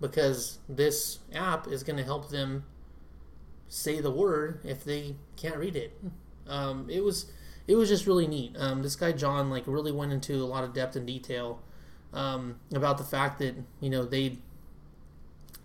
because 0.00 0.58
this 0.68 1.18
app 1.34 1.66
is 1.68 1.82
going 1.82 1.96
to 1.96 2.04
help 2.04 2.30
them 2.30 2.64
say 3.74 4.00
the 4.00 4.10
word 4.10 4.60
if 4.64 4.84
they 4.84 5.16
can't 5.36 5.56
read 5.56 5.74
it. 5.74 5.98
Um, 6.46 6.88
it 6.88 7.02
was 7.02 7.26
it 7.66 7.74
was 7.74 7.88
just 7.88 8.06
really 8.06 8.26
neat. 8.26 8.54
Um, 8.58 8.82
this 8.82 8.94
guy 8.94 9.12
John 9.12 9.50
like 9.50 9.66
really 9.66 9.92
went 9.92 10.12
into 10.12 10.36
a 10.36 10.46
lot 10.46 10.64
of 10.64 10.72
depth 10.72 10.94
and 10.96 11.06
detail 11.06 11.60
um, 12.12 12.60
about 12.72 12.98
the 12.98 13.04
fact 13.04 13.38
that 13.40 13.56
you 13.80 13.90
know 13.90 14.04
they 14.04 14.38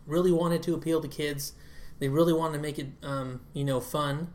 really 0.07 0.31
wanted 0.31 0.63
to 0.63 0.73
appeal 0.73 1.01
to 1.01 1.07
kids. 1.07 1.53
They 1.99 2.07
really 2.07 2.33
wanted 2.33 2.53
to 2.53 2.59
make 2.59 2.79
it 2.79 2.87
um, 3.03 3.41
you 3.53 3.63
know 3.63 3.79
fun. 3.79 4.33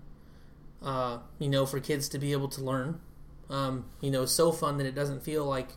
Uh, 0.80 1.20
you 1.38 1.48
know, 1.48 1.64
for 1.64 1.80
kids 1.80 2.10
to 2.10 2.18
be 2.18 2.32
able 2.32 2.48
to 2.48 2.62
learn. 2.62 3.00
Um, 3.48 3.86
you 4.02 4.10
know, 4.10 4.26
so 4.26 4.52
fun 4.52 4.76
that 4.76 4.86
it 4.86 4.94
doesn't 4.94 5.22
feel 5.22 5.46
like 5.46 5.70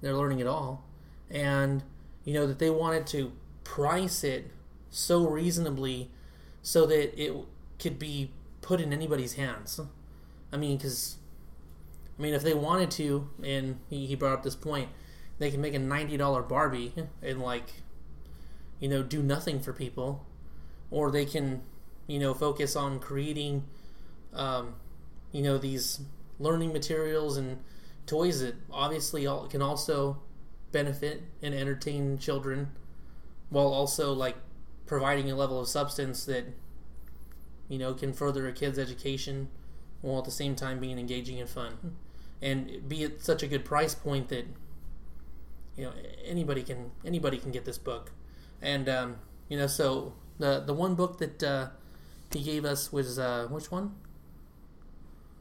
they're 0.00 0.14
learning 0.16 0.40
at 0.40 0.46
all, 0.46 0.84
and 1.30 1.82
you 2.24 2.32
know 2.32 2.46
that 2.46 2.58
they 2.58 2.70
wanted 2.70 3.06
to 3.08 3.32
price 3.64 4.24
it 4.24 4.50
so 4.88 5.28
reasonably 5.28 6.10
so 6.66 6.84
that 6.84 7.16
it 7.16 7.32
could 7.78 7.96
be 7.96 8.32
put 8.60 8.80
in 8.80 8.92
anybody's 8.92 9.34
hands. 9.34 9.78
I 10.52 10.56
mean, 10.56 10.76
because 10.76 11.14
I 12.18 12.22
mean, 12.22 12.34
if 12.34 12.42
they 12.42 12.54
wanted 12.54 12.90
to, 12.92 13.30
and 13.40 13.78
he, 13.88 14.06
he 14.06 14.16
brought 14.16 14.32
up 14.32 14.42
this 14.42 14.56
point, 14.56 14.88
they 15.38 15.48
can 15.52 15.60
make 15.60 15.74
a 15.74 15.78
ninety 15.78 16.16
dollar 16.16 16.42
Barbie 16.42 16.92
and 17.22 17.40
like, 17.40 17.72
you 18.80 18.88
know, 18.88 19.04
do 19.04 19.22
nothing 19.22 19.60
for 19.60 19.72
people, 19.72 20.26
or 20.90 21.12
they 21.12 21.24
can, 21.24 21.62
you 22.08 22.18
know, 22.18 22.34
focus 22.34 22.74
on 22.74 22.98
creating, 22.98 23.62
um, 24.34 24.74
you 25.30 25.42
know, 25.42 25.58
these 25.58 26.00
learning 26.40 26.72
materials 26.72 27.36
and 27.36 27.58
toys 28.06 28.40
that 28.40 28.56
obviously 28.72 29.24
all, 29.24 29.46
can 29.46 29.62
also 29.62 30.20
benefit 30.72 31.22
and 31.42 31.54
entertain 31.54 32.18
children, 32.18 32.72
while 33.50 33.68
also 33.68 34.12
like 34.12 34.34
providing 34.86 35.30
a 35.30 35.34
level 35.34 35.60
of 35.60 35.68
substance 35.68 36.24
that, 36.26 36.46
you 37.68 37.78
know, 37.78 37.94
can 37.94 38.12
further 38.12 38.46
a 38.46 38.52
kid's 38.52 38.78
education, 38.78 39.48
while 40.00 40.18
at 40.18 40.24
the 40.24 40.30
same 40.30 40.54
time 40.54 40.78
being 40.78 40.98
engaging 40.98 41.40
and 41.40 41.48
fun. 41.48 41.96
And 42.40 42.88
be 42.88 43.04
at 43.04 43.22
such 43.22 43.42
a 43.42 43.46
good 43.46 43.64
price 43.64 43.94
point 43.94 44.28
that 44.28 44.46
you 45.76 45.84
know 45.84 45.92
anybody 46.24 46.62
can 46.62 46.90
anybody 47.04 47.38
can 47.38 47.50
get 47.50 47.64
this 47.64 47.78
book. 47.78 48.12
And 48.60 48.88
um, 48.88 49.16
you 49.48 49.56
know 49.56 49.66
so 49.66 50.14
the 50.38 50.60
the 50.60 50.74
one 50.74 50.94
book 50.94 51.18
that 51.18 51.42
uh, 51.42 51.68
he 52.32 52.42
gave 52.42 52.64
us 52.64 52.92
was 52.92 53.18
uh, 53.18 53.46
which 53.50 53.70
one? 53.70 53.94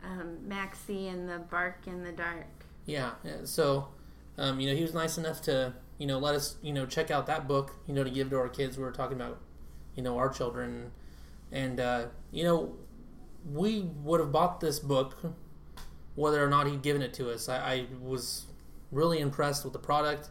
Um, 0.03 0.47
maxie 0.47 1.07
and 1.07 1.27
the 1.27 1.39
bark 1.39 1.87
in 1.87 2.03
the 2.03 2.11
dark. 2.11 2.47
Yeah, 2.85 3.11
yeah 3.23 3.37
so 3.43 3.89
um, 4.37 4.59
you 4.59 4.69
know 4.69 4.75
he 4.75 4.81
was 4.81 4.93
nice 4.93 5.17
enough 5.17 5.41
to 5.43 5.73
you 5.97 6.07
know 6.07 6.19
let 6.19 6.35
us 6.35 6.57
you 6.61 6.73
know 6.73 6.85
check 6.85 7.09
out 7.11 7.25
that 7.27 7.47
book 7.47 7.75
you 7.87 7.93
know 7.93 8.03
to 8.03 8.09
give 8.09 8.29
to 8.29 8.37
our 8.37 8.49
kids 8.49 8.77
we 8.77 8.83
were 8.83 8.91
talking 8.91 9.15
about 9.15 9.39
you 9.95 10.03
know 10.03 10.17
our 10.17 10.29
children 10.29 10.91
and 11.51 11.79
uh, 11.79 12.05
you 12.31 12.43
know 12.43 12.75
we 13.51 13.81
would 14.03 14.19
have 14.19 14.31
bought 14.31 14.59
this 14.59 14.79
book 14.79 15.17
whether 16.15 16.43
or 16.43 16.49
not 16.49 16.67
he'd 16.67 16.81
given 16.81 17.01
it 17.01 17.13
to 17.13 17.29
us. 17.29 17.47
I, 17.47 17.57
I 17.57 17.85
was 18.01 18.45
really 18.91 19.19
impressed 19.19 19.63
with 19.63 19.73
the 19.73 19.79
product. 19.79 20.29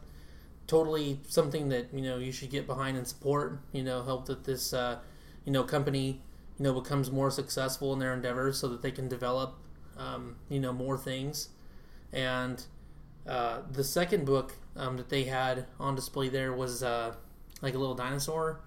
Totally 0.67 1.21
something 1.29 1.69
that 1.69 1.93
you 1.93 2.01
know 2.01 2.17
you 2.17 2.33
should 2.33 2.51
get 2.51 2.67
behind 2.67 2.97
and 2.97 3.07
support. 3.07 3.61
You 3.73 3.83
know, 3.83 4.03
help 4.03 4.27
that 4.27 4.45
this 4.45 4.73
uh, 4.73 4.99
you 5.45 5.53
know 5.53 5.63
company 5.63 6.23
you 6.59 6.65
know 6.65 6.73
becomes 6.73 7.11
more 7.11 7.31
successful 7.31 7.93
in 7.93 7.99
their 7.99 8.15
endeavors 8.15 8.59
so 8.59 8.69
that 8.69 8.81
they 8.81 8.91
can 8.91 9.07
develop 9.07 9.57
um, 9.99 10.37
you 10.49 10.59
know 10.59 10.73
more 10.73 10.97
things. 10.97 11.51
And 12.13 12.65
uh, 13.27 13.61
the 13.71 13.85
second 13.85 14.25
book 14.25 14.55
um, 14.77 14.97
that 14.97 15.09
they 15.09 15.25
had 15.25 15.67
on 15.79 15.95
display 15.95 16.29
there 16.29 16.53
was 16.53 16.83
uh, 16.83 17.15
like 17.63 17.75
a 17.75 17.79
little 17.79 17.95
dinosaur 17.95 18.61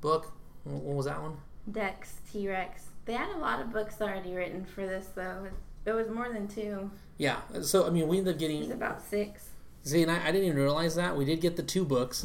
book. 0.00 0.32
What 0.64 0.96
was 0.96 1.06
that 1.06 1.20
one? 1.20 1.36
Dex 1.70 2.14
T 2.30 2.48
Rex. 2.48 2.86
They 3.04 3.14
had 3.14 3.30
a 3.30 3.38
lot 3.38 3.60
of 3.60 3.72
books 3.72 4.00
already 4.00 4.34
written 4.34 4.64
for 4.64 4.86
this 4.86 5.08
though. 5.14 5.48
It 5.86 5.92
was 5.92 6.08
more 6.08 6.32
than 6.32 6.46
two. 6.48 6.90
Yeah. 7.16 7.40
So 7.62 7.86
I 7.86 7.90
mean, 7.90 8.08
we 8.08 8.18
ended 8.18 8.34
up 8.34 8.40
getting. 8.40 8.58
It 8.58 8.60
was 8.60 8.70
about 8.70 9.02
six. 9.02 9.48
See, 9.82 10.02
and 10.02 10.10
I, 10.10 10.28
I 10.28 10.32
didn't 10.32 10.46
even 10.46 10.58
realize 10.58 10.94
that 10.96 11.16
we 11.16 11.24
did 11.24 11.40
get 11.40 11.56
the 11.56 11.62
two 11.62 11.84
books, 11.84 12.24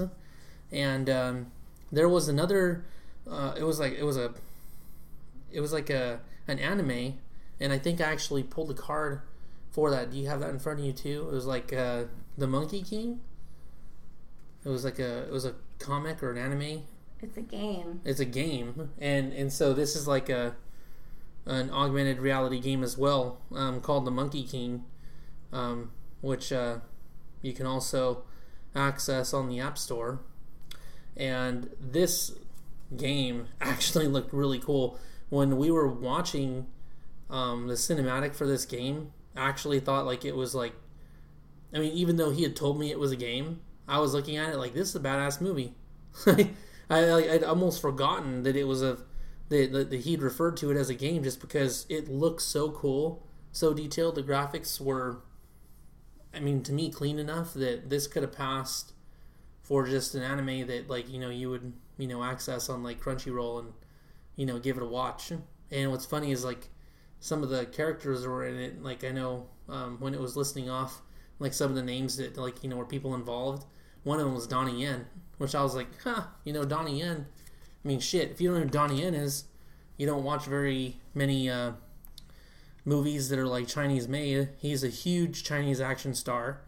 and 0.71 1.09
um, 1.09 1.51
there 1.91 2.09
was 2.09 2.27
another. 2.27 2.85
Uh, 3.29 3.55
it 3.57 3.63
was 3.63 3.79
like 3.79 3.93
it 3.93 4.03
was 4.03 4.17
a. 4.17 4.33
It 5.51 5.61
was 5.61 5.71
like 5.71 5.89
a 5.89 6.19
an 6.47 6.59
anime, 6.59 7.15
and 7.59 7.71
I 7.71 7.77
think 7.77 8.01
I 8.01 8.05
actually 8.05 8.43
pulled 8.43 8.67
the 8.67 8.73
card 8.73 9.21
for 9.71 9.89
that. 9.91 10.11
Do 10.11 10.17
you 10.17 10.27
have 10.27 10.41
that 10.41 10.49
in 10.49 10.59
front 10.59 10.79
of 10.79 10.85
you 10.85 10.91
too? 10.93 11.27
It 11.29 11.33
was 11.33 11.45
like 11.45 11.71
uh, 11.71 12.03
the 12.38 12.47
Monkey 12.47 12.81
King. 12.83 13.21
It 14.63 14.69
was 14.69 14.83
like 14.83 14.99
a 14.99 15.23
it 15.23 15.31
was 15.31 15.45
a 15.45 15.55
comic 15.79 16.23
or 16.23 16.31
an 16.31 16.38
anime. 16.38 16.83
It's 17.21 17.38
a 17.38 17.41
game. 17.41 18.01
It's 18.03 18.19
a 18.19 18.25
game, 18.25 18.91
and 18.99 19.33
and 19.33 19.51
so 19.51 19.73
this 19.73 19.95
is 19.95 20.07
like 20.07 20.29
a 20.29 20.55
an 21.45 21.69
augmented 21.69 22.19
reality 22.19 22.59
game 22.59 22.83
as 22.83 22.97
well 22.97 23.39
um, 23.53 23.79
called 23.79 24.05
the 24.05 24.11
Monkey 24.11 24.43
King, 24.43 24.83
um, 25.53 25.91
which 26.21 26.51
uh, 26.51 26.77
you 27.41 27.53
can 27.53 27.65
also 27.65 28.23
access 28.75 29.33
on 29.33 29.47
the 29.47 29.59
App 29.59 29.77
Store. 29.77 30.19
And 31.15 31.69
this 31.79 32.33
game 32.97 33.47
actually 33.61 34.07
looked 34.07 34.33
really 34.33 34.59
cool. 34.59 34.99
When 35.29 35.57
we 35.57 35.71
were 35.71 35.88
watching 35.88 36.67
um, 37.29 37.67
the 37.67 37.75
cinematic 37.75 38.36
for 38.36 38.45
this 38.47 38.65
game, 38.65 39.11
I 39.36 39.47
actually 39.47 39.79
thought 39.79 40.05
like 40.05 40.25
it 40.25 40.36
was 40.36 40.55
like, 40.55 40.73
I 41.76 41.80
mean, 41.80 41.91
even 41.91 42.15
though 42.15 42.32
he 42.32 42.43
had 42.43 42.55
told 42.55 42.80
me 42.80 42.89
it 42.89 42.99
was 42.99 43.11
a 43.11 43.17
game, 43.17 43.59
I 43.88 43.99
was 43.99 44.13
looking 44.13 44.38
at 44.38 44.53
it 44.53 44.57
like 44.57 44.73
this 44.73 44.89
is 44.89 44.95
a 44.95 44.99
badass 44.99 45.41
movie. 45.41 45.73
I, 46.26 46.49
I 46.89 47.34
I'd 47.34 47.43
almost 47.43 47.82
forgotten 47.82 48.43
that 48.43 48.55
it 48.55 48.63
was 48.63 48.82
a 48.82 48.99
that, 49.49 49.89
that 49.91 50.01
he'd 50.01 50.21
referred 50.21 50.57
to 50.57 50.71
it 50.71 50.78
as 50.78 50.89
a 50.89 50.95
game 50.95 51.23
just 51.23 51.41
because 51.41 51.86
it 51.89 52.07
looks 52.07 52.43
so 52.43 52.71
cool, 52.71 53.28
so 53.51 53.73
detailed. 53.73 54.15
The 54.15 54.23
graphics 54.23 54.82
were, 54.82 55.21
I 56.34 56.39
mean, 56.39 56.63
to 56.63 56.73
me, 56.73 56.89
clean 56.89 57.19
enough 57.19 57.53
that 57.53 57.89
this 57.89 58.07
could 58.07 58.23
have 58.23 58.32
passed 58.32 58.93
for 59.61 59.86
just 59.86 60.15
an 60.15 60.23
anime 60.23 60.67
that, 60.67 60.89
like, 60.89 61.09
you 61.09 61.19
know, 61.19 61.30
you 61.30 61.49
would, 61.49 61.73
you 61.97 62.07
know, 62.07 62.23
access 62.23 62.69
on 62.69 62.84
like 62.84 63.01
Crunchyroll 63.01 63.59
and, 63.59 63.73
you 64.36 64.45
know, 64.45 64.59
give 64.59 64.78
it 64.78 64.84
a 64.84 64.88
watch. 64.88 65.32
And 65.71 65.91
what's 65.91 66.05
funny 66.05 66.32
is 66.32 66.43
like 66.43 66.69
some 67.19 67.43
of 67.43 67.49
the 67.49 67.65
characters 67.65 68.26
were 68.26 68.45
in 68.45 68.59
it. 68.59 68.82
Like 68.82 69.03
I 69.03 69.11
know 69.11 69.47
um, 69.69 69.97
when 69.99 70.13
it 70.13 70.19
was 70.19 70.36
listening 70.36 70.69
off 70.69 71.01
like 71.39 71.53
some 71.53 71.69
of 71.69 71.75
the 71.75 71.83
names 71.83 72.17
that 72.17 72.38
like 72.38 72.63
you 72.63 72.69
know 72.69 72.77
were 72.77 72.86
people 72.86 73.15
involved. 73.15 73.65
One 74.03 74.19
of 74.19 74.25
them 74.25 74.36
was 74.36 74.47
Donnie 74.47 74.81
Yen, 74.81 75.07
which 75.38 75.55
I 75.55 75.63
was 75.63 75.75
like, 75.75 75.88
huh, 76.03 76.25
you 76.43 76.53
know, 76.53 76.63
Donnie 76.63 76.99
Yen 76.99 77.25
I 77.86 77.88
mean, 77.88 77.99
shit, 77.99 78.31
if 78.31 78.41
you 78.41 78.49
don't 78.49 78.57
know 78.57 78.63
who 78.63 78.69
Donnie 78.69 79.01
Yen 79.03 79.13
is, 79.13 79.43
you 79.95 80.07
don't 80.07 80.23
watch 80.23 80.45
very 80.45 80.97
many 81.13 81.47
uh, 81.49 81.73
movies 82.83 83.29
that 83.29 83.38
are 83.38 83.45
like 83.45 83.67
Chinese 83.67 84.07
made. 84.07 84.49
He's 84.57 84.83
a 84.83 84.89
huge 84.89 85.43
Chinese 85.43 85.79
action 85.79 86.15
star, 86.15 86.61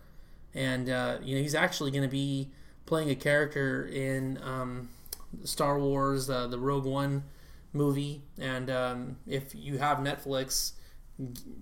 and 0.53 0.87
uh, 0.87 1.17
you 1.23 1.35
know 1.35 1.41
he's 1.41 1.55
actually 1.55 1.89
going 1.89 2.03
to 2.03 2.09
be 2.09 2.51
playing 2.85 3.09
a 3.09 3.15
character 3.15 3.87
in 3.87 4.39
um, 4.43 4.89
Star 5.43 5.79
Wars, 5.79 6.29
uh, 6.29 6.45
the 6.45 6.59
Rogue 6.59 6.85
One 6.85 7.23
movie. 7.73 8.21
And 8.39 8.69
um, 8.69 9.17
if 9.25 9.55
you 9.55 9.79
have 9.79 9.97
Netflix, 9.97 10.73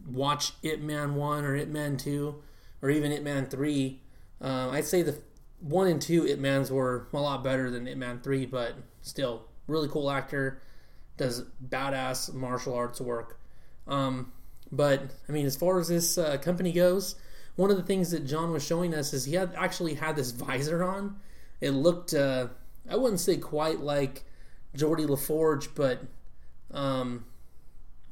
watch 0.05 0.51
Ip 0.63 0.81
Man 0.81 1.15
One 1.15 1.45
or 1.45 1.55
Ip 1.55 1.69
Man 1.69 1.95
Two, 1.95 2.43
or 2.85 2.91
even 2.91 3.11
Ip 3.11 3.23
Man 3.23 3.47
Three. 3.47 3.99
Uh, 4.39 4.69
I'd 4.69 4.85
say 4.85 5.01
the 5.01 5.19
one 5.59 5.87
and 5.87 5.99
two 5.99 6.27
Ip 6.27 6.37
Mans 6.37 6.69
were 6.71 7.07
a 7.13 7.17
lot 7.17 7.43
better 7.43 7.71
than 7.71 7.87
Ip 7.87 7.97
Man 7.97 8.19
Three, 8.21 8.45
but 8.45 8.75
still 9.01 9.47
really 9.65 9.89
cool 9.89 10.11
actor, 10.11 10.61
does 11.17 11.45
badass 11.67 12.31
martial 12.31 12.75
arts 12.75 13.01
work. 13.01 13.39
Um, 13.87 14.31
but 14.71 15.01
I 15.27 15.31
mean, 15.31 15.47
as 15.47 15.55
far 15.55 15.79
as 15.79 15.87
this 15.87 16.19
uh, 16.19 16.37
company 16.37 16.71
goes, 16.71 17.15
one 17.55 17.71
of 17.71 17.77
the 17.77 17.83
things 17.83 18.11
that 18.11 18.27
John 18.27 18.51
was 18.51 18.63
showing 18.63 18.93
us 18.93 19.13
is 19.13 19.25
he 19.25 19.33
had 19.33 19.55
actually 19.55 19.95
had 19.95 20.15
this 20.15 20.29
visor 20.29 20.83
on. 20.83 21.15
It 21.61 21.71
looked, 21.71 22.13
uh, 22.13 22.49
I 22.87 22.97
wouldn't 22.97 23.19
say 23.19 23.37
quite 23.37 23.79
like 23.79 24.23
Geordi 24.77 25.07
LaForge, 25.07 25.69
but 25.73 26.03
um, 26.71 27.25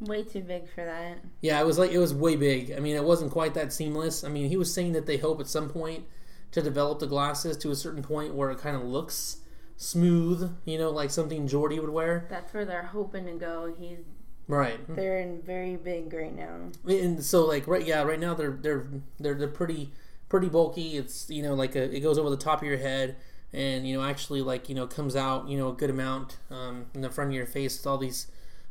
way 0.05 0.23
too 0.23 0.41
big 0.41 0.69
for 0.73 0.83
that. 0.83 1.19
Yeah, 1.41 1.59
it 1.59 1.65
was 1.65 1.77
like 1.77 1.91
it 1.91 1.99
was 1.99 2.13
way 2.13 2.35
big. 2.35 2.71
I 2.71 2.79
mean, 2.79 2.95
it 2.95 3.03
wasn't 3.03 3.31
quite 3.31 3.53
that 3.55 3.73
seamless. 3.73 4.23
I 4.23 4.29
mean, 4.29 4.49
he 4.49 4.57
was 4.57 4.73
saying 4.73 4.93
that 4.93 5.05
they 5.05 5.17
hope 5.17 5.39
at 5.39 5.47
some 5.47 5.69
point 5.69 6.05
to 6.51 6.61
develop 6.61 6.99
the 6.99 7.07
glasses 7.07 7.57
to 7.57 7.71
a 7.71 7.75
certain 7.75 8.03
point 8.03 8.35
where 8.35 8.51
it 8.51 8.59
kind 8.59 8.75
of 8.75 8.83
looks 8.83 9.37
smooth, 9.75 10.55
you 10.65 10.77
know, 10.77 10.89
like 10.89 11.09
something 11.09 11.47
Geordi 11.47 11.79
would 11.79 11.89
wear. 11.89 12.27
That's 12.29 12.53
where 12.53 12.65
they're 12.65 12.83
hoping 12.83 13.25
to 13.25 13.33
go. 13.33 13.73
He's 13.77 13.99
right. 14.47 14.79
They're 14.95 15.19
in 15.19 15.41
very 15.41 15.75
big 15.75 16.13
right 16.13 16.35
now. 16.35 16.71
And 16.87 17.23
so, 17.23 17.45
like, 17.45 17.67
right, 17.67 17.85
yeah, 17.85 18.03
right 18.03 18.19
now 18.19 18.33
they're 18.33 18.57
they're 18.61 18.87
they're 19.19 19.35
they're 19.35 19.47
pretty 19.47 19.91
pretty 20.29 20.49
bulky. 20.49 20.97
It's 20.97 21.29
you 21.29 21.43
know 21.43 21.53
like 21.53 21.75
a, 21.75 21.95
it 21.95 22.01
goes 22.01 22.17
over 22.17 22.29
the 22.29 22.37
top 22.37 22.61
of 22.61 22.67
your 22.67 22.77
head, 22.77 23.15
and 23.51 23.87
you 23.87 23.97
know 23.97 24.03
actually 24.03 24.41
like 24.41 24.69
you 24.69 24.75
know 24.75 24.87
comes 24.87 25.15
out 25.15 25.47
you 25.47 25.57
know 25.57 25.69
a 25.69 25.73
good 25.73 25.89
amount 25.89 26.37
um, 26.49 26.85
in 26.93 27.01
the 27.01 27.09
front 27.09 27.29
of 27.29 27.35
your 27.35 27.45
face 27.45 27.77
with 27.77 27.87
all 27.87 27.97
these 27.97 28.27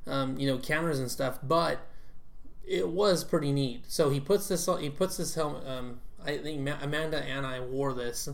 um, 0.07 0.39
you 0.39 0.47
know 0.47 0.59
cameras 0.59 0.99
and 1.01 1.11
stuff. 1.11 1.39
But 1.43 1.87
it 2.67 2.89
was 2.89 3.25
pretty 3.25 3.53
neat. 3.53 3.85
So 3.89 4.11
he 4.11 4.21
puts 4.21 4.49
this 4.49 4.69
he 4.81 4.91
puts 4.91 5.17
this 5.17 5.35
helmet. 5.35 5.67
Um, 5.67 6.01
I 6.25 6.39
think 6.39 6.69
Amanda 6.81 7.23
and 7.23 7.45
I 7.45 7.61
wore 7.61 7.93
this 7.93 8.29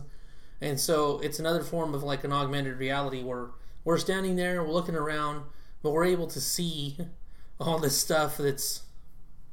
And 0.61 0.79
so 0.79 1.19
it's 1.19 1.39
another 1.39 1.63
form 1.63 1.93
of 1.93 2.03
like 2.03 2.23
an 2.23 2.33
augmented 2.33 2.77
reality 2.77 3.23
where 3.23 3.47
we're 3.83 3.97
standing 3.97 4.35
there, 4.35 4.63
we're 4.63 4.71
looking 4.71 4.95
around, 4.95 5.43
but 5.81 5.91
we're 5.91 6.05
able 6.05 6.27
to 6.27 6.41
see 6.41 6.97
all 7.59 7.79
this 7.79 7.97
stuff 7.97 8.37
that's 8.37 8.83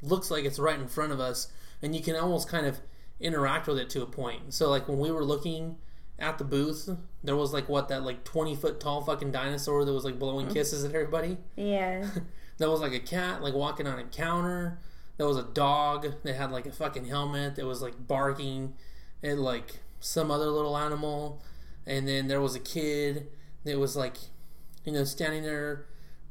looks 0.02 0.30
like 0.30 0.44
it's 0.44 0.58
right 0.58 0.78
in 0.78 0.88
front 0.88 1.12
of 1.12 1.20
us, 1.20 1.50
and 1.80 1.94
you 1.94 2.02
can 2.02 2.16
almost 2.16 2.48
kind 2.48 2.66
of 2.66 2.80
interact 3.18 3.66
with 3.66 3.78
it 3.78 3.88
to 3.90 4.02
a 4.02 4.06
point. 4.06 4.52
So 4.52 4.68
like 4.68 4.88
when 4.88 4.98
we 4.98 5.10
were 5.10 5.24
looking 5.24 5.78
at 6.18 6.38
the 6.38 6.44
booth, 6.44 6.88
there 7.22 7.36
was 7.36 7.52
like 7.52 7.68
what 7.68 7.88
that 7.88 8.02
like 8.02 8.24
twenty 8.24 8.54
foot 8.54 8.80
tall 8.80 9.02
fucking 9.02 9.32
dinosaur 9.32 9.84
that 9.84 9.92
was 9.92 10.04
like 10.04 10.18
blowing 10.18 10.48
kisses 10.48 10.84
at 10.84 10.94
everybody. 10.94 11.38
Yeah. 11.56 12.08
There 12.58 12.70
was 12.70 12.80
like 12.80 12.94
a 12.94 13.00
cat 13.00 13.42
like 13.42 13.52
walking 13.52 13.86
on 13.86 13.98
a 13.98 14.04
counter. 14.04 14.78
There 15.18 15.26
was 15.26 15.36
a 15.36 15.42
dog 15.42 16.06
that 16.22 16.36
had 16.36 16.50
like 16.50 16.64
a 16.64 16.72
fucking 16.72 17.04
helmet 17.04 17.56
that 17.56 17.66
was 17.66 17.82
like 17.82 18.06
barking 18.06 18.72
at 19.22 19.36
like 19.36 19.80
some 20.00 20.30
other 20.30 20.46
little 20.46 20.76
animal. 20.76 21.42
And 21.86 22.08
then 22.08 22.28
there 22.28 22.40
was 22.40 22.54
a 22.54 22.58
kid 22.58 23.28
that 23.64 23.78
was 23.78 23.94
like, 23.94 24.16
you 24.84 24.92
know, 24.92 25.04
standing 25.04 25.42
there. 25.42 25.84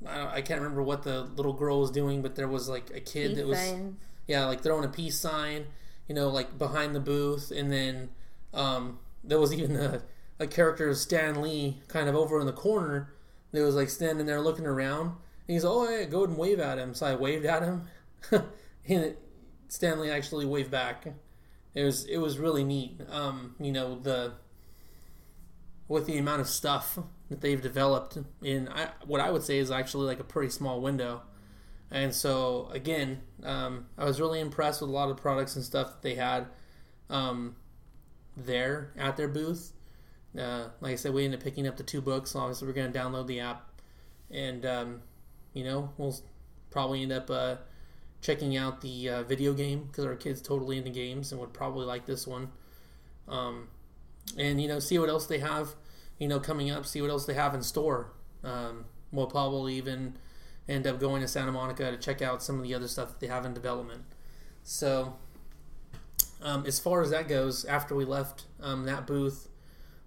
I, 0.05 0.37
I 0.37 0.41
can't 0.41 0.59
remember 0.59 0.81
what 0.81 1.03
the 1.03 1.21
little 1.23 1.53
girl 1.53 1.81
was 1.81 1.91
doing, 1.91 2.21
but 2.21 2.35
there 2.35 2.47
was 2.47 2.67
like 2.67 2.89
a 2.89 2.99
kid 2.99 3.29
Peace 3.29 3.37
that 3.37 3.47
was 3.47 3.73
yeah, 4.27 4.45
like 4.45 4.61
throwing 4.61 4.83
a 4.83 4.89
peace 4.89 5.19
sign, 5.19 5.65
you 6.07 6.15
know, 6.15 6.29
like 6.29 6.57
behind 6.57 6.95
the 6.95 6.99
booth, 6.99 7.51
and 7.51 7.71
then 7.71 8.09
um, 8.53 8.99
there 9.27 9.39
was 9.39 9.53
even 9.53 9.75
a, 9.75 10.01
a 10.39 10.47
character 10.47 10.89
of 10.89 10.97
Stan 10.97 11.41
Lee 11.41 11.81
kind 11.87 12.09
of 12.09 12.15
over 12.15 12.39
in 12.39 12.45
the 12.45 12.53
corner 12.53 13.13
that 13.51 13.63
was 13.63 13.75
like 13.75 13.89
standing 13.89 14.25
there 14.25 14.41
looking 14.41 14.65
around. 14.65 15.07
And 15.47 15.53
he's 15.53 15.65
oh 15.65 15.89
yeah, 15.89 16.05
go 16.05 16.19
ahead 16.19 16.29
and 16.29 16.37
wave 16.37 16.59
at 16.59 16.77
him. 16.77 16.93
So 16.93 17.05
I 17.05 17.15
waved 17.15 17.45
at 17.45 17.63
him, 17.63 17.87
and 18.87 19.15
Stan 19.67 19.99
Lee 19.99 20.09
actually 20.09 20.45
waved 20.45 20.71
back. 20.71 21.05
It 21.73 21.83
was 21.83 22.05
it 22.05 22.17
was 22.17 22.37
really 22.37 22.63
neat. 22.63 23.01
Um, 23.09 23.55
you 23.59 23.71
know 23.71 23.99
the 23.99 24.33
with 25.87 26.07
the 26.07 26.17
amount 26.17 26.41
of 26.41 26.47
stuff 26.47 26.97
that 27.29 27.41
they've 27.41 27.61
developed 27.61 28.17
in 28.41 28.67
I, 28.69 28.89
what 29.05 29.21
I 29.21 29.29
would 29.29 29.43
say 29.43 29.59
is 29.59 29.71
actually 29.71 30.07
like 30.07 30.19
a 30.19 30.23
pretty 30.23 30.49
small 30.49 30.81
window. 30.81 31.21
And 31.91 32.13
so 32.13 32.69
again, 32.71 33.21
um, 33.43 33.85
I 33.97 34.05
was 34.05 34.19
really 34.19 34.39
impressed 34.39 34.81
with 34.81 34.89
a 34.89 34.93
lot 34.93 35.09
of 35.09 35.17
products 35.17 35.55
and 35.55 35.63
stuff 35.63 35.87
that 35.87 36.01
they 36.01 36.15
had 36.15 36.47
um, 37.09 37.55
there 38.37 38.91
at 38.97 39.17
their 39.17 39.27
booth. 39.27 39.71
Uh, 40.37 40.69
like 40.81 40.93
I 40.93 40.95
said, 40.95 41.13
we 41.13 41.23
ended 41.23 41.39
up 41.39 41.43
picking 41.43 41.67
up 41.67 41.77
the 41.77 41.83
two 41.83 42.01
books. 42.01 42.35
Obviously, 42.35 42.67
we're 42.67 42.73
going 42.73 42.91
to 42.91 42.99
download 42.99 43.27
the 43.27 43.39
app, 43.39 43.69
and 44.29 44.65
um, 44.65 45.01
you 45.53 45.63
know, 45.63 45.91
we'll 45.97 46.15
probably 46.71 47.01
end 47.01 47.13
up 47.13 47.29
uh, 47.31 47.55
checking 48.21 48.57
out 48.57 48.81
the 48.81 49.09
uh, 49.09 49.23
video 49.23 49.53
game 49.53 49.85
because 49.85 50.05
our 50.05 50.15
kids 50.15 50.41
totally 50.41 50.77
into 50.77 50.89
games 50.89 51.31
and 51.31 51.39
would 51.39 51.53
probably 51.53 51.85
like 51.85 52.05
this 52.05 52.27
one. 52.27 52.49
Um, 53.27 53.69
and 54.37 54.61
you 54.61 54.67
know, 54.67 54.79
see 54.79 54.99
what 54.99 55.09
else 55.09 55.25
they 55.27 55.39
have, 55.39 55.75
you 56.19 56.27
know, 56.27 56.39
coming 56.39 56.69
up. 56.69 56.85
See 56.85 57.01
what 57.01 57.09
else 57.09 57.25
they 57.25 57.33
have 57.33 57.53
in 57.53 57.61
store. 57.63 58.11
Um, 58.43 58.85
we'll 59.11 59.27
probably 59.27 59.75
even 59.75 60.17
end 60.67 60.87
up 60.87 60.99
going 60.99 61.21
to 61.21 61.27
Santa 61.27 61.51
Monica 61.51 61.91
to 61.91 61.97
check 61.97 62.21
out 62.21 62.43
some 62.43 62.57
of 62.57 62.63
the 62.63 62.73
other 62.73 62.87
stuff 62.87 63.09
that 63.09 63.19
they 63.19 63.27
have 63.27 63.45
in 63.45 63.53
development. 63.53 64.03
So, 64.63 65.15
um, 66.45 66.63
as 66.67 66.79
far 66.79 67.01
as 67.01 67.09
that 67.09 67.27
goes, 67.27 67.65
after 67.65 67.95
we 67.95 68.05
left 68.05 68.45
um, 68.61 68.85
that 68.85 69.07
booth, 69.07 69.49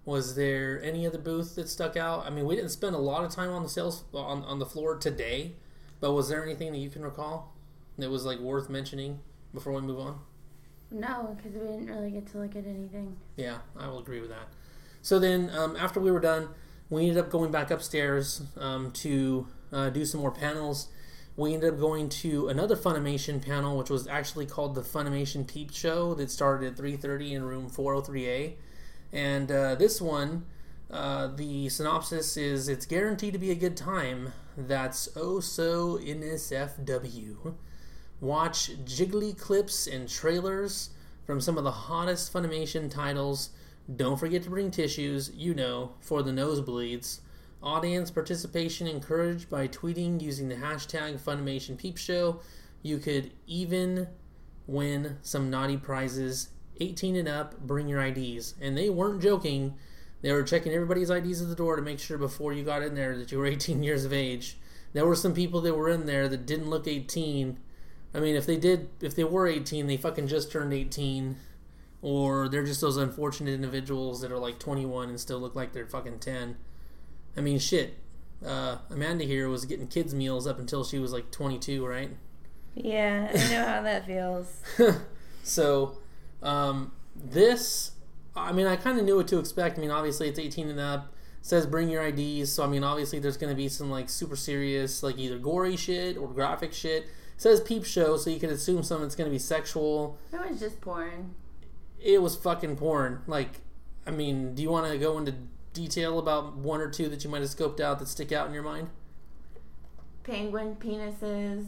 was 0.05 0.35
there 0.35 0.81
any 0.81 1.05
other 1.05 1.17
booth 1.17 1.55
that 1.55 1.67
stuck 1.67 1.97
out? 1.97 2.25
I 2.25 2.29
mean, 2.29 2.45
we 2.45 2.55
didn't 2.55 2.71
spend 2.71 2.95
a 2.95 2.99
lot 2.99 3.25
of 3.25 3.31
time 3.31 3.51
on 3.51 3.61
the 3.61 3.69
sales 3.69 4.05
on, 4.13 4.43
on 4.43 4.57
the 4.57 4.65
floor 4.65 4.95
today, 4.95 5.51
but 5.99 6.13
was 6.13 6.29
there 6.29 6.43
anything 6.43 6.71
that 6.71 6.77
you 6.77 6.89
can 6.89 7.03
recall 7.03 7.53
that 7.97 8.09
was 8.09 8.25
like 8.25 8.39
worth 8.39 8.69
mentioning 8.69 9.19
before 9.53 9.73
we 9.73 9.81
move 9.81 9.99
on? 9.99 10.19
No, 10.91 11.35
because 11.35 11.59
we 11.59 11.67
didn't 11.67 11.87
really 11.87 12.09
get 12.09 12.25
to 12.31 12.37
look 12.39 12.55
at 12.55 12.65
anything. 12.65 13.17
Yeah, 13.35 13.57
I 13.77 13.87
will 13.87 13.99
agree 13.99 14.21
with 14.21 14.29
that. 14.29 14.47
So 15.01 15.19
then, 15.19 15.51
um, 15.53 15.75
after 15.75 15.99
we 15.99 16.09
were 16.09 16.21
done, 16.21 16.47
we 16.89 17.01
ended 17.01 17.17
up 17.17 17.29
going 17.29 17.51
back 17.51 17.69
upstairs 17.69 18.43
um, 18.57 18.91
to 18.93 19.45
uh, 19.73 19.89
do 19.89 20.05
some 20.05 20.21
more 20.21 20.31
panels. 20.31 20.87
We 21.39 21.53
ended 21.53 21.75
up 21.75 21.79
going 21.79 22.09
to 22.09 22.49
another 22.49 22.75
Funimation 22.75 23.41
panel, 23.41 23.77
which 23.77 23.89
was 23.89 24.07
actually 24.07 24.45
called 24.45 24.75
the 24.75 24.81
Funimation 24.81 25.47
Peep 25.47 25.71
Show 25.71 26.13
that 26.15 26.29
started 26.29 26.73
at 26.73 26.75
3:30 26.77 27.31
in 27.31 27.43
room 27.43 27.69
403A. 27.69 28.55
And 29.13 29.49
uh, 29.49 29.75
this 29.75 30.01
one, 30.01 30.45
uh, 30.91 31.27
the 31.27 31.69
synopsis 31.69 32.35
is 32.35 32.67
it's 32.67 32.85
guaranteed 32.85 33.31
to 33.31 33.39
be 33.39 33.51
a 33.51 33.55
good 33.55 33.77
time. 33.77 34.33
That's 34.57 35.07
oh 35.15 35.39
so 35.39 35.97
NSFW. 35.99 37.53
Watch 38.19 38.71
jiggly 38.83 39.37
clips 39.37 39.87
and 39.87 40.09
trailers 40.09 40.89
from 41.25 41.39
some 41.39 41.57
of 41.57 41.63
the 41.63 41.71
hottest 41.71 42.33
Funimation 42.33 42.91
titles. 42.91 43.51
Don't 43.95 44.19
forget 44.19 44.43
to 44.43 44.49
bring 44.49 44.71
tissues, 44.71 45.31
you 45.33 45.53
know, 45.53 45.93
for 46.01 46.21
the 46.21 46.31
nosebleeds. 46.31 47.21
Audience 47.61 48.09
participation 48.09 48.87
encouraged 48.87 49.49
by 49.49 49.67
tweeting 49.67 50.21
using 50.21 50.47
the 50.47 50.55
hashtag 50.55 51.19
Funimation 51.19 51.77
Peep 51.77 51.97
Show. 51.97 52.39
You 52.81 52.99
could 52.99 53.31
even 53.47 54.07
win 54.65 55.17
some 55.21 55.49
naughty 55.49 55.75
prizes. 55.75 56.49
18 56.79 57.17
and 57.17 57.27
up, 57.27 57.59
bring 57.59 57.89
your 57.89 58.01
IDs. 58.01 58.55
And 58.61 58.77
they 58.77 58.89
weren't 58.89 59.21
joking. 59.21 59.73
They 60.21 60.31
were 60.31 60.43
checking 60.43 60.71
everybody's 60.71 61.09
IDs 61.09 61.41
at 61.41 61.49
the 61.49 61.55
door 61.55 61.75
to 61.75 61.81
make 61.81 61.99
sure 61.99 62.17
before 62.17 62.53
you 62.53 62.63
got 62.63 62.81
in 62.81 62.95
there 62.95 63.17
that 63.17 63.29
you 63.31 63.37
were 63.37 63.45
18 63.47 63.83
years 63.83 64.05
of 64.05 64.13
age. 64.13 64.57
There 64.93 65.05
were 65.05 65.15
some 65.15 65.33
people 65.33 65.59
that 65.61 65.75
were 65.75 65.89
in 65.89 66.05
there 66.05 66.29
that 66.29 66.45
didn't 66.45 66.69
look 66.69 66.87
18. 66.87 67.59
I 68.13 68.19
mean, 68.21 68.35
if 68.35 68.45
they 68.45 68.57
did, 68.57 68.89
if 69.01 69.15
they 69.15 69.25
were 69.25 69.47
18, 69.47 69.87
they 69.87 69.97
fucking 69.97 70.27
just 70.27 70.49
turned 70.49 70.73
18. 70.73 71.35
Or 72.01 72.47
they're 72.47 72.63
just 72.63 72.79
those 72.79 72.95
unfortunate 72.95 73.53
individuals 73.53 74.21
that 74.21 74.31
are 74.31 74.39
like 74.39 74.59
21 74.59 75.09
and 75.09 75.19
still 75.19 75.39
look 75.39 75.55
like 75.55 75.73
they're 75.73 75.85
fucking 75.85 76.19
10. 76.19 76.55
I 77.39 77.41
mean, 77.41 77.57
shit. 77.57 77.93
Uh, 78.45 78.79
Amanda 78.89 79.23
here 79.23 79.47
was 79.47 79.63
getting 79.63 79.87
kids' 79.87 80.13
meals 80.13 80.45
up 80.45 80.59
until 80.59 80.83
she 80.83 80.99
was 80.99 81.13
like 81.13 81.31
22, 81.31 81.85
right? 81.85 82.11
Yeah, 82.75 83.31
I 83.33 83.37
know 83.49 83.65
how 83.65 83.81
that 83.81 84.05
feels. 84.05 84.61
so, 85.43 85.97
um, 86.43 86.91
this, 87.15 87.91
I 88.35 88.51
mean, 88.51 88.67
I 88.67 88.75
kind 88.75 88.99
of 88.99 89.05
knew 89.05 89.15
what 89.15 89.29
to 89.29 89.39
expect. 89.39 89.77
I 89.77 89.81
mean, 89.81 89.89
obviously 89.89 90.27
it's 90.27 90.37
18 90.37 90.67
and 90.67 90.81
up. 90.81 91.13
It 91.39 91.45
says 91.45 91.65
bring 91.65 91.87
your 91.87 92.05
IDs. 92.05 92.51
So, 92.51 92.61
I 92.61 92.67
mean, 92.67 92.83
obviously 92.83 93.19
there's 93.19 93.37
going 93.37 93.51
to 93.51 93.57
be 93.57 93.69
some 93.69 93.89
like 93.89 94.09
super 94.09 94.35
serious, 94.35 95.01
like 95.01 95.17
either 95.17 95.39
gory 95.39 95.77
shit 95.77 96.17
or 96.17 96.27
graphic 96.27 96.73
shit. 96.73 97.03
It 97.03 97.09
says 97.37 97.61
peep 97.61 97.85
show, 97.85 98.17
so 98.17 98.29
you 98.29 98.39
can 98.41 98.49
assume 98.49 98.83
some 98.83 99.01
it's 99.03 99.15
going 99.15 99.29
to 99.29 99.33
be 99.33 99.39
sexual. 99.39 100.17
It 100.33 100.49
was 100.49 100.59
just 100.59 100.81
porn. 100.81 101.35
It 102.01 102.21
was 102.21 102.35
fucking 102.35 102.75
porn. 102.75 103.21
Like, 103.27 103.61
I 104.05 104.11
mean, 104.11 104.55
do 104.55 104.61
you 104.61 104.69
want 104.69 104.91
to 104.91 104.97
go 104.97 105.17
into 105.17 105.35
detail 105.73 106.19
about 106.19 106.57
one 106.57 106.81
or 106.81 106.89
two 106.89 107.09
that 107.09 107.23
you 107.23 107.29
might 107.29 107.41
have 107.41 107.49
scoped 107.49 107.79
out 107.79 107.99
that 107.99 108.07
stick 108.07 108.31
out 108.31 108.47
in 108.47 108.53
your 108.53 108.63
mind? 108.63 108.89
Penguin 110.23 110.75
penises. 110.75 111.67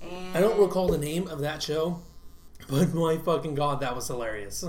And 0.00 0.36
I 0.36 0.40
don't 0.40 0.58
recall 0.58 0.88
the 0.88 0.98
name 0.98 1.28
of 1.28 1.40
that 1.40 1.62
show, 1.62 2.02
but 2.68 2.92
my 2.94 3.18
fucking 3.18 3.54
god, 3.54 3.80
that 3.80 3.94
was 3.94 4.08
hilarious. 4.08 4.64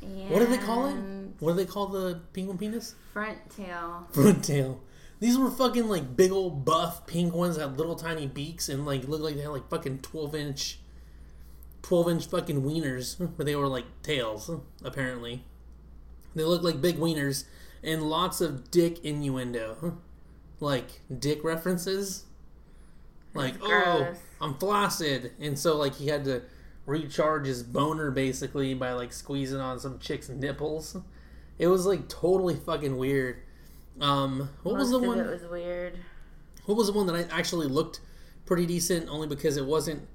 What 0.00 0.40
do 0.40 0.46
they 0.46 0.58
call 0.58 0.88
it? 0.88 0.96
What 1.38 1.52
do 1.52 1.56
they 1.56 1.66
call 1.66 1.86
the 1.86 2.20
penguin 2.32 2.58
penis? 2.58 2.94
Front 3.12 3.38
tail. 3.50 4.08
Front 4.12 4.44
tail. 4.44 4.80
These 5.20 5.38
were 5.38 5.50
fucking 5.50 5.88
like 5.88 6.16
big 6.16 6.32
old 6.32 6.64
buff 6.64 7.06
penguins 7.06 7.56
that 7.56 7.68
had 7.68 7.78
little 7.78 7.94
tiny 7.94 8.26
beaks 8.26 8.68
and 8.68 8.84
like 8.84 9.06
looked 9.06 9.22
like 9.22 9.36
they 9.36 9.42
had 9.42 9.50
like 9.50 9.70
fucking 9.70 10.00
twelve 10.00 10.34
inch, 10.34 10.80
twelve 11.82 12.08
inch 12.08 12.26
fucking 12.26 12.62
wieners, 12.62 13.16
but 13.36 13.46
they 13.46 13.54
were 13.54 13.68
like 13.68 13.84
tails 14.02 14.50
apparently. 14.84 15.44
They 16.34 16.44
look 16.44 16.62
like 16.62 16.80
big 16.80 16.96
wieners 16.96 17.44
and 17.82 18.02
lots 18.02 18.40
of 18.40 18.70
dick 18.70 19.04
innuendo, 19.04 19.98
like 20.60 21.00
dick 21.16 21.44
references. 21.44 22.24
Like 23.34 23.54
oh. 23.62 24.14
I'm 24.40 24.54
flaccid, 24.54 25.32
and 25.40 25.58
so 25.58 25.76
like 25.76 25.94
he 25.94 26.08
had 26.08 26.24
to 26.24 26.42
recharge 26.84 27.46
his 27.46 27.62
boner 27.62 28.10
basically 28.10 28.74
by 28.74 28.92
like 28.92 29.12
squeezing 29.12 29.60
on 29.60 29.78
some 29.78 29.98
chick's 29.98 30.28
nipples. 30.28 30.96
It 31.58 31.68
was 31.68 31.86
like 31.86 32.08
totally 32.08 32.56
fucking 32.56 32.96
weird. 32.96 33.42
Um, 34.00 34.50
what 34.62 34.76
was 34.76 34.90
the 34.90 34.98
one? 34.98 35.18
It 35.18 35.26
was 35.26 35.50
weird. 35.50 35.98
What 36.66 36.76
was 36.76 36.88
the 36.88 36.92
one 36.92 37.06
that 37.06 37.14
I 37.14 37.36
actually 37.36 37.66
looked 37.66 38.00
pretty 38.46 38.66
decent, 38.66 39.08
only 39.08 39.26
because 39.28 39.56
it 39.56 39.66
wasn't 39.66 40.08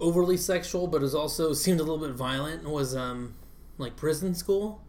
overly 0.00 0.36
sexual, 0.36 0.86
but 0.86 0.98
it 0.98 1.02
was 1.02 1.14
also 1.14 1.52
seemed 1.54 1.80
a 1.80 1.82
little 1.82 1.98
bit 1.98 2.14
violent. 2.14 2.68
Was 2.68 2.94
um 2.94 3.34
like 3.78 3.96
prison 3.96 4.34
school. 4.34 4.82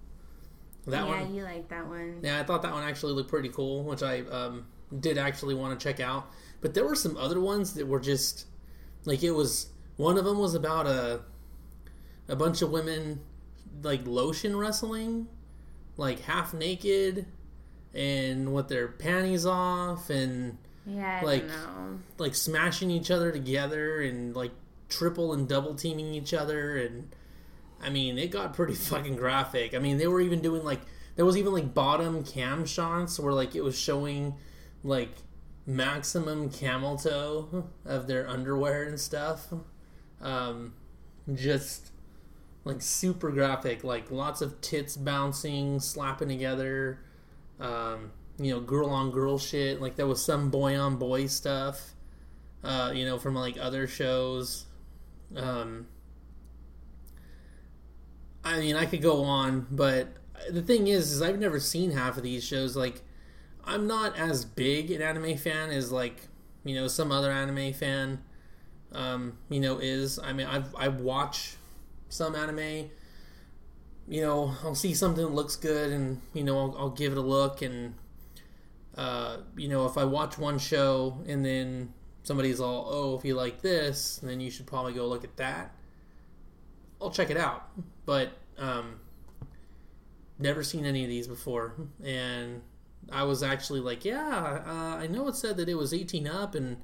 That 0.88 1.07
yeah, 1.07 1.22
one, 1.22 1.34
you 1.34 1.44
like 1.44 1.68
that 1.70 1.88
one. 1.88 2.20
yeah, 2.22 2.40
I 2.40 2.44
thought 2.44 2.62
that 2.62 2.72
one 2.72 2.84
actually 2.84 3.14
looked 3.14 3.30
pretty 3.30 3.49
cool, 3.49 3.84
which 3.84 4.03
I 4.03 4.20
um, 4.22 4.68
did 4.99 5.18
actually 5.18 5.56
want 5.56 5.80
to 5.80 5.84
check 5.84 5.99
out. 5.99 6.28
But 6.62 6.74
there 6.74 6.86
were 6.86 6.95
some 6.95 7.18
other 7.18 7.40
ones 7.40 7.74
that 7.74 7.88
were 7.88 7.99
just 7.99 8.45
like 9.06 9.24
it 9.24 9.32
was. 9.32 9.68
One 9.98 10.18
of 10.18 10.26
them 10.26 10.38
was 10.38 10.53
about 10.56 10.86
a 10.88 11.22
a 12.28 12.36
bunch 12.36 12.62
of 12.62 12.72
women 12.72 13.22
like 13.82 14.06
lotion 14.06 14.56
wrestling, 14.57 15.28
like 15.98 16.20
half 16.22 16.53
naked, 16.53 17.26
and 17.94 18.53
with 18.53 18.68
their 18.68 18.88
panties 18.88 19.45
off, 19.45 20.10
and 20.10 20.57
Yeah, 20.86 21.20
I 21.22 21.26
like- 21.26 21.48
don't 21.48 21.49
know. 21.49 21.99
like 22.18 22.36
smashing 22.36 22.91
each 22.91 23.10
other 23.10 23.32
together, 23.32 24.02
and 24.02 24.36
like 24.36 24.52
triple 24.90 25.34
and 25.34 25.48
double 25.48 25.74
teaming 25.76 26.14
each 26.14 26.34
other, 26.34 26.78
and 26.78 27.10
I 27.82 27.90
mean, 27.90 28.18
it 28.18 28.32
got 28.32 28.54
pretty 28.54 28.74
fucking 28.76 29.16
graphic. 29.16 29.74
I 29.74 29.80
mean, 29.80 29.98
they 29.98 30.08
were 30.08 30.22
even 30.22 30.42
doing 30.42 30.64
like 30.64 30.82
there 31.16 31.26
was 31.26 31.38
even 31.38 31.54
like 31.54 31.74
bottom 31.74 32.24
cam 32.24 32.66
shots 32.66 33.20
where 33.20 33.34
like 33.34 33.56
it 33.56 33.64
was 33.64 33.78
showing 33.78 34.36
like 34.84 35.12
maximum 35.66 36.50
camel 36.50 36.98
toe 36.98 37.70
of 37.86 38.08
their 38.08 38.28
underwear 38.28 38.84
and 38.84 39.00
stuff. 39.00 39.48
Um, 40.22 40.74
just 41.34 41.92
like 42.64 42.82
super 42.82 43.32
graphic, 43.32 43.84
like 43.84 44.12
lots 44.12 44.42
of 44.42 44.60
tits 44.62 44.98
bouncing, 44.98 45.80
slapping 45.80 46.30
together. 46.30 47.00
Um, 47.60 48.12
you 48.38 48.52
know, 48.52 48.60
girl 48.60 48.90
on 48.90 49.12
girl 49.12 49.38
shit. 49.38 49.82
Like 49.82 49.96
there 49.96 50.08
was 50.08 50.24
some 50.24 50.50
boy 50.50 50.78
on 50.78 50.98
boy 50.98 51.28
stuff. 51.28 51.94
Uh, 52.64 52.92
you 52.94 53.06
know, 53.06 53.18
from 53.18 53.36
like 53.36 53.58
other 53.60 53.88
shows. 53.88 54.66
Um, 55.36 55.88
I 58.46 58.60
mean, 58.60 58.78
I 58.78 58.86
could 58.86 59.04
go 59.04 59.24
on, 59.24 59.68
but 59.72 60.10
the 60.52 60.64
thing 60.64 60.88
is, 60.88 61.14
is 61.14 61.22
I've 61.24 61.40
never 61.40 61.60
seen 61.60 61.92
half 61.92 62.18
of 62.18 62.24
these 62.24 62.46
shows. 62.46 62.78
Like, 62.78 63.04
I'm 63.66 63.88
not 63.88 64.18
as 64.18 64.46
big 64.46 64.92
an 64.92 65.02
anime 65.04 65.38
fan 65.38 65.72
as 65.72 65.92
like 65.92 66.28
you 66.66 66.76
know 66.76 66.88
some 66.88 67.12
other 67.12 67.32
anime 67.32 67.74
fan. 67.74 68.24
Um, 68.94 69.38
you 69.50 69.62
know, 69.62 69.80
is 69.80 70.20
I 70.20 70.34
mean, 70.34 70.48
I've 70.48 70.76
I 70.76 70.90
watch 70.90 71.58
some 72.10 72.36
anime. 72.36 72.92
You 74.08 74.22
know, 74.22 74.54
I'll 74.64 74.76
see 74.76 74.94
something 74.94 75.24
that 75.26 75.34
looks 75.34 75.56
good, 75.56 75.92
and 75.92 76.22
you 76.34 76.44
know, 76.44 76.60
I'll, 76.60 76.76
I'll 76.78 76.90
give 76.92 77.12
it 77.12 77.18
a 77.18 77.22
look, 77.22 77.62
and 77.64 77.96
uh, 78.98 79.38
you 79.58 79.68
know, 79.68 79.86
if 79.86 79.98
I 79.98 80.06
watch 80.06 80.38
one 80.38 80.58
show 80.60 81.20
and 81.28 81.46
then 81.46 81.94
somebody's 82.24 82.60
all, 82.62 82.88
"Oh, 82.90 83.18
if 83.18 83.26
you 83.26 83.36
like 83.36 83.62
this, 83.62 84.18
then 84.24 84.40
you 84.40 84.50
should 84.52 84.68
probably 84.68 84.94
go 84.94 85.08
look 85.08 85.24
at 85.24 85.36
that." 85.38 85.75
I'll 87.02 87.12
check 87.12 87.30
it 87.30 87.38
out, 87.38 87.70
but 88.06 88.32
um, 88.58 89.00
never 90.40 90.64
seen 90.64 90.86
any 90.86 91.04
of 91.04 91.10
these 91.10 91.28
before, 91.28 91.74
and 92.04 92.62
I 93.12 93.24
was 93.24 93.44
actually 93.44 93.82
like, 93.82 94.06
"Yeah, 94.06 94.62
uh, 94.66 94.98
I 94.98 95.08
know 95.08 95.28
it 95.28 95.36
said 95.36 95.58
that 95.58 95.70
it 95.70 95.76
was 95.76 95.94
18 95.94 96.28
up, 96.28 96.56
and 96.56 96.78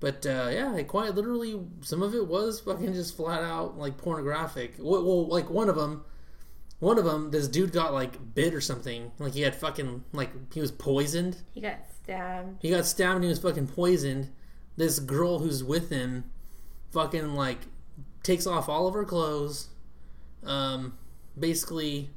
but 0.00 0.26
uh, 0.26 0.48
yeah, 0.52 0.74
it 0.76 0.88
quite 0.88 1.14
literally 1.14 1.60
some 1.80 2.02
of 2.02 2.14
it 2.14 2.26
was 2.26 2.60
fucking 2.60 2.92
just 2.92 3.16
flat 3.16 3.42
out 3.42 3.78
like 3.78 3.96
pornographic. 3.96 4.74
Well, 4.78 5.04
well, 5.04 5.26
like 5.28 5.50
one 5.50 5.68
of 5.68 5.76
them." 5.76 6.04
One 6.78 6.98
of 6.98 7.06
them, 7.06 7.30
this 7.30 7.48
dude 7.48 7.72
got 7.72 7.94
like 7.94 8.34
bit 8.34 8.52
or 8.52 8.60
something. 8.60 9.10
Like 9.18 9.32
he 9.32 9.40
had 9.40 9.54
fucking 9.54 10.04
like 10.12 10.52
he 10.52 10.60
was 10.60 10.70
poisoned. 10.70 11.38
He 11.54 11.62
got 11.62 11.78
stabbed. 12.02 12.58
He 12.60 12.68
got 12.68 12.84
stabbed 12.84 13.14
and 13.14 13.24
he 13.24 13.30
was 13.30 13.38
fucking 13.38 13.68
poisoned. 13.68 14.30
This 14.76 14.98
girl 14.98 15.38
who's 15.38 15.64
with 15.64 15.88
him 15.88 16.24
fucking 16.90 17.34
like 17.34 17.60
takes 18.26 18.46
off 18.46 18.68
all 18.68 18.88
of 18.88 18.94
her 18.94 19.04
clothes, 19.04 19.68
um, 20.44 20.98
basically 21.38 22.10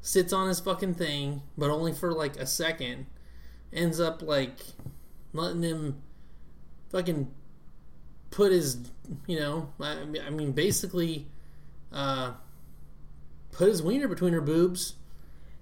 sits 0.00 0.32
on 0.32 0.48
his 0.48 0.58
fucking 0.58 0.94
thing, 0.94 1.42
but 1.56 1.70
only 1.70 1.92
for 1.92 2.12
like 2.12 2.36
a 2.36 2.46
second. 2.46 3.06
Ends 3.72 4.00
up 4.00 4.22
like 4.22 4.58
letting 5.32 5.62
him 5.62 6.02
fucking 6.90 7.30
put 8.32 8.50
his, 8.50 8.78
you 9.28 9.38
know, 9.38 9.72
I 9.78 10.04
mean, 10.04 10.22
I 10.26 10.30
mean 10.30 10.50
basically, 10.50 11.28
uh, 11.92 12.32
put 13.52 13.68
his 13.68 13.80
wiener 13.80 14.08
between 14.08 14.32
her 14.32 14.40
boobs, 14.40 14.94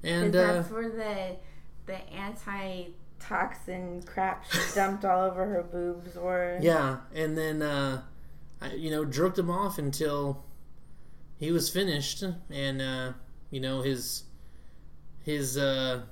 and 0.02 0.34
uh, 0.34 0.54
that's 0.54 0.70
where 0.70 0.88
the 0.88 1.36
the 1.84 1.98
anti 2.10 2.86
toxin 3.20 4.02
crap 4.06 4.50
she 4.50 4.60
dumped 4.74 5.04
all 5.04 5.20
over 5.20 5.44
her 5.44 5.62
boobs 5.62 6.16
were. 6.16 6.58
Yeah, 6.62 7.00
and 7.14 7.36
then 7.36 7.60
uh, 7.60 8.02
I, 8.60 8.74
you 8.74 8.90
know 8.90 9.04
jerked 9.04 9.38
him 9.38 9.50
off 9.50 9.78
until 9.78 10.44
he 11.38 11.52
was 11.52 11.70
finished, 11.70 12.24
and 12.50 12.82
uh, 12.82 13.12
you 13.50 13.60
know 13.60 13.82
his 13.82 14.24
his 15.22 15.56
uh, 15.56 16.02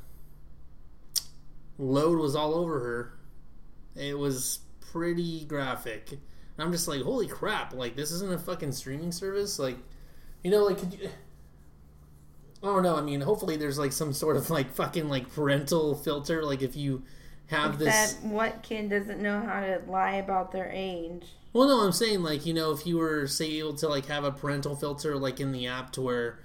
load 1.79 2.19
was 2.19 2.37
all 2.37 2.55
over 2.55 2.79
her. 2.81 3.13
It 3.97 4.19
was 4.19 4.61
pretty 4.93 5.45
graphic. 5.45 6.13
And 6.13 6.21
I'm 6.59 6.73
just 6.73 6.89
like, 6.89 7.03
holy 7.03 7.27
crap! 7.27 7.75
Like 7.75 7.97
this 7.97 8.13
isn't 8.13 8.33
a 8.33 8.39
fucking 8.39 8.73
streaming 8.73 9.13
service. 9.13 9.59
Like, 9.59 9.77
you 10.43 10.51
know, 10.51 10.65
like 10.65 10.79
could 10.79 10.95
you? 10.95 11.09
I 12.63 12.67
don't 12.67 12.83
know. 12.83 12.97
I 12.97 13.03
mean, 13.03 13.21
hopefully 13.21 13.57
there's 13.57 13.79
like 13.79 13.93
some 13.93 14.13
sort 14.13 14.37
of 14.37 14.49
like 14.51 14.73
fucking 14.73 15.09
like 15.09 15.33
parental 15.33 15.95
filter. 15.95 16.45
Like 16.45 16.63
if 16.63 16.77
you 16.77 17.03
have 17.49 17.79
this, 17.79 18.15
That 18.15 18.27
what 18.27 18.63
kid 18.63 18.91
doesn't 18.91 19.21
know 19.21 19.41
how 19.41 19.61
to 19.61 19.81
lie 19.87 20.15
about 20.15 20.53
their 20.53 20.71
age? 20.73 21.27
Well, 21.57 21.69
no, 21.69 21.81
I'm 21.81 21.93
saying 21.93 22.23
like 22.23 22.45
you 22.45 22.53
know 22.53 22.73
if 22.73 22.87
you 22.87 22.99
were 22.99 23.27
say 23.27 23.51
able 23.61 23.73
to 23.77 23.89
like 23.89 24.05
have 24.09 24.25
a 24.25 24.31
parental 24.31 24.77
filter 24.77 25.17
like 25.17 25.41
in 25.41 25.53
the 25.53 25.69
app 25.69 25.91
to 25.93 26.03
where 26.03 26.39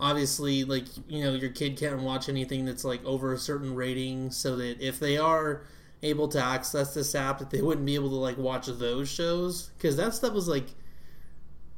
obviously 0.00 0.64
like 0.64 0.86
you 1.06 1.22
know 1.22 1.32
your 1.34 1.50
kid 1.50 1.76
can't 1.76 2.02
watch 2.02 2.28
anything 2.28 2.64
that's 2.64 2.82
like 2.82 3.04
over 3.04 3.32
a 3.32 3.38
certain 3.38 3.76
rating, 3.76 4.32
so 4.32 4.56
that 4.56 4.80
if 4.80 4.98
they 4.98 5.16
are 5.16 5.62
able 6.02 6.26
to 6.26 6.42
access 6.42 6.92
this 6.92 7.14
app, 7.14 7.38
that 7.38 7.50
they 7.50 7.62
wouldn't 7.62 7.86
be 7.86 7.94
able 7.94 8.08
to 8.08 8.16
like 8.16 8.36
watch 8.36 8.66
those 8.66 9.08
shows 9.08 9.70
because 9.78 9.96
that 9.96 10.12
stuff 10.12 10.32
was 10.32 10.48
like 10.48 10.66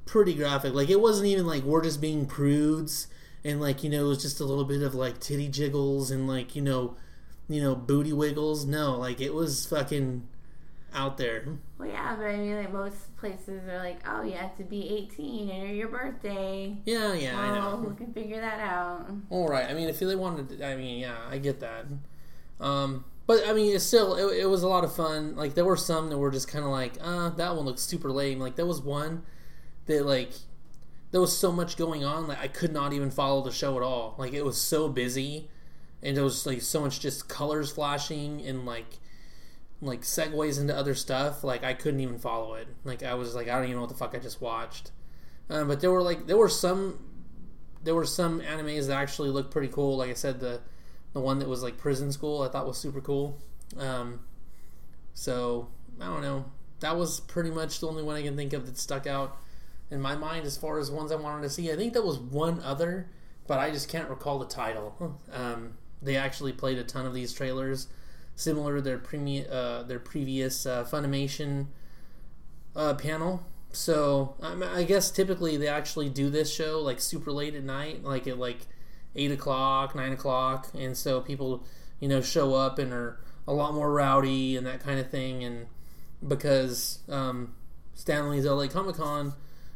pretty 0.07 0.32
graphic. 0.32 0.73
Like 0.73 0.89
it 0.89 1.02
wasn't 1.02 1.27
even 1.27 1.47
like 1.47 1.65
we're 1.65 1.85
just 1.85 2.01
being 2.01 2.24
prudes 2.24 3.09
and 3.44 3.61
like 3.61 3.85
you 3.85 3.90
know 3.90 4.07
it 4.07 4.09
was 4.09 4.23
just 4.23 4.40
a 4.40 4.44
little 4.47 4.65
bit 4.65 4.81
of 4.81 4.94
like 4.94 5.20
titty 5.20 5.48
jiggles 5.48 6.11
and 6.11 6.27
like 6.27 6.57
you 6.57 6.62
know 6.62 6.97
you 7.47 7.61
know 7.61 7.74
booty 7.74 8.15
wiggles. 8.15 8.65
No, 8.65 8.97
like 8.97 9.20
it 9.20 9.35
was 9.35 9.66
fucking 9.66 10.27
out 10.95 11.17
there. 11.17 11.45
Well, 11.79 11.89
yeah, 11.89 12.15
but 12.17 12.25
I 12.27 12.37
mean, 12.37 12.57
like 12.57 12.73
most 12.73 13.17
places 13.17 13.62
are 13.69 13.79
like, 13.79 14.01
oh, 14.09 14.23
you 14.23 14.33
have 14.33 14.57
to 14.57 14.65
be 14.65 14.89
18 15.12 15.49
and 15.51 15.77
your 15.77 15.89
birthday. 15.89 16.77
Yeah, 16.85 17.12
yeah, 17.15 17.39
I 17.41 17.51
Oh, 17.51 17.55
know. 17.55 17.77
who 17.89 17.95
can 17.95 18.12
figure 18.12 18.41
that 18.41 18.61
out? 18.61 19.07
All 19.31 19.49
right. 19.49 19.69
I 19.69 19.75
mean, 19.75 19.89
if 19.89 19.99
they 20.01 20.15
wanted, 20.17 20.59
to, 20.59 20.67
I 20.67 20.77
mean, 20.77 20.99
yeah, 21.01 21.17
I 21.31 21.39
get 21.39 21.61
that. 21.61 21.87
Um, 22.61 23.05
but 23.27 23.47
I 23.49 23.53
mean, 23.53 23.75
it's 23.75 23.85
still, 23.85 24.15
it, 24.17 24.39
it 24.41 24.47
was 24.47 24.62
a 24.62 24.69
lot 24.69 24.85
of 24.85 24.95
fun. 24.95 25.37
Like 25.37 25.55
there 25.55 25.65
were 25.65 25.77
some 25.77 26.11
that 26.11 26.19
were 26.19 26.31
just 26.31 26.49
kind 26.49 26.65
of 26.65 26.71
like, 26.71 26.95
uh, 27.01 27.31
that 27.31 27.55
one 27.57 27.65
looks 27.65 27.83
super 27.83 28.11
lame. 28.11 28.39
Like 28.39 28.57
there 28.57 28.67
was 28.67 28.81
one 28.83 29.23
that 29.87 30.05
like 30.05 30.33
there 31.12 31.21
was 31.21 31.37
so 31.37 31.51
much 31.53 31.77
going 31.77 32.05
on, 32.05 32.27
like 32.29 32.39
I 32.41 32.49
could 32.49 32.73
not 32.73 32.93
even 32.93 33.11
follow 33.11 33.43
the 33.43 33.51
show 33.53 33.77
at 33.77 33.83
all. 33.83 34.15
Like 34.19 34.33
it 34.33 34.45
was 34.45 34.61
so 34.61 34.89
busy, 34.89 35.49
and 36.03 36.17
there 36.17 36.25
was 36.25 36.47
like 36.47 36.61
so 36.62 36.81
much 36.83 37.01
just 37.01 37.29
colors 37.29 37.71
flashing 37.73 38.43
and 38.43 38.67
like 38.67 38.99
like 39.81 40.02
segues 40.02 40.61
into 40.61 40.77
other 40.77 40.94
stuff. 40.94 41.43
Like 41.44 41.65
I 41.65 41.74
couldn't 41.74 42.01
even 42.01 42.19
follow 42.19 42.55
it. 42.55 42.69
Like 42.85 43.02
I 43.02 43.15
was 43.15 43.35
like, 43.35 43.48
I 43.48 43.57
don't 43.57 43.65
even 43.65 43.77
know 43.77 43.82
what 43.82 43.90
the 43.90 43.97
fuck 43.97 44.15
I 44.15 44.19
just 44.19 44.40
watched. 44.40 44.90
Um, 45.48 45.69
but 45.69 45.81
there 45.81 45.90
were 45.90 46.02
like 46.02 46.27
there 46.27 46.36
were 46.36 46.48
some 46.48 46.98
there 47.82 47.94
were 47.94 48.05
some 48.07 48.40
animes 48.40 48.86
that 48.89 49.01
actually 49.01 49.31
looked 49.31 49.51
pretty 49.51 49.69
cool. 49.69 49.97
Like 49.97 50.11
I 50.11 50.15
said, 50.15 50.40
the 50.40 50.61
the 51.12 51.20
one 51.20 51.39
that 51.40 51.48
was 51.48 51.62
like 51.62 51.77
prison 51.78 52.12
school, 52.12 52.43
I 52.43 52.48
thought 52.48 52.66
was 52.66 52.78
super 52.78 53.01
cool. 53.01 53.39
Um, 53.77 54.20
so 55.15 55.69
I 56.01 56.07
don't 56.07 56.23
know. 56.23 56.44
That 56.81 56.97
was 56.97 57.20
pretty 57.20 57.51
much 57.51 57.81
the 57.81 57.89
only 57.89 58.02
one 58.02 58.16
I 58.16 58.23
can 58.23 58.36
think 58.36 58.52
of 58.52 58.66
that 58.66 58.78
stuck 58.78 59.07
out 59.07 59.36
in 59.90 60.01
my 60.01 60.15
mind 60.15 60.47
as 60.47 60.57
far 60.57 60.78
as 60.78 60.90
ones 60.90 61.12
I 61.12 61.16
wanted 61.16 61.43
to 61.43 61.51
see. 61.51 61.70
I 61.70 61.77
think 61.77 61.93
there 61.93 62.02
was 62.02 62.19
one 62.19 62.61
other, 62.61 63.09
but 63.47 63.59
I 63.59 63.70
just 63.70 63.89
can't 63.89 64.09
recall 64.09 64.39
the 64.39 64.47
title. 64.47 65.19
Um, 65.32 65.74
they 66.01 66.16
actually 66.16 66.52
played 66.52 66.78
a 66.78 66.85
ton 66.85 67.07
of 67.07 67.12
these 67.12 67.32
trailers, 67.32 67.89
similar 68.41 68.77
to 68.77 68.83
their 68.83 68.99
premi- 68.99 69.47
uh, 69.47 69.83
their 69.83 69.99
previous 69.99 70.65
uh, 70.65 70.85
Funimation 70.85 71.67
uh, 72.75 72.95
panel. 72.95 73.45
So 73.73 74.35
um, 74.41 74.62
I 74.62 74.83
guess 74.83 75.11
typically 75.11 75.57
they 75.57 75.69
actually 75.69 76.09
do 76.09 76.31
this 76.31 76.53
show 76.53 76.81
like 76.81 77.01
super 77.01 77.31
late 77.31 77.55
at 77.55 77.62
night, 77.62 78.03
like 78.03 78.27
at 78.27 78.39
like 78.39 78.67
eight 79.15 79.31
o'clock, 79.31 79.95
nine 79.95 80.12
o'clock, 80.12 80.69
and 80.75 80.97
so 80.97 81.21
people 81.21 81.65
you 82.01 82.09
know 82.09 82.21
show 82.21 82.55
up 82.55 82.79
and 82.79 82.93
are 82.93 83.21
a 83.47 83.53
lot 83.53 83.75
more 83.75 83.93
rowdy 83.93 84.57
and 84.57 84.67
that 84.67 84.81
kind 84.81 84.99
of 84.99 85.11
thing. 85.11 85.45
And 85.45 85.67
because 86.27 87.01
um, 87.09 87.55
Stan 87.95 88.31
Lee's 88.31 88.47
LA 88.47 88.67
Comic 88.69 88.97
Con 88.97 89.35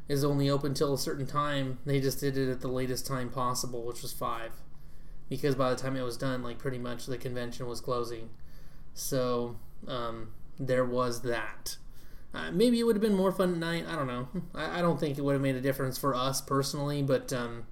is 0.08 0.24
only 0.24 0.50
open 0.50 0.74
till 0.74 0.94
a 0.94 0.98
certain 0.98 1.26
time, 1.26 1.78
they 1.84 2.00
just 2.00 2.20
did 2.20 2.36
it 2.36 2.50
at 2.50 2.60
the 2.60 2.68
latest 2.68 3.06
time 3.06 3.30
possible, 3.30 3.84
which 3.84 4.02
was 4.02 4.12
five. 4.12 4.52
Because 5.28 5.54
by 5.54 5.70
the 5.70 5.76
time 5.76 5.96
it 5.96 6.02
was 6.02 6.16
done, 6.16 6.42
like 6.42 6.58
pretty 6.58 6.78
much 6.78 7.06
the 7.06 7.16
convention 7.16 7.66
was 7.66 7.80
closing. 7.80 8.30
So 8.94 9.56
um, 9.86 10.28
there 10.58 10.84
was 10.84 11.22
that. 11.22 11.76
Uh, 12.32 12.50
maybe 12.50 12.80
it 12.80 12.84
would 12.84 12.96
have 12.96 13.02
been 13.02 13.14
more 13.14 13.30
fun 13.32 13.52
at 13.52 13.58
night. 13.58 13.84
I 13.88 13.94
don't 13.94 14.06
know. 14.08 14.28
I, 14.54 14.78
I 14.78 14.82
don't 14.82 14.98
think 14.98 15.18
it 15.18 15.22
would 15.22 15.34
have 15.34 15.42
made 15.42 15.54
a 15.54 15.60
difference 15.60 15.98
for 15.98 16.14
us 16.14 16.40
personally, 16.40 17.02
but 17.02 17.32
um, 17.32 17.64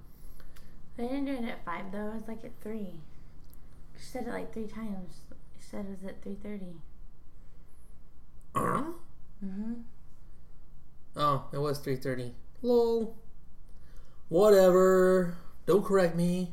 They 0.97 1.03
didn't 1.03 1.25
do 1.25 1.33
it 1.33 1.43
at 1.45 1.65
5, 1.65 1.91
though. 1.91 2.07
It 2.09 2.15
was 2.15 2.27
like 2.27 2.43
at 2.45 2.51
3. 2.61 3.01
She 3.97 4.03
said 4.05 4.27
it 4.27 4.31
like 4.31 4.53
three 4.53 4.67
times. 4.67 5.21
She 5.57 5.63
said 5.69 5.85
it 5.85 5.89
was 6.01 6.09
at 6.09 6.21
3.30. 6.23 6.75
uh, 8.55 8.83
Mm-hmm. 9.43 9.73
oh, 11.15 11.45
it 11.51 11.57
was 11.57 11.79
three 11.79 11.95
thirty. 11.97 12.33
Lol. 12.61 13.15
Whatever. 14.29 15.37
Don't 15.65 15.83
correct 15.85 16.15
me. 16.15 16.51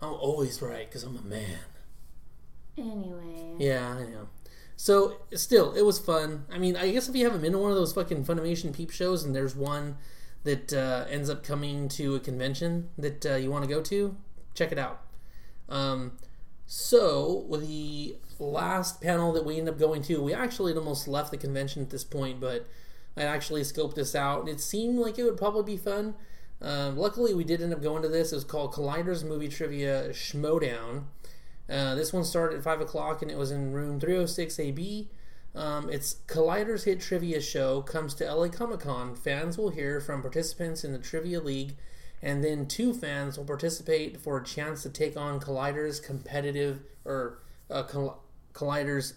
I'm 0.00 0.12
always 0.12 0.60
right 0.62 0.86
because 0.88 1.02
I'm 1.04 1.16
a 1.16 1.22
man. 1.22 1.58
Anyway. 2.78 3.54
Yeah, 3.58 3.88
I 3.88 4.04
know. 4.04 4.28
So 4.76 5.16
still, 5.34 5.72
it 5.72 5.82
was 5.82 5.98
fun. 5.98 6.44
I 6.52 6.58
mean, 6.58 6.76
I 6.76 6.90
guess 6.92 7.08
if 7.08 7.16
you 7.16 7.24
haven't 7.24 7.40
been 7.40 7.52
to 7.52 7.58
one 7.58 7.70
of 7.70 7.76
those 7.76 7.94
fucking 7.94 8.24
Funimation 8.24 8.74
peep 8.74 8.90
shows, 8.90 9.24
and 9.24 9.34
there's 9.34 9.56
one 9.56 9.96
that 10.44 10.72
uh, 10.72 11.06
ends 11.10 11.30
up 11.30 11.42
coming 11.42 11.88
to 11.88 12.14
a 12.14 12.20
convention 12.20 12.90
that 12.98 13.24
uh, 13.26 13.34
you 13.34 13.50
want 13.50 13.64
to 13.64 13.70
go 13.70 13.80
to, 13.82 14.16
check 14.54 14.70
it 14.72 14.78
out. 14.78 15.00
Um, 15.68 16.18
so 16.66 17.46
the 17.50 18.16
last 18.38 19.00
panel 19.00 19.32
that 19.32 19.44
we 19.44 19.58
ended 19.58 19.74
up 19.74 19.80
going 19.80 20.02
to, 20.02 20.22
we 20.22 20.34
actually 20.34 20.74
almost 20.74 21.08
left 21.08 21.30
the 21.30 21.36
convention 21.36 21.82
at 21.82 21.90
this 21.90 22.04
point, 22.04 22.38
but 22.38 22.66
I 23.16 23.22
actually 23.22 23.62
scoped 23.62 23.94
this 23.94 24.14
out, 24.14 24.40
and 24.40 24.48
it 24.48 24.60
seemed 24.60 24.98
like 24.98 25.18
it 25.18 25.24
would 25.24 25.38
probably 25.38 25.74
be 25.74 25.76
fun. 25.78 26.14
Um, 26.60 26.96
luckily, 26.96 27.34
we 27.34 27.44
did 27.44 27.62
end 27.62 27.72
up 27.72 27.82
going 27.82 28.02
to 28.02 28.08
this. 28.08 28.32
It 28.32 28.36
was 28.36 28.44
called 28.44 28.72
Collider's 28.72 29.24
Movie 29.24 29.48
Trivia 29.48 30.10
Schmodown. 30.10 31.04
Uh, 31.68 31.94
this 31.94 32.12
one 32.12 32.24
started 32.24 32.58
at 32.58 32.64
5 32.64 32.80
o'clock, 32.80 33.22
and 33.22 33.30
it 33.30 33.36
was 33.36 33.50
in 33.50 33.72
room 33.72 33.98
306 33.98 34.58
AB. 34.60 35.08
Um, 35.54 35.88
it's 35.90 36.16
Collider's 36.26 36.84
Hit 36.84 37.00
Trivia 37.00 37.40
Show 37.40 37.80
comes 37.82 38.14
to 38.14 38.32
LA 38.32 38.48
Comic 38.48 38.80
Con. 38.80 39.14
Fans 39.14 39.56
will 39.56 39.70
hear 39.70 40.00
from 40.00 40.20
participants 40.20 40.84
in 40.84 40.92
the 40.92 40.98
Trivia 40.98 41.40
League, 41.40 41.76
and 42.22 42.44
then 42.44 42.66
two 42.66 42.92
fans 42.92 43.38
will 43.38 43.46
participate 43.46 44.20
for 44.20 44.38
a 44.38 44.44
chance 44.44 44.82
to 44.82 44.90
take 44.90 45.16
on 45.16 45.40
Collider's 45.40 45.98
competitive 45.98 46.80
or 47.04 47.38
uh, 47.70 47.84
Collider's 48.52 49.14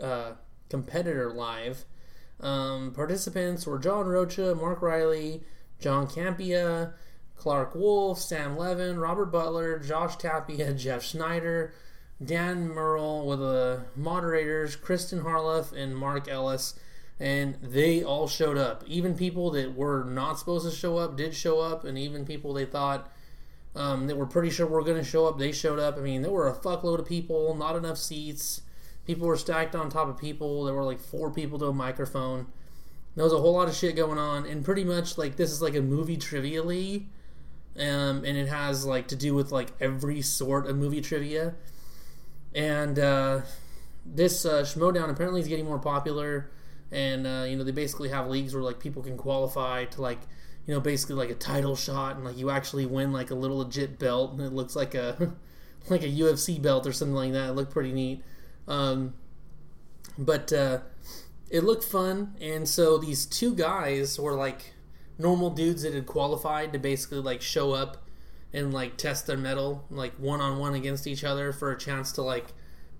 uh, 0.00 0.32
competitor 0.68 1.32
live. 1.32 1.84
Um, 2.40 2.92
participants 2.94 3.66
were 3.66 3.78
John 3.78 4.06
Rocha, 4.06 4.54
Mark 4.54 4.80
Reilly, 4.80 5.42
John 5.80 6.06
Campea, 6.06 6.92
Clark 7.36 7.74
Wolf, 7.74 8.20
Sam 8.20 8.56
Levin, 8.56 8.98
Robert 8.98 9.26
Butler, 9.26 9.78
Josh 9.78 10.16
Tapia, 10.16 10.72
Jeff 10.74 11.02
Schneider, 11.02 11.74
Dan 12.22 12.68
Murrell 12.68 13.26
with 13.26 13.38
the 13.38 13.84
moderators, 13.96 14.76
Kristian 14.76 15.22
Harloff 15.22 15.72
and 15.72 15.96
Mark 15.96 16.28
Ellis, 16.28 16.78
and 17.18 17.56
they 17.62 18.02
all 18.02 18.28
showed 18.28 18.58
up. 18.58 18.84
Even 18.86 19.16
people 19.16 19.50
that 19.52 19.74
were 19.74 20.04
not 20.04 20.38
supposed 20.38 20.68
to 20.68 20.74
show 20.74 20.98
up 20.98 21.16
did 21.16 21.34
show 21.34 21.60
up, 21.60 21.84
and 21.84 21.98
even 21.98 22.26
people 22.26 22.52
they 22.52 22.66
thought 22.66 23.10
um, 23.74 24.06
that 24.06 24.16
were 24.16 24.26
pretty 24.26 24.50
sure 24.50 24.66
were 24.66 24.82
going 24.82 25.02
to 25.02 25.04
show 25.04 25.26
up, 25.26 25.38
they 25.38 25.52
showed 25.52 25.78
up. 25.78 25.96
I 25.96 26.00
mean, 26.00 26.22
there 26.22 26.30
were 26.30 26.48
a 26.48 26.54
fuckload 26.54 26.98
of 26.98 27.06
people, 27.06 27.54
not 27.54 27.76
enough 27.76 27.98
seats. 27.98 28.62
People 29.06 29.26
were 29.26 29.36
stacked 29.36 29.74
on 29.74 29.88
top 29.88 30.08
of 30.08 30.18
people. 30.18 30.64
There 30.64 30.74
were 30.74 30.84
like 30.84 31.00
four 31.00 31.30
people 31.30 31.58
to 31.60 31.66
a 31.66 31.72
microphone. 31.72 32.46
There 33.16 33.24
was 33.24 33.32
a 33.32 33.38
whole 33.38 33.54
lot 33.54 33.68
of 33.68 33.74
shit 33.74 33.96
going 33.96 34.18
on, 34.18 34.44
and 34.46 34.64
pretty 34.64 34.84
much 34.84 35.16
like 35.16 35.36
this 35.36 35.50
is 35.50 35.62
like 35.62 35.74
a 35.74 35.80
movie 35.80 36.16
trivia 36.16 36.62
league, 36.62 37.06
um, 37.76 38.24
and 38.24 38.36
it 38.36 38.48
has 38.48 38.84
like 38.84 39.08
to 39.08 39.16
do 39.16 39.34
with 39.34 39.52
like 39.52 39.72
every 39.80 40.20
sort 40.22 40.66
of 40.66 40.76
movie 40.76 41.00
trivia. 41.00 41.54
And 42.54 42.98
uh, 42.98 43.40
this 44.04 44.44
uh, 44.44 44.62
Schmodown 44.62 45.10
apparently 45.10 45.40
is 45.40 45.48
getting 45.48 45.64
more 45.64 45.78
popular, 45.78 46.50
and 46.90 47.26
uh, 47.26 47.44
you 47.48 47.56
know 47.56 47.64
they 47.64 47.72
basically 47.72 48.08
have 48.08 48.28
leagues 48.28 48.54
where 48.54 48.62
like 48.62 48.80
people 48.80 49.02
can 49.02 49.16
qualify 49.16 49.84
to 49.86 50.02
like 50.02 50.20
you 50.66 50.74
know 50.74 50.80
basically 50.80 51.14
like 51.14 51.30
a 51.30 51.34
title 51.34 51.76
shot, 51.76 52.16
and 52.16 52.24
like 52.24 52.36
you 52.36 52.50
actually 52.50 52.86
win 52.86 53.12
like 53.12 53.30
a 53.30 53.34
little 53.34 53.58
legit 53.58 53.98
belt, 53.98 54.32
and 54.32 54.40
it 54.40 54.52
looks 54.52 54.74
like 54.74 54.94
a 54.94 55.34
like 55.88 56.02
a 56.02 56.08
UFC 56.08 56.60
belt 56.60 56.86
or 56.86 56.92
something 56.92 57.14
like 57.14 57.32
that. 57.32 57.50
It 57.50 57.52
looked 57.52 57.72
pretty 57.72 57.92
neat. 57.92 58.22
Um, 58.66 59.14
but 60.18 60.52
uh, 60.52 60.80
it 61.50 61.64
looked 61.64 61.84
fun, 61.84 62.34
and 62.40 62.68
so 62.68 62.98
these 62.98 63.26
two 63.26 63.54
guys 63.54 64.18
were 64.18 64.34
like 64.34 64.74
normal 65.18 65.50
dudes 65.50 65.82
that 65.82 65.94
had 65.94 66.06
qualified 66.06 66.72
to 66.72 66.78
basically 66.78 67.18
like 67.20 67.42
show 67.42 67.72
up 67.72 68.04
and 68.52 68.72
like 68.74 68.96
test 68.96 69.26
their 69.26 69.36
mettle 69.36 69.84
like 69.90 70.12
one 70.14 70.40
on 70.40 70.58
one 70.58 70.74
against 70.74 71.06
each 71.06 71.24
other 71.24 71.52
for 71.52 71.70
a 71.70 71.78
chance 71.78 72.12
to 72.12 72.22
like 72.22 72.46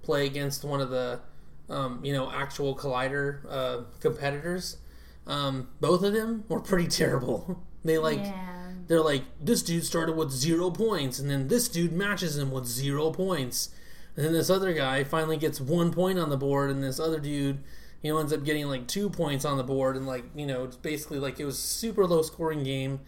play 0.02 0.27
against 0.27 0.64
one 0.64 0.81
of 0.81 0.90
the 0.90 1.20
um, 1.68 2.05
you 2.05 2.12
know 2.12 2.31
actual 2.31 2.74
collider 2.77 3.40
uh, 3.48 3.82
competitors. 4.01 4.78
Um, 5.27 5.68
both 5.81 6.02
of 6.02 6.12
them 6.12 6.44
were 6.48 6.60
pretty 6.60 6.89
terrible. 6.89 7.64
they 7.85 7.98
like 7.98 8.18
yeah. 8.18 8.72
they're 8.86 9.02
like 9.02 9.24
this 9.40 9.62
dude 9.62 9.85
started 9.85 10.16
with 10.16 10.31
zero 10.31 10.70
points, 10.70 11.18
and 11.18 11.31
then 11.31 11.48
this 11.48 11.68
dude 11.68 11.93
matches 11.93 12.36
him 12.36 12.51
with 12.51 12.66
zero 12.66 13.10
points 13.10 13.70
and 14.16 14.27
then 14.27 14.32
this 14.32 14.51
other 14.51 14.72
guy 14.72 15.05
finally 15.05 15.36
gets 15.36 15.60
one 15.60 15.93
point 15.93 16.18
on 16.18 16.31
the 16.31 16.36
board, 16.36 16.70
and 16.70 16.82
this 16.82 16.98
other 16.98 17.20
dude, 17.20 17.62
you 18.02 18.12
know, 18.12 18.18
ends 18.18 18.32
up 18.32 18.44
getting 18.44 18.66
like 18.66 18.86
two 18.86 19.09
points 19.09 19.44
on 19.44 19.56
the 19.56 19.64
board, 19.64 19.97
and 19.97 20.06
like 20.06 20.24
you 20.35 20.47
know, 20.47 20.64
it's 20.64 20.77
basically 20.77 21.18
like 21.18 21.39
it 21.39 21.44
was 21.44 21.59
super 21.59 22.06
low 22.06 22.22
scoring 22.22 22.64
game. 22.64 23.01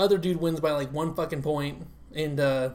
Other 0.00 0.18
dude 0.18 0.40
wins 0.40 0.60
by 0.60 0.72
like 0.72 0.92
one 0.92 1.14
fucking 1.14 1.42
point, 1.42 1.86
and 2.14 2.40
uh, 2.40 2.70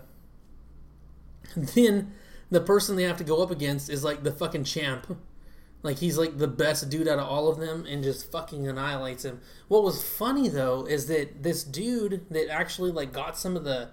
then 1.56 2.14
the 2.52 2.61
person 2.61 2.95
they 2.95 3.03
have 3.03 3.18
to 3.18 3.23
go 3.23 3.41
up 3.41 3.52
against 3.52 3.89
is 3.89 4.03
like 4.03 4.23
the 4.23 4.31
fucking 4.31 4.64
champ. 4.64 5.18
Like 5.81 5.97
he's 5.99 6.18
like 6.18 6.38
the 6.38 6.47
best 6.47 6.89
dude 6.89 7.07
out 7.07 7.19
of 7.19 7.27
all 7.27 7.47
of 7.47 7.60
them 7.60 7.85
and 7.88 8.03
just 8.03 8.31
fucking 8.31 8.68
annihilates 8.68 9.23
him. 9.23 9.41
What 9.68 9.84
was 9.84 10.03
funny 10.03 10.49
though 10.49 10.85
is 10.85 11.07
that 11.07 11.43
this 11.43 11.64
dude 11.64 12.26
that 12.31 12.49
actually 12.49 12.91
like 12.91 13.11
got 13.11 13.38
some 13.38 13.56
of 13.56 13.64
the 13.64 13.89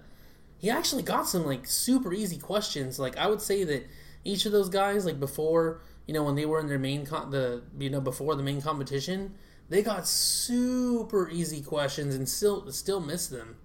he 0.57 0.69
actually 0.69 1.03
got 1.03 1.27
some 1.27 1.45
like 1.45 1.67
super 1.67 2.13
easy 2.13 2.37
questions. 2.37 2.97
Like 2.97 3.17
I 3.17 3.27
would 3.27 3.41
say 3.41 3.63
that 3.65 3.87
each 4.23 4.45
of 4.45 4.51
those 4.51 4.69
guys, 4.69 5.05
like 5.05 5.19
before, 5.19 5.81
you 6.07 6.13
know, 6.13 6.23
when 6.23 6.35
they 6.35 6.45
were 6.45 6.59
in 6.59 6.67
their 6.67 6.79
main 6.79 7.05
con- 7.05 7.29
the 7.29 7.63
you 7.77 7.89
know 7.89 8.01
before 8.01 8.35
the 8.35 8.43
main 8.43 8.61
competition, 8.61 9.35
they 9.73 9.81
got 9.81 10.07
super 10.07 11.27
easy 11.29 11.61
questions 11.61 12.13
and 12.13 12.29
still 12.29 12.71
still 12.71 12.99
missed 12.99 13.31
them. 13.31 13.55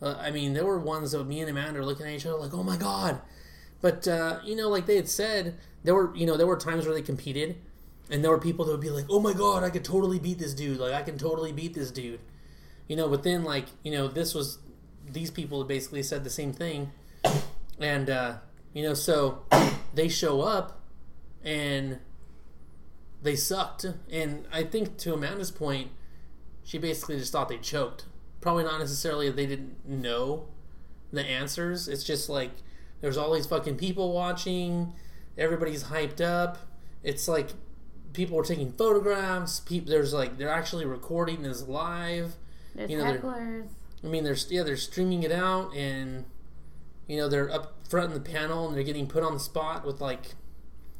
Uh, 0.00 0.16
I 0.18 0.30
mean, 0.30 0.54
there 0.54 0.64
were 0.64 0.78
ones 0.78 1.12
that 1.12 1.22
me 1.24 1.40
and 1.40 1.50
Amanda 1.50 1.80
were 1.80 1.84
looking 1.84 2.06
at 2.06 2.12
each 2.12 2.24
other 2.24 2.38
like, 2.38 2.54
oh 2.54 2.62
my 2.62 2.78
god. 2.78 3.20
But 3.82 4.08
uh, 4.08 4.40
you 4.42 4.56
know, 4.56 4.70
like 4.70 4.86
they 4.86 4.96
had 4.96 5.08
said, 5.08 5.58
there 5.84 5.94
were 5.94 6.16
you 6.16 6.26
know 6.26 6.38
there 6.38 6.46
were 6.46 6.56
times 6.56 6.86
where 6.86 6.94
they 6.94 7.02
competed, 7.02 7.56
and 8.10 8.24
there 8.24 8.30
were 8.30 8.38
people 8.38 8.64
that 8.64 8.72
would 8.72 8.80
be 8.80 8.88
like, 8.88 9.04
oh 9.10 9.20
my 9.20 9.34
god, 9.34 9.62
I 9.62 9.68
could 9.68 9.84
totally 9.84 10.18
beat 10.18 10.38
this 10.38 10.54
dude. 10.54 10.78
Like 10.78 10.94
I 10.94 11.02
can 11.02 11.18
totally 11.18 11.52
beat 11.52 11.74
this 11.74 11.90
dude. 11.90 12.20
You 12.88 12.96
know, 12.96 13.08
but 13.08 13.22
then 13.22 13.44
like 13.44 13.66
you 13.82 13.92
know 13.92 14.08
this 14.08 14.34
was 14.34 14.58
these 15.06 15.30
people 15.30 15.62
basically 15.64 16.02
said 16.02 16.24
the 16.24 16.30
same 16.30 16.54
thing, 16.54 16.90
and 17.78 18.08
uh, 18.08 18.34
you 18.72 18.82
know, 18.82 18.94
so 18.94 19.42
they 19.94 20.08
show 20.08 20.40
up 20.40 20.80
and 21.44 21.98
they 23.22 23.36
sucked. 23.36 23.86
And 24.10 24.46
I 24.52 24.62
think 24.64 24.96
to 24.98 25.14
Amanda's 25.14 25.50
point, 25.50 25.90
she 26.64 26.78
basically 26.78 27.18
just 27.18 27.32
thought 27.32 27.48
they 27.48 27.58
choked. 27.58 28.04
Probably 28.40 28.64
not 28.64 28.78
necessarily 28.78 29.30
they 29.30 29.46
didn't 29.46 29.86
know 29.86 30.48
the 31.12 31.24
answers. 31.24 31.88
It's 31.88 32.04
just 32.04 32.28
like 32.28 32.50
there's 33.00 33.16
all 33.16 33.32
these 33.32 33.46
fucking 33.46 33.76
people 33.76 34.12
watching. 34.12 34.92
Everybody's 35.36 35.84
hyped 35.84 36.20
up. 36.20 36.58
It's 37.02 37.28
like 37.28 37.50
people 38.12 38.38
are 38.38 38.44
taking 38.44 38.72
photographs. 38.72 39.60
People, 39.60 39.90
there's 39.90 40.12
like 40.12 40.38
they're 40.38 40.48
actually 40.48 40.84
recording 40.84 41.42
this 41.42 41.66
live. 41.66 42.34
There's 42.74 42.90
you 42.90 42.98
know, 42.98 43.04
hecklers. 43.04 43.68
I 44.02 44.06
mean, 44.06 44.24
they're 44.24 44.36
yeah 44.48 44.62
they're 44.62 44.76
streaming 44.76 45.22
it 45.22 45.32
out, 45.32 45.74
and 45.74 46.24
you 47.06 47.16
know 47.16 47.28
they're 47.28 47.50
up 47.50 47.74
front 47.88 48.08
in 48.08 48.14
the 48.14 48.30
panel, 48.30 48.68
and 48.68 48.76
they're 48.76 48.84
getting 48.84 49.06
put 49.06 49.22
on 49.22 49.34
the 49.34 49.40
spot 49.40 49.84
with 49.84 50.00
like 50.00 50.34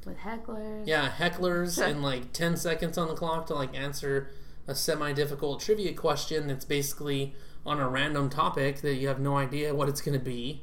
with 0.07 0.19
hecklers. 0.19 0.87
Yeah, 0.87 1.11
hecklers, 1.11 1.85
and 1.85 2.03
like 2.03 2.33
ten 2.33 2.57
seconds 2.57 2.99
on 2.99 3.09
the 3.09 3.15
clock 3.15 3.47
to 3.47 3.55
like 3.55 3.77
answer 3.77 4.31
a 4.67 4.75
semi-difficult 4.75 5.61
trivia 5.61 5.93
question 5.95 6.47
that's 6.47 6.65
basically 6.65 7.35
on 7.67 7.81
a 7.81 7.89
random 7.89 8.31
topic 8.31 8.81
that 8.83 8.95
you 8.95 9.09
have 9.09 9.21
no 9.21 9.37
idea 9.37 9.75
what 9.75 9.89
it's 9.89 10.01
going 10.01 10.19
to 10.19 10.25
be. 10.25 10.63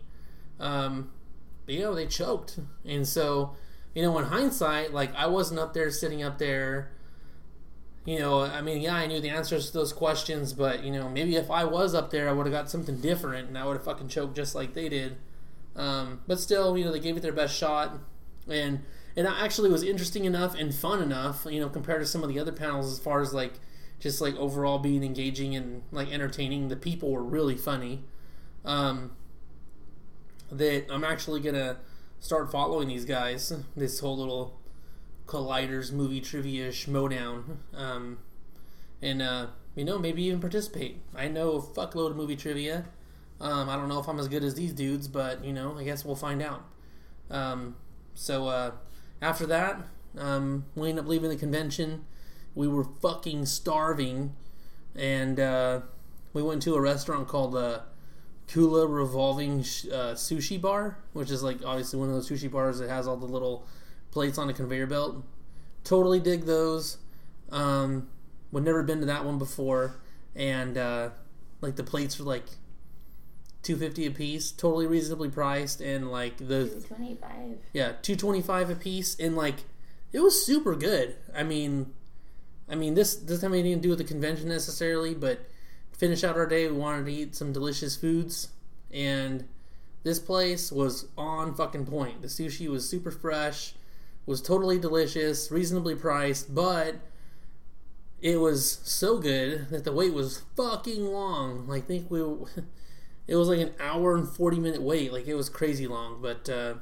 Um, 0.60 1.12
but, 1.66 1.76
you 1.76 1.82
know, 1.82 1.94
they 1.94 2.08
choked, 2.08 2.60
and 2.86 3.08
so 3.08 3.56
you 3.94 4.04
know, 4.04 4.18
in 4.20 4.26
hindsight, 4.26 4.94
like 4.94 5.14
I 5.16 5.28
wasn't 5.28 5.60
up 5.60 5.74
there 5.74 5.90
sitting 5.92 6.24
up 6.24 6.38
there 6.38 6.92
you 8.08 8.20
know, 8.20 8.40
I 8.40 8.62
mean, 8.62 8.82
yeah, 8.82 8.96
I 8.96 9.06
knew 9.06 9.20
the 9.20 9.28
answers 9.28 9.68
to 9.68 9.74
those 9.74 9.92
questions, 9.92 10.54
but 10.54 10.82
you 10.82 10.94
know, 10.94 11.10
maybe 11.10 11.36
if 11.36 11.52
I 11.52 11.66
was 11.66 11.94
up 11.94 12.10
there, 12.10 12.30
I 12.30 12.32
would 12.32 12.46
have 12.46 12.54
got 12.54 12.70
something 12.70 13.02
different, 13.02 13.50
and 13.50 13.58
I 13.58 13.66
would 13.66 13.74
have 13.74 13.84
fucking 13.84 14.08
choked 14.08 14.34
just 14.34 14.56
like 14.56 14.74
they 14.74 14.88
did. 14.88 15.18
Um, 15.76 16.22
but 16.26 16.40
still, 16.40 16.78
you 16.78 16.86
know, 16.86 16.94
they 16.94 17.02
gave 17.02 17.18
it 17.18 17.20
their 17.20 17.34
best 17.34 17.54
shot, 17.54 17.98
and 18.48 18.80
it 19.18 19.26
actually 19.26 19.72
was 19.72 19.81
interesting 19.81 20.26
enough 20.26 20.53
and 20.56 20.73
fun 20.73 21.02
enough, 21.02 21.48
you 21.49 21.60
know, 21.60 21.68
compared 21.68 22.02
to 22.02 22.06
some 22.06 22.22
of 22.22 22.30
the 22.30 22.39
other 22.39 22.52
panels 22.52 22.91
as 22.94 22.99
far 22.99 23.19
as 23.19 23.34
like 23.34 23.53
just 23.99 24.22
like 24.22 24.35
overall 24.35 24.77
being 24.77 25.03
engaging 25.03 25.56
and 25.56 25.81
like 25.91 26.11
entertaining. 26.11 26.68
The 26.68 26.76
people 26.76 27.10
were 27.11 27.23
really 27.23 27.56
funny. 27.56 28.03
Um, 28.64 29.14
that 30.52 30.85
I'm 30.91 31.03
actually 31.03 31.39
gonna 31.39 31.77
start 32.19 32.52
following 32.52 32.89
these 32.89 33.06
guys. 33.06 33.52
This 33.76 33.99
whole 33.99 34.18
little 34.18 34.60
Collider's 35.26 35.91
movie 35.91 36.22
trivia 36.22 36.69
schmodown. 36.69 37.57
Um, 37.73 38.19
and, 39.02 39.22
uh, 39.23 39.48
you 39.76 39.84
know, 39.84 39.98
maybe 39.98 40.23
even 40.26 40.39
participate. 40.39 41.02
I 41.15 41.27
know 41.27 41.53
a 41.53 41.61
fuckload 41.61 42.11
of 42.11 42.18
movie 42.18 42.35
trivia. 42.35 42.85
Um, 43.41 43.68
I 43.68 43.76
don't 43.77 43.89
know 43.89 43.99
if 43.99 44.07
I'm 44.07 44.19
as 44.19 44.27
good 44.27 44.44
as 44.44 44.53
these 44.53 44.73
dudes, 44.73 45.07
but, 45.07 45.44
you 45.44 45.53
know, 45.53 45.76
I 45.76 45.84
guess 45.84 46.06
we'll 46.06 46.15
find 46.15 46.41
out. 46.41 46.65
Um, 47.31 47.76
so, 48.14 48.48
uh, 48.48 48.72
after 49.22 49.45
that, 49.48 49.81
um, 50.18 50.65
we 50.76 50.89
ended 50.89 51.06
up 51.06 51.10
leaving 51.10 51.30
the 51.30 51.35
convention. 51.35 52.06
We 52.56 52.68
were 52.68 52.85
fucking 53.02 53.45
starving. 53.45 54.35
And, 54.95 55.39
uh, 55.39 55.81
we 56.34 56.41
went 56.41 56.61
to 56.64 56.76
a 56.76 56.81
restaurant 56.81 57.27
called, 57.27 57.56
uh, 57.56 57.81
Kula 58.48 58.88
Revolving 58.89 59.60
uh, 59.60 60.15
Sushi 60.15 60.60
Bar, 60.60 60.98
which 61.14 61.31
is 61.31 61.44
like 61.44 61.57
obviously 61.65 61.99
one 61.99 62.10
of 62.10 62.15
those 62.15 62.30
sushi 62.30 62.49
bars 62.49 62.80
that 62.80 62.89
has 62.89 63.07
all 63.07 63.18
the 63.18 63.26
little 63.26 63.68
plates 64.11 64.38
on 64.38 64.49
a 64.49 64.53
conveyor 64.53 64.88
belt. 64.88 65.23
Totally 65.84 66.19
dig 66.19 66.45
those. 66.45 66.98
Um, 67.52 68.07
would 68.52 68.64
never 68.64 68.84
been 68.84 69.02
to 69.02 69.06
that 69.07 69.26
one 69.26 69.38
before, 69.38 69.95
and 70.35 70.77
uh, 70.77 71.10
like 71.61 71.76
the 71.76 71.84
plates 71.84 72.18
were 72.18 72.26
like 72.26 72.45
two 73.68 73.76
fifty 73.76 74.06
a 74.06 74.11
piece, 74.11 74.52
totally 74.52 74.88
reasonably 74.88 75.30
priced, 75.30 75.81
and 75.81 76.10
like 76.10 76.38
the 76.38 76.69
Two 76.69 76.81
twenty 76.95 77.15
five. 77.15 77.57
yeah 77.73 77.91
two 78.02 78.15
twenty 78.15 78.41
five 78.41 78.69
a 78.69 78.76
piece, 78.76 79.19
and 79.19 79.35
like 79.35 79.65
it 80.14 80.22
was 80.22 80.45
super 80.45 80.73
good. 80.76 81.15
I 81.35 81.44
mean, 81.44 81.94
I 82.69 82.76
mean 82.76 82.94
this 82.94 83.15
this 83.15 83.41
time 83.41 83.52
we 83.52 83.61
didn't 83.61 83.81
do 83.81 83.89
with 83.89 83.98
the 83.98 84.03
convention 84.06 84.48
necessarily, 84.48 85.14
but 85.14 85.41
finish 85.91 86.23
out 86.23 86.38
our 86.38 86.48
day, 86.48 86.68
we 86.68 86.77
wanted 86.77 87.06
to 87.06 87.11
eat 87.11 87.35
some 87.35 87.52
delicious 87.52 87.95
foods, 87.98 88.49
and 88.91 89.45
this 90.03 90.19
place 90.19 90.72
was 90.72 91.07
on 91.18 91.53
fucking 91.53 91.85
point. 91.85 92.22
The 92.22 92.30
sushi 92.30 92.69
was 92.69 92.88
super 92.88 93.11
fresh, 93.11 93.73
was 94.26 94.41
totally 94.41 94.80
delicious, 94.80 95.52
reasonably 95.52 95.95
priced, 95.95 96.56
but 96.56 96.95
it 98.22 98.38
was 98.39 98.80
so 98.84 99.18
good 99.18 99.69
that 99.69 99.84
the 99.84 99.91
wait 99.91 100.14
was 100.14 100.44
fucking 100.56 101.06
long. 101.06 101.68
Like, 101.68 101.84
I 101.84 101.88
think 101.88 102.11
we, 102.11 102.23
it 103.28 103.36
was 103.36 103.48
like 103.48 103.60
an 103.60 103.74
hour 103.80 104.16
and 104.16 104.28
forty 104.28 104.60
minute 104.60 104.82
wait. 104.82 105.12
Like, 105.12 105.28
it 105.28 105.36
was 105.36 105.49
crazy 105.49 105.88
long, 105.88 106.22
but 106.22 106.49
uh, 106.49 106.76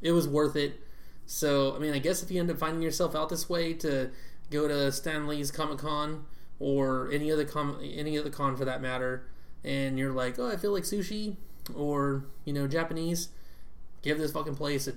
it 0.00 0.12
was 0.12 0.26
worth 0.28 0.56
it. 0.56 0.80
So, 1.26 1.74
I 1.74 1.78
mean, 1.78 1.94
I 1.94 1.98
guess 1.98 2.22
if 2.22 2.30
you 2.30 2.40
end 2.40 2.50
up 2.50 2.58
finding 2.58 2.82
yourself 2.82 3.14
out 3.14 3.28
this 3.28 3.48
way 3.48 3.72
to 3.74 4.10
go 4.50 4.68
to 4.68 4.90
Stan 4.92 5.26
Lee's 5.26 5.50
Comic 5.50 5.78
Con 5.78 6.24
or 6.58 7.10
any 7.12 7.30
other 7.32 7.44
com- 7.44 7.78
any 7.82 8.18
other 8.18 8.30
con 8.30 8.56
for 8.56 8.64
that 8.64 8.82
matter, 8.82 9.26
and 9.64 9.98
you're 9.98 10.12
like, 10.12 10.38
oh, 10.38 10.48
I 10.48 10.56
feel 10.56 10.72
like 10.72 10.84
sushi 10.84 11.36
or 11.74 12.24
you 12.44 12.52
know 12.52 12.66
Japanese, 12.66 13.28
give 14.02 14.18
this 14.18 14.32
fucking 14.32 14.56
place 14.56 14.86
a 14.88 14.94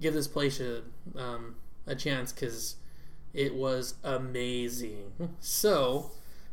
give 0.00 0.14
this 0.14 0.28
place 0.28 0.60
a 0.60 0.82
um, 1.16 1.56
a 1.86 1.94
chance 1.94 2.32
because 2.32 2.76
it 3.32 3.54
was 3.54 3.94
amazing. 4.04 5.12
So 5.40 6.10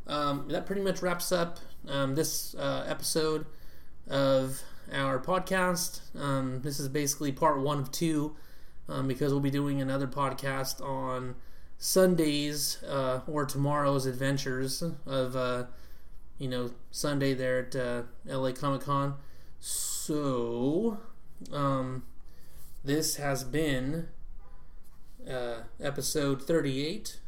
um, 0.08 0.48
that 0.50 0.66
pretty 0.66 0.82
much 0.82 1.02
wraps 1.02 1.32
up 1.32 1.60
um, 1.88 2.16
this 2.16 2.56
uh, 2.56 2.86
episode 2.88 3.46
of 4.08 4.62
our 4.94 5.20
podcast. 5.20 6.02
Um, 6.20 6.62
this 6.62 6.80
is 6.80 6.88
basically 6.88 7.32
part 7.32 7.60
one 7.60 7.80
of 7.80 7.92
two 7.92 8.36
um, 8.88 9.08
because 9.08 9.32
we'll 9.32 9.42
be 9.42 9.52
doing 9.52 9.82
another 9.82 10.08
podcast 10.08 10.82
on 10.82 11.36
Sundays 11.78 12.82
uh, 12.84 13.22
or 13.28 13.46
tomorrow's 13.46 14.06
adventures 14.06 14.84
of 15.06 15.36
uh, 15.36 15.66
you 16.38 16.48
know 16.48 16.72
Sunday 16.92 17.34
there 17.34 17.60
at 17.60 17.76
uh, 17.76 18.04
LA 18.26 18.52
Comic 18.52 18.82
Con. 18.82 19.16
So 19.60 21.00
um, 21.52 22.04
this 22.84 23.16
has 23.18 23.44
been 23.44 24.08
uh, 25.30 25.62
episode 25.82 26.42
38. 26.44 27.20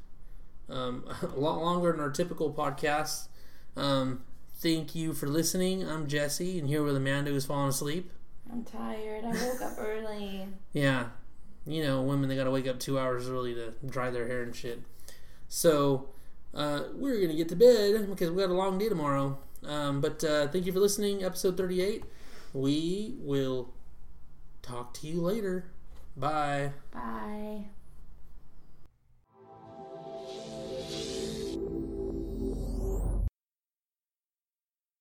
Um, 0.69 1.05
a 1.21 1.39
lot 1.39 1.59
longer 1.59 1.91
than 1.91 2.01
our 2.01 2.11
typical 2.11 2.53
podcast. 2.53 3.27
Um, 3.75 4.23
thank 4.57 4.95
you 4.95 5.13
for 5.13 5.27
listening. 5.27 5.87
I'm 5.87 6.07
Jesse, 6.07 6.59
and 6.59 6.67
here 6.67 6.83
with 6.83 6.95
Amanda 6.95 7.31
who's 7.31 7.45
falling 7.45 7.69
asleep. 7.69 8.11
I'm 8.51 8.63
tired. 8.63 9.25
I 9.25 9.29
woke 9.29 9.61
up 9.61 9.73
early. 9.77 10.47
Yeah, 10.73 11.07
you 11.65 11.83
know, 11.83 12.01
women, 12.01 12.29
they 12.29 12.35
gotta 12.35 12.51
wake 12.51 12.67
up 12.67 12.79
two 12.79 12.99
hours 12.99 13.27
early 13.29 13.53
to 13.55 13.73
dry 13.85 14.09
their 14.11 14.27
hair 14.27 14.43
and 14.43 14.55
shit. 14.55 14.81
So, 15.47 16.09
uh, 16.53 16.83
we're 16.93 17.19
gonna 17.21 17.33
get 17.35 17.49
to 17.49 17.55
bed 17.55 18.07
because 18.09 18.29
we 18.29 18.41
got 18.41 18.51
a 18.51 18.53
long 18.53 18.77
day 18.77 18.89
tomorrow. 18.89 19.39
Um, 19.65 20.01
but 20.01 20.23
uh, 20.23 20.47
thank 20.47 20.65
you 20.65 20.71
for 20.71 20.79
listening. 20.79 21.23
Episode 21.23 21.57
38. 21.57 22.03
We 22.53 23.15
will 23.19 23.73
talk 24.61 24.93
to 24.95 25.07
you 25.07 25.21
later. 25.21 25.71
Bye. 26.15 26.71
Bye. 26.91 27.65